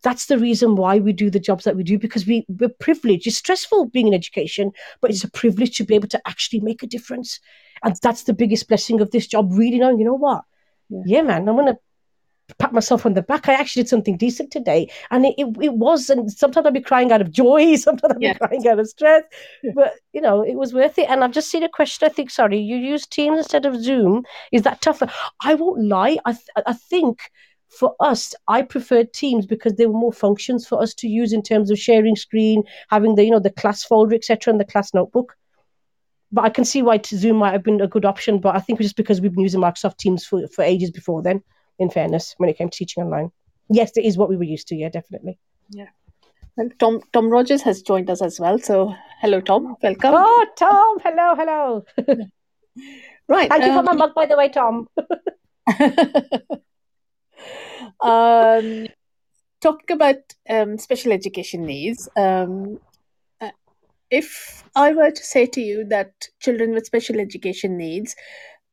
that's 0.03 0.25
the 0.25 0.37
reason 0.37 0.75
why 0.75 0.99
we 0.99 1.13
do 1.13 1.29
the 1.29 1.39
jobs 1.39 1.63
that 1.63 1.75
we 1.75 1.83
do 1.83 1.97
because 1.97 2.25
we, 2.25 2.45
we're 2.49 2.69
privileged. 2.69 3.27
It's 3.27 3.37
stressful 3.37 3.85
being 3.87 4.07
in 4.07 4.13
education, 4.13 4.71
but 5.01 5.11
it's 5.11 5.23
a 5.23 5.31
privilege 5.31 5.77
to 5.77 5.85
be 5.85 5.95
able 5.95 6.09
to 6.09 6.21
actually 6.27 6.59
make 6.59 6.83
a 6.83 6.87
difference. 6.87 7.39
And 7.83 7.95
that's 8.01 8.23
the 8.23 8.33
biggest 8.33 8.67
blessing 8.67 9.01
of 9.01 9.11
this 9.11 9.27
job, 9.27 9.51
really 9.51 9.79
knowing, 9.79 9.99
you 9.99 10.05
know 10.05 10.13
what? 10.13 10.43
Yeah, 10.89 11.01
yeah 11.05 11.21
man, 11.21 11.47
I'm 11.47 11.55
going 11.55 11.73
to 11.73 11.79
pat 12.59 12.73
myself 12.73 13.05
on 13.05 13.13
the 13.13 13.21
back. 13.21 13.47
I 13.47 13.53
actually 13.53 13.83
did 13.83 13.89
something 13.89 14.17
decent 14.17 14.51
today. 14.51 14.89
And 15.11 15.25
it, 15.25 15.35
it, 15.37 15.47
it 15.61 15.73
was, 15.73 16.09
and 16.09 16.31
sometimes 16.31 16.65
I'd 16.65 16.73
be 16.73 16.81
crying 16.81 17.11
out 17.11 17.21
of 17.21 17.31
joy, 17.31 17.75
sometimes 17.77 18.13
I'd 18.13 18.19
be 18.19 18.25
yeah. 18.25 18.33
crying 18.33 18.67
out 18.67 18.79
of 18.79 18.87
stress. 18.87 19.23
Yeah. 19.63 19.71
But, 19.75 19.93
you 20.13 20.21
know, 20.21 20.43
it 20.43 20.55
was 20.55 20.73
worth 20.73 20.97
it. 20.97 21.09
And 21.09 21.23
I've 21.23 21.31
just 21.31 21.51
seen 21.51 21.63
a 21.63 21.69
question, 21.69 22.05
I 22.05 22.13
think, 22.13 22.29
sorry, 22.29 22.59
you 22.59 22.75
use 22.75 23.05
Teams 23.05 23.37
instead 23.37 23.65
of 23.65 23.81
Zoom. 23.81 24.23
Is 24.51 24.63
that 24.63 24.81
tougher? 24.81 25.09
I 25.41 25.55
won't 25.55 25.85
lie. 25.85 26.17
I, 26.25 26.33
th- 26.33 26.65
I 26.65 26.73
think 26.73 27.19
for 27.77 27.95
us, 27.99 28.33
I 28.47 28.63
preferred 28.63 29.13
Teams 29.13 29.45
because 29.45 29.73
there 29.75 29.87
were 29.89 29.99
more 29.99 30.13
functions 30.13 30.67
for 30.67 30.81
us 30.81 30.93
to 30.95 31.07
use 31.07 31.31
in 31.31 31.43
terms 31.43 31.69
of 31.69 31.77
sharing 31.77 32.15
screen, 32.15 32.63
having 32.89 33.15
the 33.15 33.23
you 33.23 33.31
know 33.31 33.39
the 33.39 33.51
class 33.51 33.83
folder, 33.83 34.15
etc., 34.15 34.51
and 34.51 34.59
the 34.59 34.65
class 34.65 34.93
notebook. 34.93 35.35
But 36.31 36.45
I 36.45 36.49
can 36.49 36.65
see 36.65 36.81
why 36.81 36.99
Zoom 37.05 37.37
might 37.37 37.53
have 37.53 37.63
been 37.63 37.79
a 37.79 37.87
good 37.87 38.03
option. 38.03 38.39
But 38.39 38.55
I 38.55 38.59
think 38.59 38.81
just 38.81 38.97
because 38.97 39.21
we've 39.21 39.31
been 39.33 39.43
using 39.43 39.61
Microsoft 39.61 39.97
Teams 39.97 40.25
for, 40.25 40.47
for 40.47 40.63
ages 40.63 40.91
before 40.91 41.21
then, 41.21 41.43
in 41.79 41.89
fairness, 41.89 42.33
when 42.37 42.49
it 42.49 42.57
came 42.57 42.69
to 42.69 42.77
teaching 42.77 43.03
online. 43.03 43.31
Yes, 43.69 43.91
it 43.95 44.05
is 44.05 44.17
what 44.17 44.29
we 44.29 44.37
were 44.37 44.43
used 44.43 44.67
to. 44.69 44.75
Yeah, 44.75 44.89
definitely. 44.89 45.37
Yeah. 45.69 45.89
And 46.57 46.77
Tom 46.79 47.01
Tom 47.13 47.29
Rogers 47.29 47.61
has 47.61 47.83
joined 47.83 48.09
us 48.09 48.21
as 48.21 48.39
well. 48.39 48.57
So 48.57 48.95
hello, 49.21 49.39
Tom. 49.39 49.75
Welcome. 49.83 50.13
Oh, 50.15 50.45
Tom. 50.57 50.97
Hello, 51.03 51.35
hello. 51.35 51.85
right. 53.27 53.49
Thank 53.49 53.63
um, 53.63 53.69
you 53.69 53.75
for 53.77 53.83
my 53.83 53.91
um, 53.91 53.97
mug, 53.99 54.15
by 54.15 54.25
the 54.25 54.35
way, 54.35 54.49
Tom. 54.49 54.87
um, 58.01 58.87
talking 59.61 59.95
about 59.95 60.17
um, 60.49 60.77
special 60.77 61.11
education 61.11 61.65
needs, 61.65 62.07
um, 62.17 62.79
uh, 63.41 63.51
if 64.09 64.63
I 64.75 64.93
were 64.93 65.11
to 65.11 65.23
say 65.23 65.45
to 65.47 65.61
you 65.61 65.85
that 65.85 66.11
children 66.39 66.73
with 66.73 66.85
special 66.85 67.19
education 67.19 67.77
needs 67.77 68.15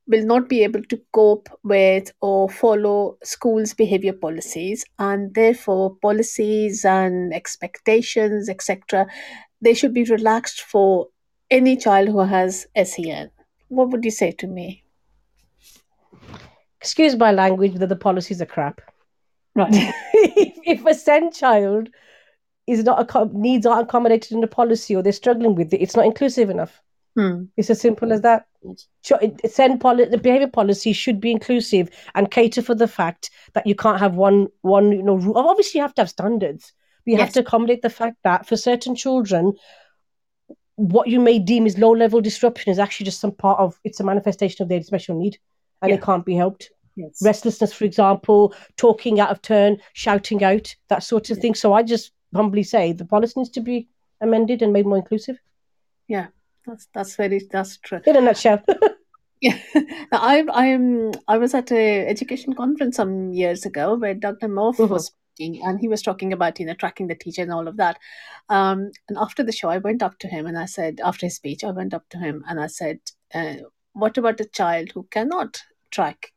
will 0.07 0.25
not 0.25 0.47
be 0.47 0.63
able 0.63 0.83
to 0.83 1.01
cope 1.13 1.49
with 1.63 2.11
or 2.21 2.47
follow 2.49 3.17
schools' 3.23 3.73
behavior 3.73 4.13
policies, 4.13 4.85
and 4.99 5.33
therefore 5.33 5.95
policies 6.01 6.85
and 6.85 7.33
expectations, 7.33 8.47
etc., 8.47 9.07
they 9.61 9.73
should 9.73 9.93
be 9.93 10.03
relaxed 10.03 10.61
for 10.61 11.07
any 11.49 11.75
child 11.75 12.09
who 12.09 12.19
has 12.19 12.67
SEN. 12.83 13.31
What 13.69 13.89
would 13.89 14.05
you 14.05 14.11
say 14.11 14.31
to 14.31 14.47
me? 14.47 14.84
Excuse 16.85 17.15
my 17.15 17.31
language, 17.31 17.79
but 17.79 17.89
the 17.89 17.95
policies 17.95 18.43
are 18.43 18.45
crap. 18.45 18.79
Right. 19.55 19.71
if, 20.13 20.79
if 20.79 20.85
a 20.85 20.93
SEND 20.93 21.33
child 21.33 21.89
is 22.67 22.83
not 22.83 23.15
a, 23.15 23.25
needs 23.33 23.65
aren't 23.65 23.89
accommodated 23.89 24.33
in 24.33 24.41
the 24.41 24.47
policy 24.47 24.95
or 24.95 25.01
they're 25.01 25.11
struggling 25.11 25.55
with 25.55 25.73
it, 25.73 25.81
it's 25.81 25.95
not 25.95 26.05
inclusive 26.05 26.51
enough. 26.51 26.79
Hmm. 27.15 27.45
It's 27.57 27.71
as 27.71 27.81
simple 27.81 28.13
as 28.13 28.21
that. 28.21 28.45
SEND 29.01 29.81
poli- 29.81 30.05
the 30.05 30.19
behavior 30.19 30.47
policy 30.47 30.93
should 30.93 31.19
be 31.19 31.31
inclusive 31.31 31.89
and 32.13 32.29
cater 32.29 32.61
for 32.61 32.75
the 32.75 32.87
fact 32.87 33.31
that 33.53 33.65
you 33.65 33.73
can't 33.73 33.99
have 33.99 34.13
one 34.13 34.47
one 34.61 34.91
you 34.91 35.01
know 35.01 35.15
rule. 35.15 35.39
Obviously, 35.39 35.79
you 35.79 35.81
have 35.81 35.95
to 35.95 36.03
have 36.03 36.09
standards. 36.09 36.71
But 37.03 37.11
you 37.13 37.17
yes. 37.17 37.27
have 37.27 37.33
to 37.33 37.39
accommodate 37.39 37.81
the 37.81 37.89
fact 37.89 38.17
that 38.23 38.47
for 38.47 38.57
certain 38.57 38.95
children, 38.95 39.53
what 40.75 41.07
you 41.07 41.19
may 41.19 41.39
deem 41.39 41.65
is 41.65 41.79
low 41.79 41.91
level 41.91 42.21
disruption 42.21 42.71
is 42.71 42.77
actually 42.77 43.05
just 43.05 43.21
some 43.21 43.31
part 43.31 43.59
of 43.59 43.79
it's 43.83 43.99
a 43.99 44.03
manifestation 44.03 44.61
of 44.61 44.69
their 44.69 44.83
special 44.83 45.17
need 45.17 45.39
and 45.81 45.89
yeah. 45.89 45.95
it 45.95 46.03
can't 46.03 46.25
be 46.25 46.35
helped. 46.35 46.71
Yes. 46.95 47.21
Restlessness, 47.21 47.73
for 47.73 47.83
example, 47.83 48.53
talking 48.77 49.19
out 49.19 49.29
of 49.29 49.41
turn, 49.41 49.77
shouting 49.93 50.43
out, 50.43 50.73
that 50.87 51.03
sort 51.03 51.29
of 51.29 51.37
yeah. 51.37 51.41
thing. 51.41 51.55
So 51.55 51.73
I 51.73 51.83
just 51.83 52.11
humbly 52.33 52.63
say 52.63 52.93
the 52.93 53.05
policy 53.05 53.33
needs 53.37 53.49
to 53.51 53.61
be 53.61 53.87
amended 54.21 54.61
and 54.61 54.71
made 54.71 54.85
more 54.85 54.97
inclusive. 54.97 55.37
Yeah, 56.07 56.27
that's 56.65 56.87
that's 56.93 57.15
very 57.15 57.41
that's 57.51 57.77
true. 57.77 57.99
In 58.05 58.15
a 58.15 58.21
nutshell. 58.21 58.63
yeah, 59.41 59.57
I 60.11 60.45
I 60.51 60.65
am 60.67 61.11
I 61.27 61.37
was 61.37 61.53
at 61.53 61.71
a 61.71 62.07
education 62.07 62.53
conference 62.53 62.95
some 62.95 63.33
years 63.33 63.65
ago 63.65 63.95
where 63.95 64.13
Dr. 64.13 64.47
Morph 64.47 64.77
mm-hmm. 64.77 64.93
was 64.93 65.11
speaking, 65.33 65.61
and 65.63 65.79
he 65.79 65.87
was 65.87 66.01
talking 66.01 66.31
about 66.31 66.59
you 66.59 66.65
know 66.65 66.75
tracking 66.75 67.07
the 67.07 67.15
teacher 67.15 67.41
and 67.41 67.51
all 67.51 67.67
of 67.67 67.77
that. 67.77 67.97
Um, 68.49 68.91
and 69.09 69.17
after 69.17 69.43
the 69.43 69.51
show, 69.51 69.69
I 69.69 69.79
went 69.79 70.03
up 70.03 70.19
to 70.19 70.27
him 70.27 70.45
and 70.45 70.57
I 70.57 70.65
said, 70.65 71.01
after 71.03 71.25
his 71.25 71.35
speech, 71.35 71.63
I 71.63 71.71
went 71.71 71.93
up 71.93 72.07
to 72.09 72.19
him 72.19 72.43
and 72.47 72.59
I 72.59 72.67
said, 72.67 72.99
uh, 73.33 73.55
"What 73.93 74.17
about 74.17 74.39
a 74.39 74.45
child 74.45 74.91
who 74.93 75.07
cannot 75.09 75.61
track 75.91 76.31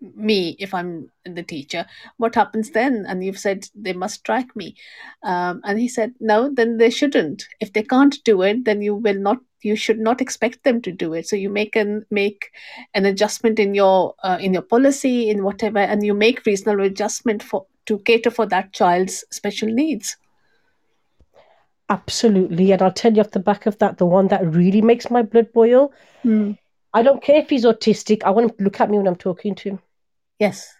me 0.00 0.56
if 0.58 0.72
i'm 0.72 1.10
the 1.24 1.42
teacher. 1.42 1.86
What 2.16 2.34
happens 2.34 2.70
then? 2.70 3.04
And 3.06 3.22
you've 3.22 3.38
said 3.38 3.68
they 3.74 3.92
must 3.92 4.24
track 4.24 4.54
me. 4.56 4.74
Um, 5.22 5.60
and 5.64 5.78
he 5.78 5.88
said 5.88 6.14
no 6.20 6.50
then 6.52 6.78
they 6.78 6.90
shouldn't. 6.90 7.46
If 7.60 7.72
they 7.72 7.82
can't 7.82 8.16
do 8.24 8.42
it 8.42 8.64
then 8.64 8.82
you 8.82 8.94
will 8.94 9.18
not 9.18 9.38
you 9.62 9.76
should 9.76 9.98
not 9.98 10.22
expect 10.22 10.64
them 10.64 10.80
to 10.82 10.92
do 10.92 11.12
it. 11.12 11.28
So 11.28 11.36
you 11.36 11.50
make 11.50 11.76
an 11.76 12.06
make 12.10 12.50
an 12.94 13.04
adjustment 13.04 13.58
in 13.58 13.74
your 13.74 14.14
uh, 14.22 14.38
in 14.40 14.54
your 14.54 14.62
policy 14.62 15.28
in 15.28 15.44
whatever 15.44 15.78
and 15.78 16.04
you 16.04 16.14
make 16.14 16.46
reasonable 16.46 16.84
adjustment 16.84 17.42
for 17.42 17.66
to 17.86 17.98
cater 17.98 18.30
for 18.30 18.46
that 18.46 18.72
child's 18.72 19.24
special 19.30 19.68
needs. 19.68 20.16
Absolutely. 21.90 22.72
And 22.72 22.80
i'll 22.80 22.92
tell 22.92 23.12
you 23.12 23.20
off 23.20 23.32
the 23.32 23.40
back 23.40 23.66
of 23.66 23.78
that 23.78 23.98
the 23.98 24.06
one 24.06 24.28
that 24.28 24.46
really 24.46 24.80
makes 24.80 25.10
my 25.10 25.22
blood 25.22 25.52
boil. 25.52 25.92
Mm. 26.24 26.58
i 26.92 27.02
don't 27.02 27.22
care 27.22 27.36
if 27.36 27.50
he's 27.50 27.64
autistic. 27.64 28.24
I 28.24 28.30
want 28.30 28.50
him 28.50 28.56
to 28.56 28.64
look 28.64 28.80
at 28.80 28.90
me 28.90 28.98
when 28.98 29.08
i'm 29.08 29.16
talking 29.16 29.54
to 29.56 29.70
him 29.70 29.78
Yes. 30.40 30.74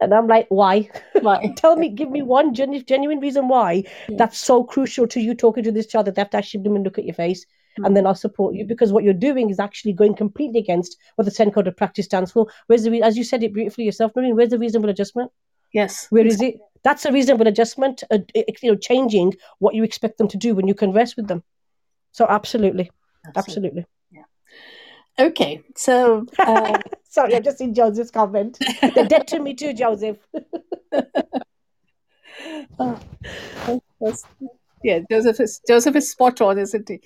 And 0.00 0.12
I'm 0.12 0.28
like, 0.28 0.46
why? 0.50 0.90
Why? 1.20 1.52
Tell 1.56 1.76
me, 1.76 1.88
give 1.88 2.10
me 2.10 2.22
one 2.22 2.54
genu- 2.54 2.82
genuine 2.82 3.18
reason 3.18 3.48
why 3.48 3.84
yeah. 4.08 4.16
that's 4.18 4.38
so 4.38 4.62
crucial 4.62 5.08
to 5.08 5.20
you 5.20 5.34
talking 5.34 5.64
to 5.64 5.72
this 5.72 5.86
child 5.86 6.06
that 6.06 6.14
they 6.14 6.20
have 6.20 6.30
to 6.30 6.36
actually 6.36 6.60
even 6.60 6.84
look 6.84 6.98
at 6.98 7.04
your 7.04 7.14
face. 7.14 7.44
and 7.84 7.96
then 7.96 8.06
I'll 8.06 8.14
support 8.14 8.54
you 8.54 8.64
because 8.64 8.92
what 8.92 9.04
you're 9.04 9.12
doing 9.12 9.50
is 9.50 9.58
actually 9.58 9.92
going 9.92 10.14
completely 10.14 10.60
against 10.60 10.96
what 11.16 11.24
the 11.24 11.30
SEND 11.30 11.52
Code 11.54 11.66
of 11.66 11.76
Practice 11.76 12.06
stands 12.06 12.32
for. 12.32 12.46
Where's 12.68 12.84
the, 12.84 12.90
re- 12.90 13.02
as 13.02 13.18
you 13.18 13.24
said 13.24 13.42
it 13.42 13.52
beautifully 13.52 13.84
yourself, 13.84 14.12
Noreen, 14.16 14.36
where's 14.36 14.50
the 14.50 14.58
reasonable 14.58 14.88
adjustment? 14.88 15.30
Yes. 15.72 16.06
Where 16.10 16.26
is 16.26 16.40
it? 16.40 16.56
That's 16.84 17.04
a 17.04 17.12
reasonable 17.12 17.46
adjustment, 17.48 18.02
uh, 18.10 18.18
you 18.34 18.70
know, 18.70 18.76
changing 18.76 19.34
what 19.58 19.74
you 19.74 19.82
expect 19.82 20.18
them 20.18 20.28
to 20.28 20.36
do 20.38 20.54
when 20.54 20.68
you 20.68 20.74
converse 20.74 21.16
with 21.16 21.26
them. 21.26 21.42
So 22.12 22.26
absolutely, 22.28 22.90
absolutely. 23.34 23.84
Okay, 25.18 25.62
so 25.74 26.26
uh, 26.38 26.78
sorry, 27.08 27.34
I've 27.34 27.44
just 27.44 27.58
seen 27.58 27.74
Joseph's 27.74 28.10
comment. 28.10 28.58
They're 28.94 29.06
dead 29.06 29.26
to 29.28 29.40
me 29.40 29.54
too, 29.54 29.72
Joseph. 29.72 30.18
oh, 32.78 33.00
yeah, 34.84 35.00
Joseph 35.10 35.40
is 35.40 35.60
Joseph 35.66 35.96
is 35.96 36.10
spot 36.10 36.40
on, 36.40 36.58
isn't 36.58 36.88
he? 36.88 37.00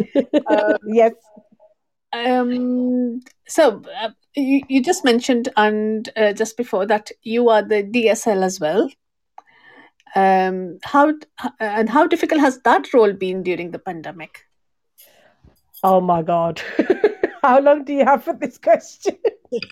Um, 0.46 0.76
yes. 0.86 1.12
Um, 2.12 3.20
so 3.46 3.82
uh, 4.00 4.11
you, 4.34 4.62
you 4.68 4.82
just 4.82 5.04
mentioned 5.04 5.48
and 5.56 6.08
uh, 6.16 6.32
just 6.32 6.56
before 6.56 6.86
that 6.86 7.12
you 7.22 7.48
are 7.48 7.62
the 7.62 7.84
DSL 7.84 8.42
as 8.42 8.58
well. 8.58 8.90
Um, 10.16 10.78
how 10.82 11.14
and 11.61 11.88
how 11.88 12.08
difficult 12.08 12.40
has 12.40 12.58
that 12.62 12.92
role 12.92 13.12
been 13.12 13.44
during 13.44 13.70
the 13.70 13.78
pandemic? 13.78 14.46
Oh 15.84 16.00
my 16.00 16.22
God. 16.22 16.61
how 17.43 17.61
long 17.61 17.84
do 17.84 17.93
you 17.93 18.05
have 18.05 18.24
for 18.24 18.34
this 18.34 18.59
question? 18.59 19.16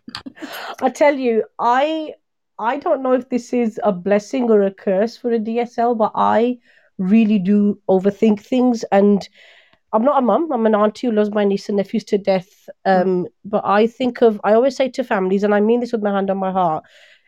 I 0.83 0.91
tell 0.91 1.14
you, 1.14 1.45
I 1.59 2.14
I 2.59 2.79
don't 2.79 3.03
know 3.03 3.12
if 3.12 3.29
this 3.29 3.53
is 3.53 3.81
a 3.85 3.93
blessing 3.93 4.51
or 4.51 4.62
a 4.62 4.73
curse 4.73 5.16
for 5.16 5.31
a 5.31 5.39
DSL, 5.39 5.95
but 5.95 6.12
I 6.14 6.59
really 6.99 7.39
do 7.39 7.81
overthink 7.89 8.41
things 8.41 8.85
and 8.91 9.29
I'm 9.93 10.03
not 10.05 10.19
a 10.19 10.23
mum. 10.23 10.51
I'm 10.53 10.66
an 10.66 10.75
auntie 10.75 11.07
who 11.07 11.12
loves 11.12 11.31
my 11.31 11.45
niece 11.45 11.69
and 11.69 11.79
nephews 11.79 12.05
to 12.05 12.19
death. 12.19 12.69
Um, 12.85 13.27
But 13.45 13.64
I 13.64 13.87
think 13.87 14.23
of, 14.23 14.41
I 14.45 14.53
always 14.53 14.77
say 14.77 14.89
to 14.91 15.05
families, 15.05 15.45
and 15.45 15.55
I 15.55 15.61
mean 15.61 15.81
this 15.81 15.93
with 15.93 16.03
my 16.03 16.11
hand 16.11 16.31
on 16.31 16.37
my 16.37 16.53
heart 16.53 16.85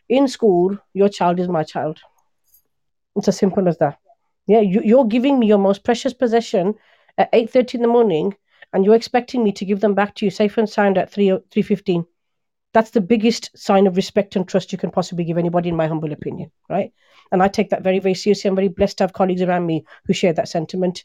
in 0.09 0.27
school, 0.27 0.77
your 0.93 1.09
child 1.09 1.39
is 1.39 1.47
my 1.47 1.63
child. 1.63 1.99
It's 3.15 3.27
as 3.27 3.37
simple 3.37 3.67
as 3.67 3.77
that. 3.77 3.97
Yeah, 4.47 4.59
you, 4.59 4.81
you're 4.83 5.05
giving 5.05 5.39
me 5.39 5.47
your 5.47 5.57
most 5.57 5.83
precious 5.83 6.13
possession 6.13 6.75
at 7.17 7.31
8.30 7.31 7.75
in 7.75 7.81
the 7.81 7.87
morning, 7.87 8.35
and 8.73 8.85
you're 8.85 8.95
expecting 8.95 9.43
me 9.43 9.51
to 9.53 9.65
give 9.65 9.79
them 9.79 9.93
back 9.93 10.15
to 10.15 10.25
you 10.25 10.31
safe 10.31 10.57
and 10.57 10.69
sound 10.69 10.97
at 10.97 11.11
3, 11.11 11.27
3.15. 11.27 12.05
That's 12.73 12.91
the 12.91 13.01
biggest 13.01 13.51
sign 13.57 13.85
of 13.85 13.97
respect 13.97 14.35
and 14.35 14.47
trust 14.47 14.71
you 14.71 14.77
can 14.77 14.91
possibly 14.91 15.25
give 15.25 15.37
anybody, 15.37 15.69
in 15.69 15.75
my 15.75 15.87
humble 15.87 16.13
opinion, 16.13 16.51
right? 16.69 16.93
And 17.31 17.43
I 17.43 17.47
take 17.47 17.69
that 17.71 17.83
very, 17.83 17.99
very 17.99 18.13
seriously. 18.13 18.47
I'm 18.47 18.55
very 18.55 18.69
blessed 18.69 18.97
to 18.99 19.03
have 19.03 19.13
colleagues 19.13 19.41
around 19.41 19.65
me 19.65 19.85
who 20.05 20.13
share 20.13 20.33
that 20.33 20.47
sentiment. 20.47 21.03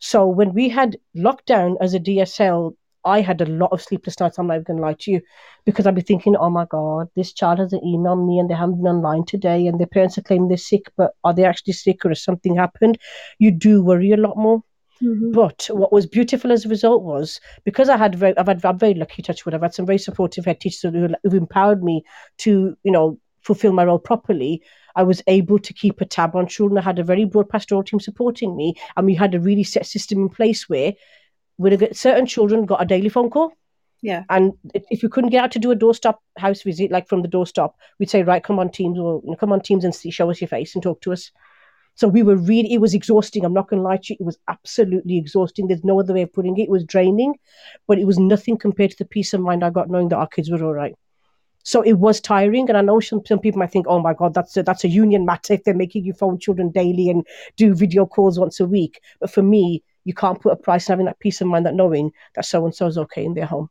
So 0.00 0.26
when 0.26 0.52
we 0.52 0.68
had 0.68 0.98
lockdown 1.16 1.76
as 1.80 1.94
a 1.94 2.00
DSL, 2.00 2.74
I 3.04 3.20
had 3.20 3.40
a 3.40 3.46
lot 3.46 3.72
of 3.72 3.80
sleepless 3.80 4.20
nights. 4.20 4.38
I'm 4.38 4.48
not 4.48 4.64
going 4.64 4.76
to 4.76 4.82
lie 4.82 4.96
to 5.00 5.10
you 5.10 5.22
because 5.64 5.86
I'd 5.86 5.94
be 5.94 6.02
thinking, 6.02 6.36
oh 6.36 6.50
my 6.50 6.66
God, 6.66 7.08
this 7.16 7.32
child 7.32 7.58
hasn't 7.58 7.82
emailed 7.82 8.26
me 8.26 8.38
and 8.38 8.50
they 8.50 8.54
haven't 8.54 8.76
been 8.76 8.86
online 8.86 9.24
today 9.24 9.66
and 9.66 9.78
their 9.78 9.86
parents 9.86 10.18
are 10.18 10.22
claiming 10.22 10.48
they're 10.48 10.56
sick, 10.56 10.90
but 10.96 11.12
are 11.24 11.32
they 11.32 11.44
actually 11.44 11.72
sick 11.72 12.04
or 12.04 12.10
has 12.10 12.22
something 12.22 12.56
happened? 12.56 12.98
You 13.38 13.50
do 13.50 13.82
worry 13.82 14.12
a 14.12 14.16
lot 14.16 14.36
more. 14.36 14.62
Mm-hmm. 15.02 15.32
But 15.32 15.68
what 15.70 15.92
was 15.92 16.06
beautiful 16.06 16.50
as 16.50 16.64
a 16.64 16.68
result 16.68 17.02
was 17.02 17.40
because 17.64 17.88
I 17.88 17.96
had 17.96 18.14
very, 18.14 18.36
I've 18.36 18.48
had, 18.48 18.64
I'm 18.64 18.78
very 18.78 18.94
lucky, 18.94 19.22
touch 19.22 19.44
wood. 19.44 19.54
I've 19.54 19.62
had 19.62 19.74
some 19.74 19.86
very 19.86 19.98
supportive 19.98 20.44
head 20.44 20.60
teachers 20.60 20.82
who, 20.82 21.08
who've 21.22 21.34
empowered 21.34 21.82
me 21.82 22.04
to, 22.38 22.76
you 22.82 22.92
know, 22.92 23.18
fulfill 23.42 23.72
my 23.72 23.84
role 23.84 23.98
properly. 23.98 24.62
I 24.96 25.04
was 25.04 25.22
able 25.28 25.60
to 25.60 25.72
keep 25.72 26.00
a 26.00 26.04
tab 26.04 26.34
on 26.34 26.48
children. 26.48 26.78
I 26.78 26.82
had 26.82 26.98
a 26.98 27.04
very 27.04 27.24
broad 27.24 27.48
pastoral 27.48 27.84
team 27.84 28.00
supporting 28.00 28.56
me, 28.56 28.74
and 28.96 29.06
we 29.06 29.14
had 29.14 29.34
a 29.34 29.40
really 29.40 29.62
set 29.62 29.86
system 29.86 30.22
in 30.22 30.28
place 30.28 30.68
where 30.68 30.94
certain 31.92 32.26
children 32.26 32.66
got 32.66 32.82
a 32.82 32.86
daily 32.86 33.08
phone 33.08 33.30
call. 33.30 33.52
Yeah. 34.02 34.24
And 34.28 34.52
if 34.72 35.02
you 35.02 35.08
couldn't 35.08 35.30
get 35.30 35.42
out 35.42 35.52
to 35.52 35.58
do 35.58 35.70
a 35.70 35.76
doorstop 35.76 36.16
house 36.36 36.62
visit, 36.62 36.90
like 36.90 37.08
from 37.08 37.22
the 37.22 37.28
doorstep, 37.28 37.72
we'd 37.98 38.10
say, 38.10 38.22
right, 38.22 38.42
come 38.42 38.58
on 38.58 38.70
Teams, 38.70 38.98
or 38.98 39.20
you 39.24 39.30
know, 39.30 39.36
come 39.36 39.52
on 39.52 39.60
Teams 39.60 39.84
and 39.84 39.94
see, 39.94 40.10
show 40.10 40.30
us 40.30 40.40
your 40.40 40.48
face 40.48 40.74
and 40.74 40.82
talk 40.82 41.00
to 41.02 41.12
us. 41.12 41.30
So 41.98 42.06
we 42.06 42.22
were 42.22 42.36
really, 42.36 42.72
it 42.72 42.80
was 42.80 42.94
exhausting. 42.94 43.44
I'm 43.44 43.52
not 43.52 43.68
going 43.68 43.82
to 43.82 43.88
lie 43.88 43.96
to 43.96 44.12
you. 44.12 44.16
It 44.20 44.24
was 44.24 44.38
absolutely 44.46 45.18
exhausting. 45.18 45.66
There's 45.66 45.82
no 45.82 45.98
other 45.98 46.14
way 46.14 46.22
of 46.22 46.32
putting 46.32 46.56
it. 46.56 46.62
It 46.62 46.70
was 46.70 46.84
draining, 46.84 47.34
but 47.88 47.98
it 47.98 48.04
was 48.04 48.20
nothing 48.20 48.56
compared 48.56 48.92
to 48.92 48.98
the 48.98 49.04
peace 49.04 49.34
of 49.34 49.40
mind 49.40 49.64
I 49.64 49.70
got 49.70 49.90
knowing 49.90 50.08
that 50.10 50.16
our 50.18 50.28
kids 50.28 50.48
were 50.48 50.62
all 50.62 50.72
right. 50.72 50.94
So 51.64 51.82
it 51.82 51.94
was 51.94 52.20
tiring. 52.20 52.68
And 52.68 52.78
I 52.78 52.82
know 52.82 53.00
some, 53.00 53.26
some 53.26 53.40
people 53.40 53.58
might 53.58 53.72
think, 53.72 53.86
oh 53.88 53.98
my 53.98 54.14
God, 54.14 54.32
that's 54.32 54.56
a, 54.56 54.62
that's 54.62 54.84
a 54.84 54.88
union 54.88 55.26
matter 55.26 55.54
if 55.54 55.64
they're 55.64 55.74
making 55.74 56.04
you 56.04 56.12
phone 56.12 56.38
children 56.38 56.70
daily 56.70 57.10
and 57.10 57.26
do 57.56 57.74
video 57.74 58.06
calls 58.06 58.38
once 58.38 58.60
a 58.60 58.64
week. 58.64 59.00
But 59.18 59.32
for 59.32 59.42
me, 59.42 59.82
you 60.04 60.14
can't 60.14 60.40
put 60.40 60.52
a 60.52 60.56
price 60.56 60.88
on 60.88 60.92
having 60.92 61.06
that 61.06 61.18
peace 61.18 61.40
of 61.40 61.48
mind 61.48 61.66
that 61.66 61.74
knowing 61.74 62.12
that 62.36 62.44
so 62.44 62.64
and 62.64 62.72
so 62.72 62.86
is 62.86 62.96
okay 62.96 63.24
in 63.24 63.34
their 63.34 63.46
home 63.46 63.70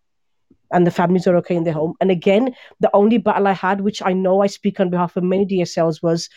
and 0.74 0.86
the 0.86 0.92
families 0.92 1.28
are 1.28 1.38
okay 1.38 1.56
in 1.56 1.64
their 1.64 1.74
home. 1.74 1.94
And 2.02 2.12
again, 2.12 2.54
the 2.82 2.94
only 2.94 3.20
battle 3.20 3.48
I 3.48 3.54
had, 3.54 3.80
which 3.80 4.02
I 4.02 4.12
know 4.12 4.42
I 4.42 4.48
speak 4.48 4.82
on 4.82 4.90
behalf 4.90 5.16
of 5.16 5.24
many 5.24 5.46
DSLs, 5.46 6.04
was 6.04 6.30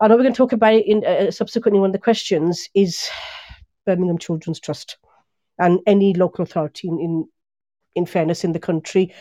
I 0.00 0.08
know 0.08 0.16
we're 0.16 0.22
going 0.22 0.34
to 0.34 0.36
talk 0.36 0.52
about 0.52 0.74
it 0.74 0.86
in 0.86 1.04
uh, 1.04 1.30
subsequently 1.30 1.80
one 1.80 1.90
of 1.90 1.94
the 1.94 1.98
questions 1.98 2.68
is 2.74 3.08
Birmingham 3.86 4.18
Children's 4.18 4.60
Trust 4.60 4.98
and 5.58 5.80
any 5.86 6.12
local 6.12 6.42
authority 6.42 6.88
in, 6.88 6.98
in 6.98 7.28
in 7.94 8.06
fairness 8.06 8.44
in 8.44 8.52
the 8.52 8.60
country 8.60 9.14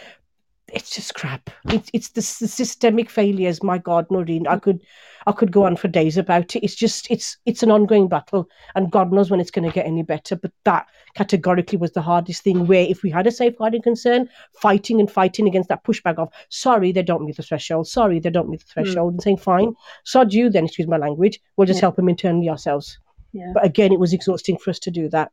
it's 0.75 0.89
just 0.89 1.15
crap. 1.15 1.49
It's 1.69 1.89
it's 1.93 2.09
the, 2.09 2.21
the, 2.21 2.47
systemic 2.49 3.09
failures. 3.09 3.63
My 3.63 3.77
God, 3.77 4.05
Noreen, 4.11 4.45
I 4.45 4.59
could 4.59 4.81
I 5.25 5.31
could 5.31 5.51
go 5.51 5.63
on 5.63 5.77
for 5.77 5.87
days 5.87 6.17
about 6.17 6.53
it. 6.53 6.63
It's 6.63 6.75
just 6.75 7.09
it's 7.09 7.37
it's 7.45 7.63
an 7.63 7.71
ongoing 7.71 8.09
battle, 8.09 8.49
and 8.75 8.91
God 8.91 9.13
knows 9.13 9.31
when 9.31 9.39
it's 9.39 9.51
going 9.51 9.67
to 9.67 9.73
get 9.73 9.85
any 9.85 10.03
better. 10.03 10.35
But 10.35 10.51
that 10.65 10.87
categorically 11.15 11.77
was 11.77 11.93
the 11.93 12.01
hardest 12.01 12.43
thing. 12.43 12.67
Where 12.67 12.85
if 12.85 13.03
we 13.03 13.09
had 13.09 13.25
a 13.25 13.31
safeguarding 13.31 13.83
concern, 13.83 14.29
fighting 14.61 14.99
and 14.99 15.09
fighting 15.09 15.47
against 15.47 15.69
that 15.69 15.85
pushback 15.85 16.17
of 16.17 16.29
sorry 16.49 16.91
they 16.91 17.03
don't 17.03 17.25
meet 17.25 17.37
the 17.37 17.43
threshold, 17.43 17.87
sorry 17.87 18.19
they 18.19 18.29
don't 18.29 18.49
meet 18.49 18.59
the 18.59 18.65
hmm. 18.65 18.83
threshold, 18.83 19.13
mm. 19.13 19.15
and 19.15 19.23
saying 19.23 19.37
fine, 19.37 19.73
sod 20.03 20.33
you 20.33 20.49
then. 20.49 20.65
Excuse 20.65 20.89
my 20.89 20.97
language. 20.97 21.39
We'll 21.55 21.67
just 21.67 21.77
yeah. 21.77 21.85
help 21.85 21.95
them 21.95 22.09
internally 22.09 22.49
ourselves. 22.49 22.99
Yeah. 23.31 23.51
But 23.53 23.65
again, 23.65 23.93
it 23.93 23.99
was 23.99 24.11
exhausting 24.11 24.57
for 24.57 24.71
us 24.71 24.79
to 24.79 24.91
do 24.91 25.07
that. 25.09 25.31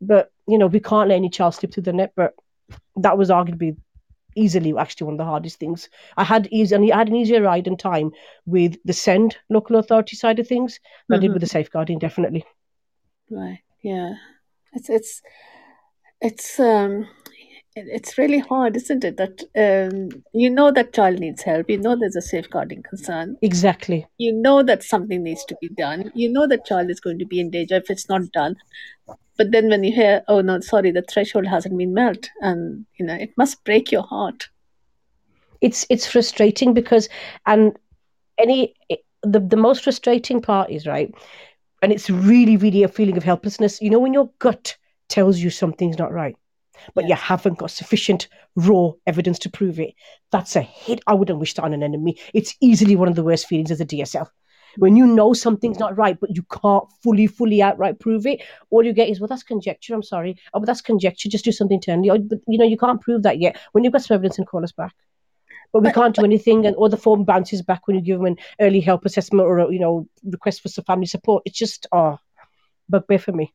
But 0.00 0.32
you 0.48 0.58
know 0.58 0.66
we 0.66 0.80
can't 0.80 1.08
let 1.08 1.16
any 1.16 1.30
child 1.30 1.54
slip 1.54 1.72
through 1.72 1.84
the 1.84 1.92
net. 1.92 2.12
But 2.16 2.34
that 2.96 3.16
was 3.16 3.30
arguably 3.30 3.76
easily 4.36 4.74
actually 4.76 5.06
one 5.06 5.14
of 5.14 5.18
the 5.18 5.24
hardest 5.24 5.58
things. 5.58 5.88
I 6.16 6.24
had 6.24 6.48
easy, 6.50 6.74
and 6.74 6.92
I 6.92 6.96
had 6.96 7.08
an 7.08 7.16
easier 7.16 7.42
ride 7.42 7.66
and 7.66 7.78
time 7.78 8.12
with 8.46 8.76
the 8.84 8.92
SEND 8.92 9.36
local 9.48 9.76
authority 9.76 10.16
side 10.16 10.38
of 10.38 10.46
things 10.46 10.80
than 11.08 11.16
mm-hmm. 11.16 11.24
I 11.24 11.26
did 11.26 11.32
with 11.32 11.42
the 11.42 11.48
safeguarding, 11.48 11.98
definitely. 11.98 12.44
Right. 13.30 13.60
Yeah. 13.82 14.14
It's 14.72 14.88
it's 14.88 15.22
it's 16.20 16.60
um 16.60 17.08
it's 17.76 18.18
really 18.18 18.40
hard, 18.40 18.76
isn't 18.76 19.04
it? 19.04 19.16
That 19.16 19.42
um, 19.56 20.22
you 20.32 20.50
know 20.50 20.72
that 20.72 20.92
child 20.92 21.20
needs 21.20 21.42
help. 21.42 21.70
You 21.70 21.78
know 21.78 21.96
there's 21.98 22.16
a 22.16 22.22
safeguarding 22.22 22.82
concern. 22.82 23.36
Exactly. 23.42 24.06
You 24.18 24.32
know 24.32 24.62
that 24.62 24.82
something 24.82 25.22
needs 25.22 25.44
to 25.46 25.56
be 25.60 25.68
done. 25.68 26.10
You 26.14 26.30
know 26.30 26.46
that 26.48 26.66
child 26.66 26.90
is 26.90 27.00
going 27.00 27.18
to 27.20 27.26
be 27.26 27.40
in 27.40 27.50
danger 27.50 27.76
if 27.76 27.90
it's 27.90 28.08
not 28.08 28.22
done. 28.32 28.56
But 29.38 29.52
then 29.52 29.68
when 29.68 29.84
you 29.84 29.92
hear, 29.92 30.22
oh 30.28 30.40
no, 30.40 30.60
sorry, 30.60 30.90
the 30.90 31.02
threshold 31.02 31.46
hasn't 31.46 31.78
been 31.78 31.94
met, 31.94 32.28
and 32.40 32.84
you 32.98 33.06
know, 33.06 33.14
it 33.14 33.32
must 33.36 33.62
break 33.64 33.90
your 33.92 34.02
heart. 34.02 34.48
It's 35.60 35.86
it's 35.90 36.06
frustrating 36.06 36.74
because, 36.74 37.08
and 37.46 37.78
any 38.38 38.74
the 39.22 39.40
the 39.40 39.56
most 39.56 39.84
frustrating 39.84 40.42
part 40.42 40.70
is 40.70 40.86
right, 40.86 41.14
and 41.82 41.92
it's 41.92 42.10
really 42.10 42.56
really 42.56 42.82
a 42.82 42.88
feeling 42.88 43.16
of 43.16 43.24
helplessness. 43.24 43.80
You 43.80 43.90
know, 43.90 44.00
when 44.00 44.12
your 44.12 44.30
gut 44.40 44.76
tells 45.08 45.38
you 45.38 45.50
something's 45.50 45.98
not 45.98 46.12
right, 46.12 46.36
but 46.94 47.08
you 47.08 47.14
haven't 47.14 47.58
got 47.58 47.70
sufficient 47.70 48.28
raw 48.56 48.90
evidence 49.06 49.38
to 49.40 49.50
prove 49.50 49.80
it. 49.80 49.94
That's 50.30 50.56
a 50.56 50.62
hit 50.62 51.00
I 51.06 51.14
wouldn't 51.14 51.38
wish 51.38 51.54
to 51.54 51.62
on 51.62 51.72
an 51.72 51.82
enemy. 51.82 52.18
It's 52.34 52.54
easily 52.60 52.96
one 52.96 53.08
of 53.08 53.16
the 53.16 53.24
worst 53.24 53.46
feelings 53.46 53.70
as 53.70 53.80
a 53.80 53.86
DSL 53.86 54.28
when 54.76 54.96
you 54.96 55.06
know 55.06 55.32
something's 55.32 55.78
not 55.78 55.96
right, 55.96 56.18
but 56.18 56.34
you 56.34 56.44
can't 56.44 56.84
fully, 57.02 57.26
fully 57.26 57.62
outright 57.62 57.98
prove 57.98 58.26
it, 58.26 58.42
all 58.70 58.84
you 58.84 58.92
get 58.92 59.08
is, 59.08 59.20
well, 59.20 59.28
that's 59.28 59.42
conjecture. 59.42 59.94
I'm 59.94 60.02
sorry. 60.02 60.36
Oh, 60.54 60.60
but 60.60 60.66
that's 60.66 60.80
conjecture. 60.80 61.28
Just 61.28 61.44
do 61.44 61.52
something 61.52 61.76
internally. 61.76 62.10
Oh, 62.10 62.18
but, 62.18 62.38
you 62.46 62.58
know, 62.58 62.64
you 62.64 62.76
can't 62.76 63.00
prove 63.00 63.22
that 63.24 63.40
yet. 63.40 63.58
When 63.72 63.84
you've 63.84 63.92
got 63.92 64.02
some 64.02 64.14
evidence, 64.14 64.38
and 64.38 64.46
call 64.46 64.64
us 64.64 64.72
back. 64.72 64.94
But 65.72 65.82
we 65.84 65.92
can't 65.92 66.16
do 66.16 66.24
anything, 66.24 66.66
and 66.66 66.74
or 66.76 66.88
the 66.88 66.96
form 66.96 67.24
bounces 67.24 67.62
back 67.62 67.86
when 67.86 67.96
you 67.96 68.02
give 68.02 68.18
them 68.18 68.26
an 68.26 68.36
early 68.60 68.80
help 68.80 69.04
assessment 69.04 69.46
or 69.46 69.58
a, 69.58 69.72
you 69.72 69.78
know 69.78 70.08
request 70.24 70.62
for 70.62 70.68
some 70.68 70.84
family 70.84 71.06
support. 71.06 71.44
It's 71.46 71.56
just 71.56 71.86
oh, 71.92 72.18
bugbear 72.88 73.20
for 73.20 73.30
me. 73.30 73.54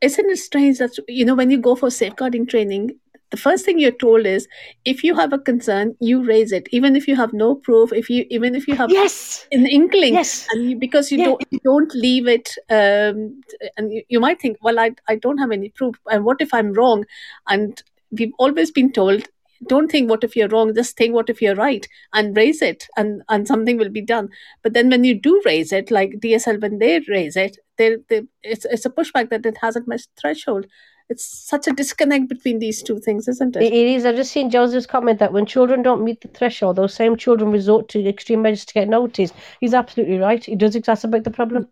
Isn't 0.00 0.30
it 0.30 0.38
strange 0.38 0.78
that 0.78 0.92
you 1.08 1.24
know 1.24 1.34
when 1.34 1.50
you 1.50 1.58
go 1.58 1.74
for 1.76 1.90
safeguarding 1.90 2.46
training, 2.46 2.92
the 3.34 3.36
first 3.36 3.64
thing 3.64 3.80
you're 3.80 3.90
told 3.90 4.26
is 4.26 4.46
if 4.84 5.02
you 5.02 5.14
have 5.16 5.32
a 5.32 5.38
concern 5.38 5.96
you 6.00 6.22
raise 6.22 6.52
it. 6.52 6.68
Even 6.70 6.94
if 6.94 7.08
you 7.08 7.16
have 7.16 7.32
no 7.32 7.54
proof 7.54 7.92
if 7.92 8.08
you 8.08 8.26
even 8.30 8.54
if 8.54 8.68
you 8.68 8.76
have 8.76 8.90
yes. 8.90 9.46
an 9.50 9.66
inkling 9.66 10.14
yes. 10.14 10.46
and 10.52 10.70
you, 10.70 10.76
because 10.78 11.10
you 11.10 11.18
don't 11.18 11.42
you 11.50 11.58
don't 11.64 11.94
leave 11.94 12.28
it 12.28 12.54
um, 12.70 13.40
and 13.76 13.92
you, 13.92 14.02
you 14.08 14.20
might 14.20 14.40
think 14.40 14.58
well 14.62 14.78
I, 14.78 14.92
I 15.08 15.16
don't 15.16 15.38
have 15.38 15.50
any 15.50 15.70
proof 15.70 15.96
and 16.06 16.24
what 16.24 16.40
if 16.40 16.54
i'm 16.54 16.72
wrong? 16.72 17.04
And 17.48 17.82
we've 18.12 18.32
always 18.38 18.70
been 18.70 18.92
told 18.92 19.26
don't 19.68 19.90
think 19.90 20.10
what 20.10 20.24
if 20.24 20.36
you're 20.36 20.48
wrong 20.48 20.74
just 20.74 20.96
think 20.96 21.14
what 21.14 21.30
if 21.30 21.40
you're 21.40 21.54
right 21.54 21.88
and 22.12 22.36
raise 22.36 22.60
it 22.62 22.86
and 22.96 23.22
and 23.28 23.46
something 23.46 23.76
will 23.76 23.88
be 23.88 24.02
done 24.02 24.28
but 24.62 24.72
then 24.72 24.90
when 24.90 25.04
you 25.04 25.14
do 25.14 25.40
raise 25.44 25.72
it 25.72 25.90
like 25.90 26.12
dsl 26.20 26.60
when 26.60 26.78
they 26.78 27.00
raise 27.08 27.36
it 27.36 27.58
they, 27.78 27.96
they 28.08 28.22
it's, 28.42 28.64
it's 28.66 28.84
a 28.84 28.90
pushback 28.90 29.30
that 29.30 29.46
it 29.46 29.56
hasn't 29.60 29.88
met 29.88 30.06
threshold 30.20 30.66
it's 31.10 31.24
such 31.24 31.66
a 31.66 31.72
disconnect 31.72 32.28
between 32.28 32.58
these 32.60 32.82
two 32.82 32.98
things, 32.98 33.28
isn't 33.28 33.56
it? 33.56 33.62
It 33.62 33.72
is. 33.74 34.06
I've 34.06 34.16
just 34.16 34.32
seen 34.32 34.48
Joseph's 34.48 34.86
comment 34.86 35.18
that 35.18 35.32
when 35.34 35.44
children 35.44 35.82
don't 35.82 36.02
meet 36.02 36.22
the 36.22 36.28
threshold, 36.28 36.76
those 36.76 36.94
same 36.94 37.16
children 37.16 37.50
resort 37.50 37.88
to 37.90 38.08
extreme 38.08 38.40
measures 38.40 38.64
to 38.64 38.74
get 38.74 38.88
noticed. 38.88 39.34
He's 39.60 39.74
absolutely 39.74 40.18
right. 40.18 40.48
It 40.48 40.58
does 40.58 40.74
exacerbate 40.74 41.24
the 41.24 41.30
problem. 41.30 41.68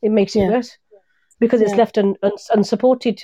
It 0.00 0.10
makes 0.10 0.34
it 0.34 0.40
Yeah. 0.40 0.52
worse 0.52 0.78
because 1.38 1.60
it's 1.60 1.74
left 1.74 1.98
un, 1.98 2.16
un, 2.22 2.32
unsupported. 2.54 3.22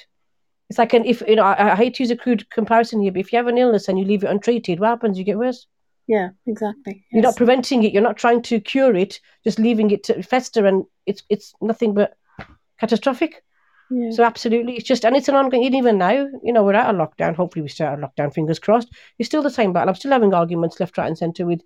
It's 0.69 0.79
like 0.79 0.95
an 0.95 1.05
if 1.05 1.23
you 1.27 1.37
know. 1.37 1.45
I, 1.45 1.73
I 1.73 1.77
hate 1.77 1.95
to 1.95 2.03
use 2.03 2.11
a 2.11 2.17
crude 2.17 2.49
comparison 2.51 3.01
here, 3.01 3.13
but 3.13 3.21
if 3.21 3.33
you 3.33 3.37
have 3.37 3.47
an 3.47 3.59
illness 3.59 3.89
and 3.89 3.99
you 3.99 4.05
leave 4.05 4.25
it 4.25 4.31
untreated, 4.31 4.81
what 4.81 4.89
happens? 4.89 5.19
You 5.19 5.25
get 5.25 5.39
worse. 5.39 5.67
yeah, 6.09 6.31
exactly. 6.47 7.05
You're 7.13 7.23
not 7.23 7.37
preventing 7.37 7.85
it. 7.85 7.93
You're 7.93 8.03
not 8.03 8.17
trying 8.17 8.43
to 8.43 8.61
cure 8.61 8.95
it. 8.97 9.21
Just 9.45 9.59
leaving 9.59 9.91
it 9.91 10.05
to 10.05 10.23
fester, 10.23 10.67
and 10.67 10.85
it's 11.07 11.23
it's 11.29 11.55
nothing 11.61 11.95
but 11.95 12.17
catastrophic. 12.81 13.43
Yeah. 13.91 14.11
So 14.11 14.25
absolutely, 14.25 14.77
it's 14.77 14.89
just 14.89 15.05
and 15.05 15.17
it's 15.17 15.29
an 15.29 15.37
ongoing. 15.37 15.63
Even 15.63 15.99
now, 15.99 16.27
you 16.43 16.53
know, 16.53 16.65
we're 16.65 16.75
out 16.75 16.93
of 16.93 17.01
lockdown. 17.01 17.37
Hopefully, 17.37 17.63
we 17.63 17.69
start 17.69 17.93
out 17.93 18.03
of 18.03 18.11
lockdown. 18.11 18.35
Fingers 18.35 18.59
crossed. 18.59 18.89
It's 19.19 19.29
still 19.29 19.43
the 19.43 19.51
same 19.51 19.73
battle. 19.73 19.91
I'm 19.91 19.95
still 19.95 20.11
having 20.11 20.35
arguments 20.35 20.81
left, 20.81 20.99
right, 20.99 21.07
and 21.07 21.17
centre 21.17 21.47
with 21.47 21.63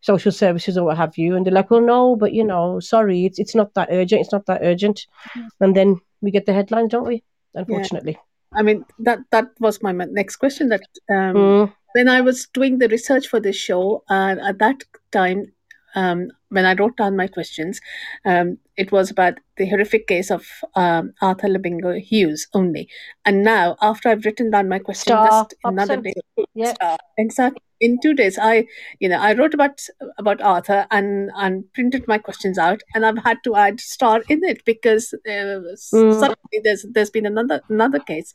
social 0.00 0.32
services 0.32 0.78
or 0.78 0.84
what 0.84 0.96
have 0.96 1.18
you, 1.18 1.36
and 1.36 1.44
they're 1.44 1.52
like, 1.52 1.70
"Well, 1.70 1.82
no, 1.82 2.16
but 2.16 2.32
you 2.32 2.44
know, 2.44 2.80
sorry, 2.80 3.26
it's 3.26 3.38
it's 3.38 3.54
not 3.54 3.74
that 3.74 3.88
urgent. 3.90 4.22
It's 4.22 4.32
not 4.32 4.46
that 4.46 4.62
urgent." 4.62 5.06
Mm. 5.36 5.48
And 5.60 5.76
then 5.76 6.00
we 6.22 6.30
get 6.30 6.46
the 6.46 6.54
headlines, 6.54 6.90
don't 6.90 7.06
we? 7.06 7.22
Unfortunately. 7.54 8.18
I 8.54 8.62
mean 8.62 8.84
that 9.00 9.18
that 9.30 9.50
was 9.60 9.82
my 9.82 9.92
next 9.92 10.36
question. 10.36 10.68
That 10.68 10.82
um, 11.10 11.36
Mm. 11.36 11.72
when 11.94 12.08
I 12.08 12.20
was 12.20 12.46
doing 12.54 12.78
the 12.78 12.88
research 12.88 13.28
for 13.28 13.40
this 13.40 13.56
show, 13.56 14.02
uh, 14.10 14.36
at 14.42 14.58
that 14.58 14.84
time, 15.12 15.52
um, 15.94 16.28
when 16.50 16.64
I 16.64 16.74
wrote 16.74 16.96
down 16.96 17.16
my 17.16 17.26
questions, 17.26 17.80
um, 18.24 18.58
it 18.76 18.92
was 18.92 19.10
about 19.10 19.34
the 19.56 19.68
horrific 19.68 20.06
case 20.06 20.30
of 20.30 20.46
um, 20.74 21.12
Arthur 21.20 21.48
Labinjo-Hughes 21.48 22.46
only. 22.54 22.88
And 23.24 23.42
now, 23.42 23.76
after 23.82 24.08
I've 24.08 24.24
written 24.24 24.50
down 24.50 24.68
my 24.68 24.78
question, 24.78 25.12
Star 25.12 25.26
just 25.28 25.54
another 25.64 25.96
day, 26.00 26.14
Yeah. 26.54 26.74
Star. 26.74 26.98
Fact, 27.36 27.58
in 27.80 27.98
two 28.00 28.14
days, 28.14 28.38
I, 28.38 28.66
you 28.98 29.08
know, 29.08 29.18
I 29.18 29.34
wrote 29.34 29.54
about 29.54 29.80
about 30.18 30.40
Arthur 30.40 30.86
and 30.90 31.30
and 31.36 31.64
printed 31.74 32.06
my 32.08 32.18
questions 32.18 32.58
out, 32.58 32.82
and 32.94 33.06
I've 33.06 33.18
had 33.18 33.38
to 33.44 33.54
add 33.56 33.80
Star 33.80 34.22
in 34.28 34.42
it 34.44 34.64
because 34.64 35.14
uh, 35.26 35.60
Mm. 35.92 36.18
suddenly 36.18 36.60
there's 36.64 36.86
there's 36.92 37.10
been 37.10 37.26
another 37.26 37.62
another 37.68 37.98
case. 38.00 38.34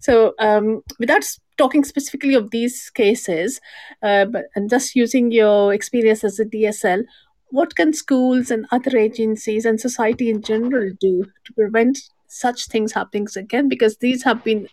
So 0.00 0.34
um, 0.38 0.82
without 0.98 1.24
talking 1.56 1.84
specifically 1.84 2.34
of 2.34 2.50
these 2.50 2.90
cases, 2.90 3.60
uh, 4.02 4.26
but 4.26 4.46
and 4.54 4.70
just 4.70 4.94
using 4.94 5.30
your 5.32 5.72
experience 5.74 6.24
as 6.24 6.38
a 6.38 6.44
DSL, 6.44 7.04
what 7.50 7.76
can 7.76 7.92
schools 7.92 8.50
and 8.50 8.66
other 8.72 8.96
agencies 8.96 9.64
and 9.64 9.80
society 9.80 10.30
in 10.30 10.42
general 10.42 10.90
do 11.00 11.24
to 11.44 11.52
prevent 11.52 11.98
such 12.28 12.66
things 12.66 12.92
happening 12.92 13.28
again? 13.36 13.68
Because 13.68 13.98
these 13.98 14.24
have 14.24 14.42
been 14.44 14.68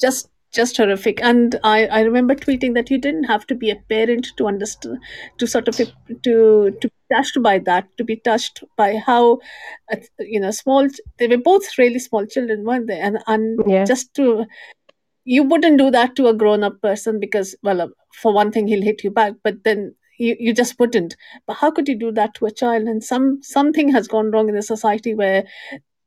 just 0.00 0.30
just 0.52 0.76
horrific. 0.76 1.22
And 1.22 1.58
I, 1.62 1.86
I 1.86 2.00
remember 2.00 2.34
tweeting 2.34 2.74
that 2.74 2.90
you 2.90 2.98
didn't 2.98 3.24
have 3.24 3.46
to 3.48 3.54
be 3.54 3.70
a 3.70 3.76
parent 3.76 4.28
to 4.36 4.46
understand 4.46 4.98
to 5.38 5.46
sort 5.46 5.68
of 5.68 5.76
to 5.76 5.86
to 6.22 6.70
be 6.82 7.14
touched 7.14 7.42
by 7.42 7.58
that, 7.60 7.86
to 7.98 8.04
be 8.04 8.16
touched 8.16 8.64
by 8.76 8.96
how 8.96 9.38
uh, 9.92 9.96
you 10.20 10.40
know 10.40 10.50
small 10.50 10.88
they 11.18 11.26
were 11.26 11.38
both 11.38 11.78
really 11.78 11.98
small 11.98 12.26
children, 12.26 12.64
weren't 12.64 12.86
they? 12.86 12.98
And 13.00 13.18
and 13.26 13.60
Yeah. 13.66 13.84
just 13.84 14.14
to 14.14 14.46
you 15.24 15.42
wouldn't 15.42 15.78
do 15.78 15.90
that 15.90 16.16
to 16.16 16.26
a 16.28 16.34
grown 16.34 16.62
up 16.62 16.80
person 16.80 17.20
because 17.20 17.54
well 17.62 17.80
uh, 17.80 17.88
for 18.14 18.32
one 18.32 18.50
thing 18.50 18.66
he'll 18.66 18.82
hit 18.82 19.04
you 19.04 19.10
back 19.10 19.34
but 19.44 19.62
then 19.64 19.94
you, 20.18 20.36
you 20.38 20.54
just 20.54 20.78
wouldn't 20.80 21.16
but 21.46 21.54
how 21.54 21.70
could 21.70 21.88
you 21.88 21.98
do 21.98 22.10
that 22.12 22.34
to 22.34 22.46
a 22.46 22.50
child 22.50 22.84
and 22.88 23.04
some 23.04 23.38
something 23.42 23.92
has 23.92 24.08
gone 24.08 24.30
wrong 24.30 24.48
in 24.48 24.54
the 24.54 24.62
society 24.62 25.14
where 25.14 25.44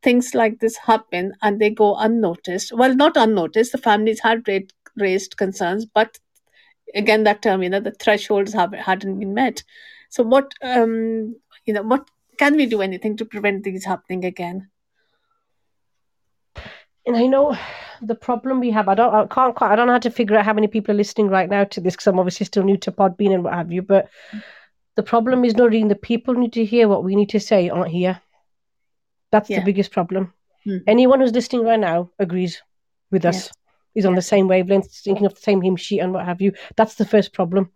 things 0.04 0.34
like 0.34 0.60
this 0.60 0.78
happen 0.78 1.34
and 1.42 1.60
they 1.60 1.70
go 1.70 1.96
unnoticed 1.98 2.72
well 2.74 2.96
not 2.96 3.16
unnoticed 3.16 3.72
the 3.72 3.78
families 3.78 4.20
had 4.20 4.48
raised, 4.48 4.74
raised 4.98 5.38
concerns 5.38 5.86
but 5.86 6.20
again 6.96 7.24
that 7.24 7.42
term 7.42 7.64
you 7.64 7.70
know 7.70 7.80
the 7.80 7.92
thresholds 7.92 8.54
have 8.54 8.74
hadn't 8.74 9.20
been 9.20 9.34
met 9.34 9.64
so 10.10 10.24
what 10.24 10.52
um 10.64 11.36
you 11.66 11.74
know 11.74 11.84
what 11.84 12.10
can 12.38 12.56
we 12.56 12.66
do 12.66 12.82
anything 12.82 13.16
to 13.16 13.26
prevent 13.26 13.64
these 13.64 13.86
happening 13.86 14.26
again 14.26 14.70
And 17.06 17.18
I 17.18 17.26
know 17.26 17.58
the 18.02 18.16
problem 18.16 18.60
we 18.60 18.72
have. 18.72 18.88
I 18.88 18.96
don't. 18.96 19.14
I 19.14 19.26
can't 19.26 19.56
quite. 19.56 19.72
I 19.72 19.76
don't 19.76 19.88
know 19.88 19.94
how 19.94 20.00
to 20.00 20.12
figure 20.12 20.38
out 20.38 20.46
how 20.46 20.54
many 20.54 20.68
people 20.68 20.94
are 20.94 20.98
listening 20.98 21.30
right 21.30 21.50
now 21.50 21.64
to 21.64 21.82
this 21.82 21.96
because 21.96 22.08
I'm 22.08 22.20
obviously 22.20 22.46
still 22.46 22.64
new 22.64 22.78
to 22.78 22.92
Podbean 22.92 23.34
and 23.34 23.44
what 23.44 23.54
have 23.54 23.72
you. 23.72 23.82
But 23.82 24.10
the 24.96 25.04
problem 25.04 25.44
is, 25.44 25.56
not 25.56 25.66
Noreen, 25.66 25.88
the 25.88 25.96
people 25.96 26.36
need 26.36 26.54
to 26.54 26.66
hear 26.66 26.88
what 26.88 27.04
we 27.04 27.16
need 27.16 27.30
to 27.30 27.40
say 27.40 27.70
aren't 27.70 27.92
here. 27.92 28.22
That's 29.32 29.50
Yeah. 29.50 29.60
the 29.60 29.66
biggest 29.66 29.92
problem. 29.92 30.34
Mhm. 30.66 30.84
Anyone 30.88 31.20
who's 31.22 31.34
listening 31.34 31.64
right 31.66 31.80
now 31.80 32.10
agrees 32.20 32.62
with 33.12 33.26
us. 33.26 33.36
Yes. 33.48 33.52
Is 33.94 34.06
on 34.06 34.16
the 34.16 34.22
same 34.22 34.48
wavelength, 34.48 34.90
thinking 35.04 35.26
of 35.26 35.34
the 35.36 35.42
same 35.42 35.62
hymn 35.62 35.76
sheet 35.76 36.00
and 36.00 36.14
what 36.14 36.24
have 36.26 36.42
you. 36.42 36.54
That's 36.78 36.96
the 36.96 37.04
first 37.06 37.34
problem. 37.34 37.72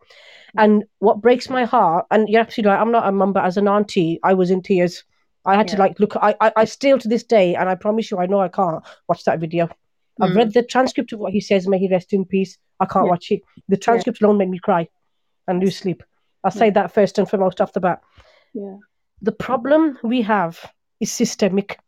And 0.58 0.86
what 1.00 1.20
breaks 1.20 1.50
my 1.50 1.66
heart, 1.66 2.06
and 2.10 2.30
you're 2.30 2.40
absolutely 2.40 2.72
right, 2.72 2.80
I'm 2.80 2.92
not 2.94 3.06
a 3.06 3.12
mum, 3.12 3.34
but 3.34 3.44
as 3.44 3.58
an 3.58 3.68
auntie, 3.68 4.22
I 4.24 4.34
was 4.34 4.50
in 4.50 4.62
tears. 4.62 5.04
I 5.44 5.58
had 5.58 5.68
to 5.70 5.78
like 5.78 6.00
look. 6.00 6.16
I, 6.16 6.34
I, 6.40 6.54
I 6.56 6.66
still 6.66 6.98
to 7.00 7.08
this 7.10 7.24
day, 7.24 7.56
and 7.56 7.68
I 7.68 7.76
promise 7.76 8.10
you, 8.10 8.18
I 8.18 8.28
know 8.28 8.40
I 8.40 8.48
can't 8.48 8.82
watch 9.10 9.26
that 9.26 9.42
video. 9.42 9.68
I've 10.22 10.30
Mm. 10.32 10.36
read 10.38 10.54
the 10.54 10.64
transcript 10.64 11.12
of 11.12 11.20
what 11.20 11.34
he 11.34 11.42
says. 11.42 11.68
May 11.68 11.80
he 11.80 11.90
rest 11.90 12.14
in 12.14 12.24
peace. 12.24 12.58
I 12.80 12.86
can't 12.86 13.06
Yeah. 13.08 13.12
watch 13.12 13.30
it. 13.32 13.42
The 13.68 13.76
transcript 13.76 14.22
alone 14.22 14.38
made 14.38 14.50
me 14.50 14.60
cry 14.60 14.88
and 15.50 15.60
lose 15.60 15.76
sleep. 15.78 16.02
I'll 16.46 16.52
say 16.52 16.70
that 16.70 16.94
first 16.94 17.18
and 17.20 17.30
foremost 17.30 17.60
off 17.60 17.74
the 17.74 17.82
bat. 17.82 18.02
yeah 18.54 18.78
The 19.22 19.34
problem 19.34 20.00
we 20.02 20.22
have 20.22 20.72
is 21.00 21.12
systemic. 21.12 21.80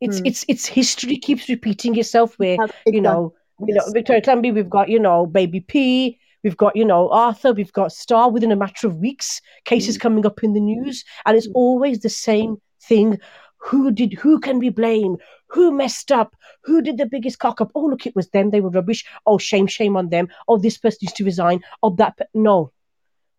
It's 0.00 0.20
Mm. 0.20 0.26
it's 0.26 0.44
it's 0.48 0.66
history 0.66 1.16
keeps 1.16 1.48
repeating 1.48 1.96
itself. 1.96 2.38
Where 2.38 2.56
you 2.86 3.00
know, 3.00 3.34
you 3.66 3.74
know, 3.74 3.84
Victoria 3.92 4.20
Climbié, 4.22 4.52
we've 4.54 4.70
got 4.70 4.88
you 4.88 4.98
know, 4.98 5.26
Baby 5.26 5.60
P. 5.60 6.18
We've 6.44 6.56
got, 6.56 6.76
you 6.76 6.84
know, 6.84 7.08
Arthur, 7.08 7.52
we've 7.52 7.72
got 7.72 7.90
Star 7.90 8.30
within 8.30 8.52
a 8.52 8.56
matter 8.56 8.86
of 8.86 8.98
weeks, 8.98 9.40
cases 9.64 9.98
coming 9.98 10.24
up 10.24 10.44
in 10.44 10.52
the 10.52 10.60
news, 10.60 11.04
and 11.24 11.36
it's 11.36 11.48
always 11.54 12.00
the 12.00 12.08
same 12.08 12.58
thing. 12.82 13.18
Who 13.56 13.90
did 13.90 14.12
who 14.12 14.38
can 14.38 14.60
we 14.60 14.68
blame? 14.68 15.16
Who 15.48 15.72
messed 15.72 16.12
up? 16.12 16.36
Who 16.62 16.82
did 16.82 16.98
the 16.98 17.06
biggest 17.06 17.40
cock 17.40 17.60
up? 17.60 17.72
Oh, 17.74 17.86
look, 17.86 18.06
it 18.06 18.14
was 18.14 18.28
them, 18.28 18.50
they 18.50 18.60
were 18.60 18.70
rubbish. 18.70 19.04
Oh, 19.24 19.38
shame, 19.38 19.66
shame 19.66 19.96
on 19.96 20.10
them. 20.10 20.28
Oh, 20.46 20.56
this 20.58 20.78
person 20.78 20.98
needs 21.02 21.14
to 21.14 21.24
resign. 21.24 21.62
Oh, 21.82 21.90
that 21.96 22.16
pe-. 22.16 22.26
no. 22.34 22.70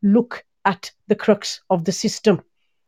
Look 0.01 0.43
at 0.65 0.91
the 1.07 1.15
crux 1.15 1.61
of 1.69 1.85
the 1.85 1.93
system. 1.93 2.41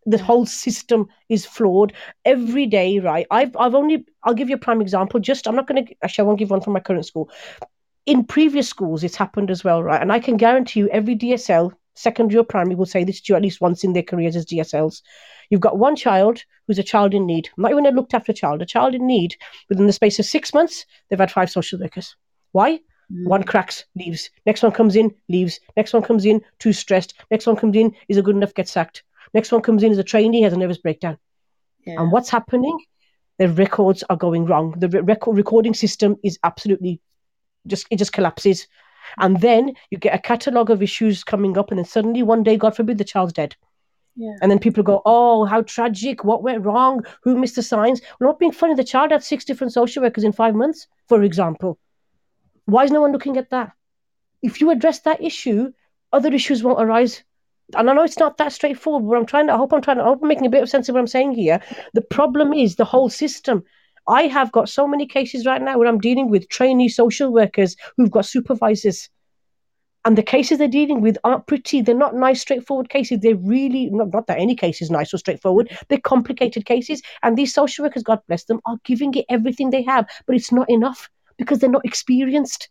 The 0.06 0.18
whole 0.18 0.46
system 0.46 1.08
is 1.28 1.46
flawed 1.46 1.94
every 2.26 2.66
day, 2.66 3.00
right? 3.00 3.28
I've 3.30 3.56
I've 3.58 3.76
only 3.76 4.06
I'll 4.24 4.34
give 4.34 4.50
you 4.50 4.56
a 4.56 4.60
prime 4.60 4.82
example. 4.82 5.20
Just 5.20 5.48
I'm 5.48 5.56
not 5.56 5.68
gonna 5.68 5.86
actually 6.04 6.24
I 6.24 6.26
won't 6.28 6.40
give 6.40 6.50
one 6.50 6.62
from 6.62 6.74
my 6.74 6.80
current 6.80 7.06
school 7.06 7.30
in 8.10 8.24
previous 8.24 8.68
schools 8.68 9.04
it's 9.04 9.16
happened 9.16 9.52
as 9.52 9.64
well, 9.64 9.84
right? 9.84 10.02
And 10.02 10.12
I 10.12 10.20
can 10.20 10.36
guarantee 10.36 10.80
you 10.80 10.90
every 10.90 11.16
DSL, 11.16 11.72
secondary 11.94 12.40
or 12.40 12.44
primary, 12.44 12.76
will 12.76 12.88
say 12.88 13.04
this 13.04 13.22
to 13.22 13.34
you 13.34 13.36
at 13.36 13.44
least 13.44 13.62
once 13.62 13.84
in 13.84 13.94
their 13.94 14.04
careers 14.04 14.36
as 14.36 14.48
DSLs. 14.48 15.04
You've 15.52 15.62
got 15.62 15.78
one 15.78 15.96
child 15.96 16.44
who's 16.66 16.80
a 16.80 16.84
child 16.84 17.14
in 17.14 17.28
need, 17.28 17.50
not 17.58 17.72
even 17.72 17.86
a 17.86 17.92
looked 17.92 18.16
after 18.16 18.34
child, 18.34 18.64
a 18.64 18.66
child 18.66 18.96
in 18.96 19.06
need. 19.06 19.36
Within 19.70 19.86
the 19.86 19.94
space 19.94 20.18
of 20.18 20.26
six 20.26 20.56
months, 20.56 20.88
they've 21.10 21.20
had 21.20 21.32
five 21.32 21.52
social 21.52 21.80
workers. 21.80 22.16
Why? 22.52 22.80
Mm. 23.14 23.28
One 23.28 23.44
cracks, 23.44 23.86
leaves. 23.96 24.32
Next 24.46 24.64
one 24.64 24.72
comes 24.72 24.96
in, 24.96 25.14
leaves. 25.28 25.60
Next 25.78 25.94
one 25.94 26.02
comes 26.02 26.26
in, 26.26 26.42
too 26.58 26.74
stressed. 26.74 27.14
Next 27.30 27.46
one 27.46 27.58
comes 27.58 27.76
in, 27.76 27.96
is 28.08 28.18
a 28.18 28.24
good 28.24 28.36
enough, 28.36 28.56
gets 28.56 28.72
sacked. 28.72 29.04
Next 29.34 29.52
one 29.52 29.62
comes 29.62 29.84
in 29.84 29.92
as 29.92 29.98
a 29.98 30.04
trainee, 30.04 30.42
has 30.42 30.54
a 30.54 30.58
nervous 30.58 30.78
breakdown. 30.78 31.18
Yeah. 31.86 32.02
And 32.02 32.12
what's 32.12 32.30
happening? 32.30 32.78
The 33.38 33.50
records 33.50 34.04
are 34.10 34.18
going 34.18 34.46
wrong. 34.46 34.76
The 34.78 35.02
record 35.04 35.38
recording 35.38 35.74
system 35.74 36.18
is 36.24 36.38
absolutely 36.44 37.00
just 37.68 37.88
it 37.90 37.98
just 37.98 38.14
collapses. 38.14 38.68
And 39.18 39.40
then 39.42 39.74
you 39.90 39.98
get 39.98 40.14
a 40.14 40.20
catalogue 40.20 40.70
of 40.70 40.84
issues 40.84 41.24
coming 41.24 41.58
up, 41.58 41.72
and 41.72 41.78
then 41.78 41.86
suddenly 41.86 42.22
one 42.22 42.44
day, 42.44 42.58
God 42.58 42.76
forbid, 42.76 42.98
the 42.98 43.04
child's 43.04 43.34
dead. 43.34 43.56
Yeah. 44.16 44.36
And 44.42 44.52
then 44.52 44.60
people 44.60 44.84
go, 44.84 45.02
Oh, 45.06 45.46
how 45.46 45.62
tragic. 45.62 46.24
What 46.24 46.44
went 46.44 46.66
wrong? 46.66 47.06
Who 47.24 47.38
missed 47.38 47.56
the 47.56 47.64
signs? 47.64 48.02
We're 48.20 48.28
not 48.28 48.40
being 48.40 48.52
funny, 48.52 48.74
the 48.76 48.84
child 48.84 49.12
had 49.12 49.24
six 49.24 49.46
different 49.46 49.74
social 49.74 50.04
workers 50.04 50.24
in 50.24 50.34
five 50.34 50.56
months, 50.56 50.88
for 51.08 51.24
example. 51.24 51.80
Why 52.66 52.84
is 52.84 52.92
no 52.92 53.02
one 53.02 53.12
looking 53.12 53.38
at 53.38 53.50
that? 53.52 53.72
If 54.42 54.62
you 54.62 54.70
address 54.70 55.00
that 55.02 55.24
issue, 55.24 55.72
other 56.12 56.34
issues 56.34 56.64
won't 56.64 56.82
arise. 56.82 57.24
And 57.76 57.90
I 57.90 57.94
know 57.94 58.04
it's 58.04 58.20
not 58.20 58.38
that 58.38 58.52
straightforward, 58.52 59.08
but 59.08 59.18
I'm 59.18 59.26
trying 59.26 59.48
to, 59.48 59.54
I 59.54 59.58
hope 59.58 59.74
I'm 59.74 59.82
trying 59.82 59.98
to, 59.98 60.04
I 60.04 60.08
hope 60.08 60.20
I'm 60.22 60.28
making 60.28 60.48
a 60.48 60.50
bit 60.50 60.64
of 60.64 60.70
sense 60.70 60.90
of 60.90 60.94
what 60.94 61.02
I'm 61.02 61.08
saying 61.08 61.34
here. 61.34 61.62
The 61.94 62.02
problem 62.02 62.54
is 62.54 62.76
the 62.76 62.86
whole 62.86 63.10
system. 63.10 63.64
I 64.08 64.24
have 64.24 64.52
got 64.52 64.70
so 64.70 64.88
many 64.88 65.06
cases 65.06 65.46
right 65.46 65.62
now 65.62 65.78
where 65.78 65.88
I'm 65.88 66.00
dealing 66.00 66.30
with 66.30 66.50
trainee 66.50 66.90
social 66.90 67.32
workers 67.32 67.76
who've 67.96 68.10
got 68.10 68.26
supervisors. 68.26 69.10
And 70.06 70.18
the 70.18 70.24
cases 70.24 70.58
they're 70.58 70.68
dealing 70.68 71.02
with 71.02 71.18
aren't 71.24 71.46
pretty. 71.46 71.82
They're 71.82 71.94
not 71.94 72.16
nice, 72.16 72.42
straightforward 72.42 72.90
cases. 72.90 73.20
They're 73.20 73.36
really 73.36 73.90
not, 73.92 74.12
not 74.14 74.28
that 74.28 74.40
any 74.40 74.56
case 74.56 74.82
is 74.82 74.90
nice 74.90 75.14
or 75.14 75.18
straightforward. 75.18 75.78
They're 75.90 76.00
complicated 76.00 76.66
cases. 76.66 77.04
And 77.22 77.38
these 77.38 77.54
social 77.54 77.84
workers, 77.84 78.02
God 78.02 78.20
bless 78.28 78.46
them, 78.46 78.62
are 78.66 78.78
giving 78.84 79.14
it 79.14 79.26
everything 79.30 79.70
they 79.70 79.84
have, 79.84 80.08
but 80.26 80.36
it's 80.36 80.52
not 80.52 80.70
enough 80.70 81.10
because 81.38 81.60
they're 81.60 81.70
not 81.70 81.86
experienced. 81.86 82.70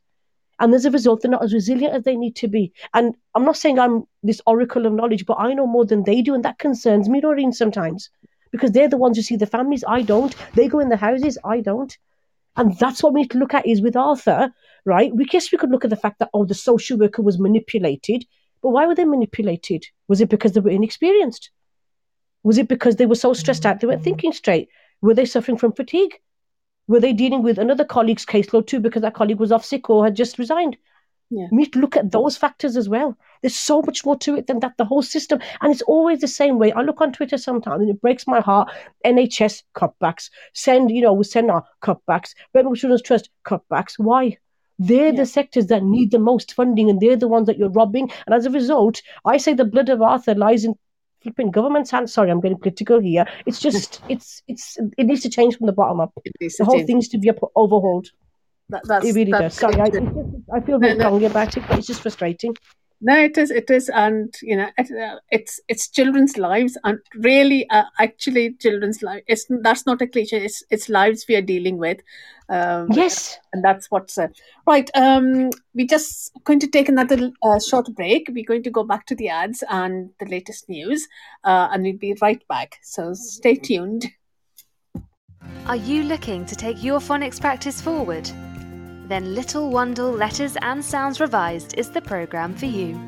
And 0.60 0.74
as 0.74 0.84
a 0.84 0.90
result, 0.90 1.22
they're 1.22 1.30
not 1.30 1.44
as 1.44 1.54
resilient 1.54 1.94
as 1.94 2.02
they 2.02 2.16
need 2.16 2.36
to 2.36 2.48
be. 2.48 2.72
And 2.94 3.14
I'm 3.34 3.44
not 3.44 3.56
saying 3.56 3.78
I'm 3.78 4.04
this 4.22 4.40
oracle 4.46 4.86
of 4.86 4.92
knowledge, 4.92 5.24
but 5.24 5.38
I 5.38 5.54
know 5.54 5.66
more 5.66 5.86
than 5.86 6.04
they 6.04 6.20
do. 6.22 6.34
And 6.34 6.44
that 6.44 6.58
concerns 6.58 7.08
me, 7.08 7.20
Noreen, 7.20 7.52
sometimes 7.52 8.10
because 8.50 8.72
they're 8.72 8.88
the 8.88 8.96
ones 8.96 9.16
who 9.16 9.22
see 9.22 9.36
the 9.36 9.46
families. 9.46 9.84
I 9.86 10.02
don't. 10.02 10.34
They 10.54 10.68
go 10.68 10.80
in 10.80 10.88
the 10.88 10.96
houses. 10.96 11.38
I 11.44 11.60
don't. 11.60 11.96
And 12.56 12.76
that's 12.78 13.02
what 13.02 13.12
we 13.12 13.22
need 13.22 13.30
to 13.32 13.38
look 13.38 13.54
at 13.54 13.66
is 13.66 13.80
with 13.80 13.96
Arthur, 13.96 14.52
right? 14.84 15.14
We 15.14 15.24
guess 15.24 15.52
we 15.52 15.58
could 15.58 15.70
look 15.70 15.84
at 15.84 15.90
the 15.90 15.96
fact 15.96 16.18
that, 16.18 16.30
oh, 16.34 16.44
the 16.44 16.54
social 16.54 16.98
worker 16.98 17.22
was 17.22 17.38
manipulated. 17.38 18.24
But 18.62 18.70
why 18.70 18.86
were 18.86 18.94
they 18.94 19.04
manipulated? 19.04 19.84
Was 20.08 20.20
it 20.20 20.28
because 20.28 20.52
they 20.52 20.60
were 20.60 20.70
inexperienced? 20.70 21.50
Was 22.42 22.58
it 22.58 22.68
because 22.68 22.96
they 22.96 23.06
were 23.06 23.14
so 23.14 23.32
stressed 23.32 23.66
out 23.66 23.80
they 23.80 23.86
weren't 23.86 24.02
thinking 24.02 24.32
straight? 24.32 24.68
Were 25.00 25.14
they 25.14 25.24
suffering 25.24 25.58
from 25.58 25.72
fatigue? 25.72 26.18
Were 26.88 27.00
they 27.00 27.12
dealing 27.12 27.42
with 27.42 27.58
another 27.58 27.84
colleague's 27.84 28.26
caseload 28.26 28.66
too 28.66 28.80
because 28.80 29.02
that 29.02 29.14
colleague 29.14 29.38
was 29.38 29.52
off 29.52 29.64
sick 29.64 29.88
or 29.88 30.04
had 30.04 30.16
just 30.16 30.38
resigned? 30.38 30.76
Yeah. 31.30 31.46
We 31.52 31.58
need 31.58 31.72
to 31.74 31.78
look 31.78 31.96
at 31.96 32.10
those 32.10 32.38
factors 32.38 32.76
as 32.76 32.88
well. 32.88 33.16
There's 33.42 33.54
so 33.54 33.82
much 33.82 34.04
more 34.06 34.16
to 34.20 34.34
it 34.36 34.46
than 34.46 34.60
that, 34.60 34.78
the 34.78 34.86
whole 34.86 35.02
system. 35.02 35.40
And 35.60 35.70
it's 35.70 35.82
always 35.82 36.20
the 36.20 36.28
same 36.28 36.58
way. 36.58 36.72
I 36.72 36.80
look 36.80 37.02
on 37.02 37.12
Twitter 37.12 37.36
sometimes 37.36 37.82
and 37.82 37.90
it 37.90 38.00
breaks 38.00 38.26
my 38.26 38.40
heart. 38.40 38.70
NHS 39.04 39.62
cutbacks. 39.74 40.30
SEND, 40.54 40.90
you 40.90 41.02
know, 41.02 41.12
we 41.12 41.24
send 41.24 41.50
our 41.50 41.64
cutbacks. 41.82 42.34
Birmingham 42.54 42.76
Children's 42.76 43.02
Trust 43.02 43.28
cutbacks. 43.44 43.98
Why? 43.98 44.38
They're 44.78 45.06
Yeah. 45.08 45.16
the 45.20 45.26
sectors 45.26 45.66
that 45.66 45.82
need 45.82 46.12
the 46.12 46.18
most 46.18 46.54
funding 46.54 46.88
and 46.88 46.98
they're 46.98 47.16
the 47.16 47.28
ones 47.28 47.46
that 47.46 47.58
you're 47.58 47.68
robbing. 47.68 48.10
And 48.26 48.34
as 48.34 48.46
a 48.46 48.50
result, 48.50 49.02
I 49.26 49.36
say 49.36 49.52
the 49.52 49.66
blood 49.66 49.90
of 49.90 50.00
Arthur 50.00 50.34
lies 50.34 50.64
in 50.64 50.76
flipping 51.22 51.50
government's 51.50 51.90
hands. 51.90 52.12
Sorry, 52.12 52.30
I'm 52.30 52.40
getting 52.40 52.58
political 52.58 53.00
here. 53.00 53.26
It's 53.46 53.60
just, 53.66 54.00
it's, 54.08 54.42
it's, 54.48 54.78
it 54.96 55.04
needs 55.06 55.22
to 55.22 55.30
change 55.30 55.56
from 55.56 55.66
the 55.66 55.72
bottom 55.72 56.00
up. 56.00 56.12
The 56.24 56.64
whole 56.64 56.84
thing 56.84 56.96
needs 56.96 57.08
to 57.08 57.18
be 57.18 57.30
up, 57.30 57.38
overhauled. 57.56 58.08
That, 58.70 58.82
that's, 58.86 59.06
It 59.06 59.14
really 59.14 59.30
does. 59.32 59.54
Sorry, 59.54 59.80
I, 59.80 59.84
it. 59.86 59.94
it's 59.94 60.04
just- 60.14 60.50
I 60.52 60.60
feel 60.60 60.78
very 60.78 60.94
strongly 60.94 61.24
about 61.24 61.56
it, 61.56 61.62
but 61.68 61.78
it's 61.78 61.86
just 61.86 62.02
frustrating. 62.02 62.54
No, 63.00 63.16
it 63.16 63.38
is. 63.38 63.52
It 63.52 63.70
is, 63.70 63.88
and 63.88 64.34
you 64.42 64.56
know, 64.56 64.68
it, 64.76 64.90
uh, 64.90 65.20
it's 65.30 65.60
it's 65.68 65.88
children's 65.88 66.36
lives, 66.36 66.76
and 66.82 66.98
really, 67.14 67.68
uh, 67.70 67.84
actually, 68.00 68.54
children's 68.54 69.02
life. 69.02 69.22
It's 69.28 69.46
that's 69.62 69.86
not 69.86 70.02
a 70.02 70.06
cliche. 70.08 70.44
It's 70.44 70.64
it's 70.68 70.88
lives 70.88 71.24
we 71.28 71.36
are 71.36 71.42
dealing 71.42 71.78
with. 71.78 72.00
Um, 72.48 72.88
Yes. 72.90 73.38
and 73.52 73.62
that's 73.62 73.88
what's 73.90 74.18
uh, 74.18 74.28
right. 74.66 74.90
Um, 74.96 75.50
we're 75.74 75.86
just 75.86 76.32
going 76.44 76.58
to 76.60 76.66
take 76.66 76.88
another 76.88 77.30
uh, 77.42 77.60
short 77.60 77.86
break. 77.94 78.30
We're 78.32 78.44
going 78.44 78.64
to 78.64 78.70
go 78.70 78.82
back 78.82 79.06
to 79.06 79.14
the 79.14 79.28
ads 79.28 79.62
and 79.70 80.10
the 80.18 80.26
latest 80.26 80.68
news, 80.68 81.06
uh, 81.44 81.68
and 81.70 81.84
we'll 81.84 81.98
be 81.98 82.16
right 82.20 82.42
back. 82.48 82.78
So 82.82 83.14
stay 83.14 83.54
tuned. 83.54 84.06
Are 85.66 85.76
you 85.76 86.02
looking 86.02 86.46
to 86.46 86.56
take 86.56 86.82
your 86.82 86.98
phonics 86.98 87.40
practice 87.40 87.80
forward? 87.80 88.28
Then 89.08 89.34
Little 89.34 89.70
Wandle 89.70 90.18
Letters 90.18 90.58
and 90.60 90.84
Sounds 90.84 91.18
Revised 91.18 91.78
is 91.78 91.90
the 91.90 92.02
programme 92.02 92.54
for 92.54 92.66
you. 92.66 93.00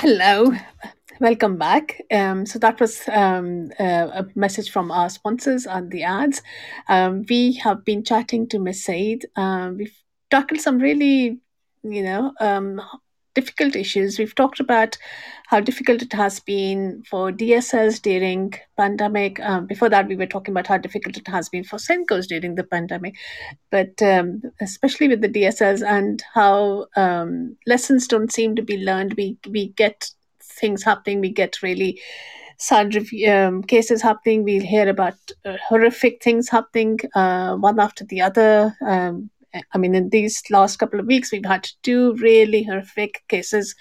Hello, 0.00 0.52
welcome 1.18 1.58
back. 1.58 2.00
Um, 2.12 2.46
so 2.46 2.60
that 2.60 2.78
was 2.78 3.02
um, 3.08 3.72
uh, 3.80 4.22
a 4.22 4.26
message 4.36 4.70
from 4.70 4.92
our 4.92 5.10
sponsors 5.10 5.66
on 5.66 5.88
the 5.88 6.04
ads. 6.04 6.40
Um, 6.88 7.24
we 7.28 7.54
have 7.54 7.84
been 7.84 8.04
chatting 8.04 8.48
to 8.50 8.60
Miss 8.60 8.84
Said. 8.84 9.22
Um, 9.34 9.78
we've 9.78 9.98
tackled 10.30 10.60
some 10.60 10.78
really, 10.78 11.40
you 11.82 12.02
know, 12.04 12.32
um, 12.38 12.80
difficult 13.40 13.76
issues. 13.76 14.18
We've 14.18 14.34
talked 14.34 14.60
about 14.60 14.98
how 15.46 15.60
difficult 15.60 16.02
it 16.02 16.12
has 16.12 16.40
been 16.40 17.02
for 17.10 17.32
DSLs 17.32 18.00
during 18.02 18.54
pandemic. 18.76 19.40
Um, 19.40 19.66
before 19.66 19.88
that, 19.88 20.08
we 20.08 20.16
were 20.16 20.32
talking 20.34 20.52
about 20.52 20.66
how 20.66 20.78
difficult 20.78 21.16
it 21.16 21.28
has 21.28 21.48
been 21.48 21.64
for 21.64 21.78
SENCOs 21.78 22.26
during 22.26 22.54
the 22.54 22.64
pandemic 22.64 23.14
but 23.70 24.00
um, 24.02 24.42
especially 24.60 25.08
with 25.08 25.20
the 25.20 25.28
DSLs 25.28 25.86
and 25.86 26.22
how 26.34 26.86
um, 26.96 27.56
lessons 27.66 28.08
don't 28.08 28.32
seem 28.32 28.56
to 28.56 28.62
be 28.62 28.78
learned. 28.78 29.14
We 29.14 29.38
we 29.48 29.68
get 29.70 30.10
things 30.42 30.82
happening. 30.82 31.20
We 31.20 31.30
get 31.30 31.62
really 31.62 32.00
sad 32.58 32.96
um, 33.28 33.62
cases 33.62 34.02
happening. 34.02 34.44
We 34.44 34.58
hear 34.60 34.88
about 34.88 35.18
uh, 35.44 35.56
horrific 35.68 36.22
things 36.22 36.48
happening, 36.48 36.98
uh, 37.14 37.56
one 37.56 37.78
after 37.78 38.04
the 38.04 38.22
other. 38.22 38.74
Um, 38.84 39.30
I 39.72 39.78
mean, 39.78 39.94
in 39.94 40.10
these 40.10 40.42
last 40.50 40.78
couple 40.78 41.00
of 41.00 41.06
weeks, 41.06 41.32
we've 41.32 41.44
had 41.44 41.68
two 41.82 42.14
really 42.14 42.62
horrific 42.62 43.22
cases 43.28 43.74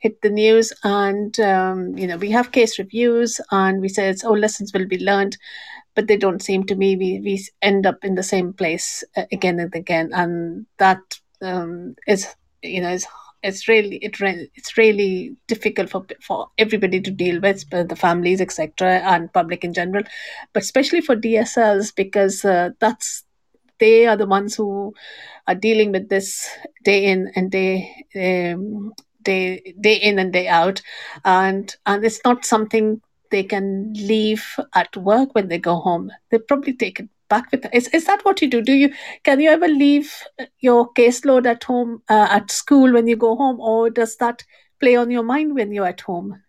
hit 0.00 0.20
the 0.20 0.30
news, 0.30 0.72
and 0.82 1.38
um, 1.40 1.96
you 1.96 2.06
know, 2.06 2.16
we 2.16 2.30
have 2.30 2.52
case 2.52 2.78
reviews, 2.78 3.40
and 3.50 3.80
we 3.80 3.88
say, 3.88 4.14
"Oh, 4.24 4.32
lessons 4.32 4.72
will 4.72 4.86
be 4.86 4.98
learned." 4.98 5.36
but 5.94 6.08
they 6.08 6.16
don't 6.16 6.42
seem 6.42 6.64
to 6.64 6.74
me 6.74 6.96
we, 6.96 7.20
we 7.20 7.46
end 7.62 7.86
up 7.86 8.04
in 8.04 8.14
the 8.14 8.22
same 8.22 8.52
place 8.52 9.04
uh, 9.16 9.24
again 9.32 9.58
and 9.60 9.74
again 9.74 10.10
and 10.12 10.66
that 10.78 11.00
um, 11.42 11.94
is 12.06 12.34
you 12.62 12.80
know 12.80 12.90
is 12.90 13.06
it's 13.42 13.68
really 13.68 13.96
it 13.96 14.20
re- 14.20 14.50
it's 14.54 14.76
really 14.78 15.36
difficult 15.46 15.90
for 15.90 16.06
for 16.20 16.48
everybody 16.58 17.00
to 17.00 17.10
deal 17.10 17.40
with 17.40 17.68
the 17.70 17.96
families 17.96 18.40
etc 18.40 19.00
and 19.04 19.32
public 19.32 19.64
in 19.64 19.74
general 19.74 20.02
but 20.52 20.62
especially 20.62 21.00
for 21.00 21.14
DSLs 21.14 21.94
because 21.94 22.44
uh, 22.44 22.70
that's 22.80 23.24
they 23.78 24.06
are 24.06 24.16
the 24.16 24.26
ones 24.26 24.54
who 24.54 24.94
are 25.46 25.54
dealing 25.54 25.92
with 25.92 26.08
this 26.08 26.48
day 26.84 27.04
in 27.06 27.30
and 27.34 27.50
day 27.50 27.90
um, 28.16 28.92
day 29.22 29.74
day 29.80 29.94
in 29.94 30.18
and 30.18 30.32
day 30.32 30.48
out 30.48 30.80
and 31.24 31.76
and 31.86 32.04
it's 32.04 32.20
not 32.24 32.44
something 32.44 33.00
they 33.30 33.42
can 33.42 33.92
leave 33.94 34.44
at 34.74 34.96
work 34.96 35.34
when 35.34 35.48
they 35.48 35.58
go 35.58 35.76
home. 35.80 36.12
They 36.30 36.38
probably 36.38 36.72
take 36.72 37.00
it 37.00 37.08
back 37.28 37.50
with 37.50 37.62
them. 37.62 37.72
Is, 37.74 37.88
is 37.88 38.04
that 38.06 38.24
what 38.24 38.40
you 38.40 38.48
do? 38.48 38.62
Do 38.62 38.72
you 38.72 38.92
can 39.24 39.40
you 39.40 39.50
ever 39.50 39.66
leave 39.66 40.12
your 40.60 40.92
caseload 40.92 41.46
at 41.46 41.64
home 41.64 42.02
uh, 42.08 42.28
at 42.30 42.52
school 42.52 42.92
when 42.92 43.08
you 43.08 43.16
go 43.16 43.34
home, 43.34 43.58
or 43.60 43.90
does 43.90 44.16
that 44.18 44.44
play 44.78 44.94
on 44.94 45.10
your 45.10 45.24
mind 45.24 45.54
when 45.54 45.72
you're 45.72 45.86
at 45.86 46.02
home? 46.02 46.43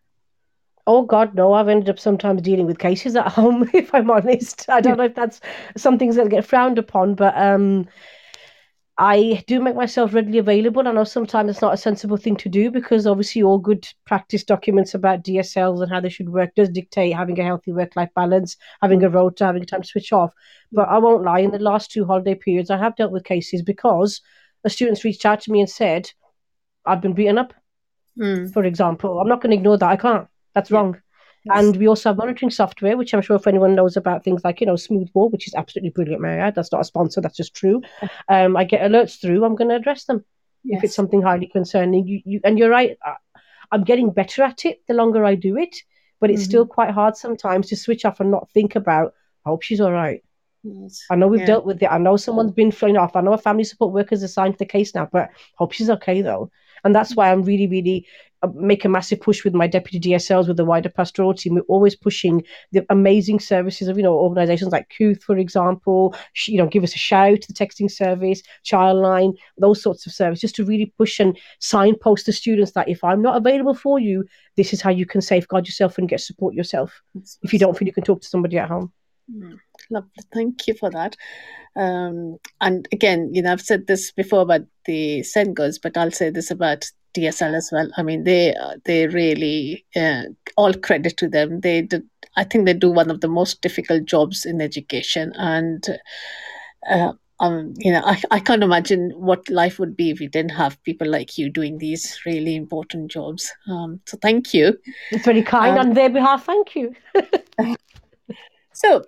Oh 0.87 1.01
God, 1.01 1.33
no! 1.33 1.53
I've 1.53 1.67
ended 1.67 1.89
up 1.89 1.99
sometimes 1.99 2.41
dealing 2.41 2.67
with 2.67 2.77
cases 2.77 3.15
at 3.15 3.31
home. 3.31 3.69
If 3.73 3.93
I'm 3.93 4.11
honest, 4.11 4.69
I 4.69 4.81
don't 4.81 4.97
know 4.97 5.05
if 5.05 5.15
that's 5.15 5.41
some 5.75 5.97
things 5.97 6.15
that 6.15 6.29
get 6.29 6.45
frowned 6.45 6.77
upon, 6.77 7.15
but 7.15 7.35
um, 7.35 7.87
I 8.97 9.43
do 9.47 9.59
make 9.61 9.75
myself 9.75 10.13
readily 10.13 10.37
available. 10.37 10.87
I 10.87 10.91
know 10.91 11.03
sometimes 11.03 11.49
it's 11.49 11.61
not 11.61 11.73
a 11.73 11.77
sensible 11.77 12.17
thing 12.17 12.37
to 12.37 12.49
do 12.49 12.71
because 12.71 13.05
obviously 13.05 13.43
all 13.43 13.57
good 13.57 13.87
practice 14.05 14.43
documents 14.43 14.93
about 14.93 15.23
DSLs 15.23 15.81
and 15.81 15.91
how 15.91 15.99
they 15.99 16.09
should 16.09 16.29
work 16.29 16.55
does 16.55 16.69
dictate 16.69 17.13
having 17.13 17.37
a 17.39 17.43
healthy 17.43 17.73
work-life 17.73 18.11
balance, 18.15 18.55
having 18.81 19.03
a 19.03 19.09
rota, 19.09 19.45
having 19.45 19.65
time 19.65 19.81
to 19.81 19.87
switch 19.87 20.13
off. 20.13 20.31
But 20.71 20.87
I 20.87 20.99
won't 20.99 21.23
lie, 21.23 21.39
in 21.39 21.51
the 21.51 21.59
last 21.59 21.91
two 21.91 22.05
holiday 22.05 22.35
periods, 22.35 22.69
I 22.69 22.77
have 22.77 22.95
dealt 22.95 23.11
with 23.11 23.25
cases 23.25 23.63
because 23.63 24.21
a 24.63 24.69
student's 24.69 25.03
reached 25.03 25.25
out 25.25 25.41
to 25.41 25.51
me 25.51 25.59
and 25.59 25.69
said, 25.69 26.11
"I've 26.85 27.01
been 27.01 27.13
beaten 27.13 27.37
up." 27.37 27.53
Mm. 28.17 28.53
For 28.53 28.63
example, 28.63 29.19
I'm 29.19 29.27
not 29.27 29.41
going 29.41 29.51
to 29.51 29.57
ignore 29.57 29.77
that. 29.77 29.89
I 29.89 29.97
can't. 29.97 30.27
That's 30.55 30.71
Yeah. 30.71 30.77
wrong. 30.77 31.01
Yes. 31.43 31.57
And 31.59 31.77
we 31.77 31.87
also 31.87 32.09
have 32.09 32.17
monitoring 32.17 32.49
software, 32.49 32.97
which 32.97 33.13
I'm 33.13 33.21
sure 33.21 33.35
if 33.35 33.45
anyone 33.45 33.75
knows 33.75 33.95
about 33.97 34.23
things 34.23 34.43
like, 34.43 34.61
you 34.61 34.67
know, 34.67 34.73
Smoothwall, 34.73 35.31
which 35.31 35.47
is 35.47 35.53
absolutely 35.53 35.91
brilliant, 35.91 36.21
Maria. 36.21 36.51
That's 36.55 36.71
not 36.71 36.81
a 36.81 36.85
sponsor, 36.85 37.21
that's 37.21 37.37
just 37.37 37.53
true. 37.55 37.81
Um, 38.29 38.57
I 38.57 38.63
get 38.63 38.81
alerts 38.81 39.21
through, 39.21 39.45
I'm 39.45 39.55
going 39.55 39.69
to 39.69 39.75
address 39.75 40.05
them 40.05 40.25
if 40.65 40.83
it's 40.83 40.95
something 40.95 41.21
highly 41.21 41.45
concerning. 41.47 42.07
You, 42.07 42.21
you, 42.25 42.39
and 42.43 42.57
you're 42.57 42.71
right, 42.71 42.97
I, 43.03 43.15
I'm 43.71 43.83
getting 43.83 44.09
better 44.09 44.41
at 44.41 44.65
it 44.65 44.79
the 44.87 44.95
longer 44.95 45.23
I 45.23 45.35
do 45.35 45.55
it, 45.57 45.75
but 46.19 46.31
it's 46.31 46.41
Mm-hmm. 46.41 46.49
still 46.49 46.65
quite 46.65 46.91
hard 46.91 47.15
sometimes 47.15 47.67
to 47.69 47.75
switch 47.75 48.05
off 48.05 48.19
and 48.19 48.31
not 48.31 48.49
think 48.51 48.75
about, 48.75 49.13
I 49.45 49.49
hope 49.49 49.61
she's 49.61 49.81
all 49.81 49.91
right. 49.91 50.23
Yes. 50.63 51.03
I 51.11 51.15
know 51.15 51.27
we've 51.27 51.41
Yeah. 51.41 51.45
dealt 51.45 51.65
with 51.67 51.83
it. 51.83 51.91
I 51.91 51.99
know 51.99 52.17
someone's 52.17 52.53
been 52.53 52.71
thrown 52.71 52.97
off. 52.97 53.15
I 53.15 53.21
know 53.21 53.33
a 53.33 53.37
family 53.37 53.65
support 53.65 53.93
worker's 53.93 54.23
assigned 54.23 54.55
to 54.55 54.57
the 54.59 54.65
case 54.65 54.95
now, 54.95 55.07
but 55.11 55.29
hope 55.57 55.73
she's 55.73 55.91
okay 55.91 56.23
though. 56.23 56.49
And 56.83 56.95
that's 56.95 57.15
why 57.15 57.31
I'm 57.31 57.43
really, 57.43 57.67
really 57.67 58.07
make 58.53 58.85
a 58.85 58.89
massive 58.89 59.21
push 59.21 59.43
with 59.43 59.53
my 59.53 59.67
deputy 59.67 59.99
DSLs 59.99 60.47
with 60.47 60.57
the 60.57 60.65
wider 60.65 60.89
pastoral 60.89 61.33
team. 61.33 61.55
We're 61.55 61.61
always 61.61 61.95
pushing 61.95 62.43
the 62.71 62.85
amazing 62.89 63.39
services 63.39 63.87
of 63.87 63.97
you 63.97 64.03
know 64.03 64.13
organisations 64.13 64.71
like 64.71 64.91
Kooth, 64.97 65.21
for 65.21 65.37
example. 65.37 66.15
You 66.47 66.57
know, 66.57 66.67
give 66.67 66.83
us 66.83 66.95
a 66.95 66.99
shout, 66.99 67.41
the 67.47 67.53
texting 67.53 67.89
service, 67.89 68.41
Childline, 68.63 69.35
those 69.57 69.81
sorts 69.81 70.05
of 70.05 70.13
services, 70.13 70.41
just 70.41 70.55
to 70.55 70.65
really 70.65 70.93
push 70.97 71.19
and 71.19 71.37
signpost 71.59 72.25
the 72.25 72.33
students 72.33 72.71
that 72.71 72.89
if 72.89 73.03
I'm 73.03 73.21
not 73.21 73.37
available 73.37 73.73
for 73.73 73.99
you, 73.99 74.25
this 74.57 74.73
is 74.73 74.81
how 74.81 74.91
you 74.91 75.05
can 75.05 75.21
safeguard 75.21 75.67
yourself 75.67 75.97
and 75.97 76.09
get 76.09 76.21
support 76.21 76.53
yourself. 76.53 77.01
If 77.43 77.53
you 77.53 77.59
don't 77.59 77.77
feel 77.77 77.87
you 77.87 77.93
can 77.93 78.03
talk 78.03 78.21
to 78.21 78.27
somebody 78.27 78.57
at 78.57 78.69
home. 78.69 78.91
Mm, 79.31 79.57
Lovely. 79.89 80.09
Thank 80.33 80.67
you 80.67 80.73
for 80.75 80.89
that. 80.91 81.15
Um, 81.75 82.37
and 82.61 82.87
again, 82.91 83.31
you 83.33 83.41
know, 83.41 83.51
I've 83.51 83.61
said 83.61 83.87
this 83.87 84.11
before 84.11 84.41
about 84.41 84.61
the 84.85 85.21
SENCOs, 85.21 85.79
but 85.81 85.97
I'll 85.97 86.11
say 86.11 86.29
this 86.29 86.51
about 86.51 86.85
DSL 87.15 87.55
as 87.55 87.69
well. 87.71 87.89
I 87.97 88.03
mean, 88.03 88.23
they 88.23 88.53
uh, 88.55 88.75
they 88.85 89.07
really 89.07 89.85
uh, 89.95 90.23
all 90.57 90.73
credit 90.73 91.17
to 91.17 91.27
them. 91.27 91.61
They 91.61 91.81
did. 91.81 92.03
I 92.37 92.43
think 92.43 92.65
they 92.65 92.73
do 92.73 92.91
one 92.91 93.09
of 93.09 93.21
the 93.21 93.29
most 93.29 93.61
difficult 93.61 94.05
jobs 94.05 94.45
in 94.45 94.61
education, 94.61 95.31
and 95.37 95.85
uh, 96.89 97.13
um, 97.39 97.73
you 97.77 97.91
know, 97.91 98.01
I, 98.05 98.21
I 98.31 98.39
can't 98.39 98.63
imagine 98.63 99.11
what 99.15 99.49
life 99.49 99.79
would 99.79 99.95
be 99.95 100.11
if 100.11 100.19
we 100.19 100.27
didn't 100.27 100.51
have 100.51 100.81
people 100.83 101.09
like 101.09 101.37
you 101.37 101.49
doing 101.49 101.77
these 101.77 102.19
really 102.25 102.55
important 102.55 103.11
jobs. 103.11 103.51
Um, 103.69 103.99
so 104.05 104.17
thank 104.21 104.53
you. 104.53 104.77
It's 105.11 105.25
very 105.25 105.43
kind 105.43 105.77
Um, 105.77 105.87
on 105.87 105.93
their 105.93 106.09
behalf. 106.09 106.45
Thank 106.45 106.75
you. 106.75 106.95
So 108.75 109.05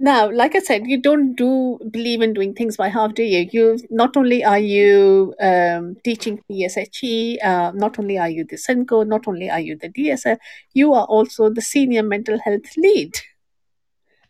now, 0.00 0.30
like 0.30 0.54
I 0.54 0.60
said, 0.60 0.86
you 0.86 1.00
don't 1.00 1.34
do 1.34 1.78
believe 1.90 2.22
in 2.22 2.32
doing 2.32 2.54
things 2.54 2.76
by 2.76 2.88
half, 2.88 3.14
do 3.14 3.24
you? 3.24 3.48
You 3.52 3.78
not 3.90 4.16
only 4.16 4.44
are 4.44 4.58
you 4.58 5.34
um, 5.40 5.96
teaching 6.04 6.40
PSHE, 6.48 7.44
uh, 7.44 7.72
not 7.74 7.98
only 7.98 8.16
are 8.16 8.28
you 8.28 8.44
the 8.44 8.56
SENCO, 8.56 9.06
not 9.06 9.26
only 9.26 9.50
are 9.50 9.58
you 9.58 9.76
the 9.76 9.88
DSL, 9.88 10.38
you 10.72 10.94
are 10.94 11.04
also 11.06 11.50
the 11.50 11.60
senior 11.60 12.04
mental 12.04 12.38
health 12.38 12.76
lead. 12.76 13.18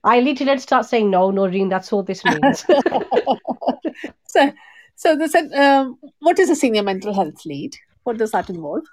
I 0.04 0.20
need 0.20 0.38
to 0.38 0.44
let's 0.44 0.62
start 0.62 0.86
saying 0.86 1.10
no, 1.10 1.30
Noreen. 1.30 1.68
That's 1.68 1.92
all 1.92 2.02
this 2.02 2.24
means. 2.24 2.64
so, 4.26 4.52
so 4.94 5.16
the 5.16 5.50
um, 5.54 5.98
what 6.20 6.38
is 6.38 6.48
a 6.48 6.56
senior 6.56 6.82
mental 6.82 7.12
health 7.12 7.44
lead? 7.44 7.76
What 8.04 8.16
does 8.16 8.30
that 8.30 8.48
involve? 8.48 8.84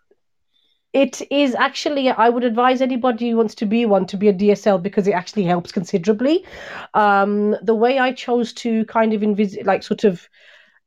It 0.95 1.21
is 1.29 1.55
actually, 1.55 2.09
I 2.09 2.29
would 2.29 2.45
advise 2.45 2.81
anybody 2.81 3.29
who 3.29 3.35
wants 3.35 3.53
to 3.55 3.65
be 3.65 3.85
one 3.85 4.05
to 4.05 4.15
be 4.15 4.29
a 4.29 4.33
DSL 4.33 4.81
because 4.81 5.05
it 5.07 5.11
actually 5.11 5.43
helps 5.43 5.73
considerably. 5.73 6.45
Um, 6.93 7.57
the 7.61 7.75
way 7.75 7.99
I 7.99 8.13
chose 8.13 8.53
to 8.53 8.85
kind 8.85 9.11
of 9.11 9.19
envis- 9.19 9.65
like 9.65 9.83
sort 9.83 10.05
of 10.05 10.29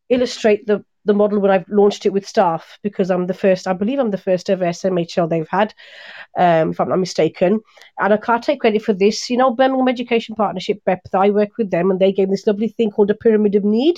illustrate 0.08 0.66
the 0.66 0.82
the 1.08 1.14
model 1.14 1.40
when 1.40 1.50
I've 1.50 1.68
launched 1.68 2.06
it 2.06 2.12
with 2.12 2.28
staff 2.28 2.78
because 2.82 3.10
I'm 3.10 3.26
the 3.26 3.34
first, 3.34 3.66
I 3.66 3.72
believe 3.72 3.98
I'm 3.98 4.12
the 4.12 4.18
first 4.18 4.48
ever 4.48 4.64
SMHL 4.64 5.28
they've 5.28 5.48
had, 5.48 5.74
um, 6.38 6.70
if 6.70 6.80
I'm 6.80 6.90
not 6.90 7.00
mistaken. 7.00 7.60
And 7.98 8.14
I 8.14 8.16
can't 8.16 8.44
take 8.44 8.60
credit 8.60 8.82
for 8.82 8.92
this. 8.92 9.28
You 9.28 9.38
know, 9.38 9.50
Birmingham 9.50 9.88
Education 9.88 10.36
Partnership, 10.36 10.78
BEP, 10.84 11.00
I 11.12 11.30
work 11.30 11.50
with 11.58 11.72
them 11.72 11.90
and 11.90 11.98
they 11.98 12.12
gave 12.12 12.30
this 12.30 12.46
lovely 12.46 12.68
thing 12.68 12.92
called 12.92 13.10
a 13.10 13.14
pyramid 13.14 13.56
of 13.56 13.64
need. 13.64 13.96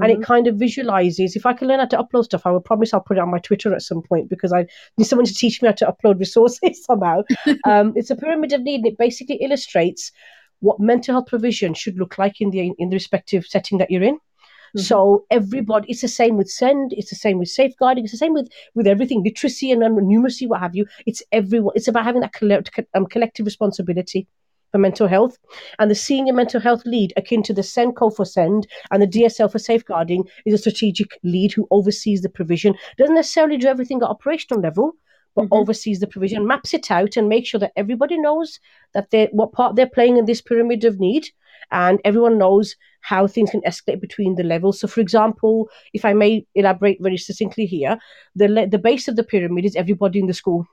And 0.00 0.10
it 0.10 0.22
kind 0.22 0.46
of 0.46 0.56
visualizes. 0.56 1.36
If 1.36 1.46
I 1.46 1.52
can 1.52 1.68
learn 1.68 1.80
how 1.80 1.86
to 1.86 1.98
upload 1.98 2.24
stuff, 2.24 2.46
I 2.46 2.50
will 2.50 2.60
promise 2.60 2.92
I'll 2.92 3.00
put 3.00 3.16
it 3.16 3.20
on 3.20 3.30
my 3.30 3.38
Twitter 3.38 3.74
at 3.74 3.82
some 3.82 4.02
point 4.02 4.28
because 4.28 4.52
I 4.52 4.66
need 4.96 5.04
someone 5.04 5.26
to 5.26 5.34
teach 5.34 5.60
me 5.60 5.68
how 5.68 5.74
to 5.74 5.92
upload 5.92 6.18
resources 6.18 6.84
somehow. 6.84 7.22
um, 7.64 7.92
it's 7.96 8.10
a 8.10 8.16
pyramid 8.16 8.52
of 8.52 8.62
need. 8.62 8.76
And 8.76 8.86
it 8.86 8.98
basically 8.98 9.36
illustrates 9.36 10.12
what 10.60 10.80
mental 10.80 11.14
health 11.14 11.26
provision 11.26 11.74
should 11.74 11.98
look 11.98 12.18
like 12.18 12.40
in 12.40 12.50
the 12.50 12.72
in 12.78 12.88
the 12.88 12.96
respective 12.96 13.44
setting 13.44 13.78
that 13.78 13.90
you're 13.90 14.02
in. 14.02 14.18
So 14.76 15.26
everybody, 15.30 15.90
it's 15.90 16.00
the 16.00 16.08
same 16.08 16.36
with 16.36 16.50
SEND, 16.50 16.94
it's 16.94 17.10
the 17.10 17.16
same 17.16 17.38
with 17.38 17.48
safeguarding, 17.48 18.04
it's 18.04 18.12
the 18.12 18.18
same 18.18 18.32
with 18.32 18.50
with 18.74 18.86
everything, 18.86 19.22
literacy 19.22 19.70
and 19.70 19.84
um, 19.84 19.96
numeracy, 19.96 20.48
what 20.48 20.60
have 20.60 20.74
you. 20.74 20.86
It's 21.06 21.22
everyone. 21.30 21.74
It's 21.76 21.88
about 21.88 22.04
having 22.04 22.22
that 22.22 22.32
collect, 22.32 22.70
um, 22.94 23.06
collective 23.06 23.44
responsibility 23.44 24.26
for 24.70 24.78
mental 24.78 25.06
health. 25.06 25.38
And 25.78 25.90
the 25.90 25.94
senior 25.94 26.32
mental 26.32 26.60
health 26.60 26.82
lead, 26.86 27.12
akin 27.16 27.42
to 27.44 27.52
the 27.52 27.62
SENCO 27.62 28.16
for 28.16 28.24
SEND 28.24 28.66
and 28.90 29.02
the 29.02 29.06
DSL 29.06 29.52
for 29.52 29.58
safeguarding, 29.58 30.24
is 30.46 30.54
a 30.54 30.58
strategic 30.58 31.18
lead 31.22 31.52
who 31.52 31.68
oversees 31.70 32.22
the 32.22 32.30
provision. 32.30 32.74
Doesn't 32.98 33.14
necessarily 33.14 33.58
do 33.58 33.68
everything 33.68 33.98
at 34.02 34.08
operational 34.08 34.62
level, 34.62 34.92
but 35.34 35.48
oversees 35.50 36.00
the 36.00 36.06
provision, 36.06 36.46
maps 36.46 36.74
it 36.74 36.90
out, 36.90 37.16
and 37.16 37.28
makes 37.28 37.48
sure 37.48 37.60
that 37.60 37.72
everybody 37.76 38.18
knows 38.18 38.58
that 38.94 39.10
they 39.10 39.28
what 39.32 39.52
part 39.52 39.76
they're 39.76 39.86
playing 39.86 40.16
in 40.16 40.24
this 40.24 40.42
pyramid 40.42 40.84
of 40.84 40.98
need, 40.98 41.28
and 41.70 42.00
everyone 42.04 42.38
knows 42.38 42.76
how 43.02 43.26
things 43.26 43.50
can 43.50 43.60
escalate 43.62 44.00
between 44.00 44.36
the 44.36 44.42
levels. 44.42 44.80
So, 44.80 44.88
for 44.88 45.00
example, 45.00 45.68
if 45.92 46.04
I 46.04 46.14
may 46.14 46.46
elaborate 46.54 46.98
very 47.00 47.18
succinctly 47.18 47.66
here, 47.66 47.98
the 48.34 48.48
le- 48.48 48.66
the 48.66 48.78
base 48.78 49.08
of 49.08 49.16
the 49.16 49.24
pyramid 49.24 49.64
is 49.64 49.76
everybody 49.76 50.18
in 50.18 50.26
the 50.26 50.34
school. 50.34 50.66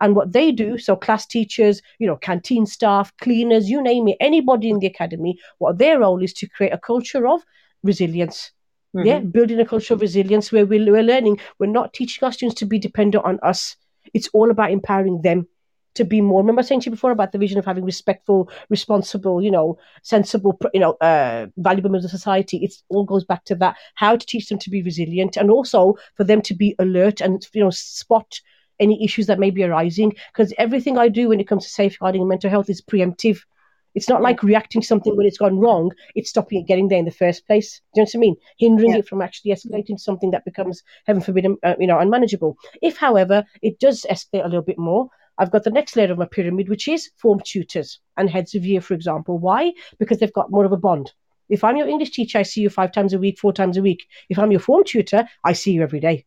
And 0.00 0.16
what 0.16 0.32
they 0.32 0.50
do, 0.50 0.76
so 0.76 0.96
class 0.96 1.24
teachers, 1.24 1.82
you 1.98 2.06
know, 2.06 2.16
canteen 2.16 2.66
staff, 2.66 3.12
cleaners, 3.18 3.70
you 3.70 3.80
name 3.80 4.08
it, 4.08 4.16
anybody 4.18 4.70
in 4.70 4.80
the 4.80 4.88
academy, 4.88 5.38
what 5.58 5.78
their 5.78 6.00
role 6.00 6.22
is 6.22 6.32
to 6.34 6.48
create 6.48 6.72
a 6.72 6.78
culture 6.78 7.28
of 7.28 7.42
resilience. 7.84 8.50
Mm-hmm. 8.94 9.06
Yeah, 9.06 9.20
building 9.20 9.60
a 9.60 9.64
culture 9.64 9.94
of 9.94 10.00
resilience 10.00 10.52
where 10.52 10.66
we're, 10.66 10.90
we're 10.90 11.02
learning, 11.02 11.40
we're 11.58 11.66
not 11.66 11.94
teaching 11.94 12.24
our 12.24 12.32
students 12.32 12.58
to 12.58 12.66
be 12.66 12.78
dependent 12.78 13.24
on 13.24 13.38
us. 13.42 13.76
It's 14.12 14.28
all 14.34 14.50
about 14.50 14.72
empowering 14.72 15.22
them 15.22 15.46
to 15.94 16.04
be 16.04 16.20
more. 16.20 16.40
Remember 16.40 16.60
I 16.60 16.64
saying 16.64 16.80
to 16.82 16.86
you 16.86 16.90
before 16.92 17.10
about 17.10 17.32
the 17.32 17.38
vision 17.38 17.58
of 17.58 17.64
having 17.64 17.84
respectful, 17.84 18.50
responsible, 18.70 19.42
you 19.42 19.50
know, 19.50 19.78
sensible, 20.02 20.58
you 20.72 20.80
know, 20.80 20.92
uh, 21.00 21.46
valuable 21.56 21.90
members 21.90 22.04
of 22.06 22.10
society. 22.10 22.58
It 22.58 22.74
all 22.88 23.04
goes 23.04 23.24
back 23.24 23.44
to 23.46 23.54
that. 23.56 23.76
How 23.94 24.16
to 24.16 24.26
teach 24.26 24.48
them 24.48 24.58
to 24.60 24.70
be 24.70 24.82
resilient, 24.82 25.36
and 25.36 25.50
also 25.50 25.96
for 26.16 26.24
them 26.24 26.42
to 26.42 26.54
be 26.54 26.74
alert 26.78 27.20
and 27.20 27.46
you 27.52 27.62
know 27.62 27.70
spot 27.70 28.40
any 28.80 29.04
issues 29.04 29.26
that 29.26 29.38
may 29.38 29.50
be 29.50 29.62
arising. 29.64 30.14
Because 30.32 30.52
everything 30.58 30.98
I 30.98 31.08
do 31.08 31.28
when 31.28 31.40
it 31.40 31.48
comes 31.48 31.64
to 31.64 31.70
safeguarding 31.70 32.22
and 32.22 32.28
mental 32.28 32.50
health 32.50 32.70
is 32.70 32.80
preemptive. 32.80 33.40
It's 33.94 34.08
not 34.08 34.22
like 34.22 34.42
reacting 34.42 34.80
to 34.80 34.86
something 34.86 35.14
when 35.16 35.26
it's 35.26 35.36
gone 35.36 35.58
wrong. 35.58 35.92
It's 36.14 36.30
stopping 36.30 36.60
it 36.60 36.66
getting 36.66 36.88
there 36.88 36.98
in 36.98 37.04
the 37.04 37.10
first 37.10 37.46
place. 37.46 37.82
Do 37.94 38.00
you 38.00 38.04
know 38.04 38.08
what 38.08 38.14
I 38.14 38.18
mean? 38.18 38.36
Hindering 38.58 38.92
Yeah. 38.92 38.98
it 39.00 39.08
from 39.08 39.20
actually 39.20 39.52
escalating 39.52 39.96
to 39.96 40.02
something 40.02 40.30
that 40.30 40.46
becomes, 40.46 40.82
heaven 41.06 41.20
forbid, 41.22 41.46
uh, 41.62 41.74
you 41.78 41.86
know, 41.86 41.98
unmanageable. 41.98 42.56
If, 42.80 42.96
however, 42.96 43.44
it 43.60 43.78
does 43.78 44.06
escalate 44.08 44.46
a 44.46 44.48
little 44.48 44.62
bit 44.62 44.78
more, 44.78 45.08
I've 45.38 45.50
got 45.50 45.64
the 45.64 45.70
next 45.70 45.96
layer 45.96 46.12
of 46.12 46.18
my 46.18 46.26
pyramid, 46.26 46.68
which 46.68 46.88
is 46.88 47.10
form 47.16 47.40
tutors 47.44 48.00
and 48.16 48.28
heads 48.28 48.54
of 48.54 48.64
year, 48.64 48.80
for 48.80 48.94
example. 48.94 49.38
Why? 49.38 49.72
Because 49.98 50.18
they've 50.18 50.32
got 50.32 50.50
more 50.50 50.64
of 50.64 50.72
a 50.72 50.76
bond. 50.76 51.12
If 51.48 51.64
I'm 51.64 51.76
your 51.76 51.88
English 51.88 52.10
teacher, 52.10 52.38
I 52.38 52.42
see 52.42 52.60
you 52.62 52.70
five 52.70 52.92
times 52.92 53.12
a 53.12 53.18
week, 53.18 53.38
four 53.38 53.52
times 53.52 53.76
a 53.76 53.82
week. 53.82 54.06
If 54.28 54.38
I'm 54.38 54.50
your 54.50 54.60
form 54.60 54.84
tutor, 54.84 55.28
I 55.44 55.52
see 55.52 55.72
you 55.72 55.82
every 55.82 56.00
day. 56.00 56.24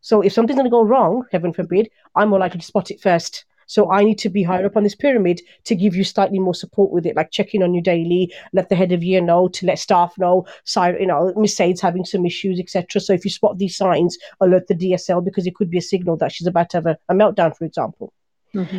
So 0.00 0.20
if 0.22 0.32
something's 0.32 0.56
going 0.56 0.66
to 0.66 0.70
go 0.70 0.84
wrong, 0.84 1.24
heaven 1.32 1.52
forbid, 1.52 1.90
I'm 2.14 2.30
more 2.30 2.38
likely 2.38 2.60
to 2.60 2.66
spot 2.66 2.90
it 2.90 3.00
first. 3.00 3.44
So 3.66 3.90
I 3.90 4.04
need 4.04 4.18
to 4.18 4.28
be 4.28 4.42
higher 4.42 4.64
up 4.64 4.76
on 4.76 4.84
this 4.84 4.94
pyramid 4.94 5.40
to 5.64 5.74
give 5.74 5.96
you 5.96 6.04
slightly 6.04 6.38
more 6.38 6.54
support 6.54 6.92
with 6.92 7.04
it, 7.06 7.16
like 7.16 7.32
checking 7.32 7.62
on 7.62 7.74
you 7.74 7.82
daily, 7.82 8.32
let 8.52 8.68
the 8.68 8.76
head 8.76 8.92
of 8.92 9.02
year 9.02 9.20
know, 9.20 9.48
to 9.48 9.66
let 9.66 9.78
staff 9.78 10.16
know, 10.18 10.46
you 10.76 11.06
know, 11.06 11.32
Miss 11.36 11.56
Said's 11.56 11.80
having 11.80 12.04
some 12.04 12.24
issues, 12.24 12.60
etc. 12.60 13.00
So 13.00 13.12
if 13.12 13.24
you 13.24 13.30
spot 13.30 13.58
these 13.58 13.76
signs, 13.76 14.16
alert 14.40 14.68
the 14.68 14.74
DSL 14.74 15.24
because 15.24 15.46
it 15.46 15.56
could 15.56 15.70
be 15.70 15.78
a 15.78 15.82
signal 15.82 16.16
that 16.18 16.32
she's 16.32 16.46
about 16.46 16.70
to 16.70 16.76
have 16.78 16.86
a, 16.86 16.98
a 17.08 17.14
meltdown, 17.14 17.56
for 17.56 17.64
example. 17.64 18.12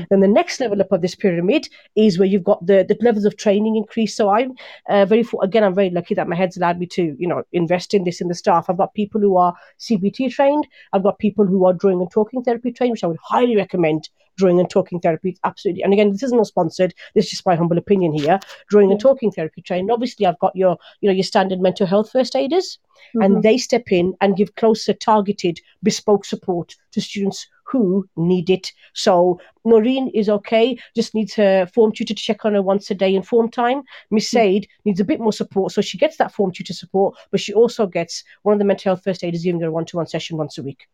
Then 0.09 0.19
the 0.19 0.27
next 0.27 0.59
level 0.59 0.81
up 0.81 0.91
of 0.91 1.01
this 1.01 1.15
pyramid 1.15 1.67
is 1.95 2.17
where 2.17 2.27
you've 2.27 2.43
got 2.43 2.65
the, 2.65 2.85
the 2.87 2.97
levels 3.01 3.25
of 3.25 3.37
training 3.37 3.75
increase. 3.75 4.15
So 4.15 4.29
I'm 4.29 4.53
uh, 4.89 5.05
very 5.05 5.23
for- 5.23 5.43
again, 5.43 5.63
I'm 5.63 5.75
very 5.75 5.89
lucky 5.89 6.15
that 6.15 6.27
my 6.27 6.35
head's 6.35 6.57
allowed 6.57 6.79
me 6.79 6.85
to 6.87 7.15
you 7.19 7.27
know 7.27 7.43
invest 7.51 7.93
in 7.93 8.03
this 8.03 8.21
in 8.21 8.27
the 8.27 8.35
staff. 8.35 8.69
I've 8.69 8.77
got 8.77 8.93
people 8.93 9.21
who 9.21 9.37
are 9.37 9.53
CBT 9.79 10.31
trained. 10.31 10.67
I've 10.93 11.03
got 11.03 11.19
people 11.19 11.45
who 11.45 11.65
are 11.65 11.73
drawing 11.73 12.01
and 12.01 12.11
talking 12.11 12.43
therapy 12.43 12.71
trained, 12.71 12.91
which 12.91 13.03
I 13.03 13.07
would 13.07 13.19
highly 13.23 13.55
recommend. 13.55 14.09
Drawing 14.37 14.59
and 14.59 14.69
talking 14.69 14.99
therapy, 14.99 15.35
absolutely. 15.43 15.81
And 15.81 15.93
again, 15.93 16.11
this 16.11 16.21
isn't 16.21 16.37
not 16.37 16.45
sponsored. 16.45 16.93
This 17.15 17.25
is 17.25 17.31
just 17.31 17.45
my 17.47 17.55
humble 17.55 17.79
opinion 17.79 18.13
here. 18.13 18.39
Drawing 18.69 18.91
and 18.91 18.99
talking 18.99 19.31
therapy 19.31 19.63
trained. 19.63 19.89
Obviously, 19.89 20.27
I've 20.27 20.37
got 20.37 20.55
your 20.55 20.77
you 21.01 21.09
know 21.09 21.13
your 21.13 21.23
standard 21.23 21.59
mental 21.59 21.87
health 21.87 22.11
first 22.11 22.35
aiders, 22.35 22.77
and 23.15 23.41
they 23.41 23.57
step 23.57 23.91
in 23.91 24.13
and 24.21 24.37
give 24.37 24.53
closer, 24.53 24.93
targeted, 24.93 25.59
bespoke 25.81 26.23
support 26.23 26.75
to 26.91 27.01
students 27.01 27.47
who 27.69 28.07
need 28.15 28.49
it. 28.49 28.71
So 28.93 29.39
Noreen 29.65 30.09
is 30.13 30.29
okay, 30.29 30.77
just 30.95 31.13
needs 31.13 31.33
her 31.35 31.67
form 31.67 31.91
tutor 31.91 32.13
to 32.13 32.21
check 32.21 32.45
on 32.45 32.53
her 32.53 32.61
once 32.61 32.89
a 32.89 32.95
day 32.95 33.13
in 33.13 33.23
form 33.23 33.49
time. 33.49 33.83
Miss 34.09 34.31
hmm. 34.31 34.37
Said 34.37 34.67
needs 34.85 34.99
a 34.99 35.05
bit 35.05 35.19
more 35.19 35.33
support, 35.33 35.71
so 35.71 35.81
she 35.81 35.97
gets 35.97 36.17
that 36.17 36.31
form 36.31 36.51
tutor 36.51 36.73
support, 36.73 37.17
but 37.31 37.39
she 37.39 37.53
also 37.53 37.85
gets 37.85 38.23
one 38.43 38.53
of 38.53 38.59
the 38.59 38.65
mental 38.65 38.91
health 38.91 39.03
first 39.03 39.23
aiders 39.23 39.43
giving 39.43 39.61
her 39.61 39.67
a 39.67 39.71
one-to-one 39.71 40.07
session 40.07 40.37
once 40.37 40.57
a 40.57 40.63
week 40.63 40.87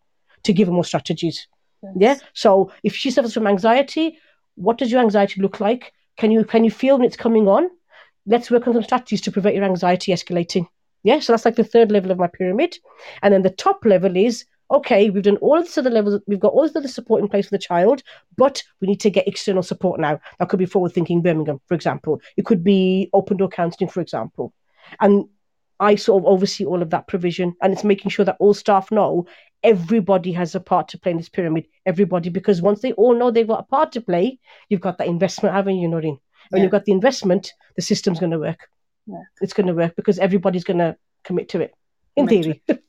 to 0.44 0.54
give 0.54 0.68
her 0.68 0.74
more 0.74 0.84
strategies. 0.84 1.48
Yeah. 1.96 2.18
So 2.34 2.72
if 2.84 2.96
she 2.96 3.12
suffers 3.12 3.34
from 3.34 3.48
anxiety, 3.48 4.18
what 4.56 4.78
does 4.78 4.92
your 4.92 5.02
anxiety 5.02 5.42
look 5.42 5.60
like? 5.60 5.94
Can 6.18 6.32
you 6.32 6.46
can 6.46 6.64
you 6.64 6.72
feel 6.72 6.98
when 6.98 7.06
it's 7.06 7.18
coming 7.18 7.48
on? 7.48 7.70
Let's 8.26 8.50
work 8.50 8.68
on 8.68 8.74
some 8.74 8.84
strategies 8.84 9.22
to 9.22 9.32
prevent 9.32 9.56
your 9.56 9.66
anxiety 9.66 10.14
escalating. 10.14 10.68
Yeah. 11.04 11.20
So 11.20 11.34
that's 11.34 11.46
like 11.46 11.56
the 11.56 11.64
third 11.64 11.92
level 11.92 12.12
of 12.12 12.18
my 12.18 12.28
pyramid. 12.28 12.78
And 13.22 13.34
then 13.34 13.42
the 13.42 13.50
top 13.50 13.84
level 13.84 14.16
is 14.16 14.46
okay, 14.74 15.10
we've 15.10 15.24
done 15.24 15.38
all 15.38 15.58
of 15.58 15.66
this 15.66 15.78
other 15.78 15.90
levels, 15.90 16.20
we've 16.28 16.40
got 16.40 16.54
all 16.54 16.64
this 16.64 16.76
other 16.76 16.88
support 16.88 17.22
in 17.22 17.30
place 17.30 17.46
for 17.46 17.52
the 17.56 17.60
child, 17.60 18.04
but 18.38 18.64
we 18.82 18.88
need 18.88 19.00
to 19.02 19.10
get 19.10 19.28
external 19.28 19.64
support 19.64 20.00
now. 20.00 20.20
That 20.40 20.50
could 20.50 20.60
be 20.60 20.66
forward 20.66 20.94
thinking 20.94 21.22
Birmingham, 21.22 21.62
for 21.68 21.76
example. 21.76 22.22
It 22.38 22.46
could 22.46 22.64
be 22.64 23.10
open 23.14 23.38
door 23.38 23.50
counselling, 23.50 23.90
for 23.90 24.02
example. 24.02 24.54
And 25.00 25.26
I 25.80 25.96
sort 25.96 26.24
of 26.24 26.28
oversee 26.28 26.66
all 26.66 26.82
of 26.82 26.90
that 26.90 27.08
provision, 27.08 27.56
and 27.62 27.72
it's 27.72 27.84
making 27.84 28.10
sure 28.12 28.26
that 28.26 28.38
all 28.40 28.54
staff 28.54 28.92
know 28.92 29.28
everybody 29.64 30.32
has 30.34 30.56
a 30.56 30.60
part 30.60 30.88
to 30.90 31.00
play 31.00 31.12
in 31.12 31.18
this 31.18 31.30
pyramid. 31.30 31.66
Everybody, 31.86 32.30
because 32.30 32.62
once 32.62 32.82
they 32.82 32.92
all 32.94 33.16
know 33.16 33.32
they've 33.32 33.48
got 33.48 33.62
a 33.62 33.64
part 33.64 33.92
to 33.94 34.02
play, 34.02 34.40
you've 34.70 34.82
got 34.82 34.98
that 34.98 35.08
investment, 35.08 35.56
haven't 35.56 35.78
you, 35.78 35.88
Noreen? 35.88 36.20
When 36.50 36.60
Yeah. 36.60 36.64
you've 36.64 36.72
got 36.72 36.86
the 36.86 36.92
investment, 36.92 37.54
the 37.76 37.82
system's 37.82 38.20
going 38.20 38.32
to 38.32 38.40
work. 38.40 38.68
Yeah. 39.08 39.22
It's 39.42 39.54
going 39.54 39.68
to 39.68 39.74
work 39.74 39.96
because 39.96 40.20
everybody's 40.20 40.64
going 40.64 40.80
to 40.80 40.98
commit 41.24 41.50
to 41.50 41.62
it. 41.62 41.74
In 42.16 42.28
Commit 42.28 42.44
theory, 42.68 42.80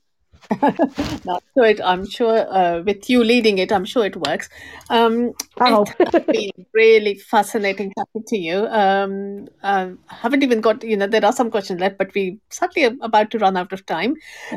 Not 1.25 1.43
so 1.55 1.63
it, 1.63 1.81
I'm 1.83 2.07
sure 2.07 2.47
uh, 2.49 2.81
with 2.81 3.09
you 3.09 3.23
leading 3.23 3.57
it, 3.57 3.71
I'm 3.71 3.85
sure 3.85 4.05
it 4.05 4.15
works. 4.15 4.49
Um, 4.89 5.33
I 5.57 5.71
hope. 5.71 5.89
it's 5.99 6.25
been 6.25 6.65
really 6.73 7.15
fascinating 7.15 7.93
talking 7.97 8.23
to 8.27 8.37
you. 8.37 8.67
Um, 8.67 9.47
I 9.63 9.91
haven't 10.07 10.43
even 10.43 10.61
got, 10.61 10.83
you 10.83 10.97
know, 10.97 11.07
there 11.07 11.25
are 11.25 11.33
some 11.33 11.51
questions 11.51 11.79
left, 11.79 11.97
but 11.97 12.13
we 12.13 12.39
certainly 12.49 12.87
are 12.89 12.95
about 13.01 13.31
to 13.31 13.39
run 13.39 13.57
out 13.57 13.73
of 13.73 13.85
time. 13.85 14.15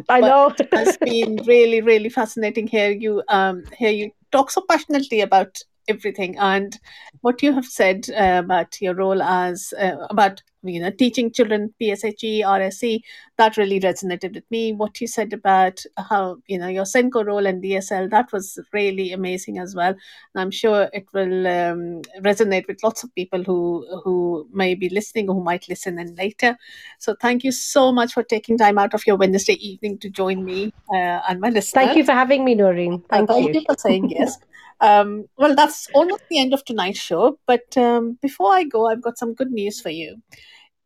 I 0.09 0.20
but 0.20 0.20
know. 0.20 0.55
it 0.59 0.69
has 0.73 0.97
been 1.01 1.36
really, 1.47 1.81
really 1.81 2.09
fascinating 2.09 2.66
here. 2.66 2.90
you 2.90 3.23
um, 3.28 3.65
hear 3.77 3.90
you 3.90 4.10
talk 4.32 4.51
so 4.51 4.62
passionately 4.69 5.20
about 5.20 5.62
everything 5.89 6.39
and 6.39 6.78
what 7.23 7.43
you 7.43 7.52
have 7.52 7.65
said 7.65 8.06
uh, 8.10 8.43
about 8.44 8.81
your 8.81 8.94
role 8.94 9.23
as 9.23 9.73
uh, 9.78 9.97
about 10.10 10.43
you 10.62 10.80
know 10.80 10.90
teaching 10.90 11.30
children 11.32 11.72
PSHE, 11.80 12.40
RSE. 12.40 13.01
That 13.36 13.56
really 13.56 13.80
resonated 13.80 14.35
with 14.35 14.44
me. 14.51 14.72
What 14.72 15.01
you 15.01 15.06
said 15.06 15.32
about 15.32 15.82
how 15.97 16.39
you 16.47 16.59
know 16.59 16.68
your 16.68 16.85
SENCO 16.85 17.24
role 17.26 17.47
and 17.47 17.62
DSL 17.62 18.10
that 18.10 18.32
was 18.32 18.59
really 18.72 19.12
amazing 19.12 19.59
as 19.59 19.74
well. 19.74 19.90
And 19.90 20.43
I'm 20.43 20.51
sure 20.51 20.89
it 20.93 21.06
will 21.12 21.47
um, 21.47 22.02
resonate 22.20 22.66
with 22.66 22.82
lots 22.82 23.05
of 23.05 23.14
people 23.14 23.43
who 23.43 23.86
who 24.05 24.48
may 24.52 24.74
be 24.74 24.89
listening 24.89 25.28
or 25.28 25.35
who 25.35 25.44
might 25.44 25.68
listen 25.68 25.98
in 25.98 26.14
later. 26.14 26.56
So 26.98 27.14
thank 27.20 27.44
you 27.44 27.52
so 27.52 27.93
much 27.93 28.12
for 28.12 28.22
taking 28.22 28.59
time 28.59 28.78
out 28.78 28.94
of 28.94 29.06
your 29.06 29.16
Wednesday 29.16 29.55
evening 29.55 29.98
to 29.98 30.10
join 30.10 30.44
me 30.44 30.72
uh, 30.93 31.20
and 31.28 31.40
my 31.40 31.48
listeners. 31.48 31.70
Thank 31.70 31.97
you 31.97 32.05
for 32.05 32.12
having 32.12 32.44
me, 32.44 32.55
Noreen. 32.55 32.94
Uh, 33.10 33.16
Thank 33.16 33.28
thank 33.28 33.55
you. 33.55 33.60
you 33.60 33.66
for 33.66 33.76
saying 33.78 34.10
yes. 34.10 34.39
Um, 34.80 35.24
well, 35.36 35.55
that's 35.55 35.89
almost 35.94 36.22
the 36.30 36.39
end 36.39 36.55
of 36.55 36.64
tonight's 36.64 37.01
show. 37.01 37.39
But 37.47 37.76
um, 37.76 38.18
before 38.22 38.55
I 38.55 38.64
go, 38.64 38.86
I've 38.86 39.02
got 39.02 39.18
some 39.18 39.35
good 39.35 39.51
news 39.51 39.80
for 39.80 39.90
you. 39.90 40.16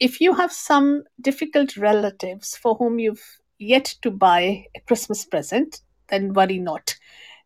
If 0.02 0.20
you 0.20 0.34
have 0.34 0.50
some 0.50 1.04
difficult 1.20 1.76
relatives 1.76 2.56
for 2.56 2.74
whom 2.74 2.98
you've 2.98 3.22
yet 3.60 3.94
to 4.02 4.10
buy 4.10 4.66
a 4.74 4.80
Christmas 4.80 5.24
present, 5.24 5.80
then 6.08 6.32
worry 6.32 6.58
not. 6.58 6.96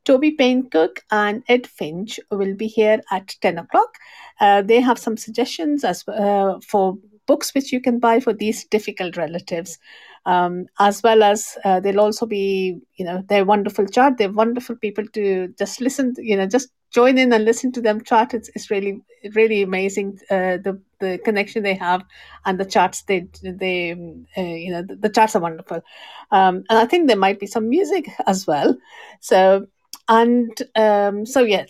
Toby 0.07 0.31
Payne 0.31 0.71
Cook 0.71 1.05
and 1.11 1.43
Ed 1.49 1.67
Finch 1.67 2.19
will 2.31 2.55
be 2.55 2.67
here 2.67 3.03
at 3.11 3.37
10 3.43 3.59
o'clock. 3.59 3.99
Uh, 4.41 4.63
they 4.63 4.81
have 4.81 4.99
some 4.99 5.19
suggestions 5.19 5.85
as 5.85 6.03
uh, 6.09 6.59
for 6.67 6.97
books 7.27 7.55
which 7.55 7.75
you 7.75 7.81
can 7.83 7.99
buy 7.99 8.21
for 8.21 8.33
these 8.33 8.65
difficult 8.65 9.19
relatives. 9.19 9.79
Um, 10.25 10.65
as 10.79 11.03
well 11.03 11.23
as 11.23 11.59
uh, 11.63 11.81
they'll 11.81 12.01
also 12.01 12.25
be, 12.25 12.81
you 12.95 13.05
know, 13.05 13.23
they're 13.29 13.45
wonderful 13.45 13.87
chat. 13.87 14.15
They're 14.17 14.33
wonderful 14.33 14.77
people 14.77 15.05
to 15.09 15.53
just 15.59 15.83
listen, 15.83 16.15
you 16.17 16.39
know, 16.39 16.47
just 16.47 16.71
join 16.97 17.19
in 17.19 17.31
and 17.35 17.45
listen 17.45 17.71
to 17.73 17.83
them 17.83 18.03
chat. 18.03 18.33
It's, 18.33 18.49
it's 18.55 18.71
really, 18.71 19.03
really 19.35 19.61
amazing 19.63 20.19
uh, 20.31 20.57
the 20.67 20.81
the 20.99 21.19
connection 21.27 21.63
they 21.63 21.75
have 21.75 22.03
and 22.47 22.59
the 22.59 22.65
charts 22.65 23.03
they 23.03 23.29
they 23.43 23.93
uh, 24.39 24.41
you 24.41 24.71
know 24.73 24.83
the, 24.83 24.97
the 24.97 25.31
are 25.35 25.41
wonderful. 25.41 25.83
Um, 26.31 26.65
and 26.71 26.79
I 26.79 26.87
think 26.87 27.07
there 27.07 27.25
might 27.27 27.39
be 27.39 27.47
some 27.47 27.69
music 27.69 28.07
as 28.27 28.47
well. 28.47 28.75
So 29.21 29.67
and 30.09 30.51
um, 30.75 31.27
so 31.27 31.41
yeah, 31.43 31.67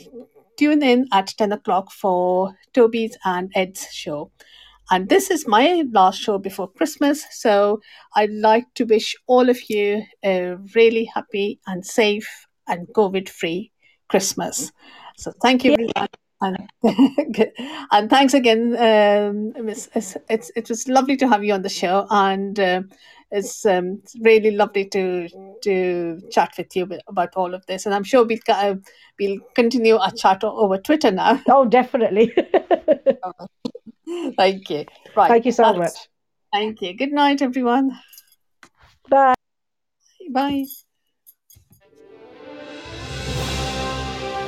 tune 0.57 0.83
in 0.85 1.09
at 1.13 1.35
ten 1.37 1.51
o'clock 1.53 1.91
for 1.91 2.55
Toby's 2.73 3.19
and 3.25 3.51
Ed's 3.57 3.89
show. 3.93 4.31
And 4.93 5.09
this 5.09 5.33
is 5.33 5.49
my 5.49 5.83
last 5.91 6.21
show 6.21 6.39
before 6.39 6.71
Christmas. 6.71 7.27
So 7.33 7.81
I'd 8.15 8.31
like 8.31 8.67
to 8.75 8.85
wish 8.85 9.17
all 9.27 9.51
of 9.51 9.59
you 9.69 10.05
a 10.25 10.55
really 10.77 11.11
happy 11.13 11.59
and 11.67 11.85
safe 11.85 12.47
and 12.69 12.87
COVID 12.95 13.29
free 13.29 13.73
Christmas. 14.09 14.71
So 15.17 15.33
thank 15.43 15.65
you, 15.65 15.73
everyone. 15.73 16.09
And, 16.43 16.69
and 17.93 18.11
thanks 18.11 18.35
again, 18.35 18.77
um, 18.77 19.65
Miss. 19.65 19.89
It's, 19.95 20.17
it's, 20.29 20.51
it 20.55 20.69
was 20.69 20.87
lovely 20.87 21.17
to 21.17 21.29
have 21.29 21.43
you 21.43 21.55
on 21.55 21.63
the 21.63 21.71
show, 21.71 22.07
and 22.11 22.61
uh, 22.61 22.83
it's 23.31 23.65
um, 23.65 24.03
really 24.21 24.51
lovely 24.51 24.85
to 24.91 25.29
to 25.63 26.21
chat 26.31 26.53
with 26.59 26.77
you 26.77 26.89
about 27.09 27.35
all 27.37 27.55
of 27.55 27.65
this. 27.67 27.87
And 27.87 27.95
I'm 27.95 28.05
sure 28.05 28.25
we'll 28.25 28.39
uh, 28.49 28.75
we'll 29.19 29.39
continue 29.55 29.97
our 29.97 30.13
chat 30.13 30.45
over 30.45 30.79
Twitter 30.79 31.11
now. 31.11 31.41
Oh, 31.49 31.65
definitely. 31.65 32.33
Thank 34.37 34.71
you. 34.71 34.85
Right. 35.17 35.29
Thank 35.29 35.47
you 35.47 35.53
so 35.53 35.63
that's- 35.63 35.95
much. 35.95 36.09
Thank 36.53 36.81
you. 36.81 36.95
Good 36.95 37.13
night, 37.13 37.43
everyone. 37.43 37.99
Bye. 39.11 39.35
Bye. 40.31 40.65